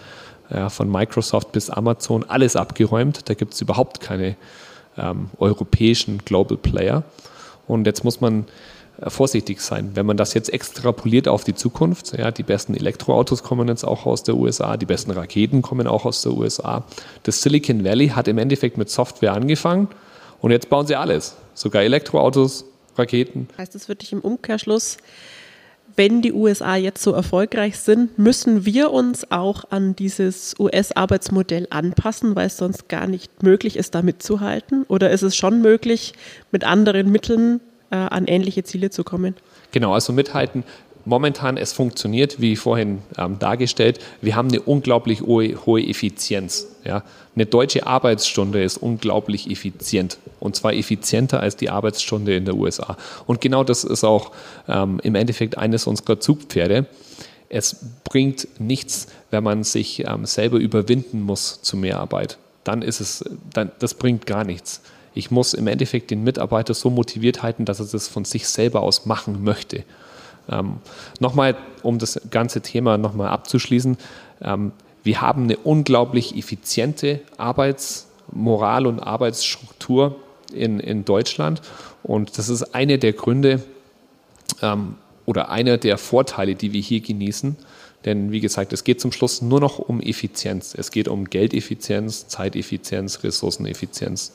ja, 0.49 0.69
von 0.69 0.91
Microsoft 0.91 1.51
bis 1.51 1.69
Amazon 1.69 2.23
alles 2.23 2.55
abgeräumt. 2.55 3.29
Da 3.29 3.33
gibt 3.33 3.53
es 3.53 3.61
überhaupt 3.61 4.01
keine 4.01 4.35
ähm, 4.97 5.29
europäischen 5.37 6.19
Global 6.19 6.57
Player. 6.57 7.03
Und 7.67 7.85
jetzt 7.85 8.03
muss 8.03 8.21
man 8.21 8.45
äh, 9.01 9.09
vorsichtig 9.09 9.61
sein. 9.61 9.91
Wenn 9.93 10.05
man 10.05 10.17
das 10.17 10.33
jetzt 10.33 10.51
extrapoliert 10.51 11.27
auf 11.27 11.43
die 11.43 11.55
Zukunft, 11.55 12.17
ja, 12.17 12.31
die 12.31 12.43
besten 12.43 12.75
Elektroautos 12.75 13.43
kommen 13.43 13.67
jetzt 13.67 13.83
auch 13.83 14.05
aus 14.05 14.23
der 14.23 14.35
USA, 14.35 14.77
die 14.77 14.85
besten 14.85 15.11
Raketen 15.11 15.61
kommen 15.61 15.85
auch 15.85 16.05
aus 16.05 16.23
der 16.23 16.33
USA. 16.33 16.83
Das 17.23 17.41
Silicon 17.41 17.83
Valley 17.83 18.09
hat 18.09 18.27
im 18.27 18.37
Endeffekt 18.37 18.77
mit 18.77 18.89
Software 18.89 19.33
angefangen 19.33 19.89
und 20.45 20.51
jetzt 20.51 20.69
bauen 20.69 20.85
sie 20.85 20.95
alles 20.95 21.37
sogar 21.55 21.81
Elektroautos, 21.81 22.65
Raketen. 22.95 23.47
Heißt 23.57 23.73
das 23.73 23.89
wirklich 23.89 24.13
im 24.13 24.19
Umkehrschluss, 24.19 24.97
wenn 25.95 26.21
die 26.21 26.33
USA 26.33 26.75
jetzt 26.75 27.01
so 27.01 27.13
erfolgreich 27.13 27.79
sind, 27.79 28.19
müssen 28.19 28.63
wir 28.63 28.91
uns 28.91 29.31
auch 29.31 29.63
an 29.71 29.95
dieses 29.95 30.53
US-Arbeitsmodell 30.59 31.65
anpassen, 31.71 32.35
weil 32.35 32.45
es 32.45 32.57
sonst 32.57 32.89
gar 32.89 33.07
nicht 33.07 33.41
möglich 33.41 33.75
ist, 33.75 33.95
da 33.95 34.03
mitzuhalten? 34.03 34.83
Oder 34.83 35.09
ist 35.09 35.23
es 35.23 35.35
schon 35.35 35.63
möglich, 35.63 36.13
mit 36.51 36.63
anderen 36.63 37.11
Mitteln 37.11 37.59
äh, 37.89 37.95
an 37.95 38.27
ähnliche 38.27 38.63
Ziele 38.63 38.91
zu 38.91 39.03
kommen? 39.03 39.33
Genau, 39.71 39.95
also 39.95 40.13
mithalten 40.13 40.63
momentan, 41.05 41.57
es 41.57 41.73
funktioniert, 41.73 42.41
wie 42.41 42.55
vorhin 42.55 43.01
ähm, 43.17 43.39
dargestellt. 43.39 43.99
Wir 44.21 44.35
haben 44.35 44.49
eine 44.49 44.61
unglaublich 44.61 45.21
hohe, 45.21 45.65
hohe 45.65 45.81
Effizienz. 45.81 46.67
Ja. 46.83 47.03
Eine 47.35 47.45
deutsche 47.45 47.87
Arbeitsstunde 47.87 48.63
ist 48.63 48.77
unglaublich 48.77 49.49
effizient 49.49 50.17
und 50.39 50.55
zwar 50.55 50.73
effizienter 50.73 51.39
als 51.39 51.55
die 51.55 51.69
Arbeitsstunde 51.69 52.35
in 52.35 52.45
der 52.45 52.55
USA. 52.55 52.97
Und 53.25 53.41
genau 53.41 53.63
das 53.63 53.83
ist 53.83 54.03
auch 54.03 54.31
ähm, 54.67 54.99
im 55.03 55.15
Endeffekt 55.15 55.57
eines 55.57 55.87
unserer 55.87 56.19
Zugpferde. 56.19 56.85
Es 57.49 57.77
bringt 58.03 58.47
nichts, 58.59 59.07
wenn 59.31 59.43
man 59.43 59.63
sich 59.63 60.05
ähm, 60.05 60.25
selber 60.25 60.57
überwinden 60.57 61.21
muss 61.21 61.61
zu 61.61 61.77
mehr 61.77 61.99
Arbeit. 61.99 62.37
Dann 62.63 62.81
ist 62.81 62.99
es, 62.99 63.23
dann, 63.53 63.71
das 63.79 63.93
bringt 63.93 64.25
gar 64.25 64.43
nichts. 64.43 64.81
Ich 65.13 65.31
muss 65.31 65.53
im 65.53 65.67
Endeffekt 65.67 66.11
den 66.11 66.23
Mitarbeiter 66.23 66.73
so 66.73 66.89
motiviert 66.89 67.41
halten, 67.41 67.65
dass 67.65 67.79
er 67.79 67.85
das 67.85 68.07
von 68.07 68.25
sich 68.25 68.47
selber 68.47 68.81
aus 68.81 69.05
machen 69.05 69.43
möchte. 69.43 69.83
Ähm, 70.49 70.77
nochmal, 71.19 71.55
um 71.83 71.99
das 71.99 72.19
ganze 72.29 72.61
Thema 72.61 72.97
nochmal 72.97 73.29
abzuschließen, 73.29 73.97
ähm, 74.41 74.71
wir 75.03 75.21
haben 75.21 75.43
eine 75.43 75.57
unglaublich 75.57 76.35
effiziente 76.35 77.21
Arbeitsmoral 77.37 78.87
und 78.87 78.99
Arbeitsstruktur 78.99 80.15
in, 80.53 80.79
in 80.79 81.05
Deutschland 81.05 81.61
und 82.03 82.37
das 82.37 82.49
ist 82.49 82.75
einer 82.75 82.97
der 82.97 83.13
Gründe 83.13 83.63
ähm, 84.61 84.95
oder 85.25 85.49
einer 85.49 85.77
der 85.77 85.97
Vorteile, 85.97 86.55
die 86.55 86.73
wir 86.73 86.81
hier 86.81 87.01
genießen. 87.01 87.55
Denn 88.05 88.31
wie 88.31 88.39
gesagt, 88.39 88.71
es 88.71 88.83
geht 88.83 89.01
zum 89.01 89.11
Schluss 89.11 89.41
nur 89.41 89.59
noch 89.59 89.79
um 89.79 89.99
Effizienz. 89.99 90.75
Es 90.77 90.91
geht 90.91 91.07
um 91.07 91.25
Geldeffizienz, 91.25 92.27
Zeiteffizienz, 92.27 93.23
Ressourceneffizienz. 93.23 94.33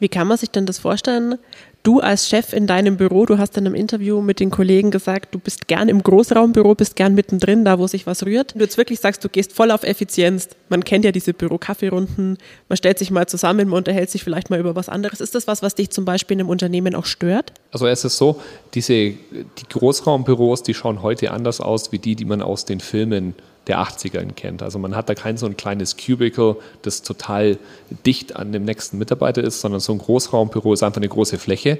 Wie 0.00 0.08
kann 0.08 0.26
man 0.26 0.36
sich 0.36 0.50
denn 0.50 0.66
das 0.66 0.78
vorstellen? 0.78 1.38
Du 1.82 2.00
als 2.00 2.28
Chef 2.28 2.52
in 2.52 2.66
deinem 2.66 2.96
Büro, 2.96 3.24
du 3.24 3.38
hast 3.38 3.56
in 3.56 3.66
einem 3.66 3.74
Interview 3.74 4.20
mit 4.20 4.40
den 4.40 4.50
Kollegen 4.50 4.90
gesagt, 4.90 5.34
du 5.34 5.38
bist 5.38 5.68
gern 5.68 5.88
im 5.88 6.02
Großraumbüro, 6.02 6.74
bist 6.74 6.96
gern 6.96 7.14
mittendrin, 7.14 7.64
da 7.64 7.78
wo 7.78 7.86
sich 7.86 8.06
was 8.06 8.26
rührt. 8.26 8.54
Du 8.54 8.60
jetzt 8.60 8.76
wirklich 8.76 9.00
sagst, 9.00 9.24
du 9.24 9.28
gehst 9.28 9.52
voll 9.52 9.70
auf 9.70 9.84
Effizienz. 9.84 10.48
Man 10.68 10.84
kennt 10.84 11.04
ja 11.04 11.12
diese 11.12 11.32
Büro-Kaffeerunden, 11.32 12.36
man 12.68 12.76
stellt 12.76 12.98
sich 12.98 13.10
mal 13.10 13.26
zusammen, 13.26 13.68
man 13.68 13.78
unterhält 13.78 14.10
sich 14.10 14.24
vielleicht 14.24 14.50
mal 14.50 14.58
über 14.58 14.74
was 14.76 14.88
anderes. 14.88 15.20
Ist 15.20 15.34
das 15.34 15.46
was, 15.46 15.62
was 15.62 15.76
dich 15.76 15.90
zum 15.90 16.04
Beispiel 16.04 16.34
in 16.34 16.40
einem 16.40 16.50
Unternehmen 16.50 16.94
auch 16.94 17.06
stört? 17.06 17.52
Also 17.70 17.86
es 17.86 18.04
ist 18.04 18.18
so, 18.18 18.40
diese, 18.74 18.92
die 18.94 19.68
Großraumbüros, 19.70 20.64
die 20.64 20.74
schauen 20.74 21.02
heute 21.02 21.30
anders 21.30 21.60
aus 21.60 21.92
wie 21.92 21.98
die, 21.98 22.16
die 22.16 22.24
man 22.24 22.42
aus 22.42 22.64
den 22.64 22.80
Filmen 22.80 23.34
der 23.68 23.78
80er 23.80 24.24
kennt. 24.32 24.62
Also 24.62 24.78
man 24.78 24.96
hat 24.96 25.08
da 25.08 25.14
kein 25.14 25.36
so 25.36 25.46
ein 25.46 25.56
kleines 25.56 25.96
Cubicle, 25.96 26.56
das 26.82 27.02
total 27.02 27.58
dicht 28.06 28.34
an 28.34 28.52
dem 28.52 28.64
nächsten 28.64 28.98
Mitarbeiter 28.98 29.42
ist, 29.44 29.60
sondern 29.60 29.80
so 29.80 29.92
ein 29.92 29.98
Großraumbüro 29.98 30.72
ist 30.72 30.82
einfach 30.82 31.00
eine 31.00 31.08
große 31.08 31.38
Fläche. 31.38 31.78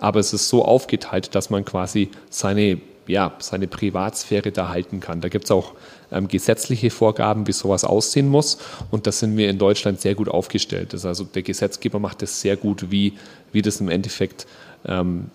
aber 0.00 0.20
es 0.20 0.32
ist 0.32 0.48
so 0.48 0.64
aufgeteilt, 0.64 1.34
dass 1.34 1.50
man 1.50 1.64
quasi 1.64 2.10
seine, 2.30 2.80
ja, 3.08 3.32
seine 3.40 3.66
Privatsphäre 3.66 4.52
da 4.52 4.68
halten 4.68 5.00
kann. 5.00 5.20
Da 5.20 5.28
gibt 5.28 5.46
es 5.46 5.50
auch 5.50 5.72
ähm, 6.12 6.28
gesetzliche 6.28 6.90
Vorgaben, 6.90 7.46
wie 7.46 7.52
sowas 7.52 7.84
aussehen 7.84 8.28
muss. 8.28 8.58
Und 8.90 9.06
da 9.06 9.12
sind 9.12 9.36
wir 9.36 9.50
in 9.50 9.58
Deutschland 9.58 10.00
sehr 10.00 10.14
gut 10.14 10.28
aufgestellt. 10.28 10.92
Das 10.92 11.04
also 11.04 11.24
der 11.24 11.42
Gesetzgeber 11.42 11.98
macht 11.98 12.22
es 12.22 12.40
sehr 12.40 12.56
gut, 12.56 12.90
wie, 12.90 13.14
wie 13.50 13.62
das 13.62 13.80
im 13.80 13.88
Endeffekt 13.88 14.46
ähm, 14.86 15.30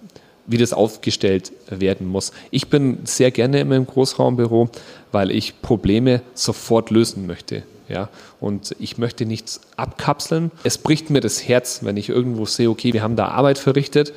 wie 0.45 0.57
das 0.57 0.73
aufgestellt 0.73 1.51
werden 1.69 2.07
muss. 2.07 2.31
Ich 2.51 2.67
bin 2.67 2.99
sehr 3.05 3.31
gerne 3.31 3.61
in 3.61 3.69
meinem 3.69 3.87
Großraumbüro, 3.87 4.69
weil 5.11 5.31
ich 5.31 5.61
Probleme 5.61 6.21
sofort 6.33 6.89
lösen 6.89 7.27
möchte. 7.27 7.63
Ja, 7.89 8.09
und 8.39 8.75
ich 8.79 8.97
möchte 8.97 9.25
nichts 9.25 9.59
abkapseln. 9.75 10.51
Es 10.63 10.77
bricht 10.77 11.09
mir 11.09 11.19
das 11.19 11.47
Herz, 11.47 11.81
wenn 11.83 11.97
ich 11.97 12.09
irgendwo 12.09 12.45
sehe, 12.45 12.69
okay, 12.69 12.93
wir 12.93 13.03
haben 13.03 13.17
da 13.17 13.27
Arbeit 13.27 13.57
verrichtet 13.57 14.13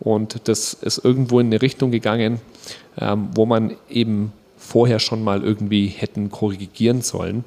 und 0.00 0.48
das 0.48 0.74
ist 0.74 1.02
irgendwo 1.02 1.40
in 1.40 1.46
eine 1.46 1.62
Richtung 1.62 1.90
gegangen, 1.90 2.40
ähm, 2.98 3.28
wo 3.34 3.46
man 3.46 3.76
eben 3.88 4.32
vorher 4.56 4.98
schon 4.98 5.24
mal 5.24 5.42
irgendwie 5.42 5.86
hätten 5.86 6.30
korrigieren 6.30 7.00
sollen 7.02 7.44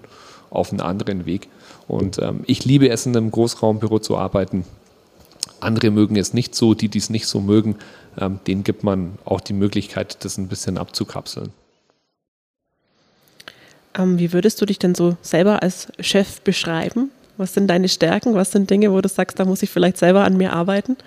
auf 0.49 0.71
einen 0.71 0.81
anderen 0.81 1.25
Weg. 1.25 1.47
Und 1.87 2.19
ähm, 2.19 2.41
ich 2.45 2.65
liebe 2.65 2.89
es, 2.89 3.05
in 3.05 3.15
einem 3.15 3.31
Großraumbüro 3.31 3.99
zu 3.99 4.17
arbeiten. 4.17 4.63
Andere 5.59 5.91
mögen 5.91 6.15
es 6.15 6.33
nicht 6.33 6.55
so, 6.55 6.73
die, 6.73 6.87
die 6.87 6.99
es 6.99 7.09
nicht 7.09 7.27
so 7.27 7.41
mögen, 7.41 7.75
ähm, 8.19 8.39
denen 8.45 8.63
gibt 8.63 8.83
man 8.83 9.17
auch 9.25 9.41
die 9.41 9.53
Möglichkeit, 9.53 10.23
das 10.23 10.37
ein 10.37 10.47
bisschen 10.47 10.77
abzukapseln. 10.77 11.51
Ähm, 13.97 14.19
wie 14.19 14.33
würdest 14.33 14.61
du 14.61 14.65
dich 14.65 14.79
denn 14.79 14.95
so 14.95 15.17
selber 15.21 15.63
als 15.63 15.87
Chef 15.99 16.41
beschreiben? 16.41 17.11
Was 17.37 17.53
sind 17.53 17.67
deine 17.67 17.87
Stärken? 17.87 18.35
Was 18.35 18.51
sind 18.51 18.69
Dinge, 18.69 18.91
wo 18.91 19.01
du 19.01 19.09
sagst, 19.09 19.39
da 19.39 19.45
muss 19.45 19.63
ich 19.63 19.69
vielleicht 19.69 19.97
selber 19.97 20.23
an 20.23 20.37
mir 20.37 20.53
arbeiten? 20.53 20.97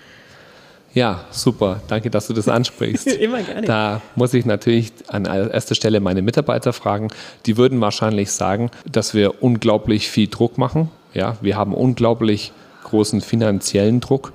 Ja, 0.94 1.24
super. 1.30 1.80
Danke, 1.88 2.10
dass 2.10 2.26
du 2.26 2.34
das 2.34 2.48
ansprichst. 2.48 3.06
Immer 3.06 3.42
gerne. 3.42 3.66
Da 3.66 4.02
muss 4.14 4.34
ich 4.34 4.44
natürlich 4.44 4.92
an 5.08 5.24
erster 5.24 5.74
Stelle 5.74 6.00
meine 6.00 6.22
Mitarbeiter 6.22 6.72
fragen. 6.72 7.08
Die 7.46 7.56
würden 7.56 7.80
wahrscheinlich 7.80 8.30
sagen, 8.30 8.70
dass 8.90 9.14
wir 9.14 9.42
unglaublich 9.42 10.10
viel 10.10 10.28
Druck 10.28 10.58
machen. 10.58 10.90
Ja, 11.14 11.36
wir 11.40 11.56
haben 11.56 11.74
unglaublich 11.74 12.52
großen 12.84 13.20
finanziellen 13.20 14.00
Druck. 14.00 14.32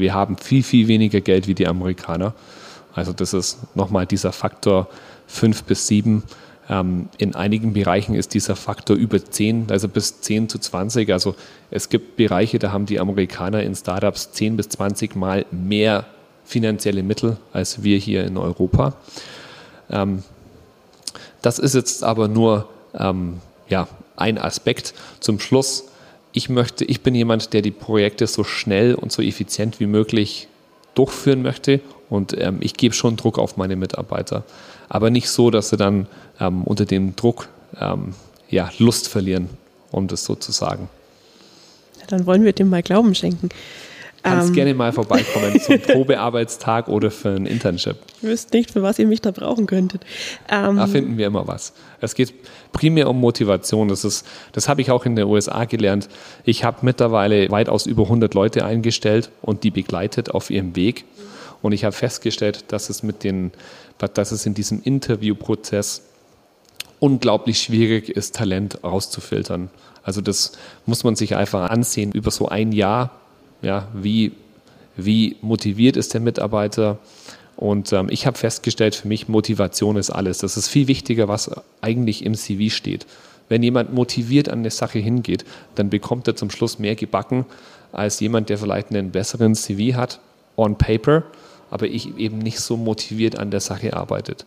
Wir 0.00 0.14
haben 0.14 0.36
viel, 0.36 0.62
viel 0.62 0.88
weniger 0.88 1.20
Geld 1.20 1.46
wie 1.46 1.54
die 1.54 1.68
Amerikaner. 1.68 2.34
Also 2.94 3.12
das 3.12 3.34
ist 3.34 3.58
nochmal 3.76 4.06
dieser 4.06 4.32
Faktor 4.32 4.88
fünf 5.26 5.64
bis 5.64 5.86
sieben. 5.86 6.24
Ähm, 6.68 7.08
in 7.18 7.34
einigen 7.34 7.72
Bereichen 7.72 8.14
ist 8.14 8.34
dieser 8.34 8.56
Faktor 8.56 8.96
über 8.96 9.24
10, 9.24 9.66
also 9.70 9.88
bis 9.88 10.20
10 10.20 10.48
zu 10.48 10.58
20. 10.58 11.12
Also 11.12 11.34
es 11.70 11.88
gibt 11.88 12.16
Bereiche, 12.16 12.58
da 12.58 12.72
haben 12.72 12.86
die 12.86 13.00
Amerikaner 13.00 13.62
in 13.62 13.74
Startups 13.74 14.32
10 14.32 14.56
bis 14.56 14.68
20 14.70 15.16
Mal 15.16 15.46
mehr 15.50 16.06
finanzielle 16.44 17.02
Mittel 17.02 17.36
als 17.52 17.82
wir 17.82 17.98
hier 17.98 18.24
in 18.24 18.36
Europa. 18.36 18.94
Ähm, 19.90 20.22
das 21.42 21.58
ist 21.58 21.74
jetzt 21.74 22.04
aber 22.04 22.28
nur 22.28 22.68
ähm, 22.94 23.40
ja, 23.68 23.88
ein 24.16 24.38
Aspekt. 24.38 24.94
Zum 25.20 25.40
Schluss, 25.40 25.89
ich 26.32 26.48
möchte, 26.48 26.84
ich 26.84 27.00
bin 27.02 27.14
jemand, 27.14 27.52
der 27.52 27.62
die 27.62 27.70
Projekte 27.70 28.26
so 28.26 28.44
schnell 28.44 28.94
und 28.94 29.12
so 29.12 29.22
effizient 29.22 29.80
wie 29.80 29.86
möglich 29.86 30.48
durchführen 30.94 31.42
möchte 31.42 31.80
und 32.08 32.36
ähm, 32.38 32.58
ich 32.60 32.74
gebe 32.74 32.94
schon 32.94 33.16
Druck 33.16 33.38
auf 33.38 33.56
meine 33.56 33.76
Mitarbeiter. 33.76 34.44
Aber 34.88 35.10
nicht 35.10 35.28
so, 35.28 35.50
dass 35.50 35.70
sie 35.70 35.76
dann 35.76 36.06
ähm, 36.40 36.64
unter 36.64 36.84
dem 36.84 37.14
Druck 37.16 37.48
ähm, 37.80 38.14
ja, 38.48 38.70
Lust 38.78 39.08
verlieren, 39.08 39.48
um 39.92 40.08
das 40.08 40.24
so 40.24 40.34
zu 40.34 40.52
sagen. 40.52 40.88
Dann 42.08 42.26
wollen 42.26 42.44
wir 42.44 42.52
dem 42.52 42.68
mal 42.68 42.82
Glauben 42.82 43.14
schenken. 43.14 43.50
Kannst 44.22 44.48
ähm, 44.48 44.54
gerne 44.54 44.74
mal 44.74 44.92
vorbeikommen 44.92 45.58
zum 45.60 45.78
Probearbeitstag 45.86 46.88
oder 46.88 47.10
für 47.10 47.30
ein 47.30 47.46
Internship. 47.46 47.96
Ich 48.20 48.28
wüsste 48.28 48.56
nicht, 48.56 48.70
für 48.70 48.82
was 48.82 48.98
ihr 48.98 49.06
mich 49.06 49.22
da 49.22 49.30
brauchen 49.30 49.66
könntet. 49.66 50.04
Ähm, 50.48 50.76
da 50.76 50.86
finden 50.86 51.16
wir 51.16 51.26
immer 51.26 51.46
was. 51.46 51.72
Es 52.00 52.14
geht 52.14 52.34
primär 52.72 53.08
um 53.08 53.18
Motivation. 53.18 53.88
Das, 53.88 54.04
ist, 54.04 54.26
das 54.52 54.68
habe 54.68 54.82
ich 54.82 54.90
auch 54.90 55.06
in 55.06 55.16
den 55.16 55.26
USA 55.26 55.64
gelernt. 55.64 56.08
Ich 56.44 56.64
habe 56.64 56.78
mittlerweile 56.82 57.50
weitaus 57.50 57.86
über 57.86 58.02
100 58.04 58.34
Leute 58.34 58.64
eingestellt 58.64 59.30
und 59.40 59.64
die 59.64 59.70
begleitet 59.70 60.32
auf 60.32 60.50
ihrem 60.50 60.76
Weg. 60.76 61.04
Und 61.62 61.72
ich 61.72 61.84
habe 61.84 61.94
festgestellt, 61.94 62.64
dass 62.68 62.90
es, 62.90 63.02
mit 63.02 63.24
den, 63.24 63.52
dass 63.98 64.32
es 64.32 64.44
in 64.44 64.54
diesem 64.54 64.82
Interviewprozess 64.82 66.02
unglaublich 66.98 67.60
schwierig 67.60 68.10
ist, 68.10 68.36
Talent 68.36 68.84
rauszufiltern. 68.84 69.70
Also 70.02 70.20
das 70.20 70.52
muss 70.86 71.04
man 71.04 71.16
sich 71.16 71.36
einfach 71.36 71.70
ansehen 71.70 72.12
über 72.12 72.30
so 72.30 72.48
ein 72.48 72.72
Jahr. 72.72 73.19
Ja, 73.62 73.88
wie, 73.94 74.32
wie 74.96 75.36
motiviert 75.42 75.96
ist 75.96 76.14
der 76.14 76.20
Mitarbeiter? 76.20 76.98
Und 77.56 77.92
ähm, 77.92 78.08
ich 78.10 78.26
habe 78.26 78.38
festgestellt, 78.38 78.94
für 78.94 79.08
mich 79.08 79.28
Motivation 79.28 79.96
ist 79.96 80.10
alles. 80.10 80.38
Das 80.38 80.56
ist 80.56 80.68
viel 80.68 80.88
wichtiger, 80.88 81.28
was 81.28 81.50
eigentlich 81.82 82.24
im 82.24 82.34
CV 82.34 82.74
steht. 82.74 83.06
Wenn 83.50 83.62
jemand 83.62 83.92
motiviert 83.92 84.48
an 84.48 84.60
eine 84.60 84.70
Sache 84.70 84.98
hingeht, 84.98 85.44
dann 85.74 85.90
bekommt 85.90 86.26
er 86.28 86.36
zum 86.36 86.50
Schluss 86.50 86.78
mehr 86.78 86.94
gebacken 86.94 87.44
als 87.92 88.20
jemand, 88.20 88.48
der 88.48 88.58
vielleicht 88.58 88.90
einen 88.90 89.10
besseren 89.10 89.54
CV 89.54 89.96
hat, 89.96 90.20
on 90.56 90.78
paper, 90.78 91.24
aber 91.70 91.86
ich 91.86 92.16
eben 92.16 92.38
nicht 92.38 92.60
so 92.60 92.76
motiviert 92.76 93.38
an 93.38 93.50
der 93.50 93.60
Sache 93.60 93.94
arbeitet. 93.94 94.46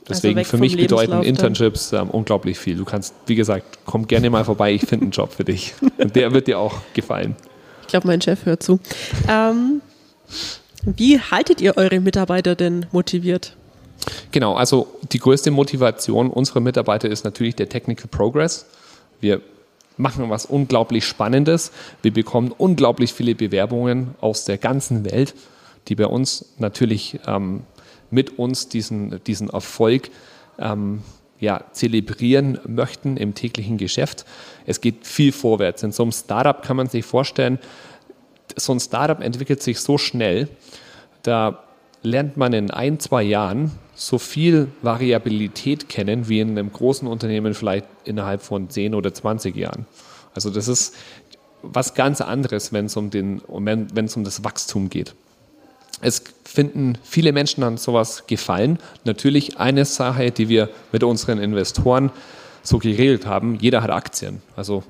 Also 0.00 0.14
Deswegen 0.14 0.38
also 0.38 0.50
für 0.50 0.58
mich 0.58 0.76
bedeuten 0.76 1.22
Internships 1.22 1.92
ähm, 1.92 2.10
unglaublich 2.10 2.58
viel. 2.58 2.76
Du 2.76 2.84
kannst, 2.84 3.14
wie 3.26 3.34
gesagt, 3.34 3.78
komm 3.84 4.06
gerne 4.06 4.30
mal 4.30 4.44
vorbei, 4.44 4.72
ich 4.72 4.82
finde 4.82 5.04
einen 5.04 5.12
Job 5.12 5.32
für 5.32 5.44
dich. 5.44 5.74
Und 5.98 6.16
der 6.16 6.32
wird 6.32 6.46
dir 6.46 6.58
auch 6.58 6.76
gefallen. 6.94 7.36
Ich 7.90 7.92
glaube, 7.92 8.06
mein 8.06 8.20
Chef 8.20 8.46
hört 8.46 8.62
zu. 8.62 8.78
Ähm, 9.28 9.82
wie 10.84 11.18
haltet 11.18 11.60
ihr 11.60 11.76
eure 11.76 12.00
Mitarbeiter 12.00 12.54
denn 12.54 12.86
motiviert? 12.92 13.56
Genau, 14.30 14.54
also 14.54 14.86
die 15.12 15.18
größte 15.18 15.50
Motivation 15.50 16.30
unserer 16.30 16.60
Mitarbeiter 16.60 17.08
ist 17.08 17.24
natürlich 17.24 17.56
der 17.56 17.68
Technical 17.68 18.06
Progress. 18.08 18.66
Wir 19.20 19.42
machen 19.96 20.30
was 20.30 20.46
unglaublich 20.46 21.04
Spannendes. 21.04 21.72
Wir 22.00 22.12
bekommen 22.12 22.52
unglaublich 22.56 23.12
viele 23.12 23.34
Bewerbungen 23.34 24.14
aus 24.20 24.44
der 24.44 24.56
ganzen 24.56 25.04
Welt 25.04 25.34
die 25.88 25.94
bei 25.94 26.06
uns 26.06 26.46
natürlich 26.58 27.18
ähm, 27.26 27.62
mit 28.10 28.38
uns 28.38 28.68
diesen, 28.68 29.22
diesen 29.24 29.50
Erfolg 29.50 30.10
ähm, 30.58 31.02
ja, 31.40 31.64
zelebrieren 31.72 32.58
möchten 32.66 33.16
im 33.16 33.34
täglichen 33.34 33.78
Geschäft. 33.78 34.24
Es 34.66 34.80
geht 34.80 35.06
viel 35.06 35.32
vorwärts. 35.32 35.82
In 35.82 35.92
so 35.92 36.02
einem 36.02 36.12
Startup 36.12 36.62
kann 36.62 36.76
man 36.76 36.88
sich 36.88 37.04
vorstellen, 37.04 37.58
so 38.56 38.72
ein 38.72 38.80
Startup 38.80 39.20
entwickelt 39.20 39.62
sich 39.62 39.80
so 39.80 39.98
schnell, 39.98 40.48
da 41.22 41.64
lernt 42.02 42.36
man 42.36 42.52
in 42.52 42.70
ein, 42.70 42.98
zwei 42.98 43.22
Jahren 43.22 43.72
so 43.94 44.18
viel 44.18 44.68
Variabilität 44.82 45.88
kennen 45.88 46.28
wie 46.28 46.40
in 46.40 46.50
einem 46.50 46.72
großen 46.72 47.06
Unternehmen 47.06 47.54
vielleicht 47.54 47.86
innerhalb 48.04 48.42
von 48.42 48.70
10 48.70 48.94
oder 48.94 49.12
20 49.12 49.54
Jahren. 49.56 49.86
Also 50.34 50.50
das 50.50 50.68
ist 50.68 50.94
was 51.62 51.94
ganz 51.94 52.20
anderes, 52.20 52.72
wenn 52.72 52.86
es 52.86 52.96
um, 52.96 53.12
wenn 53.12 54.04
es 54.04 54.16
um 54.16 54.24
das 54.24 54.44
Wachstum 54.44 54.88
geht. 54.88 55.14
Es 56.00 56.22
finden 56.44 56.98
viele 57.02 57.32
Menschen 57.32 57.62
an 57.62 57.76
sowas 57.76 58.24
gefallen. 58.26 58.78
Natürlich 59.04 59.58
eine 59.58 59.84
Sache, 59.84 60.30
die 60.30 60.48
wir 60.48 60.68
mit 60.92 61.04
unseren 61.04 61.38
Investoren 61.38 62.10
so 62.62 62.78
geregelt 62.78 63.26
haben, 63.26 63.58
jeder 63.60 63.82
hat 63.82 63.90
Aktien. 63.90 64.42
Also 64.56 64.82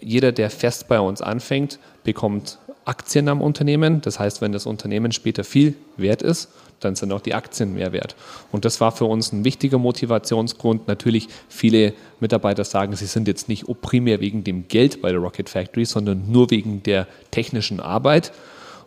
jeder, 0.00 0.32
der 0.32 0.50
fest 0.50 0.88
bei 0.88 1.00
uns 1.00 1.20
anfängt, 1.20 1.78
bekommt 2.04 2.58
Aktien 2.84 3.28
am 3.28 3.40
Unternehmen. 3.40 4.00
Das 4.00 4.18
heißt, 4.18 4.40
wenn 4.40 4.52
das 4.52 4.66
Unternehmen 4.66 5.12
später 5.12 5.44
viel 5.44 5.74
wert 5.96 6.22
ist, 6.22 6.48
dann 6.80 6.94
sind 6.94 7.12
auch 7.12 7.20
die 7.20 7.34
Aktien 7.34 7.74
mehr 7.74 7.92
wert. 7.92 8.14
Und 8.52 8.64
das 8.64 8.80
war 8.80 8.92
für 8.92 9.06
uns 9.06 9.32
ein 9.32 9.44
wichtiger 9.44 9.78
Motivationsgrund. 9.78 10.86
Natürlich, 10.88 11.28
viele 11.48 11.94
Mitarbeiter 12.20 12.64
sagen, 12.64 12.94
sie 12.94 13.06
sind 13.06 13.28
jetzt 13.28 13.48
nicht 13.48 13.64
primär 13.80 14.20
wegen 14.20 14.44
dem 14.44 14.68
Geld 14.68 15.00
bei 15.02 15.10
der 15.10 15.20
Rocket 15.20 15.48
Factory, 15.48 15.84
sondern 15.84 16.30
nur 16.30 16.50
wegen 16.50 16.82
der 16.82 17.06
technischen 17.30 17.80
Arbeit. 17.80 18.32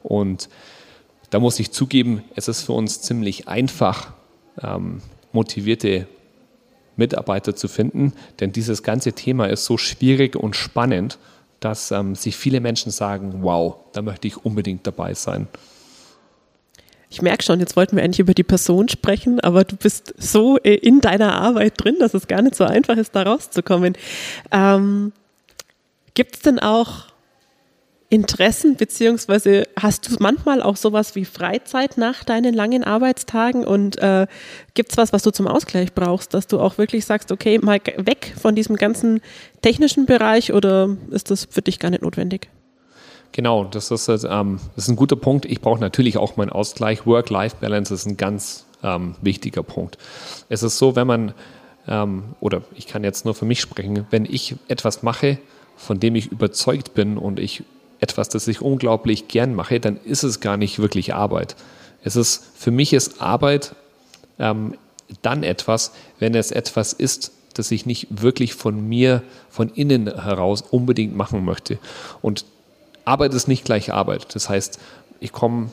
Und 0.03 0.49
da 1.29 1.39
muss 1.39 1.59
ich 1.59 1.71
zugeben, 1.71 2.23
es 2.35 2.47
ist 2.47 2.63
für 2.63 2.73
uns 2.73 3.01
ziemlich 3.01 3.47
einfach, 3.47 4.13
ähm, 4.61 5.01
motivierte 5.31 6.07
Mitarbeiter 6.95 7.55
zu 7.55 7.67
finden, 7.67 8.13
denn 8.39 8.51
dieses 8.51 8.83
ganze 8.83 9.13
Thema 9.13 9.47
ist 9.47 9.65
so 9.65 9.77
schwierig 9.77 10.35
und 10.35 10.55
spannend, 10.55 11.17
dass 11.59 11.91
ähm, 11.91 12.15
sich 12.15 12.35
viele 12.35 12.59
Menschen 12.59 12.91
sagen, 12.91 13.39
wow, 13.41 13.75
da 13.93 14.01
möchte 14.01 14.27
ich 14.27 14.43
unbedingt 14.45 14.85
dabei 14.87 15.13
sein. 15.13 15.47
Ich 17.11 17.21
merke 17.21 17.43
schon, 17.43 17.59
jetzt 17.59 17.75
wollten 17.75 17.95
wir 17.95 18.03
eigentlich 18.03 18.19
über 18.19 18.35
die 18.35 18.43
Person 18.43 18.87
sprechen, 18.87 19.39
aber 19.39 19.63
du 19.63 19.75
bist 19.75 20.13
so 20.17 20.57
äh, 20.59 20.75
in 20.75 21.01
deiner 21.01 21.33
Arbeit 21.33 21.73
drin, 21.77 21.95
dass 21.99 22.13
es 22.13 22.27
gar 22.27 22.41
nicht 22.41 22.55
so 22.55 22.65
einfach 22.65 22.97
ist, 22.97 23.15
da 23.15 23.23
rauszukommen. 23.23 23.97
Ähm, 24.51 25.11
Gibt 26.13 26.35
es 26.35 26.41
denn 26.41 26.59
auch 26.59 27.05
Interessen, 28.11 28.75
beziehungsweise 28.75 29.67
hast 29.79 30.09
du 30.09 30.15
manchmal 30.19 30.63
auch 30.63 30.77
sowas 30.77 31.13
wie 31.13 31.25
Freizeit 31.25 31.95
nach 31.97 32.23
deinen 32.23 32.55
langen 32.55 32.83
Arbeitstagen 32.83 33.63
und 33.65 33.99
äh, 33.99 34.25
gibt 34.73 34.91
es 34.91 34.97
was, 34.97 35.13
was 35.13 35.21
du 35.21 35.29
zum 35.29 35.47
Ausgleich 35.47 35.93
brauchst, 35.93 36.33
dass 36.33 36.47
du 36.47 36.59
auch 36.59 36.79
wirklich 36.79 37.05
sagst, 37.05 37.31
okay, 37.31 37.59
mal 37.59 37.79
weg 37.97 38.33
von 38.35 38.55
diesem 38.55 38.77
ganzen 38.77 39.21
technischen 39.61 40.07
Bereich 40.07 40.53
oder 40.53 40.97
ist 41.11 41.29
das 41.29 41.45
für 41.51 41.61
dich 41.61 41.77
gar 41.77 41.91
nicht 41.91 42.01
notwendig? 42.01 42.49
Genau, 43.31 43.65
das 43.65 43.91
ist, 43.91 44.07
ähm, 44.07 44.59
das 44.75 44.85
ist 44.85 44.89
ein 44.89 44.95
guter 44.95 45.15
Punkt. 45.15 45.45
Ich 45.45 45.61
brauche 45.61 45.79
natürlich 45.79 46.17
auch 46.17 46.35
meinen 46.35 46.49
Ausgleich. 46.49 47.05
Work-Life-Balance 47.05 47.93
ist 47.93 48.07
ein 48.07 48.17
ganz 48.17 48.65
ähm, 48.81 49.15
wichtiger 49.21 49.61
Punkt. 49.61 49.99
Es 50.49 50.63
ist 50.63 50.79
so, 50.79 50.95
wenn 50.95 51.05
man, 51.05 51.33
ähm, 51.87 52.23
oder 52.39 52.63
ich 52.73 52.87
kann 52.87 53.03
jetzt 53.03 53.25
nur 53.25 53.35
für 53.35 53.45
mich 53.45 53.61
sprechen, 53.61 54.07
wenn 54.09 54.25
ich 54.25 54.55
etwas 54.67 55.03
mache, 55.03 55.37
von 55.77 55.99
dem 55.99 56.15
ich 56.15 56.31
überzeugt 56.31 56.95
bin 56.95 57.19
und 57.19 57.39
ich 57.39 57.63
etwas, 57.99 58.29
das 58.29 58.47
ich 58.47 58.61
unglaublich 58.61 59.27
gern 59.27 59.55
mache, 59.55 59.79
dann 59.79 59.97
ist 59.97 60.23
es 60.23 60.39
gar 60.39 60.57
nicht 60.57 60.79
wirklich 60.79 61.13
Arbeit. 61.13 61.55
Es 62.03 62.15
ist, 62.15 62.43
für 62.55 62.71
mich 62.71 62.93
ist 62.93 63.21
Arbeit 63.21 63.75
ähm, 64.39 64.75
dann 65.21 65.43
etwas, 65.43 65.91
wenn 66.19 66.35
es 66.35 66.51
etwas 66.51 66.93
ist, 66.93 67.31
das 67.53 67.71
ich 67.71 67.85
nicht 67.85 68.07
wirklich 68.09 68.53
von 68.53 68.87
mir, 68.87 69.21
von 69.49 69.69
innen 69.69 70.07
heraus 70.07 70.61
unbedingt 70.61 71.15
machen 71.15 71.43
möchte. 71.43 71.77
Und 72.21 72.45
Arbeit 73.05 73.33
ist 73.33 73.47
nicht 73.47 73.65
gleich 73.65 73.91
Arbeit. 73.91 74.33
Das 74.35 74.49
heißt, 74.49 74.79
ich 75.19 75.31
komme 75.31 75.69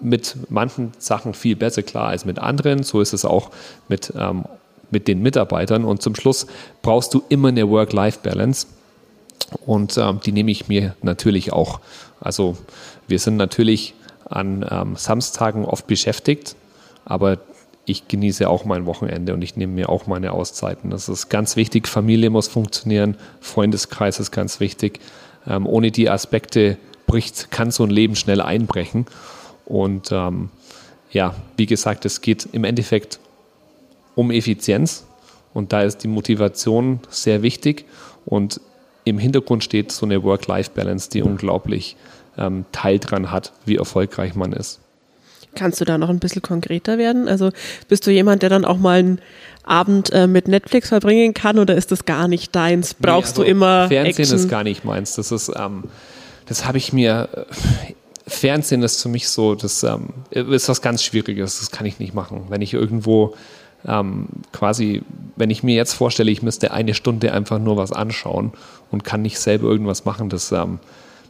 mit 0.00 0.36
manchen 0.48 0.92
Sachen 0.98 1.34
viel 1.34 1.56
besser 1.56 1.82
klar 1.82 2.08
als 2.08 2.24
mit 2.24 2.38
anderen. 2.38 2.82
So 2.82 3.00
ist 3.00 3.12
es 3.12 3.24
auch 3.24 3.50
mit, 3.88 4.12
ähm, 4.16 4.44
mit 4.90 5.08
den 5.08 5.22
Mitarbeitern. 5.22 5.84
Und 5.84 6.02
zum 6.02 6.14
Schluss 6.14 6.46
brauchst 6.82 7.14
du 7.14 7.22
immer 7.28 7.48
eine 7.48 7.68
Work-Life-Balance. 7.68 8.66
Und 9.66 9.96
ähm, 9.96 10.20
die 10.24 10.32
nehme 10.32 10.50
ich 10.50 10.68
mir 10.68 10.94
natürlich 11.02 11.52
auch. 11.52 11.80
Also 12.20 12.56
wir 13.06 13.18
sind 13.18 13.36
natürlich 13.36 13.94
an 14.28 14.66
ähm, 14.70 14.96
Samstagen 14.96 15.64
oft 15.64 15.86
beschäftigt, 15.86 16.56
aber 17.04 17.38
ich 17.86 18.08
genieße 18.08 18.48
auch 18.48 18.64
mein 18.64 18.84
Wochenende 18.84 19.32
und 19.32 19.42
ich 19.42 19.56
nehme 19.56 19.72
mir 19.72 19.88
auch 19.88 20.06
meine 20.06 20.32
Auszeiten. 20.32 20.90
Das 20.90 21.08
ist 21.08 21.30
ganz 21.30 21.56
wichtig. 21.56 21.88
Familie 21.88 22.28
muss 22.28 22.48
funktionieren, 22.48 23.16
Freundeskreis 23.40 24.20
ist 24.20 24.30
ganz 24.30 24.60
wichtig. 24.60 25.00
Ähm, 25.46 25.66
ohne 25.66 25.90
die 25.90 26.10
Aspekte 26.10 26.76
bricht, 27.06 27.50
kann 27.50 27.70
so 27.70 27.84
ein 27.84 27.90
Leben 27.90 28.16
schnell 28.16 28.42
einbrechen. 28.42 29.06
Und 29.64 30.12
ähm, 30.12 30.50
ja, 31.10 31.34
wie 31.56 31.66
gesagt, 31.66 32.04
es 32.04 32.20
geht 32.20 32.48
im 32.52 32.64
Endeffekt 32.64 33.18
um 34.14 34.30
Effizienz 34.30 35.04
und 35.54 35.72
da 35.72 35.82
ist 35.82 35.98
die 35.98 36.08
Motivation 36.08 37.00
sehr 37.08 37.42
wichtig 37.42 37.86
und 38.26 38.60
im 39.08 39.18
Hintergrund 39.18 39.64
steht 39.64 39.92
so 39.92 40.06
eine 40.06 40.22
Work-Life-Balance, 40.22 41.10
die 41.10 41.22
unglaublich 41.22 41.96
ähm, 42.36 42.64
Teil 42.72 42.98
dran 42.98 43.30
hat, 43.30 43.52
wie 43.64 43.76
erfolgreich 43.76 44.34
man 44.34 44.52
ist. 44.52 44.80
Kannst 45.54 45.80
du 45.80 45.84
da 45.84 45.98
noch 45.98 46.08
ein 46.08 46.18
bisschen 46.18 46.42
konkreter 46.42 46.98
werden? 46.98 47.26
Also 47.26 47.50
bist 47.88 48.06
du 48.06 48.10
jemand, 48.10 48.42
der 48.42 48.50
dann 48.50 48.64
auch 48.64 48.76
mal 48.76 48.98
einen 48.98 49.20
Abend 49.64 50.12
äh, 50.12 50.26
mit 50.26 50.46
Netflix 50.46 50.88
verbringen 50.88 51.34
kann 51.34 51.58
oder 51.58 51.74
ist 51.74 51.90
das 51.90 52.04
gar 52.04 52.28
nicht 52.28 52.54
deins? 52.54 52.94
Brauchst 52.94 53.36
nee, 53.36 53.42
also 53.42 53.44
du 53.44 53.50
immer 53.50 53.88
Fernsehen 53.88 54.24
Action? 54.24 54.36
ist 54.36 54.48
gar 54.48 54.64
nicht 54.64 54.84
meins. 54.84 55.14
Das 55.16 55.32
ist, 55.32 55.50
ähm, 55.56 55.84
das 56.46 56.64
habe 56.64 56.78
ich 56.78 56.92
mir. 56.92 57.28
Äh, 57.32 57.92
Fernsehen 58.26 58.82
ist 58.82 59.02
für 59.02 59.08
mich 59.08 59.26
so, 59.28 59.54
das 59.54 59.82
ähm, 59.84 60.10
ist 60.30 60.68
was 60.68 60.82
ganz 60.82 61.02
Schwieriges. 61.02 61.60
Das 61.60 61.70
kann 61.70 61.86
ich 61.86 61.98
nicht 61.98 62.14
machen. 62.14 62.44
Wenn 62.50 62.60
ich 62.60 62.74
irgendwo 62.74 63.34
ähm, 63.86 64.28
quasi, 64.52 65.02
wenn 65.36 65.50
ich 65.50 65.62
mir 65.62 65.74
jetzt 65.74 65.92
vorstelle, 65.92 66.30
ich 66.30 66.42
müsste 66.42 66.72
eine 66.72 66.94
Stunde 66.94 67.32
einfach 67.32 67.58
nur 67.58 67.76
was 67.76 67.92
anschauen 67.92 68.52
und 68.90 69.04
kann 69.04 69.22
nicht 69.22 69.38
selber 69.38 69.68
irgendwas 69.68 70.04
machen, 70.04 70.28
das 70.28 70.52
ähm, 70.52 70.78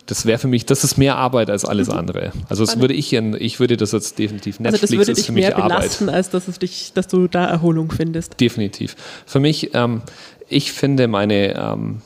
das 0.09 0.25
wäre 0.25 0.39
für 0.39 0.49
mich, 0.49 0.65
das 0.65 0.85
ist 0.85 0.97
mehr 0.97 1.17
Arbeit 1.17 1.51
als 1.51 1.67
alles 1.67 1.91
andere. 1.91 2.33
Also 2.49 2.65
das 2.65 2.81
würde 2.81 2.95
ich, 2.95 3.13
ich 3.13 3.61
würde 3.61 3.77
das 3.77 3.93
jetzt 3.93 4.19
definitiv 4.19 4.59
Netflix 4.59 4.83
also 4.83 4.97
das 4.97 5.07
würde 5.07 5.15
dich 5.15 5.27
für 5.27 5.33
mich 5.33 5.45
mehr 5.45 5.55
belasten, 5.55 6.09
als 6.09 6.31
dass 6.31 6.49
es 6.49 6.59
dich, 6.59 6.93
dass 6.95 7.09
du 7.09 7.29
da 7.29 7.45
Erholung 7.45 7.93
findest. 7.93 8.41
Definitiv. 8.41 8.97
Für 9.27 9.39
mich, 9.39 9.75
ähm, 9.75 10.01
ich 10.49 10.73
finde 10.73 11.09
meine, 11.09 11.55
ähm, 11.55 12.01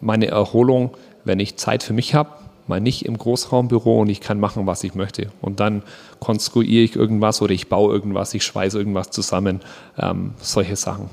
meine 0.00 0.26
Erholung, 0.26 0.90
wenn 1.24 1.40
ich 1.40 1.56
Zeit 1.56 1.82
für 1.82 1.94
mich 1.94 2.14
habe, 2.14 2.30
mal 2.68 2.80
nicht 2.80 3.04
im 3.04 3.16
Großraumbüro 3.18 4.00
und 4.00 4.08
ich 4.08 4.20
kann 4.20 4.40
machen, 4.40 4.66
was 4.66 4.84
ich 4.84 4.94
möchte. 4.94 5.30
Und 5.40 5.60
dann 5.60 5.82
konstruiere 6.20 6.84
ich 6.84 6.96
irgendwas 6.96 7.42
oder 7.42 7.52
ich 7.52 7.68
baue 7.68 7.92
irgendwas, 7.92 8.34
ich 8.34 8.44
schweiße 8.44 8.78
irgendwas 8.78 9.10
zusammen, 9.10 9.60
ähm, 9.98 10.34
solche 10.40 10.76
Sachen. 10.76 11.10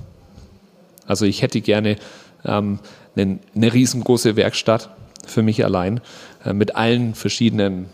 Also 1.05 1.25
ich 1.25 1.41
hätte 1.41 1.61
gerne 1.61 1.97
ähm, 2.45 2.79
eine, 3.15 3.39
eine 3.55 3.73
riesengroße 3.73 4.35
Werkstatt 4.35 4.89
für 5.25 5.41
mich 5.41 5.63
allein 5.63 6.01
äh, 6.45 6.53
mit 6.53 6.75
allen 6.75 7.15
verschiedenen 7.15 7.89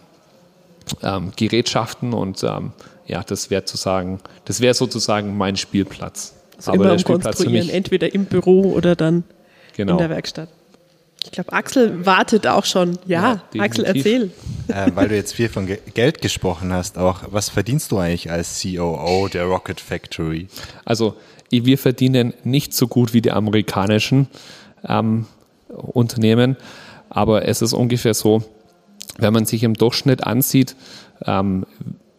ähm, 1.03 1.31
Gerätschaften 1.35 2.13
und 2.13 2.43
ähm, 2.43 2.71
ja, 3.05 3.23
das 3.23 3.49
wäre 3.49 3.65
zu 3.65 3.77
sagen, 3.77 4.19
das 4.45 4.61
wäre 4.61 4.73
sozusagen 4.73 5.37
mein 5.37 5.55
Spielplatz. 5.55 6.35
Also 6.57 6.71
Aber 6.71 6.83
immer 6.83 6.91
der 6.91 6.99
Spielplatz 6.99 7.37
Konstruieren, 7.37 7.65
für 7.65 7.67
mich, 7.67 7.75
entweder 7.75 8.13
im 8.13 8.25
Büro 8.25 8.73
oder 8.73 8.95
dann 8.95 9.23
genau. 9.75 9.93
in 9.93 9.97
der 9.97 10.09
Werkstatt. 10.09 10.49
Ich 11.25 11.31
glaube, 11.31 11.51
Axel 11.51 12.05
wartet 12.05 12.47
auch 12.47 12.65
schon. 12.65 12.97
Ja, 13.05 13.41
ja 13.53 13.61
Axel, 13.61 13.85
erzähl. 13.85 14.31
Äh, 14.69 14.91
weil 14.95 15.09
du 15.09 15.15
jetzt 15.15 15.33
viel 15.33 15.49
von 15.49 15.65
Ge 15.65 15.79
Geld 15.93 16.21
gesprochen 16.21 16.71
hast, 16.71 16.97
auch 16.97 17.23
was 17.27 17.49
verdienst 17.49 17.91
du 17.91 17.97
eigentlich 17.97 18.31
als 18.31 18.61
COO 18.61 19.27
der 19.27 19.45
Rocket 19.45 19.81
Factory? 19.81 20.47
Also, 20.85 21.15
wir 21.49 21.77
verdienen 21.77 22.33
nicht 22.43 22.73
so 22.73 22.87
gut 22.87 23.13
wie 23.13 23.21
die 23.21 23.31
amerikanischen 23.31 24.27
ähm, 24.87 25.25
Unternehmen. 25.67 26.57
Aber 27.09 27.47
es 27.47 27.61
ist 27.61 27.73
ungefähr 27.73 28.13
so, 28.13 28.43
wenn 29.17 29.33
man 29.33 29.45
sich 29.45 29.63
im 29.63 29.73
Durchschnitt 29.73 30.23
ansieht, 30.23 30.75
ähm, 31.25 31.65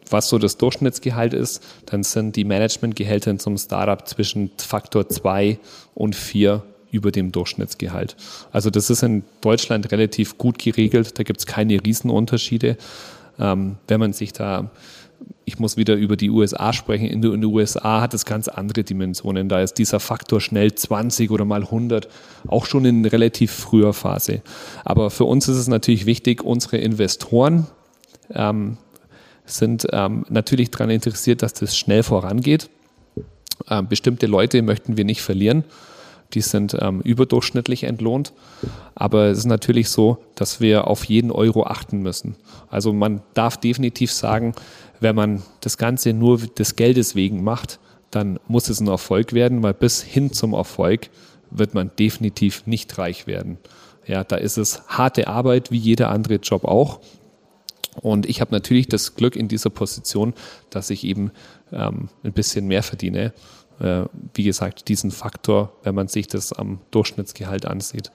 was 0.09 0.29
so 0.29 0.39
das 0.39 0.57
Durchschnittsgehalt 0.57 1.35
ist, 1.35 1.63
dann 1.87 2.03
sind 2.03 2.35
die 2.35 2.45
Managementgehälter 2.45 3.39
zum 3.39 3.57
Startup 3.57 4.07
zwischen 4.07 4.51
Faktor 4.57 5.09
2 5.09 5.59
und 5.95 6.17
4 6.17 6.63
über 6.91 7.11
dem 7.13 7.33
Durchschnittsgehalt. 7.33 8.17
Also 8.53 8.71
das 8.71 8.91
ist 8.91 9.03
in 9.03 9.25
Deutschland 9.41 9.93
relativ 9.93 10.39
gut 10.39 10.59
geregelt, 10.59 11.19
da 11.19 11.23
gibt 11.23 11.41
es 11.41 11.47
keine 11.47 11.83
Riesenunterschiede. 11.85 12.77
Ähm, 13.39 13.77
wenn 13.89 14.01
man 14.01 14.13
sich 14.13 14.33
da 14.33 14.71
ich 15.45 15.59
muss 15.59 15.77
wieder 15.77 15.97
über 15.97 16.17
die 16.17 16.31
USA 16.31 16.73
sprechen. 16.73 17.07
In 17.07 17.23
den 17.23 17.45
USA 17.45 18.01
hat 18.01 18.15
es 18.15 18.25
ganz 18.25 18.49
andere 18.49 18.85
Dimensionen. 18.85 19.49
Da 19.49 19.61
ist 19.61 19.75
dieser 19.75 20.01
Faktor 20.01 20.41
schnell 20.41 20.75
20 20.75 21.31
oder 21.31 21.45
mal 21.45 21.63
100 21.63 22.09
auch 22.47 22.67
schon 22.67 22.85
in 22.85 23.05
relativ 23.05 23.51
früher 23.51 23.93
Phase. 23.93 24.43
Aber 24.85 25.11
für 25.11 25.25
uns 25.25 25.49
ist 25.49 25.57
es 25.57 25.69
natürlich 25.69 26.07
wichtig, 26.07 26.43
unsere 26.43 26.79
Investoren 26.79 27.67
ähm, 28.33 28.79
sind 29.45 29.87
ähm, 29.93 30.25
natürlich 30.29 30.71
daran 30.71 30.91
interessiert, 30.91 31.43
dass 31.43 31.53
das 31.55 31.77
schnell 31.77 32.03
vorangeht. 32.03 32.71
Ähm, 33.69 33.89
bestimmte 33.89 34.27
Leute 34.27 34.63
möchten 34.63 34.97
wir 34.97 35.05
nicht 35.05 35.23
verlieren. 35.23 35.65
Die 36.35 36.41
sind 36.41 36.77
ähm, 36.81 37.01
überdurchschnittlich 37.01 37.85
entlohnt. 37.85 38.33
Aber 38.95 39.27
es 39.27 39.39
ist 39.39 39.47
natürlich 39.47 39.89
so, 39.89 40.19
dass 40.35 40.61
wir 40.61 40.87
auf 40.87 41.05
jeden 41.05 41.31
Euro 41.31 41.65
achten 41.65 42.03
müssen. 42.03 42.37
Also 42.69 42.93
man 42.93 43.23
darf 43.35 43.57
definitiv 43.57 44.13
sagen, 44.13 44.55
wenn 45.01 45.17
man 45.17 45.43
das 45.61 45.79
Ganze 45.79 46.13
nur 46.13 46.39
des 46.39 46.77
Geldes 46.77 47.15
wegen 47.15 47.43
macht, 47.43 47.81
dann 48.11 48.39
muss 48.49 48.69
es 48.69 48.81
ein 48.81 48.89
Erfolg 48.89 49.33
werden, 49.33 49.63
weil 49.63 49.75
bis 49.75 50.03
hin 50.03 50.33
zum 50.33 50.53
Erfolg 50.53 51.11
wird 51.51 51.75
man 51.75 51.91
definitiv 51.99 52.67
nicht 52.67 52.97
reich 52.99 53.27
werden. 53.27 53.59
Ja, 54.07 54.25
da 54.25 54.37
ist 54.37 54.57
es 54.57 54.83
harte 54.89 55.29
Arbeit, 55.29 55.71
wie 55.71 55.79
jeder 55.79 56.11
andere 56.11 56.37
Job 56.37 56.65
auch. 56.65 57.01
Und 58.01 58.27
ich 58.29 58.41
habe 58.41 58.53
natürlich 58.53 58.89
das 58.89 59.15
Glück 59.15 59.37
in 59.37 59.49
dieser 59.49 59.71
Position, 59.71 60.35
dass 60.71 60.91
ich 60.91 61.05
eben 61.05 61.33
ähm, 61.73 62.09
ein 62.23 62.33
bisschen 62.33 62.67
mehr 62.67 62.83
verdiene. 62.83 63.33
Äh, 63.81 64.05
wie 64.35 64.45
gesagt, 64.45 64.89
diesen 64.89 65.11
Faktor, 65.11 65.73
wenn 65.83 65.95
man 65.95 66.09
sich 66.09 66.29
das 66.29 66.53
am 66.53 66.81
Durchschnittsgehalt 66.91 67.67
ansieht. 67.67 68.11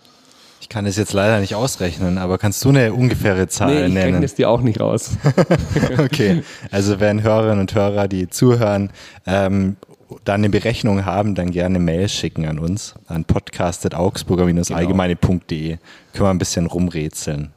Ich 0.61 0.69
kann 0.69 0.85
es 0.85 0.95
jetzt 0.97 1.13
leider 1.13 1.39
nicht 1.39 1.55
ausrechnen, 1.55 2.17
aber 2.17 2.37
kannst 2.37 2.63
du 2.65 2.69
eine 2.69 2.93
ungefähre 2.93 3.47
Zahl 3.47 3.73
nee, 3.73 3.85
ich 3.85 3.93
nennen? 3.93 3.97
Ich 3.97 4.05
rechne 4.13 4.25
es 4.25 4.35
dir 4.35 4.49
auch 4.49 4.61
nicht 4.61 4.79
raus. 4.79 5.17
okay, 5.99 6.43
also 6.71 6.99
wenn 6.99 7.23
Hörerinnen 7.23 7.59
und 7.59 7.75
Hörer, 7.75 8.07
die 8.07 8.29
zuhören, 8.29 8.91
ähm, 9.25 9.75
dann 10.23 10.41
eine 10.41 10.49
Berechnung 10.49 11.05
haben, 11.05 11.35
dann 11.35 11.51
gerne 11.51 11.77
Mail 11.79 12.09
schicken 12.09 12.45
an 12.45 12.59
uns, 12.59 12.95
an 13.07 13.25
podcast.augsburger-allgemeine.de. 13.25 15.69
Genau. 15.69 15.79
Können 16.13 16.25
wir 16.25 16.29
ein 16.29 16.37
bisschen 16.37 16.67
rumrätseln. 16.67 17.51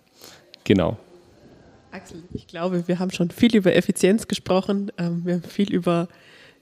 Genau. 0.64 0.96
Axel, 1.90 2.22
ich 2.32 2.46
glaube, 2.46 2.88
wir 2.88 2.98
haben 2.98 3.11
schon 3.11 3.30
viel 3.30 3.54
über 3.56 3.74
Effizienz 3.74 4.28
gesprochen. 4.28 4.92
Ähm, 4.98 5.22
wir 5.24 5.34
haben 5.34 5.42
viel 5.42 5.70
über 5.72 6.09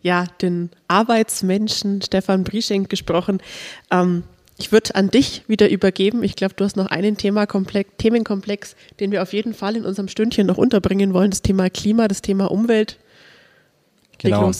ja, 0.06 0.26
den 0.40 0.70
Arbeitsmenschen 0.86 2.00
Stefan 2.00 2.44
Brieschenk 2.44 2.88
gesprochen. 2.88 3.42
Ähm, 3.90 4.22
ich 4.56 4.70
würde 4.70 4.94
an 4.94 5.10
dich 5.10 5.42
wieder 5.48 5.68
übergeben. 5.68 6.22
Ich 6.22 6.36
glaube, 6.36 6.54
du 6.54 6.64
hast 6.64 6.76
noch 6.76 6.86
einen 6.86 7.16
Thema 7.16 7.44
Themenkomplex, 7.44 8.76
den 9.00 9.10
wir 9.10 9.20
auf 9.20 9.32
jeden 9.32 9.52
Fall 9.52 9.74
in 9.74 9.84
unserem 9.84 10.06
Stündchen 10.06 10.46
noch 10.46 10.58
unterbringen 10.58 11.12
wollen. 11.12 11.30
Das 11.30 11.42
Thema 11.42 11.68
Klima, 11.70 12.06
das 12.06 12.22
Thema 12.22 12.52
Umwelt. 12.52 12.98
Genau. 14.18 14.52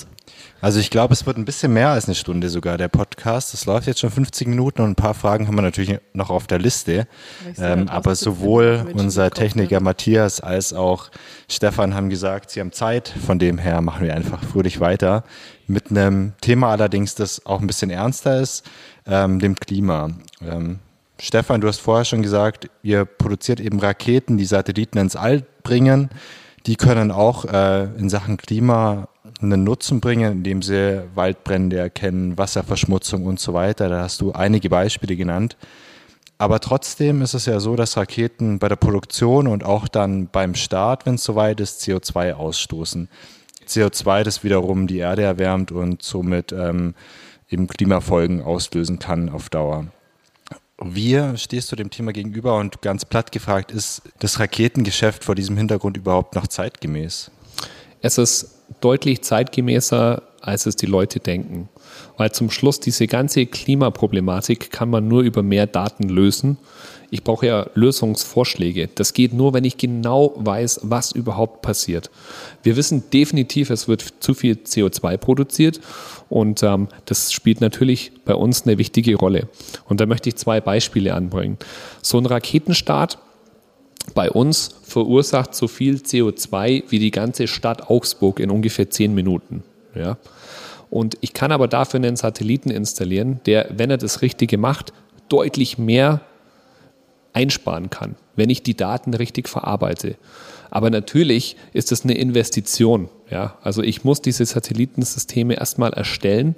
Also 0.61 0.81
ich 0.81 0.91
glaube, 0.91 1.13
es 1.13 1.27
wird 1.27 1.37
ein 1.37 1.45
bisschen 1.45 1.73
mehr 1.73 1.91
als 1.91 2.07
eine 2.07 2.15
Stunde 2.15 2.49
sogar, 2.49 2.79
der 2.79 2.89
Podcast. 2.89 3.55
Es 3.55 3.67
läuft 3.67 3.87
jetzt 3.87 4.01
schon 4.01 4.11
50 4.11 4.49
Minuten 4.49 4.83
und 4.83 4.91
ein 4.91 4.95
paar 4.95 5.15
Fragen 5.15 5.47
haben 5.47 5.55
wir 5.55 5.63
natürlich 5.63 5.99
noch 6.13 6.31
auf 6.31 6.47
der 6.47 6.59
Liste. 6.59 7.07
Ähm, 7.59 7.89
aber 7.89 8.15
sowohl 8.15 8.87
unser 8.95 9.31
Techniker 9.31 9.81
Matthias 9.81 10.41
als 10.41 10.73
auch 10.73 11.11
Stefan 11.49 11.95
haben 11.95 12.09
gesagt, 12.09 12.51
sie 12.51 12.61
haben 12.61 12.73
Zeit. 12.73 13.13
Von 13.27 13.39
dem 13.39 13.59
her 13.59 13.81
machen 13.81 14.07
wir 14.07 14.15
einfach 14.15 14.43
fröhlich 14.43 14.81
weiter. 14.81 15.25
Mit 15.67 15.91
einem 15.91 16.33
Thema 16.41 16.71
allerdings, 16.71 17.15
das 17.15 17.45
auch 17.45 17.61
ein 17.61 17.67
bisschen 17.67 17.91
ernster 17.91 18.41
ist, 18.41 18.65
ähm, 19.07 19.39
dem 19.39 19.57
Klima. 19.57 20.11
Ähm, 20.43 20.79
Stefan, 21.19 21.61
du 21.61 21.69
hast 21.69 21.81
vorher 21.81 22.05
schon 22.05 22.23
gesagt, 22.23 22.69
ihr 22.83 23.05
produziert 23.05 23.61
eben 23.61 23.81
Raketen, 23.81 24.37
die 24.37 24.45
Satelliten 24.45 24.99
ins 24.99 25.17
All 25.17 25.45
bringen. 25.63 26.11
Die 26.67 26.77
können 26.77 27.11
auch 27.11 27.45
äh, 27.45 27.85
in 27.97 28.09
Sachen 28.09 28.37
Klima 28.37 29.09
einen 29.41 29.65
Nutzen 29.65 30.01
bringen, 30.01 30.33
indem 30.33 30.63
sie 30.63 31.05
Waldbrände 31.15 31.79
erkennen, 31.79 32.39
Wasserverschmutzung 32.39 33.25
und 33.25 33.41
so 33.41 33.55
weiter. 33.55 33.89
Da 33.89 34.03
hast 34.03 34.21
du 34.21 34.33
einige 34.33 34.69
Beispiele 34.69 35.17
genannt. 35.17 35.57
Aber 36.39 36.61
trotzdem 36.61 37.23
ist 37.23 37.35
es 37.35 37.47
ja 37.47 37.61
so, 37.61 37.77
dass 37.77 37.97
Raketen 37.97 38.59
bei 38.59 38.69
der 38.69 38.77
Produktion 38.77 39.47
und 39.47 39.65
auch 39.65 39.89
dann 39.89 40.29
beim 40.29 40.55
Start, 40.55 41.07
wenn 41.07 41.15
es 41.15 41.25
soweit 41.25 41.61
ist, 41.61 41.81
CO2 41.83 42.35
ausstoßen. 42.35 43.09
CO2, 43.67 44.23
das 44.23 44.45
wiederum 44.45 44.87
die 44.87 44.99
Erde 44.99 45.23
erwärmt 45.23 45.73
und 45.73 46.03
somit 46.03 46.53
ähm, 46.53 46.95
eben 47.49 47.67
Klimafolgen 47.67 48.43
auslösen 48.43 48.99
kann 48.99 49.29
auf 49.29 49.49
Dauer. 49.49 49.87
Wie 50.79 51.37
stehst 51.39 51.73
du 51.73 51.77
dem 51.77 51.91
Thema 51.91 52.13
gegenüber 52.13 52.59
und 52.59 52.83
ganz 52.83 53.07
platt 53.07 53.33
gefragt, 53.33 53.73
ist 53.73 54.03
das 54.19 54.39
Raketengeschäft 54.39 55.25
vor 55.25 55.35
diesem 55.35 55.57
Hintergrund 55.57 55.97
überhaupt 55.97 56.35
noch 56.35 56.47
zeitgemäß? 56.47 57.31
Es 58.03 58.19
ist 58.19 58.56
deutlich 58.81 59.23
zeitgemäßer, 59.23 60.23
als 60.41 60.67
es 60.67 60.77
die 60.77 60.87
Leute 60.87 61.21
denken. 61.21 61.69
Weil 62.17 62.33
zum 62.33 62.51
Schluss 62.51 62.81
diese 62.81 63.07
ganze 63.07 63.47
Klimaproblematik 63.47 64.71
kann 64.71 64.91
man 64.91 65.09
nur 65.09 65.23
über 65.23 65.43
mehr 65.43 65.67
Daten 65.67 66.09
lösen. 66.09 66.59
Ich 67.11 67.23
brauche 67.23 67.47
ja 67.47 67.67
Lösungsvorschläge. 67.75 68.89
Das 68.95 69.13
geht 69.13 69.33
nur, 69.33 69.55
wenn 69.55 69.65
ich 69.65 69.77
genau 69.77 70.33
weiß, 70.37 70.81
was 70.83 71.13
überhaupt 71.13 71.63
passiert. 71.63 72.11
Wir 72.63 72.77
wissen 72.77 73.05
definitiv, 73.13 73.71
es 73.71 73.87
wird 73.87 74.15
zu 74.21 74.35
viel 74.35 74.55
CO2 74.55 75.17
produziert 75.17 75.81
und 76.29 76.63
ähm, 76.63 76.89
das 77.05 77.33
spielt 77.33 77.61
natürlich 77.61 78.13
bei 78.25 78.35
uns 78.35 78.63
eine 78.67 78.79
wichtige 78.79 79.17
Rolle. 79.17 79.49
Und 79.85 80.01
da 80.01 80.07
möchte 80.07 80.29
ich 80.29 80.37
zwei 80.37 80.61
Beispiele 80.61 81.15
anbringen. 81.15 81.59
So 82.03 82.19
ein 82.19 82.27
Raketenstart 82.27 83.19
bei 84.15 84.31
uns 84.31 84.77
verursacht 84.83 85.55
so 85.55 85.69
viel 85.69 85.97
CO2 85.97 86.85
wie 86.89 86.99
die 86.99 87.11
ganze 87.11 87.47
Stadt 87.47 87.91
Augsburg 87.91 88.41
in 88.41 88.51
ungefähr 88.51 88.91
zehn 88.91 89.15
Minuten. 89.15 89.63
Ja. 89.95 90.19
Und 90.91 91.17
ich 91.21 91.33
kann 91.33 91.53
aber 91.53 91.69
dafür 91.69 91.99
einen 91.99 92.17
Satelliten 92.17 92.71
installieren, 92.71 93.41
der, 93.47 93.69
wenn 93.77 93.91
er 93.91 93.99
das 93.99 94.23
Richtige 94.23 94.59
macht, 94.59 94.93
deutlich 95.29 95.79
mehr 95.79 96.21
einsparen 97.33 97.91
kann, 97.91 98.15
wenn 98.37 98.51
ich 98.51 98.63
die 98.63 98.77
Daten 98.77 99.13
richtig 99.13 99.49
verarbeite. 99.49 100.17
Aber 100.71 100.91
natürlich 100.91 101.57
ist 101.73 101.93
es 101.93 102.05
eine 102.05 102.17
Investition. 102.17 103.09
Ja? 103.31 103.57
Also 103.63 103.83
ich 103.83 104.05
muss 104.05 104.23
diese 104.23 104.45
Satellitensysteme 104.45 105.55
erstmal 105.55 105.93
erstellen, 105.93 106.55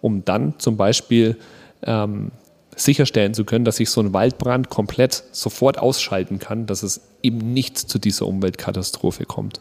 um 0.00 0.24
dann 0.24 0.54
zum 0.58 0.76
Beispiel 0.76 1.36
ähm, 1.82 2.30
sicherstellen 2.76 3.34
zu 3.34 3.44
können, 3.44 3.64
dass 3.64 3.80
ich 3.80 3.90
so 3.90 4.00
einen 4.00 4.12
Waldbrand 4.12 4.70
komplett 4.70 5.24
sofort 5.32 5.78
ausschalten 5.78 6.38
kann, 6.38 6.66
dass 6.66 6.82
es 6.82 7.02
eben 7.22 7.52
nicht 7.52 7.78
zu 7.78 7.98
dieser 7.98 8.26
Umweltkatastrophe 8.26 9.24
kommt. 9.24 9.60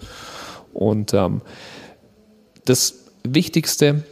Und 0.73 1.13
ähm, 1.13 1.41
das 2.65 3.05
Wichtigste, 3.23 4.03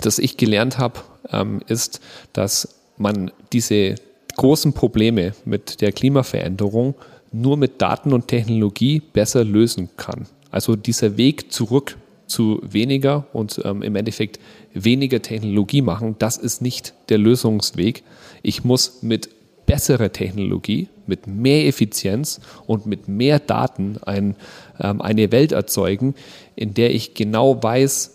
das 0.00 0.18
ich 0.18 0.36
gelernt 0.36 0.78
habe, 0.78 1.00
ähm, 1.30 1.60
ist, 1.66 2.00
dass 2.32 2.76
man 2.96 3.32
diese 3.52 3.96
großen 4.36 4.72
Probleme 4.72 5.34
mit 5.44 5.80
der 5.80 5.92
Klimaveränderung 5.92 6.94
nur 7.32 7.56
mit 7.56 7.82
Daten 7.82 8.12
und 8.12 8.28
Technologie 8.28 9.00
besser 9.00 9.44
lösen 9.44 9.90
kann. 9.96 10.26
Also 10.50 10.76
dieser 10.76 11.16
Weg 11.16 11.52
zurück 11.52 11.96
zu 12.26 12.60
weniger 12.62 13.26
und 13.32 13.60
ähm, 13.64 13.82
im 13.82 13.96
Endeffekt 13.96 14.40
weniger 14.72 15.22
Technologie 15.22 15.82
machen, 15.82 16.16
das 16.18 16.36
ist 16.36 16.62
nicht 16.62 16.94
der 17.08 17.18
Lösungsweg. 17.18 18.02
Ich 18.42 18.64
muss 18.64 19.02
mit 19.02 19.28
besserer 19.66 20.12
Technologie, 20.12 20.88
mit 21.06 21.26
mehr 21.26 21.66
Effizienz 21.66 22.40
und 22.66 22.86
mit 22.86 23.08
mehr 23.08 23.38
Daten 23.38 23.98
ein, 24.04 24.36
ähm, 24.80 25.00
eine 25.00 25.32
Welt 25.32 25.52
erzeugen, 25.52 26.14
in 26.56 26.74
der 26.74 26.94
ich 26.94 27.14
genau 27.14 27.62
weiß, 27.62 28.14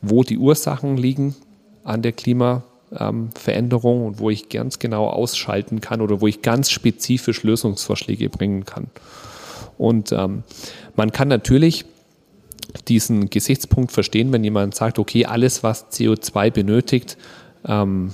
wo 0.00 0.22
die 0.22 0.38
Ursachen 0.38 0.96
liegen 0.96 1.34
an 1.84 2.02
der 2.02 2.12
Klimaveränderung 2.12 4.00
ähm, 4.00 4.06
und 4.06 4.18
wo 4.18 4.30
ich 4.30 4.48
ganz 4.48 4.78
genau 4.78 5.06
ausschalten 5.08 5.80
kann 5.80 6.00
oder 6.00 6.20
wo 6.20 6.26
ich 6.26 6.42
ganz 6.42 6.70
spezifisch 6.70 7.42
Lösungsvorschläge 7.42 8.28
bringen 8.28 8.64
kann. 8.64 8.88
Und 9.78 10.12
ähm, 10.12 10.42
man 10.96 11.12
kann 11.12 11.28
natürlich 11.28 11.84
diesen 12.88 13.30
Gesichtspunkt 13.30 13.92
verstehen, 13.92 14.32
wenn 14.32 14.44
jemand 14.44 14.74
sagt, 14.74 14.98
okay, 14.98 15.26
alles, 15.26 15.62
was 15.62 15.90
CO2 15.90 16.50
benötigt, 16.50 17.16
ähm, 17.66 18.12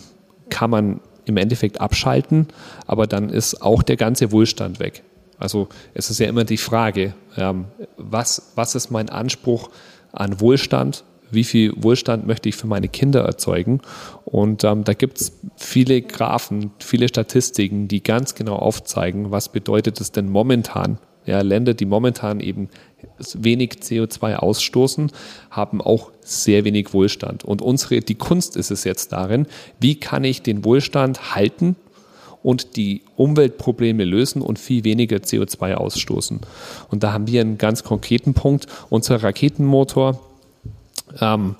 kann 0.50 0.70
man 0.70 1.00
im 1.24 1.36
Endeffekt 1.36 1.80
abschalten, 1.80 2.48
aber 2.86 3.06
dann 3.06 3.28
ist 3.28 3.62
auch 3.62 3.82
der 3.82 3.96
ganze 3.96 4.32
Wohlstand 4.32 4.80
weg. 4.80 5.02
Also 5.38 5.68
es 5.94 6.10
ist 6.10 6.18
ja 6.18 6.26
immer 6.26 6.44
die 6.44 6.56
Frage, 6.56 7.14
ähm, 7.36 7.66
was, 7.96 8.52
was 8.54 8.74
ist 8.74 8.90
mein 8.90 9.08
Anspruch 9.08 9.70
an 10.12 10.40
Wohlstand? 10.40 11.04
Wie 11.30 11.44
viel 11.44 11.74
Wohlstand 11.76 12.26
möchte 12.26 12.48
ich 12.48 12.56
für 12.56 12.66
meine 12.66 12.88
Kinder 12.88 13.20
erzeugen? 13.20 13.80
Und 14.24 14.64
ähm, 14.64 14.84
da 14.84 14.94
gibt 14.94 15.20
es 15.20 15.38
viele 15.56 16.00
Graphen, 16.00 16.72
viele 16.78 17.06
Statistiken, 17.06 17.86
die 17.86 18.02
ganz 18.02 18.34
genau 18.34 18.56
aufzeigen, 18.56 19.30
was 19.30 19.50
bedeutet 19.50 20.00
es 20.00 20.10
denn 20.10 20.28
momentan 20.28 20.98
ja, 21.28 21.42
Länder, 21.42 21.74
die 21.74 21.84
momentan 21.84 22.40
eben 22.40 22.70
wenig 23.34 23.74
CO2 23.82 24.36
ausstoßen, 24.36 25.10
haben 25.50 25.80
auch 25.80 26.10
sehr 26.20 26.64
wenig 26.64 26.92
Wohlstand. 26.92 27.44
Und 27.44 27.62
unsere, 27.62 28.00
die 28.00 28.14
Kunst 28.14 28.56
ist 28.56 28.70
es 28.70 28.84
jetzt 28.84 29.12
darin, 29.12 29.46
wie 29.80 29.98
kann 29.98 30.24
ich 30.24 30.42
den 30.42 30.64
Wohlstand 30.64 31.34
halten 31.34 31.76
und 32.42 32.76
die 32.76 33.02
Umweltprobleme 33.16 34.04
lösen 34.04 34.42
und 34.42 34.58
viel 34.58 34.84
weniger 34.84 35.18
CO2 35.18 35.74
ausstoßen. 35.74 36.40
Und 36.90 37.02
da 37.02 37.12
haben 37.12 37.26
wir 37.26 37.40
einen 37.40 37.58
ganz 37.58 37.84
konkreten 37.84 38.34
Punkt. 38.34 38.66
Unser 38.88 39.22
Raketenmotor 39.22 40.20
ähm, 41.20 41.56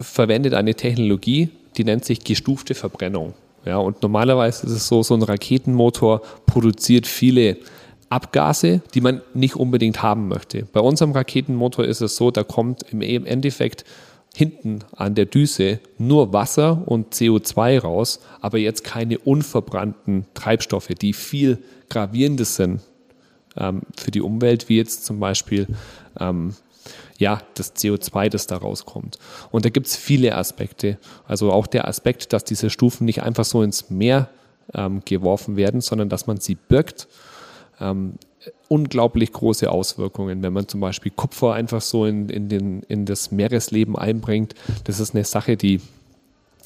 verwendet 0.00 0.54
eine 0.54 0.74
Technologie, 0.74 1.50
die 1.76 1.84
nennt 1.84 2.04
sich 2.04 2.22
gestufte 2.22 2.74
Verbrennung. 2.74 3.34
Ja, 3.64 3.78
und 3.78 4.02
normalerweise 4.02 4.66
ist 4.66 4.72
es 4.72 4.88
so, 4.88 5.02
so 5.02 5.14
ein 5.14 5.22
Raketenmotor 5.22 6.22
produziert 6.46 7.06
viele 7.06 7.58
Abgase, 8.10 8.80
die 8.94 9.00
man 9.00 9.20
nicht 9.34 9.56
unbedingt 9.56 10.02
haben 10.02 10.28
möchte. 10.28 10.66
Bei 10.72 10.80
unserem 10.80 11.12
Raketenmotor 11.12 11.84
ist 11.84 12.00
es 12.00 12.16
so, 12.16 12.30
da 12.30 12.42
kommt 12.42 12.84
im 12.90 13.02
Endeffekt 13.02 13.84
hinten 14.34 14.80
an 14.94 15.14
der 15.14 15.26
Düse 15.26 15.80
nur 15.98 16.32
Wasser 16.32 16.82
und 16.86 17.14
CO2 17.14 17.80
raus, 17.80 18.20
aber 18.40 18.58
jetzt 18.58 18.84
keine 18.84 19.18
unverbrannten 19.18 20.26
Treibstoffe, 20.34 20.88
die 20.88 21.12
viel 21.12 21.58
gravierender 21.88 22.44
sind 22.44 22.80
ähm, 23.56 23.82
für 23.96 24.10
die 24.10 24.20
Umwelt, 24.20 24.68
wie 24.68 24.76
jetzt 24.76 25.04
zum 25.04 25.18
Beispiel 25.18 25.66
ähm, 26.20 26.54
ja, 27.18 27.42
das 27.54 27.74
CO2, 27.74 28.28
das 28.28 28.46
da 28.46 28.56
rauskommt. 28.56 29.18
Und 29.50 29.64
da 29.64 29.70
gibt 29.70 29.88
es 29.88 29.96
viele 29.96 30.36
Aspekte. 30.36 30.98
Also 31.26 31.50
auch 31.52 31.66
der 31.66 31.88
Aspekt, 31.88 32.32
dass 32.32 32.44
diese 32.44 32.70
Stufen 32.70 33.04
nicht 33.04 33.22
einfach 33.22 33.44
so 33.44 33.62
ins 33.62 33.90
Meer 33.90 34.28
ähm, 34.72 35.02
geworfen 35.04 35.56
werden, 35.56 35.80
sondern 35.80 36.08
dass 36.08 36.26
man 36.26 36.38
sie 36.38 36.54
birgt 36.54 37.08
ähm, 37.80 38.14
unglaublich 38.68 39.32
große 39.32 39.70
Auswirkungen, 39.70 40.42
wenn 40.42 40.52
man 40.52 40.68
zum 40.68 40.80
Beispiel 40.80 41.12
Kupfer 41.14 41.54
einfach 41.54 41.80
so 41.80 42.04
in, 42.06 42.28
in, 42.28 42.48
den, 42.48 42.82
in 42.84 43.04
das 43.04 43.30
Meeresleben 43.30 43.96
einbringt. 43.96 44.54
Das 44.84 45.00
ist 45.00 45.14
eine 45.14 45.24
Sache, 45.24 45.56
die 45.56 45.80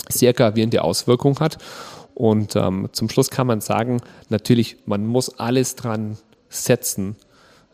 sehr 0.09 0.33
gravierende 0.33 0.83
Auswirkungen 0.83 1.39
hat. 1.39 1.59
Und 2.15 2.57
ähm, 2.57 2.89
zum 2.93 3.09
Schluss 3.09 3.31
kann 3.31 3.47
man 3.47 3.61
sagen, 3.61 4.01
natürlich, 4.29 4.77
man 4.87 5.07
muss 5.07 5.39
alles 5.39 5.77
dran 5.77 6.19
setzen, 6.51 7.17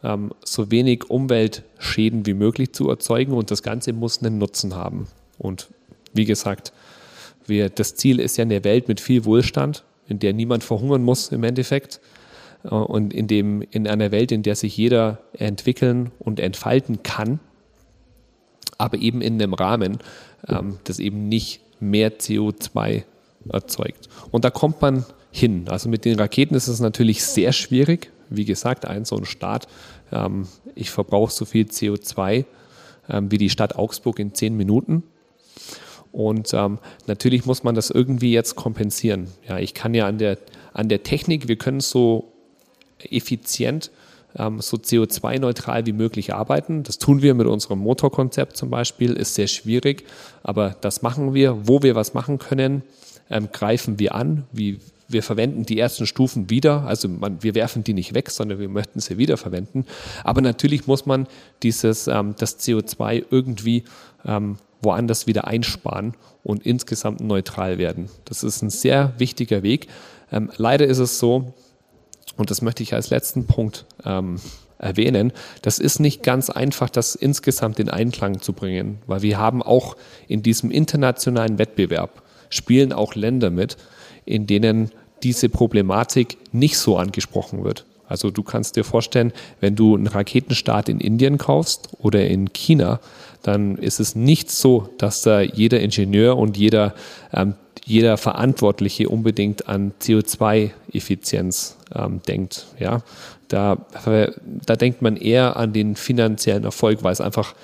ähm, 0.05 0.33
so 0.45 0.71
wenig 0.71 1.11
Umweltschäden 1.11 2.25
wie 2.27 2.35
möglich 2.35 2.73
zu 2.73 2.89
erzeugen 2.89 3.33
und 3.33 3.51
das 3.51 3.63
Ganze 3.63 3.93
muss 3.93 4.23
einen 4.23 4.39
Nutzen 4.39 4.77
haben. 4.77 5.09
Und 5.39 5.69
wie 6.13 6.25
gesagt, 6.25 6.73
wir, 7.47 7.69
das 7.69 7.95
Ziel 7.97 8.21
ist 8.21 8.37
ja 8.37 8.43
eine 8.43 8.63
Welt 8.63 8.89
mit 8.89 9.01
viel 9.01 9.25
Wohlstand, 9.25 9.85
in 10.07 10.19
der 10.19 10.33
niemand 10.33 10.65
verhungern 10.65 11.03
muss 11.03 11.33
im 11.33 11.43
Endeffekt. 11.43 12.01
Äh, 12.65 12.69
und 12.69 13.13
in, 13.13 13.27
dem, 13.27 13.63
in 13.63 13.87
einer 13.87 14.11
Welt, 14.11 14.33
in 14.33 14.43
der 14.43 14.57
sich 14.57 14.77
jeder 14.77 15.19
entwickeln 15.33 16.11
und 16.19 16.41
entfalten 16.41 17.03
kann, 17.03 17.41
aber 18.77 18.99
eben 18.99 19.21
in 19.21 19.35
einem 19.35 19.55
Rahmen, 19.55 19.99
ähm, 20.49 20.79
das 20.85 20.99
eben 20.99 21.29
nicht 21.29 21.61
mehr 21.81 22.19
CO2 22.19 23.05
erzeugt. 23.51 24.09
Und 24.31 24.45
da 24.45 24.51
kommt 24.51 24.81
man 24.81 25.05
hin. 25.31 25.69
Also 25.69 25.89
mit 25.89 26.05
den 26.05 26.19
Raketen 26.19 26.55
ist 26.55 26.69
es 26.69 26.81
natürlich 26.81 27.25
sehr 27.25 27.53
schwierig. 27.53 28.11
Wie 28.31 28.45
gesagt, 28.45 28.87
ein 28.87 29.05
so 29.05 29.17
ein 29.17 29.25
Start, 29.25 29.69
ähm, 30.13 30.47
ich 30.75 30.91
verbrauche 30.91 31.33
so 31.33 31.45
viel 31.45 31.67
CO2 31.67 32.45
ähm, 33.09 33.31
wie 33.31 33.39
die 33.39 33.51
Stadt 33.51 33.77
Augsburg 33.77 34.19
in 34.19 34.35
zehn 34.35 34.57
Minuten. 34.57 35.03
Und 36.13 36.53
ähm, 36.55 36.79
natürlich 37.07 37.47
muss 37.47 37.65
man 37.65 37.75
das 37.75 37.91
irgendwie 37.91 38.33
jetzt 38.33 38.55
kompensieren. 38.57 39.29
Ja, 39.49 39.59
ich 39.59 39.75
kann 39.75 39.95
ja 39.95 40.07
an 40.07 40.19
der, 40.19 40.39
an 40.73 40.89
der 40.89 41.03
Technik, 41.03 41.49
wir 41.49 41.57
können 41.57 41.81
so 41.81 42.33
effizient, 43.03 43.91
ähm, 44.37 44.61
so 44.61 44.77
CO2-neutral 44.77 45.87
wie 45.87 45.93
möglich 45.93 46.35
arbeiten. 46.35 46.83
Das 46.83 46.99
tun 46.99 47.23
wir 47.23 47.35
mit 47.35 47.47
unserem 47.47 47.79
Motorkonzept 47.79 48.57
zum 48.57 48.71
Beispiel, 48.71 49.15
ist 49.15 49.35
sehr 49.35 49.49
schwierig, 49.49 50.05
aber 50.43 50.77
das 50.81 51.03
machen 51.03 51.35
wir. 51.35 51.67
Wo 51.67 51.83
wir 51.83 51.95
was 51.95 52.15
machen 52.15 52.39
können, 52.39 52.83
ähm, 53.31 53.49
greifen 53.53 53.99
wir 53.99 54.15
an, 54.15 54.45
wie 54.53 54.79
wir 55.09 55.23
verwenden 55.23 55.65
die 55.65 55.79
ersten 55.79 56.07
Stufen 56.07 56.51
wieder, 56.51 56.85
also 56.85 57.09
man, 57.09 57.43
wir 57.43 57.55
werfen 57.55 57.83
die 57.83 57.95
nicht 57.95 58.15
weg, 58.15 58.31
sondern 58.31 58.59
wir 58.59 58.69
möchten 58.69 59.01
sie 59.01 59.17
wiederverwenden. 59.17 59.87
Aber 60.23 60.43
natürlich 60.43 60.87
muss 60.87 61.07
man 61.07 61.27
dieses, 61.63 62.09
ähm, 62.09 62.35
das 62.39 62.61
CO2 62.61 63.25
irgendwie 63.31 63.85
ähm, 64.27 64.59
woanders 64.83 65.27
wieder 65.27 65.47
einsparen 65.47 66.15
und 66.45 66.65
insgesamt 66.67 67.21
neutral 67.21 67.79
werden. 67.79 68.11
Das 68.27 68.45
ist 68.45 68.63
ein 68.63 68.71
sehr 68.71 69.15
wichtiger 69.19 69.63
Weg. 69.63 69.89
Ähm, 70.31 70.51
leider 70.57 70.87
ist 70.87 70.99
es 70.99 71.19
so, 71.19 71.55
und 72.37 72.51
das 72.51 72.63
möchte 72.63 72.83
ich 72.83 72.95
als 72.95 73.11
letzten 73.11 73.47
Punkt 73.47 73.85
ähm, 74.05 74.41
erwähnen, 74.79 75.33
das 75.63 75.79
ist 75.79 75.99
nicht 75.99 76.23
ganz 76.23 76.51
einfach, 76.51 76.89
das 76.89 77.15
insgesamt 77.15 77.79
in 77.81 77.89
Einklang 77.89 78.41
zu 78.41 78.53
bringen, 78.53 78.99
weil 79.07 79.23
wir 79.23 79.39
haben 79.39 79.63
auch 79.63 79.97
in 80.29 80.43
diesem 80.43 80.71
internationalen 80.71 81.59
Wettbewerb 81.59 82.23
spielen 82.51 82.93
auch 82.93 83.15
Länder 83.15 83.51
mit, 83.51 83.77
in 84.25 84.47
denen 84.47 84.91
diese 85.23 85.49
Problematik 85.49 86.39
nicht 86.53 86.79
so 86.79 86.97
angesprochen 86.97 87.65
wird. 87.65 87.85
Also 88.07 88.31
du 88.31 88.43
kannst 88.43 88.77
dir 88.77 88.85
vorstellen, 88.85 89.33
wenn 89.61 89.77
du 89.77 89.95
einen 89.95 90.07
Raketenstart 90.07 90.89
in 90.89 91.01
Indien 91.01 91.37
kaufst 91.37 91.91
oder 91.99 92.27
in 92.27 92.53
China, 92.53 93.01
dann 93.43 93.77
ist 93.77 94.01
es 94.01 94.15
nicht 94.15 94.51
so, 94.51 94.89
dass 94.99 95.23
da 95.23 95.41
jeder 95.41 95.81
Ingenieur 95.81 96.37
und 96.37 96.57
jeder, 96.57 96.95
ähm, 97.33 97.55
jeder 97.85 98.17
Verantwortliche 98.17 99.09
unbedingt 99.09 99.69
an 99.69 99.93
CO2-Effizienz 100.01 101.77
ähm, 101.95 102.21
denkt. 102.27 102.67
Ja? 102.79 103.03
Da, 103.49 103.79
da 104.67 104.77
denkt 104.77 105.01
man 105.01 105.17
eher 105.17 105.57
an 105.57 105.73
den 105.73 105.97
finanziellen 105.97 106.65
Erfolg, 106.65 107.03
weil 107.03 107.13
es 107.13 107.21
einfach 107.21 107.55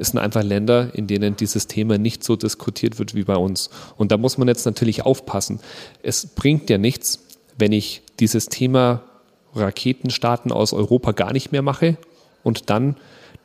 es 0.00 0.10
sind 0.10 0.20
einfach 0.20 0.44
Länder, 0.44 0.90
in 0.94 1.08
denen 1.08 1.36
dieses 1.36 1.66
Thema 1.66 1.98
nicht 1.98 2.22
so 2.22 2.36
diskutiert 2.36 3.00
wird 3.00 3.16
wie 3.16 3.24
bei 3.24 3.34
uns. 3.34 3.68
Und 3.96 4.12
da 4.12 4.16
muss 4.16 4.38
man 4.38 4.46
jetzt 4.46 4.64
natürlich 4.64 5.04
aufpassen. 5.04 5.58
Es 6.04 6.24
bringt 6.24 6.70
ja 6.70 6.78
nichts, 6.78 7.26
wenn 7.58 7.72
ich 7.72 8.02
dieses 8.20 8.46
Thema 8.46 9.02
Raketenstarten 9.56 10.52
aus 10.52 10.72
Europa 10.72 11.10
gar 11.12 11.32
nicht 11.32 11.50
mehr 11.50 11.62
mache 11.62 11.96
und 12.44 12.70
dann 12.70 12.96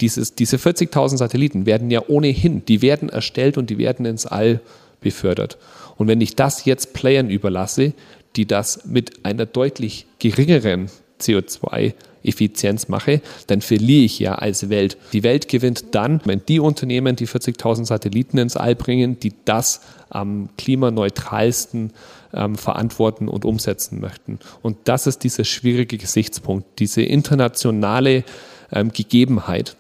dieses, 0.01 0.35
diese 0.35 0.57
40.000 0.57 1.17
Satelliten 1.17 1.65
werden 1.65 1.91
ja 1.91 2.01
ohnehin, 2.07 2.65
die 2.65 2.81
werden 2.81 3.09
erstellt 3.09 3.57
und 3.57 3.69
die 3.69 3.77
werden 3.77 4.05
ins 4.05 4.25
All 4.25 4.61
befördert. 5.01 5.57
Und 5.97 6.07
wenn 6.07 6.21
ich 6.21 6.35
das 6.35 6.65
jetzt 6.65 6.93
Playern 6.93 7.29
überlasse, 7.29 7.93
die 8.35 8.45
das 8.45 8.85
mit 8.85 9.25
einer 9.25 9.45
deutlich 9.45 10.07
geringeren 10.19 10.89
CO2 11.21 11.93
Effizienz 12.23 12.87
mache, 12.87 13.21
dann 13.47 13.61
verliere 13.61 14.05
ich 14.05 14.19
ja 14.19 14.35
als 14.35 14.69
Welt. 14.69 14.97
Die 15.11 15.23
Welt 15.23 15.47
gewinnt 15.49 15.85
dann, 15.91 16.21
wenn 16.25 16.41
die 16.47 16.59
Unternehmen, 16.59 17.15
die 17.15 17.27
40.000 17.27 17.85
Satelliten 17.85 18.37
ins 18.37 18.55
All 18.55 18.75
bringen, 18.75 19.19
die 19.19 19.33
das 19.45 19.81
am 20.09 20.49
klimaneutralsten 20.57 21.91
ähm, 22.33 22.55
verantworten 22.55 23.27
und 23.27 23.45
umsetzen 23.45 23.99
möchten. 23.99 24.39
Und 24.61 24.77
das 24.85 25.05
ist 25.05 25.23
dieser 25.23 25.43
schwierige 25.43 25.97
Gesichtspunkt, 25.97 26.79
diese 26.79 27.01
internationale 27.01 28.23
ähm, 28.71 28.91
Gegebenheit 28.91 29.75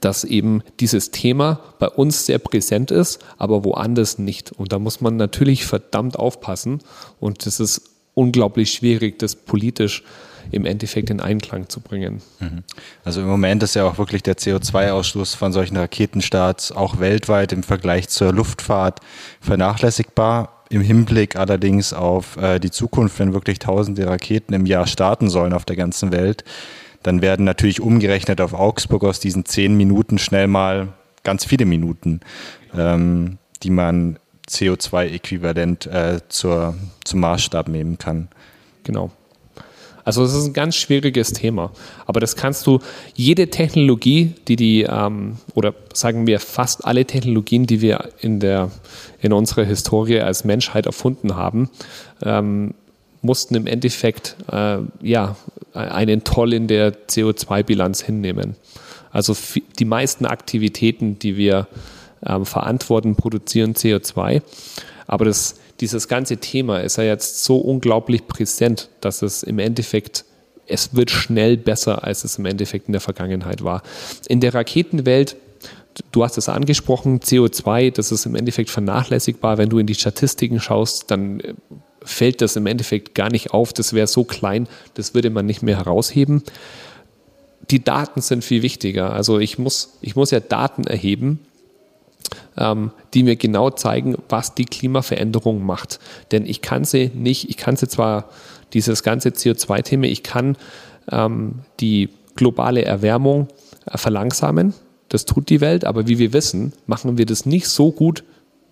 dass 0.00 0.24
eben 0.24 0.62
dieses 0.80 1.10
Thema 1.10 1.60
bei 1.78 1.88
uns 1.88 2.26
sehr 2.26 2.38
präsent 2.38 2.90
ist, 2.90 3.24
aber 3.38 3.64
woanders 3.64 4.18
nicht. 4.18 4.52
Und 4.52 4.72
da 4.72 4.78
muss 4.78 5.00
man 5.00 5.16
natürlich 5.16 5.64
verdammt 5.64 6.18
aufpassen. 6.18 6.80
Und 7.20 7.46
es 7.46 7.60
ist 7.60 7.82
unglaublich 8.14 8.72
schwierig, 8.72 9.18
das 9.18 9.36
politisch 9.36 10.02
im 10.50 10.64
Endeffekt 10.64 11.10
in 11.10 11.20
Einklang 11.20 11.68
zu 11.68 11.80
bringen. 11.80 12.22
Mhm. 12.40 12.62
Also 13.04 13.20
im 13.20 13.28
Moment 13.28 13.62
ist 13.62 13.74
ja 13.74 13.84
auch 13.84 13.98
wirklich 13.98 14.22
der 14.22 14.36
CO2-Ausstoß 14.36 15.36
von 15.36 15.52
solchen 15.52 15.76
Raketenstarts 15.76 16.72
auch 16.72 17.00
weltweit 17.00 17.52
im 17.52 17.62
Vergleich 17.62 18.08
zur 18.08 18.32
Luftfahrt 18.32 19.00
vernachlässigbar. 19.40 20.64
Im 20.70 20.82
Hinblick 20.82 21.36
allerdings 21.36 21.92
auf 21.92 22.36
äh, 22.36 22.58
die 22.58 22.70
Zukunft, 22.70 23.18
wenn 23.18 23.32
wirklich 23.32 23.58
tausende 23.58 24.06
Raketen 24.06 24.52
im 24.52 24.66
Jahr 24.66 24.86
starten 24.86 25.30
sollen 25.30 25.52
auf 25.52 25.64
der 25.64 25.76
ganzen 25.76 26.12
Welt, 26.12 26.44
dann 27.02 27.22
werden 27.22 27.44
natürlich 27.44 27.80
umgerechnet 27.80 28.40
auf 28.40 28.54
Augsburg 28.54 29.04
aus 29.04 29.20
diesen 29.20 29.44
zehn 29.44 29.76
Minuten 29.76 30.18
schnell 30.18 30.46
mal 30.46 30.88
ganz 31.24 31.44
viele 31.44 31.64
Minuten, 31.64 32.20
ähm, 32.76 33.38
die 33.62 33.70
man 33.70 34.18
CO2-äquivalent 34.48 35.86
äh, 35.86 36.20
zum 36.28 37.20
Maßstab 37.20 37.68
nehmen 37.68 37.98
kann. 37.98 38.28
Genau. 38.84 39.10
Also 40.08 40.24
es 40.24 40.32
ist 40.32 40.46
ein 40.46 40.52
ganz 40.54 40.74
schwieriges 40.74 41.34
Thema. 41.34 41.70
Aber 42.06 42.18
das 42.18 42.34
kannst 42.34 42.66
du, 42.66 42.78
jede 43.14 43.50
Technologie, 43.50 44.32
die 44.48 44.56
die, 44.56 44.82
ähm, 44.88 45.36
oder 45.52 45.74
sagen 45.92 46.26
wir 46.26 46.40
fast 46.40 46.86
alle 46.86 47.04
Technologien, 47.04 47.66
die 47.66 47.82
wir 47.82 48.08
in, 48.20 48.40
der, 48.40 48.70
in 49.20 49.34
unserer 49.34 49.64
Historie 49.64 50.20
als 50.20 50.44
Menschheit 50.44 50.86
erfunden 50.86 51.36
haben, 51.36 51.68
ähm, 52.22 52.72
mussten 53.22 53.54
im 53.54 53.66
Endeffekt 53.66 54.36
äh, 54.50 54.78
ja, 55.02 55.36
einen 55.72 56.24
Toll 56.24 56.52
in 56.52 56.68
der 56.68 56.92
CO2-Bilanz 57.08 58.02
hinnehmen. 58.02 58.56
Also 59.10 59.36
die 59.78 59.84
meisten 59.84 60.26
Aktivitäten, 60.26 61.18
die 61.18 61.36
wir 61.36 61.66
ähm, 62.24 62.44
verantworten, 62.44 63.16
produzieren 63.16 63.74
CO2. 63.74 64.42
Aber 65.06 65.24
das, 65.24 65.56
dieses 65.80 66.08
ganze 66.08 66.38
Thema 66.38 66.80
ist 66.80 66.96
ja 66.96 67.04
jetzt 67.04 67.44
so 67.44 67.58
unglaublich 67.58 68.26
präsent, 68.26 68.88
dass 69.00 69.22
es 69.22 69.42
im 69.42 69.58
Endeffekt, 69.58 70.24
es 70.66 70.94
wird 70.94 71.10
schnell 71.10 71.56
besser, 71.56 72.04
als 72.04 72.24
es 72.24 72.38
im 72.38 72.44
Endeffekt 72.44 72.88
in 72.88 72.92
der 72.92 73.00
Vergangenheit 73.00 73.64
war. 73.64 73.82
In 74.28 74.40
der 74.40 74.54
Raketenwelt 74.54 75.36
du 76.12 76.24
hast 76.24 76.38
es 76.38 76.48
angesprochen, 76.48 77.20
CO2, 77.20 77.92
das 77.92 78.12
ist 78.12 78.26
im 78.26 78.34
Endeffekt 78.34 78.70
vernachlässigbar. 78.70 79.58
Wenn 79.58 79.68
du 79.68 79.78
in 79.78 79.86
die 79.86 79.94
Statistiken 79.94 80.60
schaust, 80.60 81.10
dann 81.10 81.40
äh, 81.40 81.54
fällt 82.08 82.40
das 82.40 82.56
im 82.56 82.66
Endeffekt 82.66 83.14
gar 83.14 83.30
nicht 83.30 83.52
auf. 83.52 83.72
Das 83.72 83.92
wäre 83.92 84.06
so 84.06 84.24
klein, 84.24 84.68
das 84.94 85.14
würde 85.14 85.30
man 85.30 85.46
nicht 85.46 85.62
mehr 85.62 85.76
herausheben. 85.76 86.42
Die 87.70 87.84
Daten 87.84 88.20
sind 88.20 88.44
viel 88.44 88.62
wichtiger. 88.62 89.12
Also 89.12 89.38
ich 89.38 89.58
muss, 89.58 89.98
ich 90.00 90.16
muss 90.16 90.30
ja 90.30 90.40
Daten 90.40 90.84
erheben, 90.84 91.40
ähm, 92.56 92.90
die 93.14 93.22
mir 93.22 93.36
genau 93.36 93.70
zeigen, 93.70 94.16
was 94.28 94.54
die 94.54 94.64
Klimaveränderung 94.64 95.64
macht. 95.64 96.00
Denn 96.32 96.46
ich 96.46 96.62
kann 96.62 96.84
sie 96.84 97.10
nicht, 97.14 97.48
ich 97.48 97.56
kann 97.56 97.76
sie 97.76 97.88
zwar, 97.88 98.30
dieses 98.74 99.02
ganze 99.02 99.30
CO2-Thema, 99.30 100.06
ich 100.06 100.22
kann 100.22 100.56
ähm, 101.10 101.60
die 101.80 102.10
globale 102.36 102.84
Erwärmung 102.84 103.48
äh, 103.86 103.96
verlangsamen. 103.96 104.74
Das 105.08 105.24
tut 105.24 105.48
die 105.48 105.60
Welt, 105.60 105.84
aber 105.84 106.06
wie 106.06 106.18
wir 106.18 106.32
wissen, 106.32 106.72
machen 106.86 107.16
wir 107.16 107.26
das 107.26 107.46
nicht 107.46 107.68
so 107.68 107.92
gut, 107.92 108.24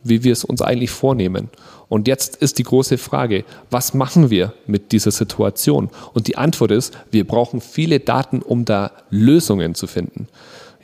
wie 0.05 0.23
wir 0.23 0.33
es 0.33 0.45
uns 0.45 0.63
eigentlich 0.63 0.91
vornehmen. 0.91 1.49
Und 1.89 2.09
jetzt 2.09 2.37
ist 2.37 2.59
die 2.59 2.65
große 2.65 2.99
Frage, 2.99 3.45
was 3.71 3.95
machen 3.95 4.31
wir 4.31 4.53
mit 4.67 4.93
dieser 4.93 5.13
Situation? 5.13 5.91
Und 6.15 6.27
die 6.27 6.37
Antwort 6.37 6.73
ist, 6.73 6.97
wir 7.11 7.27
brauchen 7.27 7.61
viele 7.61 8.01
Daten, 8.01 8.43
um 8.43 8.65
da 8.65 8.91
Lösungen 9.11 9.75
zu 9.75 9.87
finden. 9.87 10.27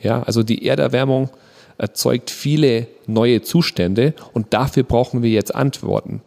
Ja, 0.01 0.23
also 0.23 0.43
die 0.43 0.65
Erderwärmung 0.65 1.29
erzeugt 1.77 2.29
viele 2.29 2.87
neue 3.07 3.41
Zustände 3.41 4.13
und 4.33 4.53
dafür 4.53 4.83
brauchen 4.83 5.23
wir 5.23 5.29
jetzt 5.29 5.53
Antworten. 5.53 6.21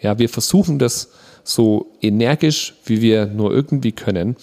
Ja, 0.00 0.18
wir 0.18 0.28
versuchen 0.28 0.78
das 0.78 1.10
so 1.44 1.86
energisch, 2.00 2.74
wie 2.84 3.02
wir 3.02 3.26
nur 3.26 3.52
irgendwie 3.52 3.92
können, 3.92 4.36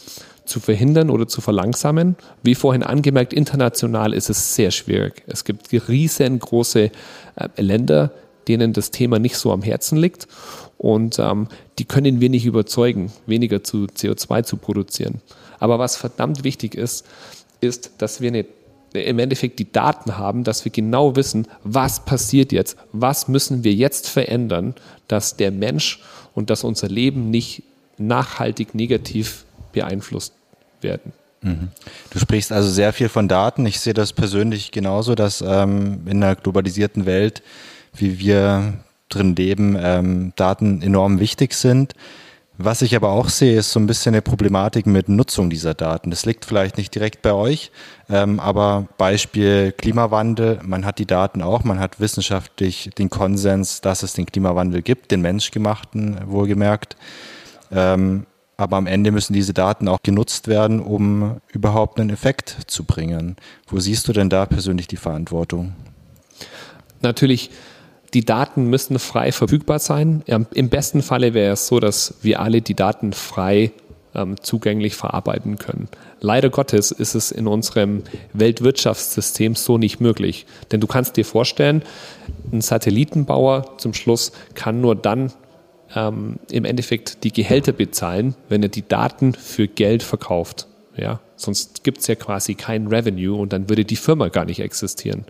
zu 0.46 0.60
verhindern 0.60 1.10
oder 1.10 1.28
zu 1.28 1.42
verlangsamen. 1.42 2.16
Wie 2.44 2.56
vorhin 2.56 2.84
angemerkt, 2.84 3.34
international 3.34 4.14
ist 4.14 4.30
es 4.30 4.56
sehr 4.56 4.72
schwierig. 4.72 5.24
Es 5.28 5.46
gibt 5.46 5.72
riesengroße 5.72 6.92
äh, 7.36 7.62
Länder, 7.62 8.12
denen 8.48 8.74
das 8.74 8.92
Thema 8.92 9.20
nicht 9.20 9.38
so 9.38 9.52
am 9.52 9.62
Herzen 9.62 9.98
liegt 9.98 10.28
und 10.78 11.20
ähm, 11.20 11.48
die 11.80 11.86
können 11.86 12.20
wir 12.22 12.30
nicht 12.30 12.46
überzeugen, 12.46 13.12
weniger 13.26 13.64
zu 13.64 13.86
CO2 13.86 14.44
zu 14.44 14.58
produzieren. 14.58 15.22
Aber 15.60 15.80
was 15.80 15.96
verdammt 15.96 16.44
wichtig 16.44 16.76
ist, 16.76 17.06
ist, 17.62 17.92
dass 18.00 18.22
wir 18.22 18.30
eine 18.30 18.46
im 18.94 19.18
Endeffekt 19.18 19.58
die 19.58 19.72
Daten 19.72 20.18
haben, 20.18 20.44
dass 20.44 20.66
wir 20.66 20.72
genau 20.72 21.16
wissen, 21.16 21.48
was 21.64 22.06
passiert 22.06 22.52
jetzt, 22.52 22.78
was 22.92 23.28
müssen 23.28 23.64
wir 23.64 23.74
jetzt 23.74 24.08
verändern, 24.08 24.76
dass 25.08 25.36
der 25.36 25.52
Mensch 25.52 26.00
und 26.36 26.52
dass 26.52 26.64
unser 26.64 26.90
Leben 26.90 27.32
nicht 27.32 27.64
nachhaltig 27.98 28.76
negativ 28.76 29.46
beeinflusst 29.72 30.34
werden. 30.82 31.14
Mhm. 31.42 31.70
Du 32.10 32.20
sprichst 32.20 32.52
also 32.52 32.70
sehr 32.70 32.94
viel 32.94 33.10
von 33.10 33.28
Daten. 33.28 33.66
Ich 33.66 33.80
sehe 33.80 33.94
das 33.94 34.14
persönlich 34.14 34.72
genauso, 34.72 35.16
dass 35.16 35.42
ähm, 35.42 36.02
in 36.06 36.24
einer 36.24 36.36
globalisierten 36.36 37.06
Welt, 37.06 37.42
wie 37.96 38.20
wir 38.20 38.74
drin 39.10 39.36
leben, 39.36 39.78
ähm, 39.80 40.34
Daten 40.36 40.82
enorm 40.82 41.20
wichtig 41.20 41.54
sind. 41.54 41.94
Was 42.58 42.84
ich 42.84 42.96
aber 42.96 43.10
auch 43.10 43.30
sehe, 43.30 43.58
ist 43.58 43.72
so 43.72 43.80
ein 43.80 43.88
bisschen 43.88 44.14
eine 44.14 44.22
Problematik 44.22 44.86
mit 44.86 45.10
Nutzung 45.10 45.50
dieser 45.50 45.74
Daten. 45.74 46.12
Das 46.12 46.26
liegt 46.26 46.46
vielleicht 46.46 46.78
nicht 46.78 46.94
direkt 46.94 47.24
bei 47.24 47.34
euch, 47.34 47.72
ähm, 48.10 48.40
aber 48.40 48.88
Beispiel 48.98 49.72
Klimawandel, 49.72 50.60
man 50.64 50.86
hat 50.86 51.00
die 51.00 51.08
Daten 51.08 51.42
auch, 51.42 51.64
man 51.64 51.80
hat 51.80 52.00
wissenschaftlich 52.00 52.92
den 52.98 53.10
Konsens, 53.10 53.82
dass 53.82 54.04
es 54.04 54.14
den 54.14 54.28
Klimawandel 54.28 54.84
gibt, 54.84 55.10
den 55.10 55.22
menschgemachten 55.22 56.20
wohlgemerkt. 56.28 56.96
Ähm, 57.72 58.28
aber 58.56 58.78
am 58.78 58.86
Ende 58.86 59.12
müssen 59.12 59.34
diese 59.34 59.54
Daten 59.54 59.88
auch 59.88 59.98
genutzt 60.04 60.48
werden, 60.48 60.80
um 60.80 61.42
überhaupt 61.52 62.00
einen 62.00 62.12
Effekt 62.12 62.56
zu 62.68 62.84
bringen. 62.84 63.36
Wo 63.68 63.80
siehst 63.80 64.08
du 64.08 64.14
denn 64.14 64.30
da 64.30 64.46
persönlich 64.46 64.88
die 64.88 64.98
Verantwortung? 64.98 65.74
Natürlich 67.02 67.50
die 68.14 68.26
Daten 68.26 68.70
müssen 68.70 69.00
frei 69.00 69.32
verfügbar 69.32 69.80
sein. 69.80 70.24
Im 70.26 70.70
besten 70.70 71.02
Falle 71.02 71.34
wäre 71.34 71.54
es 71.54 71.68
so, 71.68 71.80
dass 71.80 72.16
wir 72.22 72.40
alle 72.40 72.62
die 72.62 72.76
Daten 72.76 73.14
frei 73.14 73.72
ähm, 74.16 74.36
zugänglich 74.42 74.96
verarbeiten 74.96 75.58
können. 75.58 75.88
Leider 76.20 76.50
Gottes 76.50 76.92
ist 76.92 77.16
es 77.16 77.32
in 77.32 77.48
unserem 77.48 78.04
Weltwirtschaftssystem 78.34 79.56
so 79.56 79.78
nicht 79.78 80.00
möglich. 80.00 80.46
Denn 80.72 80.80
du 80.80 80.88
kannst 80.88 81.18
dir 81.18 81.26
vorstellen, 81.26 81.84
ein 82.52 82.62
Satellitenbauer 82.62 83.78
zum 83.78 83.94
Schluss 83.94 84.32
kann 84.54 84.82
nur 84.82 84.96
dann 84.96 85.34
ähm, 85.96 86.38
im 86.52 86.66
Endeffekt 86.66 87.24
die 87.24 87.34
Gehälter 87.34 87.72
bezahlen, 87.72 88.36
wenn 88.50 88.64
er 88.64 88.70
die 88.70 88.88
Daten 88.88 89.34
für 89.34 89.68
Geld 89.68 90.04
verkauft. 90.04 90.68
Ja? 90.96 91.20
Sonst 91.36 91.84
gibt 91.84 92.00
es 92.00 92.08
ja 92.08 92.16
quasi 92.16 92.56
kein 92.56 92.88
Revenue 92.88 93.36
und 93.36 93.54
dann 93.54 93.70
würde 93.70 93.86
die 93.86 93.96
Firma 93.96 94.30
gar 94.30 94.46
nicht 94.46 94.60
existieren. 94.60 95.26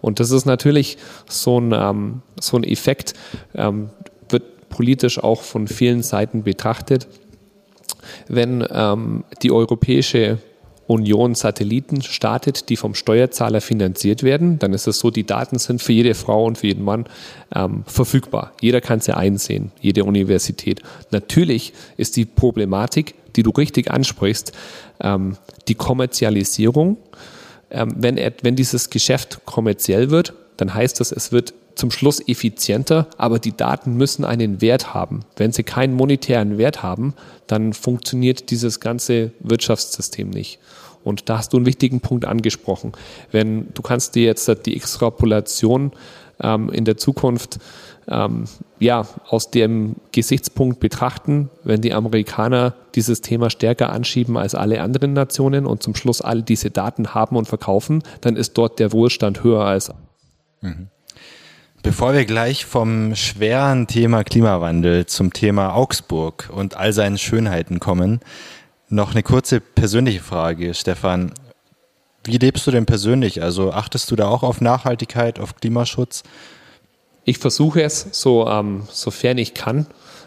Und 0.00 0.20
das 0.20 0.30
ist 0.30 0.46
natürlich 0.46 0.98
so 1.28 1.60
ein, 1.60 1.72
ähm, 1.72 2.22
so 2.40 2.56
ein 2.56 2.64
Effekt, 2.64 3.14
ähm, 3.54 3.90
wird 4.28 4.68
politisch 4.68 5.22
auch 5.22 5.42
von 5.42 5.68
vielen 5.68 6.02
Seiten 6.02 6.42
betrachtet 6.42 7.06
wenn 8.28 8.66
ähm, 8.70 9.24
die 9.42 9.50
Europäische 9.50 10.38
Union 10.86 11.36
Satelliten 11.36 12.02
startet, 12.02 12.68
die 12.68 12.76
vom 12.76 12.96
Steuerzahler 12.96 13.60
finanziert 13.60 14.24
werden, 14.24 14.58
dann 14.58 14.72
ist 14.72 14.88
es 14.88 14.98
so, 14.98 15.10
die 15.10 15.24
Daten 15.24 15.58
sind 15.58 15.80
für 15.80 15.92
jede 15.92 16.14
Frau 16.14 16.44
und 16.44 16.58
für 16.58 16.66
jeden 16.66 16.84
Mann 16.84 17.04
ähm, 17.54 17.84
verfügbar. 17.86 18.52
Jeder 18.60 18.80
kann 18.80 19.00
sie 19.00 19.16
einsehen, 19.16 19.70
jede 19.80 20.02
Universität. 20.02 20.82
Natürlich 21.12 21.72
ist 21.96 22.16
die 22.16 22.24
Problematik, 22.24 23.14
die 23.36 23.44
du 23.44 23.50
richtig 23.50 23.88
ansprichst, 23.90 24.52
ähm, 25.00 25.36
die 25.68 25.76
Kommerzialisierung. 25.76 26.96
Ähm, 27.70 27.94
wenn, 27.96 28.16
er, 28.16 28.32
wenn 28.42 28.56
dieses 28.56 28.90
Geschäft 28.90 29.40
kommerziell 29.44 30.10
wird, 30.10 30.34
dann 30.56 30.74
heißt 30.74 31.00
das, 31.00 31.12
es 31.12 31.32
wird 31.32 31.54
zum 31.74 31.90
Schluss 31.90 32.20
effizienter, 32.26 33.06
aber 33.16 33.38
die 33.38 33.56
Daten 33.56 33.96
müssen 33.96 34.24
einen 34.24 34.60
Wert 34.60 34.92
haben. 34.92 35.20
Wenn 35.36 35.52
sie 35.52 35.62
keinen 35.62 35.94
monetären 35.94 36.58
Wert 36.58 36.82
haben, 36.82 37.14
dann 37.46 37.72
funktioniert 37.72 38.50
dieses 38.50 38.80
ganze 38.80 39.32
Wirtschaftssystem 39.40 40.28
nicht. 40.28 40.58
Und 41.02 41.28
da 41.28 41.38
hast 41.38 41.52
du 41.52 41.56
einen 41.56 41.66
wichtigen 41.66 42.00
Punkt 42.00 42.26
angesprochen. 42.26 42.92
Wenn 43.30 43.72
du 43.72 43.80
kannst 43.80 44.14
dir 44.14 44.24
jetzt 44.24 44.50
die 44.66 44.76
Extrapolation 44.76 45.92
ähm, 46.42 46.68
in 46.70 46.84
der 46.84 46.98
Zukunft 46.98 47.58
ähm, 48.10 48.44
ja, 48.78 49.06
aus 49.28 49.50
dem 49.50 49.96
Gesichtspunkt 50.12 50.80
betrachten, 50.80 51.48
wenn 51.64 51.80
die 51.80 51.94
Amerikaner 51.94 52.74
dieses 52.94 53.20
Thema 53.20 53.50
stärker 53.50 53.92
anschieben 53.92 54.36
als 54.36 54.54
alle 54.54 54.80
anderen 54.82 55.12
Nationen 55.12 55.66
und 55.66 55.82
zum 55.82 55.94
Schluss 55.94 56.20
all 56.20 56.42
diese 56.42 56.70
Daten 56.70 57.14
haben 57.14 57.36
und 57.36 57.46
verkaufen, 57.46 58.02
dann 58.20 58.36
ist 58.36 58.58
dort 58.58 58.78
der 58.78 58.92
Wohlstand 58.92 59.44
höher 59.44 59.64
als. 59.64 59.92
Mhm. 60.60 60.88
Bevor 61.82 62.12
wir 62.12 62.26
gleich 62.26 62.66
vom 62.66 63.14
schweren 63.14 63.86
Thema 63.86 64.22
Klimawandel 64.22 65.06
zum 65.06 65.32
Thema 65.32 65.74
Augsburg 65.74 66.50
und 66.52 66.76
all 66.76 66.92
seinen 66.92 67.16
Schönheiten 67.16 67.80
kommen, 67.80 68.20
noch 68.90 69.12
eine 69.12 69.22
kurze 69.22 69.60
persönliche 69.60 70.20
Frage, 70.20 70.74
Stefan. 70.74 71.32
Wie 72.24 72.36
lebst 72.36 72.66
du 72.66 72.70
denn 72.70 72.84
persönlich? 72.84 73.42
Also 73.42 73.72
achtest 73.72 74.10
du 74.10 74.16
da 74.16 74.28
auch 74.28 74.42
auf 74.42 74.60
Nachhaltigkeit, 74.60 75.38
auf 75.38 75.56
Klimaschutz? 75.56 76.22
Ich 77.30 77.38
versuche 77.38 77.84
es, 77.84 78.08
so, 78.10 78.48
ähm, 78.48 78.82
sofern 78.90 79.38
ich 79.38 79.54
kann. 79.54 79.86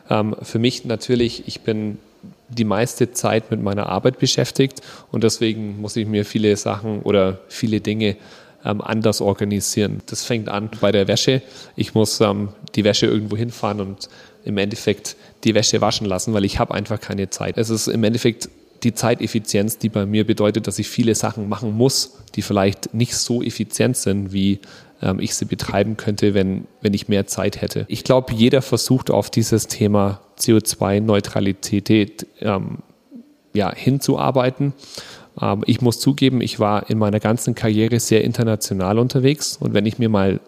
Ähm, 0.09 0.37
für 0.41 0.57
mich 0.57 0.85
natürlich, 0.85 1.49
ich 1.49 1.59
bin 1.59 1.97
die 2.47 2.63
meiste 2.63 3.11
Zeit 3.11 3.51
mit 3.51 3.61
meiner 3.61 3.87
Arbeit 3.87 4.19
beschäftigt 4.19 4.79
und 5.11 5.25
deswegen 5.25 5.81
muss 5.81 5.97
ich 5.97 6.07
mir 6.07 6.23
viele 6.23 6.55
Sachen 6.55 7.01
oder 7.01 7.41
viele 7.49 7.81
Dinge 7.81 8.15
ähm, 8.63 8.79
anders 8.79 9.19
organisieren. 9.19 10.01
Das 10.05 10.23
fängt 10.23 10.47
an 10.47 10.69
bei 10.79 10.93
der 10.93 11.09
Wäsche. 11.09 11.41
Ich 11.75 11.93
muss 11.93 12.21
ähm, 12.21 12.53
die 12.75 12.85
Wäsche 12.85 13.07
irgendwo 13.07 13.35
hinfahren 13.35 13.81
und 13.81 14.07
im 14.45 14.57
Endeffekt 14.57 15.17
die 15.43 15.55
Wäsche 15.55 15.81
waschen 15.81 16.07
lassen, 16.07 16.33
weil 16.33 16.45
ich 16.45 16.57
habe 16.57 16.73
einfach 16.73 17.01
keine 17.01 17.29
Zeit. 17.29 17.57
Es 17.57 17.69
ist 17.69 17.87
im 17.87 18.05
Endeffekt 18.05 18.47
die 18.81 18.93
Zeiteffizienz, 18.93 19.77
die 19.77 19.89
bei 19.89 20.05
mir 20.05 20.25
bedeutet, 20.25 20.67
dass 20.67 20.79
ich 20.79 20.87
viele 20.87 21.15
Sachen 21.15 21.49
machen 21.49 21.75
muss, 21.75 22.19
die 22.35 22.41
vielleicht 22.41 22.93
nicht 22.93 23.17
so 23.17 23.43
effizient 23.43 23.97
sind, 23.97 24.31
wie 24.31 24.59
ähm, 25.03 25.19
ich 25.19 25.35
sie 25.35 25.45
betreiben 25.45 25.97
könnte, 25.97 26.33
wenn, 26.33 26.65
wenn 26.81 26.93
ich 26.93 27.07
mehr 27.07 27.27
Zeit 27.27 27.61
hätte. 27.61 27.85
Ich 27.89 28.03
glaube, 28.03 28.33
jeder 28.33 28.61
versucht 28.61 29.11
auf 29.11 29.29
dieses 29.29 29.67
Thema 29.67 30.21
CO2-Neutralität 30.39 32.25
ähm, 32.41 32.79
ja, 33.53 33.73
hinzuarbeiten. 33.75 34.73
Ähm, 35.39 35.63
ich 35.67 35.81
muss 35.81 35.99
zugeben, 35.99 36.41
ich 36.41 36.59
war 36.59 36.89
in 36.89 36.97
meiner 36.97 37.19
ganzen 37.19 37.53
Karriere 37.53 37.99
sehr 37.99 38.23
international 38.23 38.97
unterwegs 38.97 39.57
und 39.57 39.73
wenn 39.73 39.85
ich 39.85 39.99
mir 39.99 40.09
mal 40.09 40.39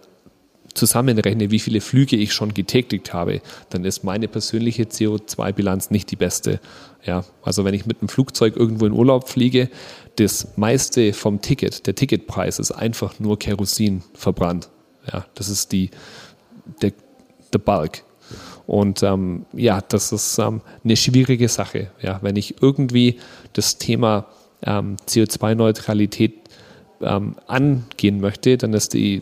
zusammenrechne, 0.75 1.49
wie 1.51 1.59
viele 1.59 1.81
Flüge 1.81 2.15
ich 2.15 2.33
schon 2.33 2.53
getätigt 2.53 3.13
habe, 3.13 3.41
dann 3.69 3.85
ist 3.85 4.03
meine 4.03 4.27
persönliche 4.27 4.83
CO2-Bilanz 4.83 5.89
nicht 5.89 6.11
die 6.11 6.15
beste. 6.15 6.59
Ja, 7.03 7.23
also 7.41 7.65
wenn 7.65 7.73
ich 7.73 7.85
mit 7.85 8.01
einem 8.01 8.09
Flugzeug 8.09 8.55
irgendwo 8.55 8.85
in 8.85 8.91
Urlaub 8.91 9.29
fliege, 9.29 9.69
das 10.17 10.49
meiste 10.57 11.13
vom 11.13 11.41
Ticket, 11.41 11.87
der 11.87 11.95
Ticketpreis 11.95 12.59
ist 12.59 12.71
einfach 12.71 13.19
nur 13.19 13.39
Kerosin 13.39 14.03
verbrannt. 14.13 14.69
Ja, 15.11 15.25
das 15.35 15.49
ist 15.49 15.71
die, 15.71 15.91
der, 16.81 16.93
der 17.53 17.59
Bulk. 17.59 18.03
Und 18.67 19.03
ähm, 19.03 19.45
ja, 19.53 19.81
das 19.81 20.11
ist 20.11 20.39
ähm, 20.39 20.61
eine 20.83 20.97
schwierige 20.97 21.47
Sache. 21.47 21.91
Ja, 22.01 22.19
wenn 22.21 22.35
ich 22.35 22.61
irgendwie 22.61 23.19
das 23.53 23.77
Thema 23.77 24.25
ähm, 24.63 24.97
CO2-Neutralität 25.07 26.33
ähm, 27.01 27.35
angehen 27.47 28.19
möchte, 28.19 28.57
dann 28.57 28.73
ist 28.73 28.93
die, 28.93 29.21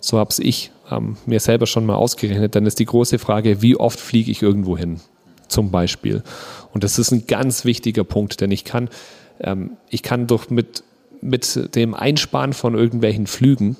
so 0.00 0.18
habe 0.18 0.34
ich 0.40 0.72
ähm, 0.92 1.16
mir 1.26 1.40
selber 1.40 1.66
schon 1.66 1.86
mal 1.86 1.94
ausgerechnet, 1.94 2.54
dann 2.54 2.66
ist 2.66 2.78
die 2.78 2.84
große 2.84 3.18
Frage, 3.18 3.62
wie 3.62 3.76
oft 3.76 4.00
fliege 4.00 4.30
ich 4.30 4.42
irgendwo 4.42 4.76
hin, 4.76 5.00
zum 5.48 5.70
Beispiel. 5.70 6.22
Und 6.72 6.84
das 6.84 6.98
ist 6.98 7.12
ein 7.12 7.26
ganz 7.26 7.64
wichtiger 7.64 8.04
Punkt, 8.04 8.40
denn 8.40 8.50
ich 8.50 8.64
kann, 8.64 8.88
ähm, 9.40 9.72
ich 9.90 10.02
kann 10.02 10.26
doch 10.26 10.50
mit, 10.50 10.84
mit 11.20 11.74
dem 11.74 11.94
Einsparen 11.94 12.52
von 12.52 12.74
irgendwelchen 12.74 13.26
Flügen, 13.26 13.76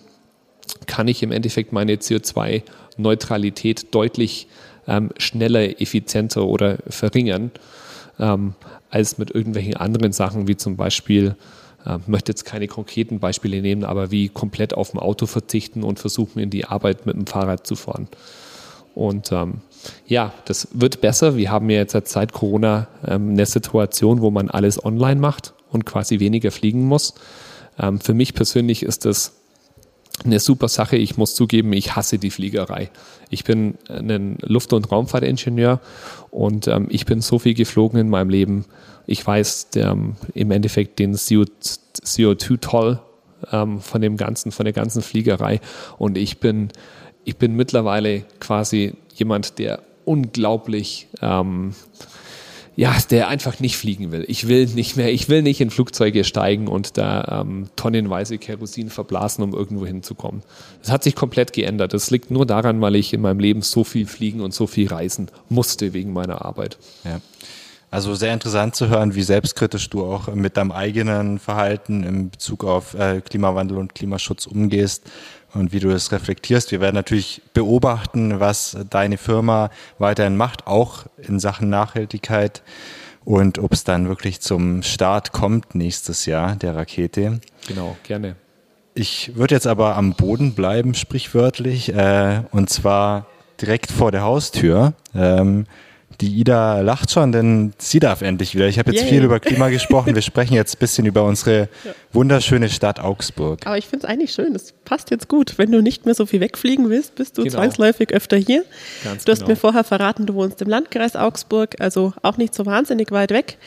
kann 0.86 1.08
ich 1.08 1.22
im 1.22 1.32
Endeffekt 1.32 1.72
meine 1.72 1.96
CO2-Neutralität 1.96 3.94
deutlich 3.94 4.48
ähm, 4.86 5.10
schneller, 5.18 5.80
effizienter 5.80 6.44
oder 6.44 6.78
verringern, 6.88 7.50
ähm, 8.18 8.54
als 8.90 9.18
mit 9.18 9.30
irgendwelchen 9.30 9.76
anderen 9.76 10.12
Sachen, 10.12 10.48
wie 10.48 10.56
zum 10.56 10.76
Beispiel, 10.76 11.36
möchte 12.06 12.32
jetzt 12.32 12.44
keine 12.44 12.68
konkreten 12.68 13.18
Beispiele 13.18 13.60
nehmen, 13.60 13.84
aber 13.84 14.10
wie 14.10 14.28
komplett 14.28 14.74
auf 14.74 14.90
dem 14.90 15.00
Auto 15.00 15.26
verzichten 15.26 15.82
und 15.82 15.98
versuchen, 15.98 16.38
in 16.38 16.50
die 16.50 16.64
Arbeit 16.64 17.06
mit 17.06 17.16
dem 17.16 17.26
Fahrrad 17.26 17.66
zu 17.66 17.76
fahren. 17.76 18.08
Und 18.94 19.32
ähm, 19.32 19.62
ja, 20.06 20.32
das 20.44 20.68
wird 20.72 21.00
besser. 21.00 21.36
Wir 21.36 21.50
haben 21.50 21.70
ja 21.70 21.78
jetzt 21.78 21.96
seit 22.08 22.32
Corona 22.32 22.88
ähm, 23.06 23.30
eine 23.30 23.46
Situation, 23.46 24.20
wo 24.20 24.30
man 24.30 24.50
alles 24.50 24.84
online 24.84 25.20
macht 25.20 25.54
und 25.70 25.86
quasi 25.86 26.20
weniger 26.20 26.50
fliegen 26.50 26.84
muss. 26.84 27.14
Ähm, 27.78 28.00
für 28.00 28.14
mich 28.14 28.34
persönlich 28.34 28.82
ist 28.82 29.04
das 29.04 29.32
eine 30.24 30.40
super 30.40 30.68
Sache. 30.68 30.96
Ich 30.96 31.16
muss 31.16 31.34
zugeben, 31.34 31.72
ich 31.72 31.96
hasse 31.96 32.18
die 32.18 32.30
Fliegerei. 32.30 32.90
Ich 33.30 33.44
bin 33.44 33.78
ein 33.88 34.36
Luft- 34.42 34.72
und 34.72 34.90
Raumfahrtingenieur 34.92 35.80
und 36.30 36.68
ähm, 36.68 36.86
ich 36.90 37.06
bin 37.06 37.22
so 37.22 37.38
viel 37.38 37.54
geflogen 37.54 37.98
in 37.98 38.10
meinem 38.10 38.28
Leben. 38.28 38.66
Ich 39.06 39.26
weiß 39.26 39.70
der, 39.70 39.96
im 40.34 40.50
Endeffekt 40.50 40.98
den 40.98 41.14
CO2-Toll 41.14 43.00
ähm, 43.50 43.80
von 43.80 44.00
dem 44.00 44.16
ganzen, 44.16 44.52
von 44.52 44.64
der 44.64 44.72
ganzen 44.72 45.02
Fliegerei. 45.02 45.60
Und 45.98 46.16
ich 46.18 46.38
bin, 46.38 46.68
ich 47.24 47.36
bin 47.36 47.56
mittlerweile 47.56 48.24
quasi 48.40 48.94
jemand, 49.14 49.58
der 49.58 49.82
unglaublich 50.04 51.08
ähm, 51.20 51.74
ja, 52.74 52.96
der 53.10 53.28
einfach 53.28 53.60
nicht 53.60 53.76
fliegen 53.76 54.12
will. 54.12 54.24
Ich 54.28 54.48
will 54.48 54.66
nicht 54.66 54.96
mehr, 54.96 55.12
ich 55.12 55.28
will 55.28 55.42
nicht 55.42 55.60
in 55.60 55.70
Flugzeuge 55.70 56.24
steigen 56.24 56.68
und 56.68 56.96
da 56.96 57.42
ähm, 57.42 57.66
tonnenweise 57.76 58.38
Kerosin 58.38 58.88
verblasen, 58.88 59.44
um 59.44 59.52
irgendwo 59.52 59.84
hinzukommen. 59.84 60.42
Das 60.80 60.90
hat 60.90 61.02
sich 61.02 61.14
komplett 61.14 61.52
geändert. 61.52 61.92
Das 61.92 62.10
liegt 62.10 62.30
nur 62.30 62.46
daran, 62.46 62.80
weil 62.80 62.96
ich 62.96 63.12
in 63.12 63.20
meinem 63.20 63.40
Leben 63.40 63.60
so 63.60 63.84
viel 63.84 64.06
fliegen 64.06 64.40
und 64.40 64.54
so 64.54 64.66
viel 64.66 64.88
reisen 64.88 65.28
musste 65.50 65.92
wegen 65.92 66.14
meiner 66.14 66.44
Arbeit. 66.44 66.78
Ja. 67.04 67.20
Also 67.92 68.14
sehr 68.14 68.32
interessant 68.32 68.74
zu 68.74 68.88
hören, 68.88 69.14
wie 69.14 69.22
selbstkritisch 69.22 69.90
du 69.90 70.02
auch 70.06 70.28
mit 70.34 70.56
deinem 70.56 70.72
eigenen 70.72 71.38
Verhalten 71.38 72.04
in 72.04 72.30
Bezug 72.30 72.64
auf 72.64 72.94
äh, 72.94 73.20
Klimawandel 73.20 73.76
und 73.76 73.94
Klimaschutz 73.94 74.46
umgehst 74.46 75.10
und 75.52 75.74
wie 75.74 75.78
du 75.80 75.90
das 75.90 76.10
reflektierst. 76.10 76.70
Wir 76.70 76.80
werden 76.80 76.94
natürlich 76.94 77.42
beobachten, 77.52 78.40
was 78.40 78.78
deine 78.88 79.18
Firma 79.18 79.68
weiterhin 79.98 80.38
macht, 80.38 80.66
auch 80.66 81.04
in 81.18 81.38
Sachen 81.38 81.68
Nachhaltigkeit 81.68 82.62
und 83.26 83.58
ob 83.58 83.74
es 83.74 83.84
dann 83.84 84.08
wirklich 84.08 84.40
zum 84.40 84.82
Start 84.82 85.32
kommt 85.32 85.74
nächstes 85.74 86.24
Jahr 86.24 86.56
der 86.56 86.74
Rakete. 86.74 87.42
Genau, 87.68 87.98
gerne. 88.04 88.36
Ich 88.94 89.36
würde 89.36 89.54
jetzt 89.54 89.66
aber 89.66 89.96
am 89.96 90.14
Boden 90.14 90.54
bleiben, 90.54 90.94
sprichwörtlich, 90.94 91.92
äh, 91.92 92.40
und 92.52 92.70
zwar 92.70 93.26
direkt 93.60 93.92
vor 93.92 94.10
der 94.10 94.22
Haustür. 94.22 94.94
Ähm, 95.14 95.66
Die 96.20 96.38
Ida 96.38 96.80
lacht 96.80 97.10
schon, 97.10 97.32
denn 97.32 97.72
sie 97.78 97.98
darf 97.98 98.22
endlich 98.22 98.54
wieder. 98.54 98.68
Ich 98.68 98.78
habe 98.78 98.92
jetzt 98.92 99.02
Yay. 99.02 99.10
viel 99.10 99.24
über 99.24 99.40
Klima 99.40 99.68
gesprochen. 99.68 100.14
Wir 100.14 100.22
sprechen 100.22 100.54
jetzt 100.54 100.76
ein 100.76 100.78
bisschen 100.78 101.06
über 101.06 101.24
unsere 101.24 101.68
ja. 101.84 101.92
wunderschöne 102.12 102.68
Stadt 102.68 103.00
Augsburg. 103.00 103.60
Aber 103.64 103.78
ich 103.78 103.86
finde 103.86 104.06
es 104.06 104.10
eigentlich 104.10 104.32
schön. 104.32 104.54
Es 104.54 104.72
passt 104.84 105.10
jetzt 105.10 105.28
gut. 105.28 105.58
Wenn 105.58 105.72
du 105.72 105.80
nicht 105.80 106.04
mehr 106.04 106.14
so 106.14 106.26
viel 106.26 106.40
wegfliegen 106.40 106.90
willst, 106.90 107.14
bist 107.14 107.38
du 107.38 107.44
genau. 107.44 107.56
zwangsläufig 107.56 108.12
öfter 108.12 108.36
hier. 108.36 108.64
Ganz 109.04 109.24
du 109.24 109.32
hast 109.32 109.40
genau. 109.40 109.50
mir 109.50 109.56
vorher 109.56 109.84
verraten, 109.84 110.26
du 110.26 110.34
wohnst 110.34 110.60
im 110.62 110.68
Landkreis 110.68 111.16
Augsburg, 111.16 111.76
also 111.80 112.12
auch 112.22 112.36
nicht 112.36 112.54
so 112.54 112.66
wahnsinnig 112.66 113.10
weit 113.10 113.30
weg. 113.30 113.58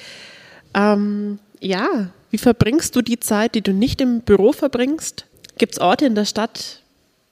Ähm, 0.73 1.39
ja, 1.59 2.09
wie 2.31 2.37
verbringst 2.37 2.95
du 2.95 3.01
die 3.01 3.19
Zeit, 3.19 3.55
die 3.55 3.61
du 3.61 3.71
nicht 3.71 4.01
im 4.01 4.21
Büro 4.21 4.51
verbringst? 4.51 5.25
Gibt 5.57 5.73
es 5.73 5.79
Orte 5.79 6.05
in 6.05 6.15
der 6.15 6.25
Stadt, 6.25 6.81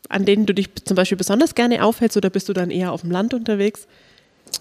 an 0.09 0.25
denen 0.25 0.45
du 0.45 0.53
dich 0.53 0.69
zum 0.85 0.95
Beispiel 0.95 1.17
besonders 1.17 1.55
gerne 1.55 1.83
aufhältst 1.83 2.17
oder 2.17 2.29
bist 2.29 2.47
du 2.49 2.53
dann 2.53 2.71
eher 2.71 2.91
auf 2.91 3.01
dem 3.01 3.11
Land 3.11 3.33
unterwegs? 3.33 3.87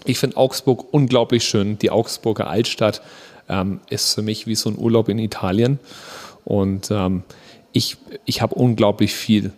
Ich 0.05 0.19
finde 0.19 0.37
Augsburg 0.37 0.93
unglaublich 0.93 1.43
schön. 1.43 1.77
Die 1.79 1.89
Augsburger 1.89 2.47
Altstadt 2.47 3.01
ähm, 3.49 3.79
ist 3.89 4.13
für 4.13 4.21
mich 4.21 4.47
wie 4.47 4.55
so 4.55 4.69
ein 4.69 4.77
Urlaub 4.77 5.09
in 5.09 5.19
Italien. 5.19 5.79
Und 6.45 6.91
ähm, 6.91 7.23
ich, 7.71 7.97
ich 8.25 8.41
habe 8.41 8.55
unglaublich 8.55 9.13
viel 9.13 9.53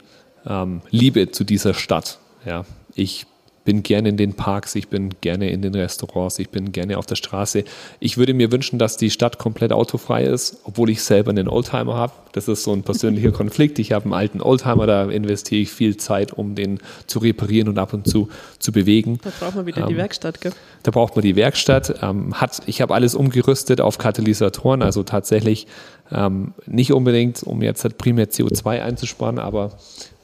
ähm, 0.47 0.81
Liebe 0.91 1.31
zu 1.31 1.43
dieser 1.43 1.73
Stadt. 1.73 2.19
Ja, 2.45 2.65
ich 2.93 3.25
bin 3.65 3.83
gerne 3.83 4.09
in 4.09 4.17
den 4.17 4.35
Parks, 4.35 4.75
ich 4.75 4.87
bin 4.87 5.09
gerne 5.21 5.49
in 5.49 5.61
den 5.61 5.75
Restaurants, 5.75 6.39
ich 6.39 6.49
bin 6.49 6.71
gerne 6.71 6.97
auf 6.97 7.05
der 7.05 7.15
Straße. 7.15 7.65
Ich 7.99 8.17
würde 8.17 8.33
mir 8.33 8.51
wünschen, 8.51 8.79
dass 8.79 8.95
die 8.95 9.09
Stadt 9.09 9.39
komplett 9.39 9.73
autofrei 9.73 10.23
ist, 10.23 10.59
obwohl 10.63 10.91
ich 10.91 11.03
selber 11.03 11.31
einen 11.31 11.49
Oldtimer 11.49 11.95
habe. 11.95 12.13
Das 12.31 12.47
ist 12.47 12.63
so 12.63 12.71
ein 12.71 12.83
persönlicher 12.83 13.31
Konflikt. 13.33 13.79
Ich 13.79 13.91
habe 13.91 14.05
einen 14.05 14.13
alten 14.13 14.41
Oldtimer, 14.41 14.85
da 14.85 15.09
investiere 15.09 15.63
ich 15.63 15.71
viel 15.71 15.97
Zeit, 15.97 16.31
um 16.31 16.55
den 16.55 16.79
zu 17.07 17.19
reparieren 17.19 17.67
und 17.67 17.77
ab 17.79 17.93
und 17.93 18.07
zu 18.07 18.29
zu 18.59 18.71
bewegen. 18.71 19.19
Da 19.23 19.31
braucht 19.39 19.55
man 19.55 19.65
wieder 19.65 19.81
ähm, 19.81 19.87
die 19.87 19.97
Werkstatt, 19.97 20.41
gell? 20.41 20.53
Da 20.83 20.91
braucht 20.91 21.15
man 21.15 21.23
die 21.23 21.35
Werkstatt. 21.35 21.95
Ähm, 22.01 22.39
hat, 22.39 22.61
ich 22.67 22.81
habe 22.81 22.93
alles 22.93 23.15
umgerüstet 23.15 23.81
auf 23.81 23.97
Katalysatoren, 23.97 24.83
also 24.83 25.03
tatsächlich 25.03 25.67
ähm, 26.11 26.53
nicht 26.67 26.93
unbedingt, 26.93 27.41
um 27.43 27.63
jetzt 27.63 27.83
halt 27.83 27.97
primär 27.97 28.29
CO2 28.29 28.81
einzusparen, 28.81 29.39
aber 29.39 29.71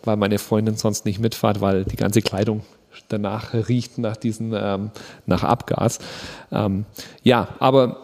weil 0.04 0.18
meine 0.18 0.38
Freundin 0.38 0.76
sonst 0.76 1.06
nicht 1.06 1.20
mitfahrt, 1.20 1.62
weil 1.62 1.86
die 1.86 1.96
ganze 1.96 2.22
Kleidung 2.22 2.62
danach 3.12 3.54
riecht 3.54 3.98
nach 3.98 4.18
diesen, 4.18 4.54
ähm, 4.56 4.92
nach 5.26 5.44
Abgas. 5.44 6.00
Ähm, 6.52 6.86
ja, 7.24 7.50
aber 7.60 7.98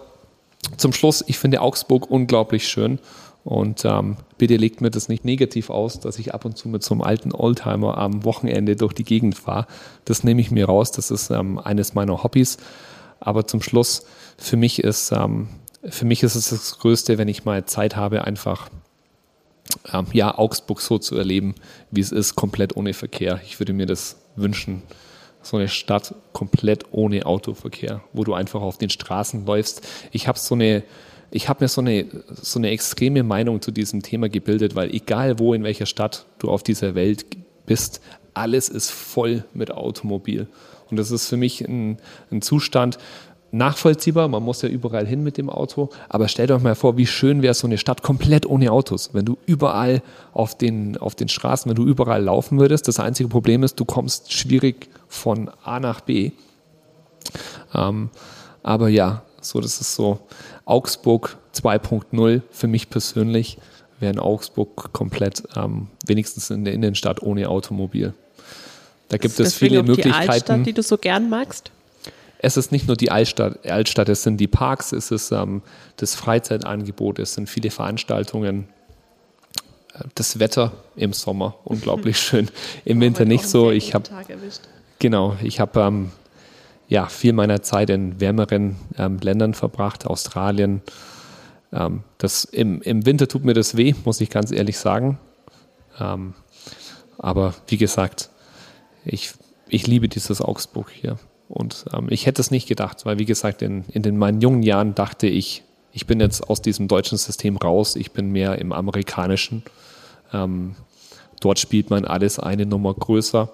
zum 0.78 0.94
Schluss, 0.94 1.24
ich 1.28 1.38
finde 1.40 1.62
Augsburg 1.62 2.10
unglaublich 2.10 2.68
schön. 2.68 3.00
Und 3.44 3.86
ähm, 3.86 4.18
bitte 4.38 4.58
legt 4.58 4.82
mir 4.82 4.92
das 4.92 5.08
nicht 5.08 5.24
negativ 5.24 5.70
aus, 5.70 6.02
dass 6.02 6.20
ich 6.20 6.34
ab 6.34 6.44
und 6.44 6.58
zu 6.58 6.68
mit 6.68 6.84
so 6.84 6.94
einem 6.94 7.02
alten 7.02 7.32
Oldtimer 7.32 7.98
am 7.98 8.26
Wochenende 8.26 8.76
durch 8.76 8.92
die 8.92 9.06
Gegend 9.06 9.38
fahre. 9.38 9.68
Das 10.04 10.26
nehme 10.26 10.42
ich 10.42 10.52
mir 10.52 10.66
raus. 10.66 10.92
Das 10.92 11.12
ist 11.12 11.30
ähm, 11.30 11.58
eines 11.58 11.94
meiner 11.94 12.24
Hobbys. 12.24 12.58
Aber 13.22 13.48
zum 13.48 13.62
Schluss, 13.62 14.06
für 14.38 14.58
mich 14.58 14.84
ist, 14.84 15.14
ähm, 15.14 15.48
für 15.86 16.04
mich 16.04 16.24
ist 16.24 16.36
es 16.36 16.50
das 16.50 16.78
Größte, 16.80 17.18
wenn 17.18 17.30
ich 17.30 17.46
mal 17.46 17.64
Zeit 17.64 17.96
habe, 17.96 18.26
einfach 18.26 18.70
ähm, 19.94 20.08
ja, 20.12 20.38
Augsburg 20.38 20.82
so 20.82 20.98
zu 20.98 21.16
erleben, 21.16 21.56
wie 21.90 22.02
es 22.02 22.12
ist, 22.12 22.36
komplett 22.36 22.76
ohne 22.76 22.94
Verkehr. 22.94 23.40
Ich 23.46 23.60
würde 23.60 23.72
mir 23.72 23.86
das 23.86 24.18
wünschen. 24.38 24.84
So 25.42 25.58
eine 25.58 25.68
Stadt 25.68 26.16
komplett 26.34 26.86
ohne 26.92 27.26
Autoverkehr, 27.26 28.02
wo 28.14 28.24
du 28.24 28.34
einfach 28.34 28.62
auf 28.62 28.78
den 28.78 28.90
Straßen 28.90 29.46
läufst. 29.46 29.88
Ich 30.12 30.28
habe 30.28 30.40
so 30.40 30.56
eine, 30.56 30.84
ich 31.32 31.50
habe 31.50 31.64
mir 31.64 31.68
so 31.68 31.82
eine, 31.82 32.06
so 32.30 32.60
eine 32.60 32.70
extreme 32.70 33.24
Meinung 33.24 33.62
zu 33.62 33.72
diesem 33.72 34.02
Thema 34.02 34.30
gebildet, 34.30 34.76
weil 34.76 34.94
egal 34.94 35.40
wo 35.40 35.54
in 35.54 35.64
welcher 35.64 35.86
Stadt 35.86 36.26
du 36.40 36.50
auf 36.50 36.64
dieser 36.64 36.96
Welt 36.96 37.26
bist, 37.66 38.02
alles 38.34 38.70
ist 38.70 38.92
voll 38.92 39.44
mit 39.54 39.72
Automobil. 39.72 40.48
Und 40.90 40.98
das 40.98 41.12
ist 41.12 41.28
für 41.28 41.38
mich 41.38 41.62
ein, 41.62 41.98
ein 42.32 42.42
Zustand, 42.42 42.98
nachvollziehbar, 43.52 44.28
man 44.28 44.44
muss 44.44 44.62
ja 44.62 44.70
überall 44.70 45.06
hin 45.06 45.24
mit 45.24 45.38
dem 45.38 45.50
Auto, 45.50 45.90
aber 46.10 46.28
stellt 46.28 46.52
euch 46.52 46.62
mal 46.62 46.76
vor, 46.76 46.98
wie 46.98 47.08
schön 47.08 47.42
wäre 47.42 47.54
so 47.54 47.68
eine 47.68 47.78
Stadt 47.78 48.04
komplett 48.04 48.46
ohne 48.46 48.72
Autos, 48.72 49.12
wenn 49.14 49.26
du 49.26 49.38
überall 49.46 50.02
auf 50.34 50.58
den, 50.58 50.98
auf 50.98 51.16
den 51.16 51.30
Straßen, 51.30 51.70
wenn 51.70 51.76
du 51.76 51.86
überall 51.86 52.24
laufen 52.24 52.60
würdest. 52.60 52.88
Das 52.88 53.00
einzige 53.00 53.30
Problem 53.30 53.64
ist, 53.64 53.80
du 53.80 53.86
kommst 53.86 54.34
schwierig 54.34 54.90
von 55.08 55.50
A 55.64 55.80
nach 55.80 56.02
B. 56.02 56.32
Ähm, 57.74 58.10
aber 58.64 58.90
ja, 58.90 59.24
so 59.42 59.62
das 59.62 59.80
ist 59.80 59.96
so 59.96 60.20
Augsburg 60.66 61.38
2.0 61.56 62.42
für 62.52 62.68
mich 62.68 62.90
persönlich 62.90 63.58
wäre 64.00 64.14
in 64.14 64.20
Augsburg 64.20 64.94
komplett 64.94 65.44
ähm, 65.56 65.88
wenigstens 66.06 66.50
in 66.50 66.66
der 66.66 66.74
Innenstadt 66.74 67.22
ohne 67.24 67.50
Automobil. 67.50 68.14
Da 69.10 69.18
gibt 69.18 69.40
es 69.40 69.56
viele 69.56 69.84
Möglichkeiten. 69.84 70.24
Die 70.24 70.30
Altstadt, 70.30 70.66
die 70.66 70.74
du 70.74 70.84
so 70.84 70.98
gern 70.98 71.30
magst? 71.30 71.72
Es 72.40 72.58
ist 72.58 72.72
nicht 72.72 72.88
nur 72.88 72.96
die 72.96 73.12
Altstadt, 73.12 73.66
Altstadt 73.70 74.10
es 74.10 74.24
sind 74.24 74.38
die 74.38 74.48
Parks, 74.48 74.92
es 74.92 75.12
ist 75.12 75.32
ähm, 75.32 75.62
das 75.98 76.16
Freizeitangebot, 76.16 77.20
es 77.20 77.34
sind 77.34 77.50
viele 77.50 77.72
Veranstaltungen. 77.72 78.68
Das 80.14 80.38
Wetter 80.38 80.74
im 80.96 81.14
Sommer 81.14 81.56
unglaublich 81.64 82.20
schön, 82.20 82.50
im 82.86 83.02
Winter 83.02 83.26
nicht 83.26 83.48
so. 83.48 83.72
Ich 83.72 83.96
habe 83.96 84.08
genau, 85.00 85.36
ich 85.42 85.60
habe 85.60 85.80
ähm, 85.80 86.12
ja 86.88 87.08
viel 87.08 87.34
meiner 87.34 87.64
Zeit 87.64 87.90
in 87.90 88.20
wärmeren 88.20 88.76
ähm, 88.98 89.18
Ländern 89.20 89.54
verbracht, 89.54 90.06
Australien. 90.06 90.82
Ähm, 91.74 92.04
das 92.20 92.46
im, 92.46 92.82
im 92.82 93.06
Winter 93.06 93.28
tut 93.28 93.44
mir 93.44 93.54
das 93.54 93.76
weh, 93.76 93.96
muss 94.06 94.22
ich 94.22 94.30
ganz 94.30 94.52
ehrlich 94.52 94.78
sagen. 94.78 95.18
Ähm, 96.00 96.36
aber 97.18 97.56
wie 97.68 97.78
gesagt, 97.78 98.30
ich, 99.04 99.32
ich 99.68 99.88
liebe 99.88 100.08
dieses 100.08 100.42
Augsburg 100.42 100.92
hier. 100.92 101.18
Und 101.50 101.86
ähm, 101.94 102.08
ich 102.10 102.26
hätte 102.26 102.42
es 102.42 102.52
nicht 102.52 102.68
gedacht, 102.68 103.06
weil 103.06 103.20
wie 103.20 103.26
gesagt, 103.26 103.62
in, 103.62 103.86
in 103.92 104.02
den, 104.02 104.18
meinen 104.18 104.42
jungen 104.42 104.64
Jahren 104.64 104.96
dachte 104.96 105.28
ich, 105.28 105.64
ich 105.94 106.06
bin 106.06 106.20
jetzt 106.20 106.50
aus 106.50 106.62
diesem 106.62 106.88
deutschen 106.88 107.18
System 107.18 107.58
raus, 107.58 107.96
ich 107.96 108.12
bin 108.12 108.32
mehr 108.32 108.60
im 108.60 108.72
amerikanischen. 108.72 109.64
Ähm, 110.34 110.76
dort 111.40 111.60
spielt 111.60 111.90
man 111.90 112.06
alles 112.06 112.40
eine 112.40 112.66
Nummer 112.66 112.94
größer. 112.94 113.50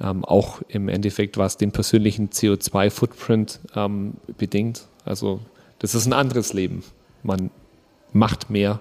Ähm, 0.00 0.24
auch 0.24 0.60
im 0.68 0.88
Endeffekt, 0.88 1.38
was 1.38 1.56
den 1.56 1.72
persönlichen 1.72 2.28
CO2-Footprint 2.28 3.60
ähm, 3.74 4.14
bedingt. 4.36 4.86
Also 5.04 5.40
das 5.78 5.94
ist 5.94 6.06
ein 6.06 6.12
anderes 6.12 6.52
Leben. 6.52 6.84
Man 7.22 7.50
macht 8.12 8.50
mehr 8.50 8.80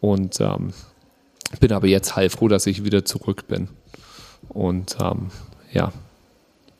und 0.00 0.40
ähm, 0.40 0.72
bin 1.60 1.72
aber 1.72 1.86
jetzt 1.86 2.16
heilfroh, 2.16 2.48
dass 2.48 2.66
ich 2.66 2.84
wieder 2.84 3.04
zurück 3.04 3.46
bin. 3.48 3.68
Und 4.48 4.96
ähm, 5.00 5.30
ja, 5.72 5.92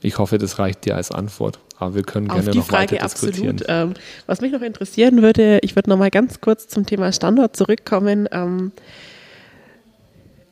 ich 0.05 0.19
hoffe, 0.19 0.37
das 0.37 0.59
reicht 0.59 0.85
dir 0.85 0.97
als 0.97 1.11
Antwort. 1.11 1.59
Aber 1.79 1.95
wir 1.95 2.03
können 2.03 2.29
gerne 2.29 2.51
noch 2.51 2.67
Frage 2.67 2.93
weiter 2.93 3.05
diskutieren. 3.05 3.57
Absolut. 3.61 3.65
Ähm, 3.69 3.95
was 4.27 4.41
mich 4.43 4.53
noch 4.53 4.61
interessieren 4.61 5.23
würde, 5.23 5.59
ich 5.63 5.75
würde 5.77 5.89
noch 5.89 5.97
mal 5.97 6.11
ganz 6.11 6.41
kurz 6.41 6.69
zum 6.69 6.85
Thema 6.85 7.11
Standort 7.11 7.57
zurückkommen. 7.57 8.29
Ähm, 8.31 8.73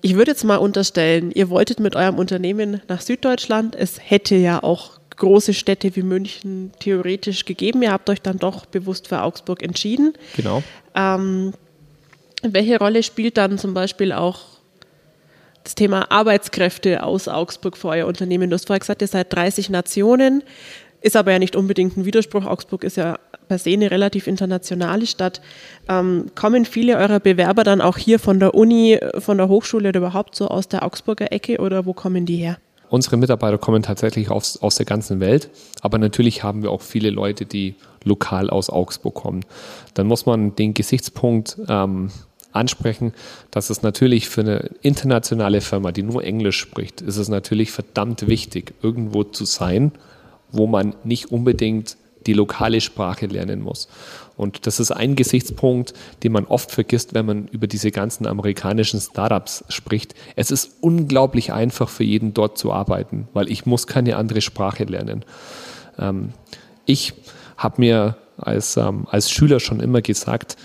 ich 0.00 0.16
würde 0.16 0.30
jetzt 0.30 0.44
mal 0.44 0.56
unterstellen, 0.56 1.30
ihr 1.30 1.50
wolltet 1.50 1.80
mit 1.80 1.96
eurem 1.96 2.18
Unternehmen 2.18 2.80
nach 2.88 3.02
Süddeutschland. 3.02 3.76
Es 3.76 3.98
hätte 4.02 4.34
ja 4.36 4.62
auch 4.62 4.98
große 5.16 5.52
Städte 5.52 5.94
wie 5.94 6.02
München 6.02 6.72
theoretisch 6.80 7.44
gegeben. 7.44 7.82
Ihr 7.82 7.92
habt 7.92 8.08
euch 8.08 8.22
dann 8.22 8.38
doch 8.38 8.64
bewusst 8.64 9.06
für 9.06 9.22
Augsburg 9.22 9.62
entschieden. 9.62 10.14
Genau. 10.34 10.62
Ähm, 10.94 11.52
welche 12.42 12.78
Rolle 12.78 13.02
spielt 13.02 13.36
dann 13.36 13.58
zum 13.58 13.74
Beispiel 13.74 14.12
auch 14.12 14.51
das 15.64 15.74
Thema 15.74 16.10
Arbeitskräfte 16.10 17.02
aus 17.02 17.28
Augsburg 17.28 17.76
für 17.76 17.88
euer 17.88 18.06
Unternehmen. 18.06 18.50
Du 18.50 18.54
hast 18.54 18.66
vorher 18.66 18.80
gesagt, 18.80 19.02
ihr 19.02 19.08
seid 19.08 19.32
30 19.32 19.70
Nationen, 19.70 20.42
ist 21.00 21.16
aber 21.16 21.32
ja 21.32 21.38
nicht 21.38 21.56
unbedingt 21.56 21.96
ein 21.96 22.04
Widerspruch. 22.04 22.46
Augsburg 22.46 22.84
ist 22.84 22.96
ja 22.96 23.18
per 23.48 23.58
se 23.58 23.70
eine 23.70 23.90
relativ 23.90 24.26
internationale 24.26 25.06
Stadt. 25.06 25.40
Ähm, 25.88 26.26
kommen 26.34 26.64
viele 26.64 26.96
eurer 26.96 27.20
Bewerber 27.20 27.64
dann 27.64 27.80
auch 27.80 27.98
hier 27.98 28.18
von 28.18 28.40
der 28.40 28.54
Uni, 28.54 28.98
von 29.18 29.36
der 29.36 29.48
Hochschule 29.48 29.90
oder 29.90 29.98
überhaupt 29.98 30.36
so 30.36 30.48
aus 30.48 30.68
der 30.68 30.84
Augsburger 30.84 31.32
Ecke 31.32 31.58
oder 31.58 31.86
wo 31.86 31.92
kommen 31.92 32.24
die 32.24 32.36
her? 32.36 32.58
Unsere 32.88 33.16
Mitarbeiter 33.16 33.56
kommen 33.56 33.82
tatsächlich 33.82 34.30
aus, 34.30 34.60
aus 34.60 34.74
der 34.74 34.84
ganzen 34.84 35.18
Welt, 35.18 35.48
aber 35.80 35.96
natürlich 35.96 36.42
haben 36.42 36.62
wir 36.62 36.70
auch 36.70 36.82
viele 36.82 37.08
Leute, 37.08 37.46
die 37.46 37.74
lokal 38.04 38.50
aus 38.50 38.68
Augsburg 38.68 39.14
kommen. 39.14 39.46
Dann 39.94 40.06
muss 40.06 40.26
man 40.26 40.54
den 40.56 40.74
Gesichtspunkt 40.74 41.56
ähm, 41.68 42.10
ansprechen, 42.52 43.12
dass 43.50 43.70
es 43.70 43.82
natürlich 43.82 44.28
für 44.28 44.42
eine 44.42 44.70
internationale 44.82 45.60
Firma, 45.60 45.92
die 45.92 46.02
nur 46.02 46.24
Englisch 46.24 46.58
spricht, 46.58 47.00
ist 47.00 47.16
es 47.16 47.28
natürlich 47.28 47.70
verdammt 47.70 48.28
wichtig, 48.28 48.74
irgendwo 48.82 49.24
zu 49.24 49.44
sein, 49.44 49.92
wo 50.50 50.66
man 50.66 50.94
nicht 51.04 51.32
unbedingt 51.32 51.96
die 52.26 52.34
lokale 52.34 52.80
Sprache 52.80 53.26
lernen 53.26 53.60
muss. 53.60 53.88
Und 54.36 54.66
das 54.66 54.80
ist 54.80 54.90
ein 54.90 55.16
Gesichtspunkt, 55.16 55.92
den 56.22 56.32
man 56.32 56.44
oft 56.46 56.70
vergisst, 56.70 57.14
wenn 57.14 57.26
man 57.26 57.48
über 57.48 57.66
diese 57.66 57.90
ganzen 57.90 58.26
amerikanischen 58.26 59.00
Startups 59.00 59.64
spricht. 59.68 60.14
Es 60.36 60.50
ist 60.50 60.76
unglaublich 60.80 61.52
einfach 61.52 61.88
für 61.88 62.04
jeden 62.04 62.32
dort 62.32 62.58
zu 62.58 62.72
arbeiten, 62.72 63.28
weil 63.32 63.50
ich 63.50 63.66
muss 63.66 63.86
keine 63.86 64.16
andere 64.16 64.40
Sprache 64.40 64.84
lernen. 64.84 65.24
Ähm, 65.98 66.32
ich 66.86 67.14
habe 67.56 67.80
mir 67.80 68.16
als, 68.38 68.76
ähm, 68.76 69.06
als 69.10 69.30
Schüler 69.30 69.60
schon 69.60 69.80
immer 69.80 70.02
gesagt, 70.02 70.56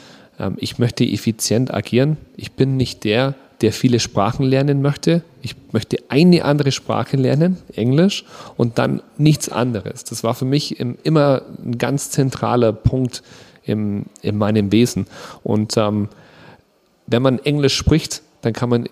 ich 0.58 0.80
möchte 0.80 1.04
effizient 1.04 1.74
agieren. 1.74 2.18
Ich 2.36 2.52
bin 2.52 2.78
nicht 2.78 3.04
der, 3.04 3.36
der 3.62 3.74
viele 3.74 4.00
Sprachen 4.00 4.46
lernen 4.46 4.82
möchte. 4.82 5.24
Ich 5.42 5.56
möchte 5.72 5.98
eine 6.10 6.46
andere 6.46 6.72
Sprache 6.72 7.18
lernen, 7.18 7.58
Englisch, 7.76 8.24
und 8.56 8.78
dann 8.78 9.02
nichts 9.18 9.50
anderes. 9.50 10.04
Das 10.04 10.24
war 10.24 10.36
für 10.36 10.46
mich 10.46 10.80
immer 10.80 11.42
ein 11.64 11.78
ganz 11.78 12.12
zentraler 12.12 12.72
Punkt 12.72 13.24
im, 13.64 14.06
in 14.22 14.38
meinem 14.38 14.72
Wesen. 14.72 15.08
Und 15.44 15.76
ähm, 15.78 16.10
wenn 17.08 17.22
man 17.22 17.40
Englisch 17.40 17.76
spricht, 17.76 18.22
dann 18.42 18.54
kann 18.54 18.70
man 18.70 18.90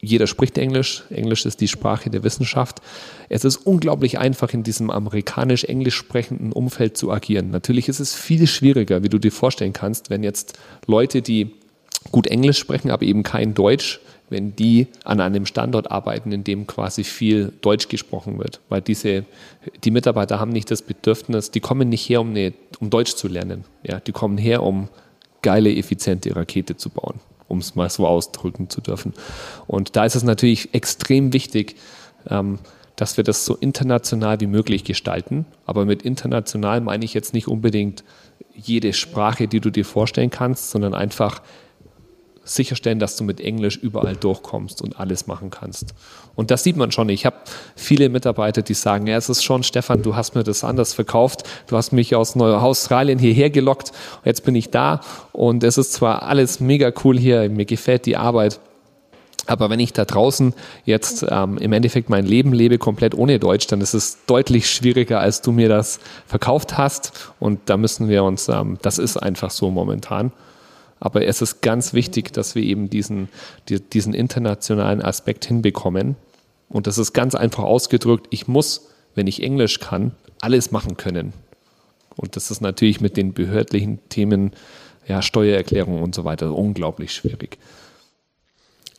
jeder 0.00 0.26
spricht 0.26 0.56
Englisch. 0.56 1.04
Englisch 1.10 1.44
ist 1.44 1.60
die 1.60 1.68
Sprache 1.68 2.10
der 2.10 2.24
Wissenschaft. 2.24 2.80
Es 3.28 3.44
ist 3.44 3.56
unglaublich 3.58 4.18
einfach, 4.18 4.52
in 4.52 4.62
diesem 4.62 4.90
amerikanisch-englisch 4.90 5.94
sprechenden 5.94 6.52
Umfeld 6.52 6.96
zu 6.96 7.10
agieren. 7.10 7.50
Natürlich 7.50 7.88
ist 7.88 8.00
es 8.00 8.14
viel 8.14 8.46
schwieriger, 8.46 9.02
wie 9.02 9.08
du 9.08 9.18
dir 9.18 9.32
vorstellen 9.32 9.72
kannst, 9.72 10.10
wenn 10.10 10.22
jetzt 10.22 10.58
Leute, 10.86 11.20
die 11.20 11.52
gut 12.12 12.26
Englisch 12.26 12.58
sprechen, 12.58 12.90
aber 12.90 13.02
eben 13.02 13.22
kein 13.22 13.52
Deutsch, 13.52 14.00
wenn 14.30 14.56
die 14.56 14.86
an 15.04 15.20
einem 15.20 15.44
Standort 15.44 15.90
arbeiten, 15.90 16.32
in 16.32 16.44
dem 16.44 16.66
quasi 16.66 17.04
viel 17.04 17.52
Deutsch 17.60 17.88
gesprochen 17.88 18.38
wird. 18.38 18.60
Weil 18.68 18.80
diese, 18.80 19.24
die 19.84 19.90
Mitarbeiter 19.90 20.40
haben 20.40 20.52
nicht 20.52 20.70
das 20.70 20.82
Bedürfnis, 20.82 21.50
die 21.50 21.60
kommen 21.60 21.88
nicht 21.88 22.08
her, 22.08 22.20
um, 22.20 22.30
eine, 22.30 22.54
um 22.78 22.88
Deutsch 22.90 23.16
zu 23.16 23.28
lernen. 23.28 23.64
Ja, 23.82 24.00
die 24.00 24.12
kommen 24.12 24.38
her, 24.38 24.62
um 24.62 24.88
geile, 25.42 25.74
effiziente 25.74 26.34
Rakete 26.34 26.76
zu 26.76 26.90
bauen, 26.90 27.20
um 27.50 27.58
es 27.58 27.74
mal 27.74 27.90
so 27.90 28.06
ausdrücken 28.06 28.70
zu 28.70 28.80
dürfen. 28.80 29.12
Und 29.66 29.96
da 29.96 30.04
ist 30.04 30.16
es 30.16 30.22
natürlich 30.22 30.74
extrem 30.74 31.32
wichtig, 31.32 31.76
ähm, 32.28 32.58
dass 32.96 33.16
wir 33.16 33.24
das 33.24 33.44
so 33.44 33.56
international 33.56 34.40
wie 34.40 34.46
möglich 34.46 34.84
gestalten. 34.84 35.46
Aber 35.66 35.84
mit 35.84 36.02
international 36.02 36.80
meine 36.80 37.04
ich 37.04 37.14
jetzt 37.14 37.34
nicht 37.34 37.48
unbedingt 37.48 38.04
jede 38.54 38.92
Sprache, 38.92 39.48
die 39.48 39.60
du 39.60 39.70
dir 39.70 39.84
vorstellen 39.84 40.30
kannst, 40.30 40.70
sondern 40.70 40.94
einfach 40.94 41.42
sicherstellen, 42.44 42.98
dass 42.98 43.16
du 43.16 43.24
mit 43.24 43.40
Englisch 43.40 43.76
überall 43.76 44.16
durchkommst 44.16 44.82
und 44.82 44.98
alles 44.98 45.26
machen 45.26 45.50
kannst. 45.50 45.94
Und 46.34 46.50
das 46.50 46.64
sieht 46.64 46.76
man 46.76 46.90
schon. 46.90 47.08
Ich 47.08 47.26
habe 47.26 47.36
viele 47.76 48.08
Mitarbeiter, 48.08 48.62
die 48.62 48.74
sagen, 48.74 49.06
ja, 49.06 49.16
es 49.16 49.28
ist 49.28 49.44
schon, 49.44 49.62
Stefan, 49.62 50.02
du 50.02 50.16
hast 50.16 50.34
mir 50.34 50.42
das 50.42 50.64
anders 50.64 50.94
verkauft. 50.94 51.44
Du 51.66 51.76
hast 51.76 51.92
mich 51.92 52.14
aus 52.14 52.36
Australien 52.36 53.18
hierher 53.18 53.50
gelockt. 53.50 53.92
Jetzt 54.24 54.44
bin 54.44 54.54
ich 54.54 54.70
da 54.70 55.00
und 55.32 55.62
es 55.64 55.78
ist 55.78 55.92
zwar 55.92 56.22
alles 56.22 56.60
mega 56.60 56.92
cool 57.04 57.18
hier, 57.18 57.48
mir 57.50 57.66
gefällt 57.66 58.06
die 58.06 58.16
Arbeit. 58.16 58.60
Aber 59.46 59.68
wenn 59.68 59.80
ich 59.80 59.92
da 59.92 60.04
draußen 60.04 60.54
jetzt 60.84 61.26
ähm, 61.28 61.58
im 61.58 61.72
Endeffekt 61.72 62.08
mein 62.08 62.24
Leben 62.24 62.52
lebe, 62.52 62.78
komplett 62.78 63.14
ohne 63.14 63.38
Deutsch, 63.38 63.66
dann 63.66 63.80
ist 63.80 63.94
es 63.94 64.24
deutlich 64.26 64.70
schwieriger, 64.70 65.18
als 65.18 65.42
du 65.42 65.50
mir 65.50 65.68
das 65.68 65.98
verkauft 66.26 66.78
hast. 66.78 67.32
Und 67.40 67.60
da 67.66 67.76
müssen 67.76 68.08
wir 68.08 68.22
uns, 68.22 68.48
ähm, 68.48 68.78
das 68.82 68.98
ist 68.98 69.16
einfach 69.16 69.50
so 69.50 69.70
momentan. 69.70 70.32
Aber 71.00 71.26
es 71.26 71.40
ist 71.40 71.62
ganz 71.62 71.94
wichtig, 71.94 72.32
dass 72.32 72.54
wir 72.54 72.62
eben 72.62 72.90
diesen, 72.90 73.28
diesen 73.68 74.14
internationalen 74.14 75.02
Aspekt 75.02 75.46
hinbekommen. 75.46 76.16
Und 76.68 76.86
das 76.86 76.98
ist 76.98 77.14
ganz 77.14 77.34
einfach 77.34 77.64
ausgedrückt. 77.64 78.26
Ich 78.30 78.46
muss, 78.46 78.88
wenn 79.14 79.26
ich 79.26 79.42
Englisch 79.42 79.80
kann, 79.80 80.12
alles 80.40 80.70
machen 80.70 80.96
können. 80.96 81.32
Und 82.16 82.36
das 82.36 82.50
ist 82.50 82.60
natürlich 82.60 83.00
mit 83.00 83.16
den 83.16 83.32
behördlichen 83.32 83.98
Themen, 84.10 84.52
ja, 85.08 85.22
Steuererklärung 85.22 86.02
und 86.02 86.14
so 86.14 86.24
weiter, 86.24 86.54
unglaublich 86.54 87.12
schwierig. 87.12 87.58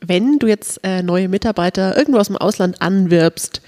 Wenn 0.03 0.40
du 0.40 0.48
jetzt 0.48 0.80
äh, 0.84 1.03
neue 1.03 1.30
Mitarbeiter 1.30 1.95
irgendwo 1.95 2.19
aus 2.19 2.28
dem 2.28 2.38
Ausland 2.38 2.82
anwirbst, 2.82 3.61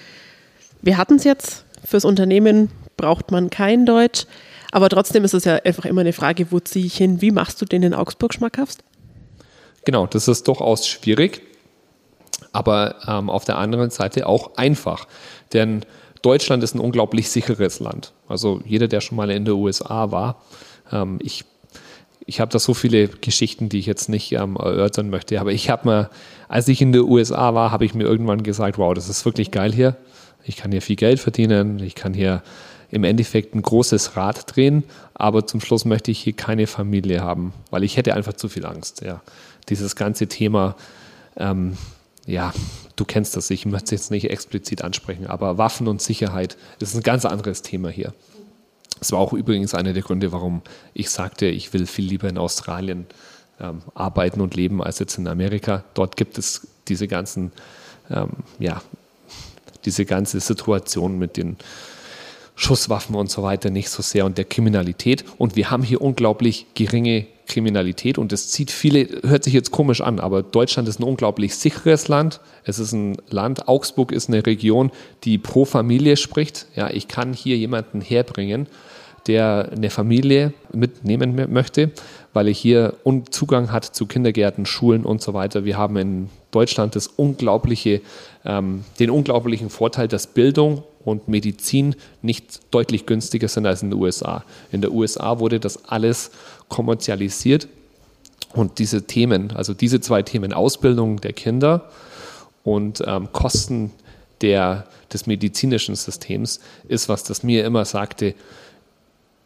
wir 0.81 0.97
hatten 0.97 1.15
es 1.15 1.23
jetzt, 1.23 1.65
fürs 1.85 2.03
Unternehmen 2.03 2.69
braucht 2.97 3.31
man 3.31 3.49
kein 3.49 3.85
Deutsch. 3.85 4.26
Aber 4.74 4.90
trotzdem 4.90 5.24
ist 5.24 5.36
es 5.36 5.45
ja 5.45 5.58
einfach 5.58 5.86
immer 5.86 6.02
eine 6.02 6.14
Frage, 6.14 6.52
wo 6.52 6.60
ziehe 6.60 6.88
ich 6.88 6.98
hin? 6.98 7.22
Wie 7.22 7.30
machst 7.30 7.62
du 7.62 7.66
den 7.66 7.84
in 7.84 7.94
Augsburg 7.94 8.34
schmackhaft? 8.34 8.84
Genau, 9.86 10.08
das 10.08 10.28
ist 10.28 10.48
durchaus 10.48 10.88
schwierig, 10.88 11.44
aber 12.54 12.95
ähm, 13.08 13.30
auf 13.30 13.45
der 13.45 13.60
anderen 13.60 13.91
Seite 13.91 14.26
auch 14.26 14.58
einfach. 14.58 15.08
Denn 15.54 15.86
Deutschland 16.24 16.64
ist 16.64 16.74
ein 16.74 16.80
unglaublich 16.80 17.30
sicheres 17.30 17.82
Land. 17.82 18.14
Also 18.28 18.62
jeder, 18.66 18.88
der 18.88 19.02
schon 19.02 19.16
mal 19.16 19.30
in 19.30 19.45
den 19.45 19.54
USA 19.54 20.10
war, 20.10 20.41
ähm, 20.91 21.20
ich 21.22 21.45
ich 22.26 22.40
habe 22.40 22.52
da 22.52 22.58
so 22.58 22.74
viele 22.74 23.10
Geschichten, 23.10 23.70
die 23.70 23.78
ich 23.78 23.86
jetzt 23.86 24.10
nicht 24.10 24.32
ähm, 24.32 24.56
erörtern 24.56 25.10
möchte, 25.12 25.40
aber 25.40 25.52
ich 25.52 25.70
habe 25.70 25.88
mir, 25.88 26.10
als 26.48 26.68
ich 26.70 26.82
in 26.82 26.94
den 26.94 27.02
USA 27.04 27.54
war, 27.54 27.70
habe 27.70 27.86
ich 27.86 27.94
mir 27.94 28.06
irgendwann 28.06 28.41
gesagt, 28.41 28.80
wow, 28.80 28.94
das 28.94 29.08
ist 29.08 29.26
wirklich 29.26 29.52
geil 29.52 29.72
hier. 29.72 29.98
Ich 30.45 30.56
kann 30.56 30.72
hier 30.72 30.82
viel 30.82 30.95
Geld 30.95 31.20
verdienen, 31.20 31.80
ich 31.80 31.95
kann 31.95 32.14
hier 32.14 32.41
im 32.94 33.03
Endeffekt 33.03 33.56
ein 33.56 33.64
großes 33.64 34.15
Rad 34.15 34.56
drehen, 34.56 34.84
aber 35.15 35.48
zum 35.48 35.60
Schluss 35.61 35.84
möchte 35.84 36.11
ich 36.11 36.20
hier 36.20 36.34
keine 36.34 36.68
Familie 36.68 37.22
haben, 37.22 37.52
weil 37.72 37.84
ich 37.84 37.98
hätte 37.98 38.14
einfach 38.14 38.34
zu 38.34 38.49
viel 38.49 38.68
Angst. 38.68 39.02
Ja. 39.02 39.24
Dieses 39.68 39.95
ganze 39.95 40.28
Thema, 40.28 40.76
ähm, 41.36 41.76
ja, 42.28 42.53
du 42.95 43.03
kennst 43.03 43.36
das, 43.36 43.49
ich 43.49 43.65
möchte 43.65 43.86
es 43.86 43.91
jetzt 44.02 44.11
nicht 44.11 44.30
explizit 44.30 44.84
ansprechen, 44.84 45.26
aber 45.26 45.57
Waffen 45.57 45.88
und 45.88 46.03
Sicherheit 46.03 46.56
ist 46.80 46.94
ein 46.94 47.02
ganz 47.02 47.26
anderes 47.26 47.64
Thema 47.64 47.90
hier. 47.90 48.14
Das 48.99 49.11
war 49.11 49.18
auch 49.18 49.34
übrigens 49.34 49.74
einer 49.74 49.94
der 49.94 50.03
Gründe, 50.03 50.32
warum 50.32 50.61
ich 50.94 51.10
sagte, 51.10 51.48
ich 51.48 51.74
will 51.74 51.88
viel 51.88 52.06
lieber 52.06 52.30
in 52.30 52.38
Australien 52.38 53.07
ähm, 53.60 53.82
arbeiten 53.95 54.40
und 54.40 54.56
leben 54.56 54.84
als 54.84 54.99
jetzt 54.99 55.18
in 55.18 55.28
Amerika. 55.28 55.84
Dort 55.95 56.15
gibt 56.15 56.38
es 56.38 56.68
diese 56.88 57.07
ganzen, 57.07 57.53
ähm, 58.11 58.30
ja, 58.60 58.84
diese 59.84 60.06
ganze 60.06 60.40
Situation 60.40 61.18
mit 61.18 61.38
den 61.38 61.57
Schusswaffen 62.55 63.15
und 63.15 63.30
so 63.30 63.43
weiter 63.43 63.69
nicht 63.69 63.89
so 63.89 64.01
sehr 64.03 64.25
und 64.25 64.38
der 64.38 64.45
Kriminalität. 64.45 65.25
Und 65.38 65.55
wir 65.55 65.71
haben 65.71 65.84
hier 65.84 66.01
unglaublich 66.01 66.67
geringe 66.75 67.25
Kriminalität 67.47 68.17
und 68.17 68.31
es 68.31 68.49
zieht 68.49 68.71
viele, 68.71 69.07
hört 69.23 69.43
sich 69.43 69.53
jetzt 69.53 69.71
komisch 69.71 70.01
an, 70.01 70.19
aber 70.19 70.43
Deutschland 70.43 70.88
ist 70.88 70.99
ein 70.99 71.03
unglaublich 71.03 71.55
sicheres 71.55 72.07
Land. 72.07 72.39
Es 72.63 72.80
ist 72.80 72.93
ein 72.93 73.17
Land, 73.30 73.67
Augsburg 73.67 74.11
ist 74.11 74.30
eine 74.30 74.45
Region, 74.45 74.91
die 75.23 75.38
pro 75.38 75.65
Familie 75.65 76.15
spricht. 76.15 76.67
Ja, 76.75 76.89
ich 76.89 77.07
kann 77.07 77.34
hier 77.34 77.57
jemanden 77.57 78.01
herbringen, 78.01 78.67
der 79.27 79.69
eine 79.75 79.89
Familie 79.89 80.53
mitnehmen 80.71 81.47
möchte, 81.51 81.91
weil 82.34 82.47
er 82.47 82.53
hier 82.53 82.95
Zugang 83.30 83.71
hat 83.71 83.85
zu 83.85 84.05
Kindergärten, 84.05 84.65
Schulen 84.65 85.05
und 85.05 85.21
so 85.21 85.34
weiter. 85.34 85.65
Wir 85.65 85.77
haben 85.77 85.97
in 85.97 86.30
Deutschland 86.51 86.95
das 86.95 87.07
unglaubliche, 87.07 88.01
ähm, 88.45 88.84
den 88.99 89.09
unglaublichen 89.09 89.69
Vorteil, 89.69 90.07
dass 90.07 90.27
Bildung 90.27 90.84
und 91.05 91.27
Medizin 91.27 91.95
nicht 92.21 92.61
deutlich 92.71 93.05
günstiger 93.05 93.47
sind 93.47 93.65
als 93.65 93.84
in 93.84 93.91
den 93.91 93.99
USA. 93.99 94.43
In 94.71 94.81
den 94.81 94.91
USA 94.91 95.39
wurde 95.39 95.59
das 95.59 95.85
alles 95.85 96.31
kommerzialisiert 96.69 97.67
und 98.53 98.80
diese 98.80 99.03
Themen, 99.03 99.51
also 99.51 99.73
diese 99.73 99.99
zwei 100.01 100.21
Themen, 100.21 100.53
Ausbildung 100.53 101.19
der 101.21 101.34
Kinder 101.34 101.89
und 102.63 103.03
ähm, 103.05 103.31
Kosten 103.31 103.91
der, 104.41 104.88
des 105.11 105.27
medizinischen 105.27 105.95
Systems, 105.95 106.59
ist 106.88 107.09
was, 107.09 107.23
das 107.23 107.43
mir 107.43 107.65
immer 107.65 107.85
sagte, 107.85 108.35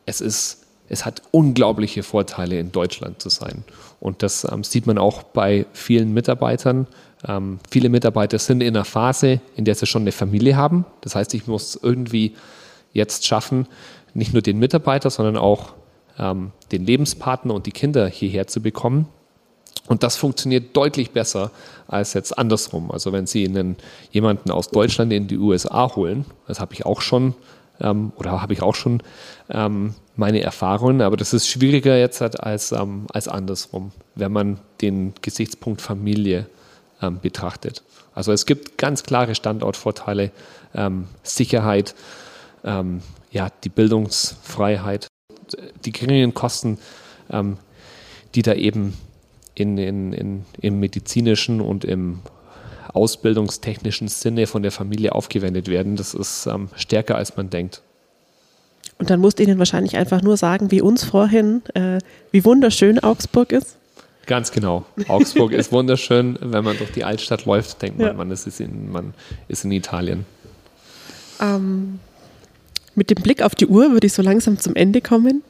es 0.05 0.21
ist 0.21 0.63
es 0.89 1.05
hat 1.05 1.21
unglaubliche 1.31 2.03
Vorteile, 2.03 2.59
in 2.59 2.71
Deutschland 2.71 3.21
zu 3.21 3.29
sein. 3.29 3.63
Und 3.99 4.23
das 4.23 4.45
ähm, 4.49 4.63
sieht 4.63 4.88
man 4.88 4.97
auch 4.97 5.23
bei 5.23 5.65
vielen 5.73 6.13
Mitarbeitern. 6.13 6.88
Ähm, 7.28 7.60
viele 7.70 7.90
Mitarbeiter 7.90 8.40
sind 8.40 8.62
in 8.62 8.76
einer 8.76 8.86
Phase, 8.86 9.41
in 9.56 9.66
der 9.66 9.76
sie 9.76 9.86
schon 9.86 10.04
eine 10.04 10.12
Familie 10.12 10.56
haben. 10.56 10.86
Das 11.02 11.16
heißt, 11.16 11.34
ich 11.34 11.48
muss 11.48 11.78
irgendwie 11.82 12.36
jetzt 12.94 13.26
schaffen, 13.26 13.68
nicht 14.14 14.34
nur 14.34 14.41
den 14.41 14.60
Mitarbeiter, 14.60 15.10
sondern 15.10 15.38
auch 15.38 15.74
ähm, 16.18 16.52
den 16.72 16.86
Lebenspartner 16.86 17.54
und 17.54 17.66
die 17.66 17.72
Kinder 17.72 18.08
hierher 18.08 18.48
zu 18.48 18.62
bekommen. 18.62 19.08
Und 19.88 20.04
das 20.04 20.18
funktioniert 20.18 20.76
deutlich 20.76 21.12
besser 21.12 21.52
als 21.88 22.14
jetzt 22.14 22.38
andersrum. 22.38 22.91
Also 22.91 23.14
wenn 23.14 23.26
Sie 23.26 23.48
einen, 23.48 23.78
jemanden 24.12 24.52
aus 24.52 24.70
Deutschland 24.70 25.14
in 25.14 25.28
die 25.28 25.38
USA 25.38 25.95
holen, 25.95 26.26
das 26.48 26.60
habe 26.60 26.74
ich 26.74 26.86
auch 26.86 27.02
schon 27.02 27.36
ähm, 27.80 28.12
oder 28.18 28.41
habe 28.41 28.54
ich 28.54 28.62
auch 28.62 28.76
schon 28.76 29.02
ähm, 29.49 29.94
meine 30.16 30.41
Erfahrungen, 30.41 31.02
aber 31.02 31.16
das 31.16 31.34
ist 31.34 31.48
schwieriger 31.48 31.98
jetzt 31.98 32.22
halt 32.22 32.41
als, 32.41 32.72
ähm, 32.72 33.06
als 33.14 33.28
andersrum, 33.28 33.91
wenn 34.16 34.32
man 34.32 34.60
den 34.82 35.14
Gesichtspunkt 35.22 35.82
Familie 35.82 36.48
ähm, 37.02 37.19
betrachtet. 37.22 37.84
Also 38.14 38.32
es 38.32 38.45
gibt 38.45 38.78
ganz 38.78 39.03
klare 39.03 39.36
Standortvorteile, 39.36 40.32
ähm, 40.74 41.07
Sicherheit, 41.24 41.95
ähm, 42.64 43.02
ja, 43.32 43.49
die 43.64 43.69
Bildungsfreiheit, 43.69 45.07
die 45.86 45.91
geringen 45.91 46.34
Kosten, 46.34 46.80
ähm, 47.30 47.57
die 48.36 48.41
da 48.41 48.53
eben 48.53 48.94
in, 49.56 49.78
in, 49.78 50.14
in, 50.14 50.45
im 50.61 50.80
medizinischen 50.80 51.61
und 51.61 51.86
im 51.86 52.19
ausbildungstechnischen 52.94 54.07
Sinne 54.07 54.48
von 54.48 54.64
der 54.64 54.72
Familie 54.72 55.14
aufgewendet 55.14 55.68
werden. 55.68 55.95
Das 55.95 56.14
ist 56.14 56.48
ähm, 56.48 56.69
stärker, 56.76 57.15
als 57.15 57.36
man 57.38 57.49
denkt. 57.49 57.82
Und 58.99 59.10
dann 59.10 59.19
musst 59.19 59.40
du 59.40 59.44
ihnen 59.44 59.60
wahrscheinlich 59.60 59.95
einfach 59.98 60.22
nur 60.22 60.38
sagen, 60.38 60.72
wie 60.72 60.82
uns 60.82 61.03
vorhin, 61.03 61.61
äh, 61.76 61.99
wie 62.32 62.44
wunderschön 62.45 62.99
Augsburg 62.99 63.52
ist. 63.52 63.78
Ganz 64.28 64.52
genau. 64.52 64.86
Augsburg 65.08 65.54
ist 65.54 65.72
wunderschön. 65.72 66.38
Wenn 66.41 66.64
man 66.64 66.78
durch 66.78 66.91
die 66.91 67.04
Altstadt 67.04 67.45
läuft, 67.45 67.82
denkt 67.82 67.98
man, 67.98 68.08
ja. 68.08 68.14
man, 68.14 68.30
ist 68.30 68.45
in, 68.60 68.91
man 68.91 69.14
ist 69.48 69.64
in 69.66 69.72
Italien. 69.72 70.26
Ähm, 71.40 71.99
mit 72.94 73.10
dem 73.10 73.22
Blick 73.22 73.41
auf 73.41 73.56
die 73.56 73.68
Uhr 73.68 73.91
würde 73.91 74.08
ich 74.08 74.14
so 74.14 74.22
langsam 74.22 74.60
zum 74.60 74.76
Ende 74.76 75.02
kommen. 75.02 75.44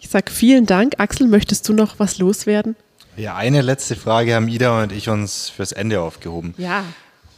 Ich 0.00 0.08
sage 0.08 0.30
vielen 0.30 0.66
Dank. 0.66 0.94
Axel, 0.98 1.28
möchtest 1.28 1.68
du 1.68 1.74
noch 1.74 1.98
was 1.98 2.18
loswerden? 2.18 2.76
Ja, 3.16 3.36
eine 3.36 3.60
letzte 3.60 3.94
Frage 3.94 4.34
haben 4.34 4.48
Ida 4.48 4.82
und 4.82 4.90
ich 4.90 5.08
uns 5.08 5.50
fürs 5.50 5.72
Ende 5.72 6.00
aufgehoben. 6.00 6.54
Ja. 6.56 6.84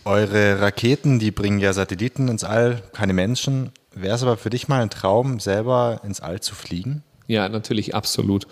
Eure 0.04 0.60
Raketen, 0.60 1.18
die 1.18 1.30
bringen 1.30 1.58
ja 1.58 1.72
Satelliten 1.72 2.28
ins 2.28 2.44
All, 2.44 2.82
keine 2.92 3.12
Menschen. 3.12 3.72
Wäre 3.92 4.14
es 4.14 4.22
aber 4.22 4.36
für 4.36 4.50
dich 4.50 4.68
mal 4.68 4.82
ein 4.82 4.90
Traum, 4.90 5.40
selber 5.40 6.00
ins 6.04 6.20
All 6.20 6.40
zu 6.40 6.54
fliegen? 6.54 7.02
Ja, 7.26 7.48
natürlich, 7.48 7.94
absolut. 7.94 8.46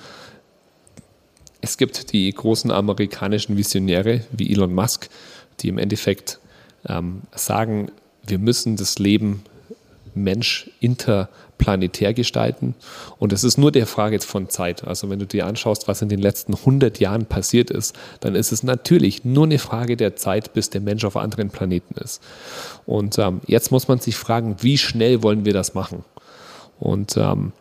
Es 1.62 1.78
gibt 1.78 2.12
die 2.12 2.30
großen 2.30 2.70
amerikanischen 2.70 3.56
Visionäre 3.56 4.22
wie 4.32 4.52
Elon 4.52 4.74
Musk, 4.74 5.08
die 5.60 5.68
im 5.68 5.78
Endeffekt 5.78 6.40
ähm, 6.88 7.22
sagen, 7.34 7.92
wir 8.26 8.38
müssen 8.38 8.76
das 8.76 8.98
Leben 8.98 9.44
Mensch 10.14 10.70
interplanetär 10.80 12.14
gestalten. 12.14 12.74
Und 13.18 13.32
es 13.32 13.44
ist 13.44 13.58
nur 13.58 13.70
der 13.70 13.86
Frage 13.86 14.18
von 14.18 14.48
Zeit. 14.50 14.86
Also 14.86 15.08
wenn 15.08 15.20
du 15.20 15.26
dir 15.26 15.46
anschaust, 15.46 15.86
was 15.86 16.02
in 16.02 16.08
den 16.08 16.20
letzten 16.20 16.54
100 16.54 16.98
Jahren 16.98 17.26
passiert 17.26 17.70
ist, 17.70 17.96
dann 18.20 18.34
ist 18.34 18.50
es 18.50 18.64
natürlich 18.64 19.24
nur 19.24 19.44
eine 19.44 19.60
Frage 19.60 19.96
der 19.96 20.16
Zeit, 20.16 20.52
bis 20.54 20.68
der 20.68 20.80
Mensch 20.80 21.04
auf 21.04 21.16
anderen 21.16 21.50
Planeten 21.50 21.94
ist. 21.94 22.20
Und 22.86 23.18
ähm, 23.18 23.40
jetzt 23.46 23.70
muss 23.70 23.86
man 23.86 24.00
sich 24.00 24.16
fragen, 24.16 24.56
wie 24.60 24.78
schnell 24.78 25.22
wollen 25.22 25.44
wir 25.44 25.52
das 25.52 25.74
machen? 25.74 26.04
Und 26.80 27.16
ähm, 27.16 27.52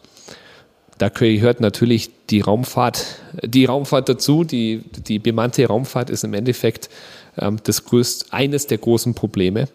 da 1.01 1.09
gehört 1.09 1.61
natürlich 1.61 2.11
die 2.29 2.41
Raumfahrt, 2.41 3.15
die 3.43 3.65
Raumfahrt 3.65 4.07
dazu. 4.07 4.43
Die, 4.43 4.83
die 5.07 5.17
bemannte 5.17 5.65
Raumfahrt 5.65 6.11
ist 6.11 6.23
im 6.23 6.35
Endeffekt 6.35 6.91
ähm, 7.39 7.57
das 7.63 7.85
größte, 7.85 8.31
eines 8.31 8.67
der 8.67 8.77
großen 8.77 9.15
Probleme 9.15 9.67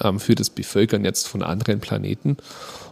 ähm, 0.00 0.20
für 0.20 0.36
das 0.36 0.50
Bevölkern 0.50 1.04
jetzt 1.04 1.26
von 1.26 1.42
anderen 1.42 1.80
Planeten. 1.80 2.36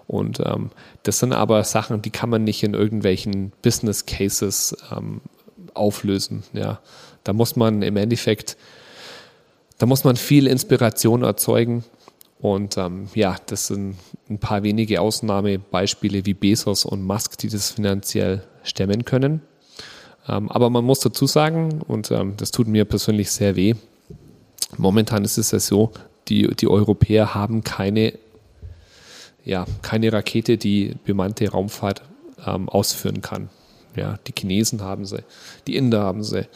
Und 0.09 0.41
ähm, 0.45 0.71
das 1.05 1.21
sind 1.21 1.33
aber 1.33 1.63
Sachen, 1.63 2.03
die 2.03 2.11
kann 2.11 2.31
man 2.31 2.43
nicht 2.43 2.65
in 2.65 2.75
irgendwelchen 2.75 3.53
Business 3.63 4.07
Cases 4.07 4.77
ähm, 4.91 5.21
auflösen. 5.73 6.43
Ja. 6.53 6.81
Da 7.23 7.33
muss 7.33 7.55
man 7.55 7.83
im 7.83 7.97
Endeffekt, 7.97 8.57
da 9.79 9.87
muss 9.87 10.03
man 10.03 10.17
viel 10.17 10.49
Inspiration 10.49 11.23
erzeugen. 11.23 11.85
Und 12.41 12.79
ähm, 12.79 13.09
ja, 13.15 13.37
das 13.47 13.67
sind 13.67 13.97
ein 14.29 14.39
paar 14.39 14.63
wenige 14.63 15.01
Ausnahmebeispiele 15.01 16.25
wie 16.25 16.35
Bezos 16.35 16.85
und 16.85 17.03
Musk, 17.03 17.37
die 17.39 17.49
das 17.49 17.71
finanziell 17.71 18.43
stemmen 18.63 19.05
können. 19.05 19.43
Ähm, 20.29 20.51
aber 20.51 20.71
man 20.71 20.85
muss 20.85 21.01
dazu 21.01 21.27
sagen, 21.27 21.83
und 21.87 22.11
ähm, 22.11 22.35
das 22.37 22.51
tut 22.51 22.67
mir 22.67 22.85
persönlich 22.85 23.31
sehr 23.31 23.57
weh, 23.57 23.75
momentan 24.77 25.25
ist 25.25 25.39
es 25.39 25.51
ja 25.51 25.59
so, 25.59 25.93
die, 26.29 26.55
die 26.55 26.69
Europäer 26.69 27.35
haben 27.35 27.65
keine, 27.65 28.15
ja, 29.45 29.67
keine 29.83 30.13
Rakete, 30.13 30.57
die 30.57 30.95
bemannte 31.05 31.51
Raumfahrt 31.51 32.03
ähm, 32.47 32.69
ausführen 32.69 33.21
kann. 33.21 33.51
Ja, 33.97 34.19
die 34.27 34.33
Chinesen 34.37 34.83
haben 34.83 35.05
sie, 35.05 35.25
die 35.67 35.77
Inder 35.77 36.01
haben 36.01 36.23
sie, 36.23 36.47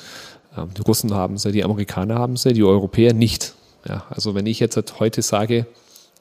ähm, 0.57 0.69
die 0.77 0.83
Russen 0.83 1.13
haben 1.13 1.37
sie, 1.37 1.53
die 1.53 1.65
Amerikaner 1.65 2.17
haben 2.17 2.37
sie, 2.37 2.53
die 2.53 2.63
Europäer 2.63 3.13
nicht. 3.13 3.54
Ja, 3.87 4.05
also 4.11 4.35
wenn 4.35 4.47
ich 4.47 4.61
jetzt 4.61 4.79
heute 4.99 5.23
sage, 5.23 5.67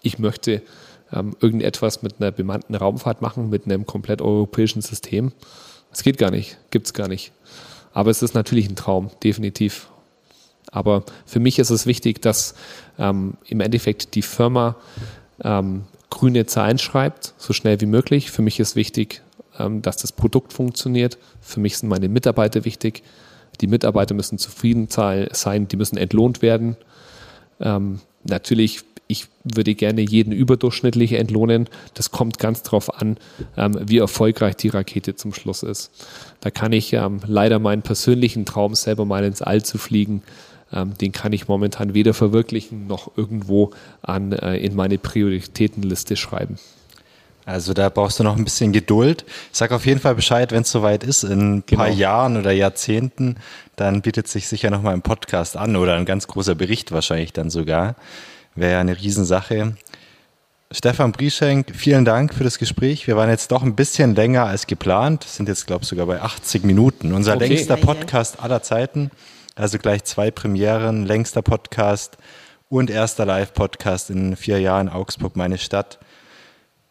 ich 0.01 0.19
möchte 0.19 0.61
ähm, 1.11 1.35
irgendetwas 1.39 2.01
mit 2.01 2.15
einer 2.19 2.31
bemannten 2.31 2.75
Raumfahrt 2.75 3.21
machen, 3.21 3.49
mit 3.49 3.65
einem 3.65 3.85
komplett 3.85 4.21
europäischen 4.21 4.81
System, 4.81 5.31
das 5.89 6.03
geht 6.03 6.17
gar 6.17 6.31
nicht, 6.31 6.57
gibt 6.71 6.87
es 6.87 6.93
gar 6.93 7.07
nicht. 7.07 7.31
Aber 7.93 8.09
es 8.09 8.21
ist 8.21 8.33
natürlich 8.33 8.67
ein 8.67 8.75
Traum, 8.75 9.11
definitiv. 9.23 9.87
Aber 10.71 11.03
für 11.25 11.39
mich 11.39 11.59
ist 11.59 11.69
es 11.69 11.85
wichtig, 11.85 12.21
dass 12.21 12.55
ähm, 12.97 13.37
im 13.45 13.61
Endeffekt 13.61 14.15
die 14.15 14.23
Firma 14.23 14.75
ähm, 15.43 15.83
grüne 16.09 16.45
Zahlen 16.47 16.79
schreibt, 16.79 17.33
so 17.37 17.53
schnell 17.53 17.79
wie 17.79 17.85
möglich. 17.85 18.31
Für 18.31 18.41
mich 18.41 18.59
ist 18.59 18.75
wichtig, 18.75 19.21
ähm, 19.59 19.83
dass 19.83 19.97
das 19.97 20.11
Produkt 20.11 20.51
funktioniert. 20.51 21.17
Für 21.41 21.59
mich 21.59 21.77
sind 21.77 21.89
meine 21.89 22.09
Mitarbeiter 22.09 22.65
wichtig. 22.65 23.03
Die 23.61 23.67
Mitarbeiter 23.67 24.15
müssen 24.15 24.39
zufrieden 24.39 24.87
sein, 24.89 25.67
die 25.67 25.77
müssen 25.77 25.97
entlohnt 25.97 26.41
werden. 26.41 26.75
Ähm, 27.63 27.99
natürlich 28.23 28.83
ich 29.07 29.27
würde 29.43 29.75
gerne 29.75 30.01
jeden 30.01 30.31
überdurchschnittlich 30.31 31.13
entlohnen. 31.13 31.69
Das 31.93 32.11
kommt 32.11 32.39
ganz 32.39 32.63
darauf 32.63 33.01
an, 33.01 33.17
ähm, 33.57 33.77
wie 33.85 33.97
erfolgreich 33.97 34.55
die 34.55 34.69
Rakete 34.69 35.15
zum 35.15 35.33
Schluss 35.33 35.61
ist. 35.63 35.91
Da 36.39 36.49
kann 36.49 36.71
ich 36.71 36.93
ähm, 36.93 37.19
leider 37.27 37.59
meinen 37.59 37.81
persönlichen 37.81 38.45
Traum, 38.45 38.75
selber 38.75 39.05
mal 39.05 39.23
ins 39.23 39.41
All 39.41 39.63
zu 39.63 39.77
fliegen, 39.77 40.23
ähm, 40.71 40.97
den 40.97 41.11
kann 41.11 41.33
ich 41.33 41.47
momentan 41.47 41.93
weder 41.93 42.13
verwirklichen 42.13 42.87
noch 42.87 43.11
irgendwo 43.17 43.71
an, 44.01 44.31
äh, 44.31 44.57
in 44.57 44.75
meine 44.75 44.97
Prioritätenliste 44.97 46.15
schreiben. 46.15 46.57
Also 47.45 47.73
da 47.73 47.89
brauchst 47.89 48.19
du 48.19 48.23
noch 48.23 48.37
ein 48.37 48.43
bisschen 48.43 48.71
Geduld. 48.71 49.25
Ich 49.51 49.57
sag 49.57 49.71
auf 49.71 49.85
jeden 49.85 49.99
Fall 49.99 50.15
Bescheid, 50.15 50.51
wenn 50.51 50.61
es 50.61 50.71
soweit 50.71 51.03
ist, 51.03 51.23
in 51.23 51.57
ein 51.57 51.63
genau. 51.65 51.83
paar 51.83 51.91
Jahren 51.91 52.37
oder 52.37 52.51
Jahrzehnten, 52.51 53.35
dann 53.75 54.01
bietet 54.01 54.27
sich 54.27 54.47
sicher 54.47 54.69
nochmal 54.69 54.93
ein 54.93 55.01
Podcast 55.01 55.57
an 55.57 55.75
oder 55.75 55.95
ein 55.95 56.05
ganz 56.05 56.27
großer 56.27 56.55
Bericht 56.55 56.91
wahrscheinlich 56.91 57.33
dann 57.33 57.49
sogar. 57.49 57.95
Wäre 58.55 58.73
ja 58.73 58.79
eine 58.79 58.97
Riesensache. 58.97 59.75
Stefan 60.71 61.11
Brieschenk, 61.11 61.71
vielen 61.75 62.05
Dank 62.05 62.33
für 62.33 62.43
das 62.43 62.57
Gespräch. 62.57 63.05
Wir 63.05 63.15
waren 63.15 63.29
jetzt 63.29 63.51
doch 63.51 63.61
ein 63.61 63.75
bisschen 63.75 64.15
länger 64.15 64.45
als 64.45 64.65
geplant, 64.65 65.23
sind 65.23 65.47
jetzt, 65.47 65.67
glaube 65.67 65.83
ich, 65.83 65.89
sogar 65.89 66.07
bei 66.07 66.21
80 66.21 66.63
Minuten. 66.63 67.13
Unser 67.13 67.35
okay. 67.35 67.47
längster 67.47 67.77
Podcast 67.77 68.41
aller 68.41 68.63
Zeiten. 68.63 69.11
Also 69.55 69.77
gleich 69.77 70.03
zwei 70.03 70.31
Premieren, 70.31 71.05
längster 71.05 71.43
Podcast 71.43 72.17
und 72.69 72.89
erster 72.89 73.25
Live-Podcast 73.25 74.09
in 74.09 74.35
vier 74.35 74.59
Jahren 74.59 74.89
Augsburg, 74.89 75.35
meine 75.35 75.59
Stadt. 75.59 75.99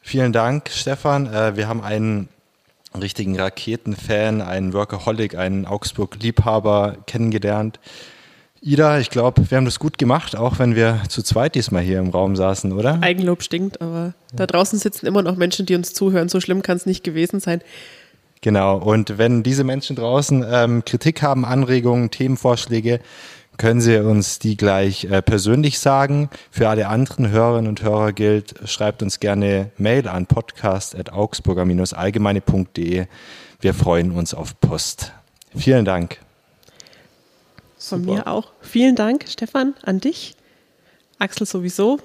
Vielen 0.02 0.32
Dank, 0.32 0.68
Stefan. 0.68 1.32
Äh, 1.32 1.56
wir 1.56 1.68
haben 1.68 1.80
einen 1.80 2.28
richtigen 3.00 3.38
Raketenfan, 3.38 4.42
einen 4.42 4.72
Workaholic, 4.72 5.36
einen 5.36 5.64
Augsburg-Liebhaber 5.64 6.98
kennengelernt. 7.06 7.78
Ida, 8.60 8.98
ich 8.98 9.10
glaube, 9.10 9.50
wir 9.50 9.56
haben 9.56 9.64
das 9.64 9.78
gut 9.78 9.98
gemacht, 9.98 10.36
auch 10.36 10.58
wenn 10.58 10.76
wir 10.76 11.02
zu 11.08 11.22
zweit 11.22 11.54
diesmal 11.54 11.82
hier 11.82 11.98
im 11.98 12.10
Raum 12.10 12.36
saßen, 12.36 12.72
oder? 12.72 12.98
Eigenlob 13.00 13.42
stinkt, 13.42 13.80
aber 13.80 14.12
da 14.32 14.46
draußen 14.46 14.78
sitzen 14.78 15.06
immer 15.06 15.22
noch 15.22 15.36
Menschen, 15.36 15.66
die 15.66 15.74
uns 15.74 15.94
zuhören. 15.94 16.28
So 16.28 16.40
schlimm 16.40 16.62
kann 16.62 16.76
es 16.76 16.86
nicht 16.86 17.02
gewesen 17.02 17.40
sein. 17.40 17.60
Genau, 18.40 18.76
und 18.76 19.18
wenn 19.18 19.42
diese 19.42 19.64
Menschen 19.64 19.96
draußen 19.96 20.44
ähm, 20.48 20.84
Kritik 20.84 21.22
haben, 21.22 21.44
Anregungen, 21.44 22.10
Themenvorschläge, 22.10 23.00
können 23.62 23.80
Sie 23.80 23.96
uns 23.96 24.38
die 24.40 24.56
gleich 24.56 25.04
äh, 25.04 25.22
persönlich 25.22 25.78
sagen. 25.78 26.28
Für 26.50 26.68
alle 26.68 26.88
anderen 26.88 27.30
Hörerinnen 27.30 27.68
und 27.68 27.80
Hörer 27.80 28.12
gilt, 28.12 28.56
schreibt 28.68 29.04
uns 29.04 29.20
gerne 29.20 29.70
Mail 29.78 30.08
an 30.08 30.26
podcast.augsburger-allgemeine.de. 30.26 33.06
Wir 33.60 33.74
freuen 33.74 34.10
uns 34.10 34.34
auf 34.34 34.58
Post. 34.58 35.12
Vielen 35.54 35.84
Dank. 35.84 36.18
Von 37.78 38.02
Super. 38.02 38.14
mir 38.14 38.26
auch. 38.26 38.50
Vielen 38.62 38.96
Dank, 38.96 39.26
Stefan, 39.28 39.74
an 39.84 40.00
dich. 40.00 40.34
Axel 41.20 41.46
sowieso 41.46 42.00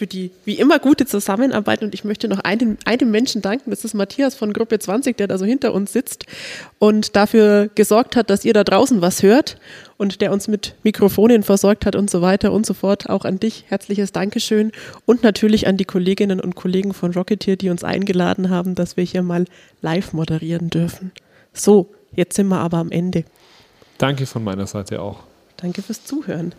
für 0.00 0.06
die 0.06 0.30
wie 0.46 0.54
immer 0.54 0.78
gute 0.78 1.04
Zusammenarbeit. 1.04 1.82
Und 1.82 1.92
ich 1.92 2.04
möchte 2.04 2.26
noch 2.26 2.38
einem, 2.38 2.78
einem 2.86 3.10
Menschen 3.10 3.42
danken, 3.42 3.68
das 3.68 3.84
ist 3.84 3.92
Matthias 3.92 4.34
von 4.34 4.54
Gruppe 4.54 4.78
20, 4.78 5.14
der 5.14 5.28
da 5.28 5.36
so 5.36 5.44
hinter 5.44 5.74
uns 5.74 5.92
sitzt 5.92 6.24
und 6.78 7.16
dafür 7.16 7.68
gesorgt 7.74 8.16
hat, 8.16 8.30
dass 8.30 8.46
ihr 8.46 8.54
da 8.54 8.64
draußen 8.64 9.02
was 9.02 9.22
hört 9.22 9.58
und 9.98 10.22
der 10.22 10.32
uns 10.32 10.48
mit 10.48 10.74
Mikrofonen 10.84 11.42
versorgt 11.42 11.84
hat 11.84 11.96
und 11.96 12.08
so 12.08 12.22
weiter 12.22 12.50
und 12.50 12.64
so 12.64 12.72
fort. 12.72 13.10
Auch 13.10 13.26
an 13.26 13.40
dich 13.40 13.66
herzliches 13.68 14.10
Dankeschön 14.10 14.72
und 15.04 15.22
natürlich 15.22 15.66
an 15.66 15.76
die 15.76 15.84
Kolleginnen 15.84 16.40
und 16.40 16.54
Kollegen 16.54 16.94
von 16.94 17.12
Rocketeer, 17.12 17.56
die 17.56 17.68
uns 17.68 17.84
eingeladen 17.84 18.48
haben, 18.48 18.74
dass 18.74 18.96
wir 18.96 19.04
hier 19.04 19.22
mal 19.22 19.44
live 19.82 20.14
moderieren 20.14 20.70
dürfen. 20.70 21.12
So, 21.52 21.90
jetzt 22.16 22.36
sind 22.36 22.48
wir 22.48 22.60
aber 22.60 22.78
am 22.78 22.90
Ende. 22.90 23.24
Danke 23.98 24.24
von 24.24 24.42
meiner 24.42 24.66
Seite 24.66 25.02
auch. 25.02 25.18
Danke 25.58 25.82
fürs 25.82 26.06
Zuhören. 26.06 26.54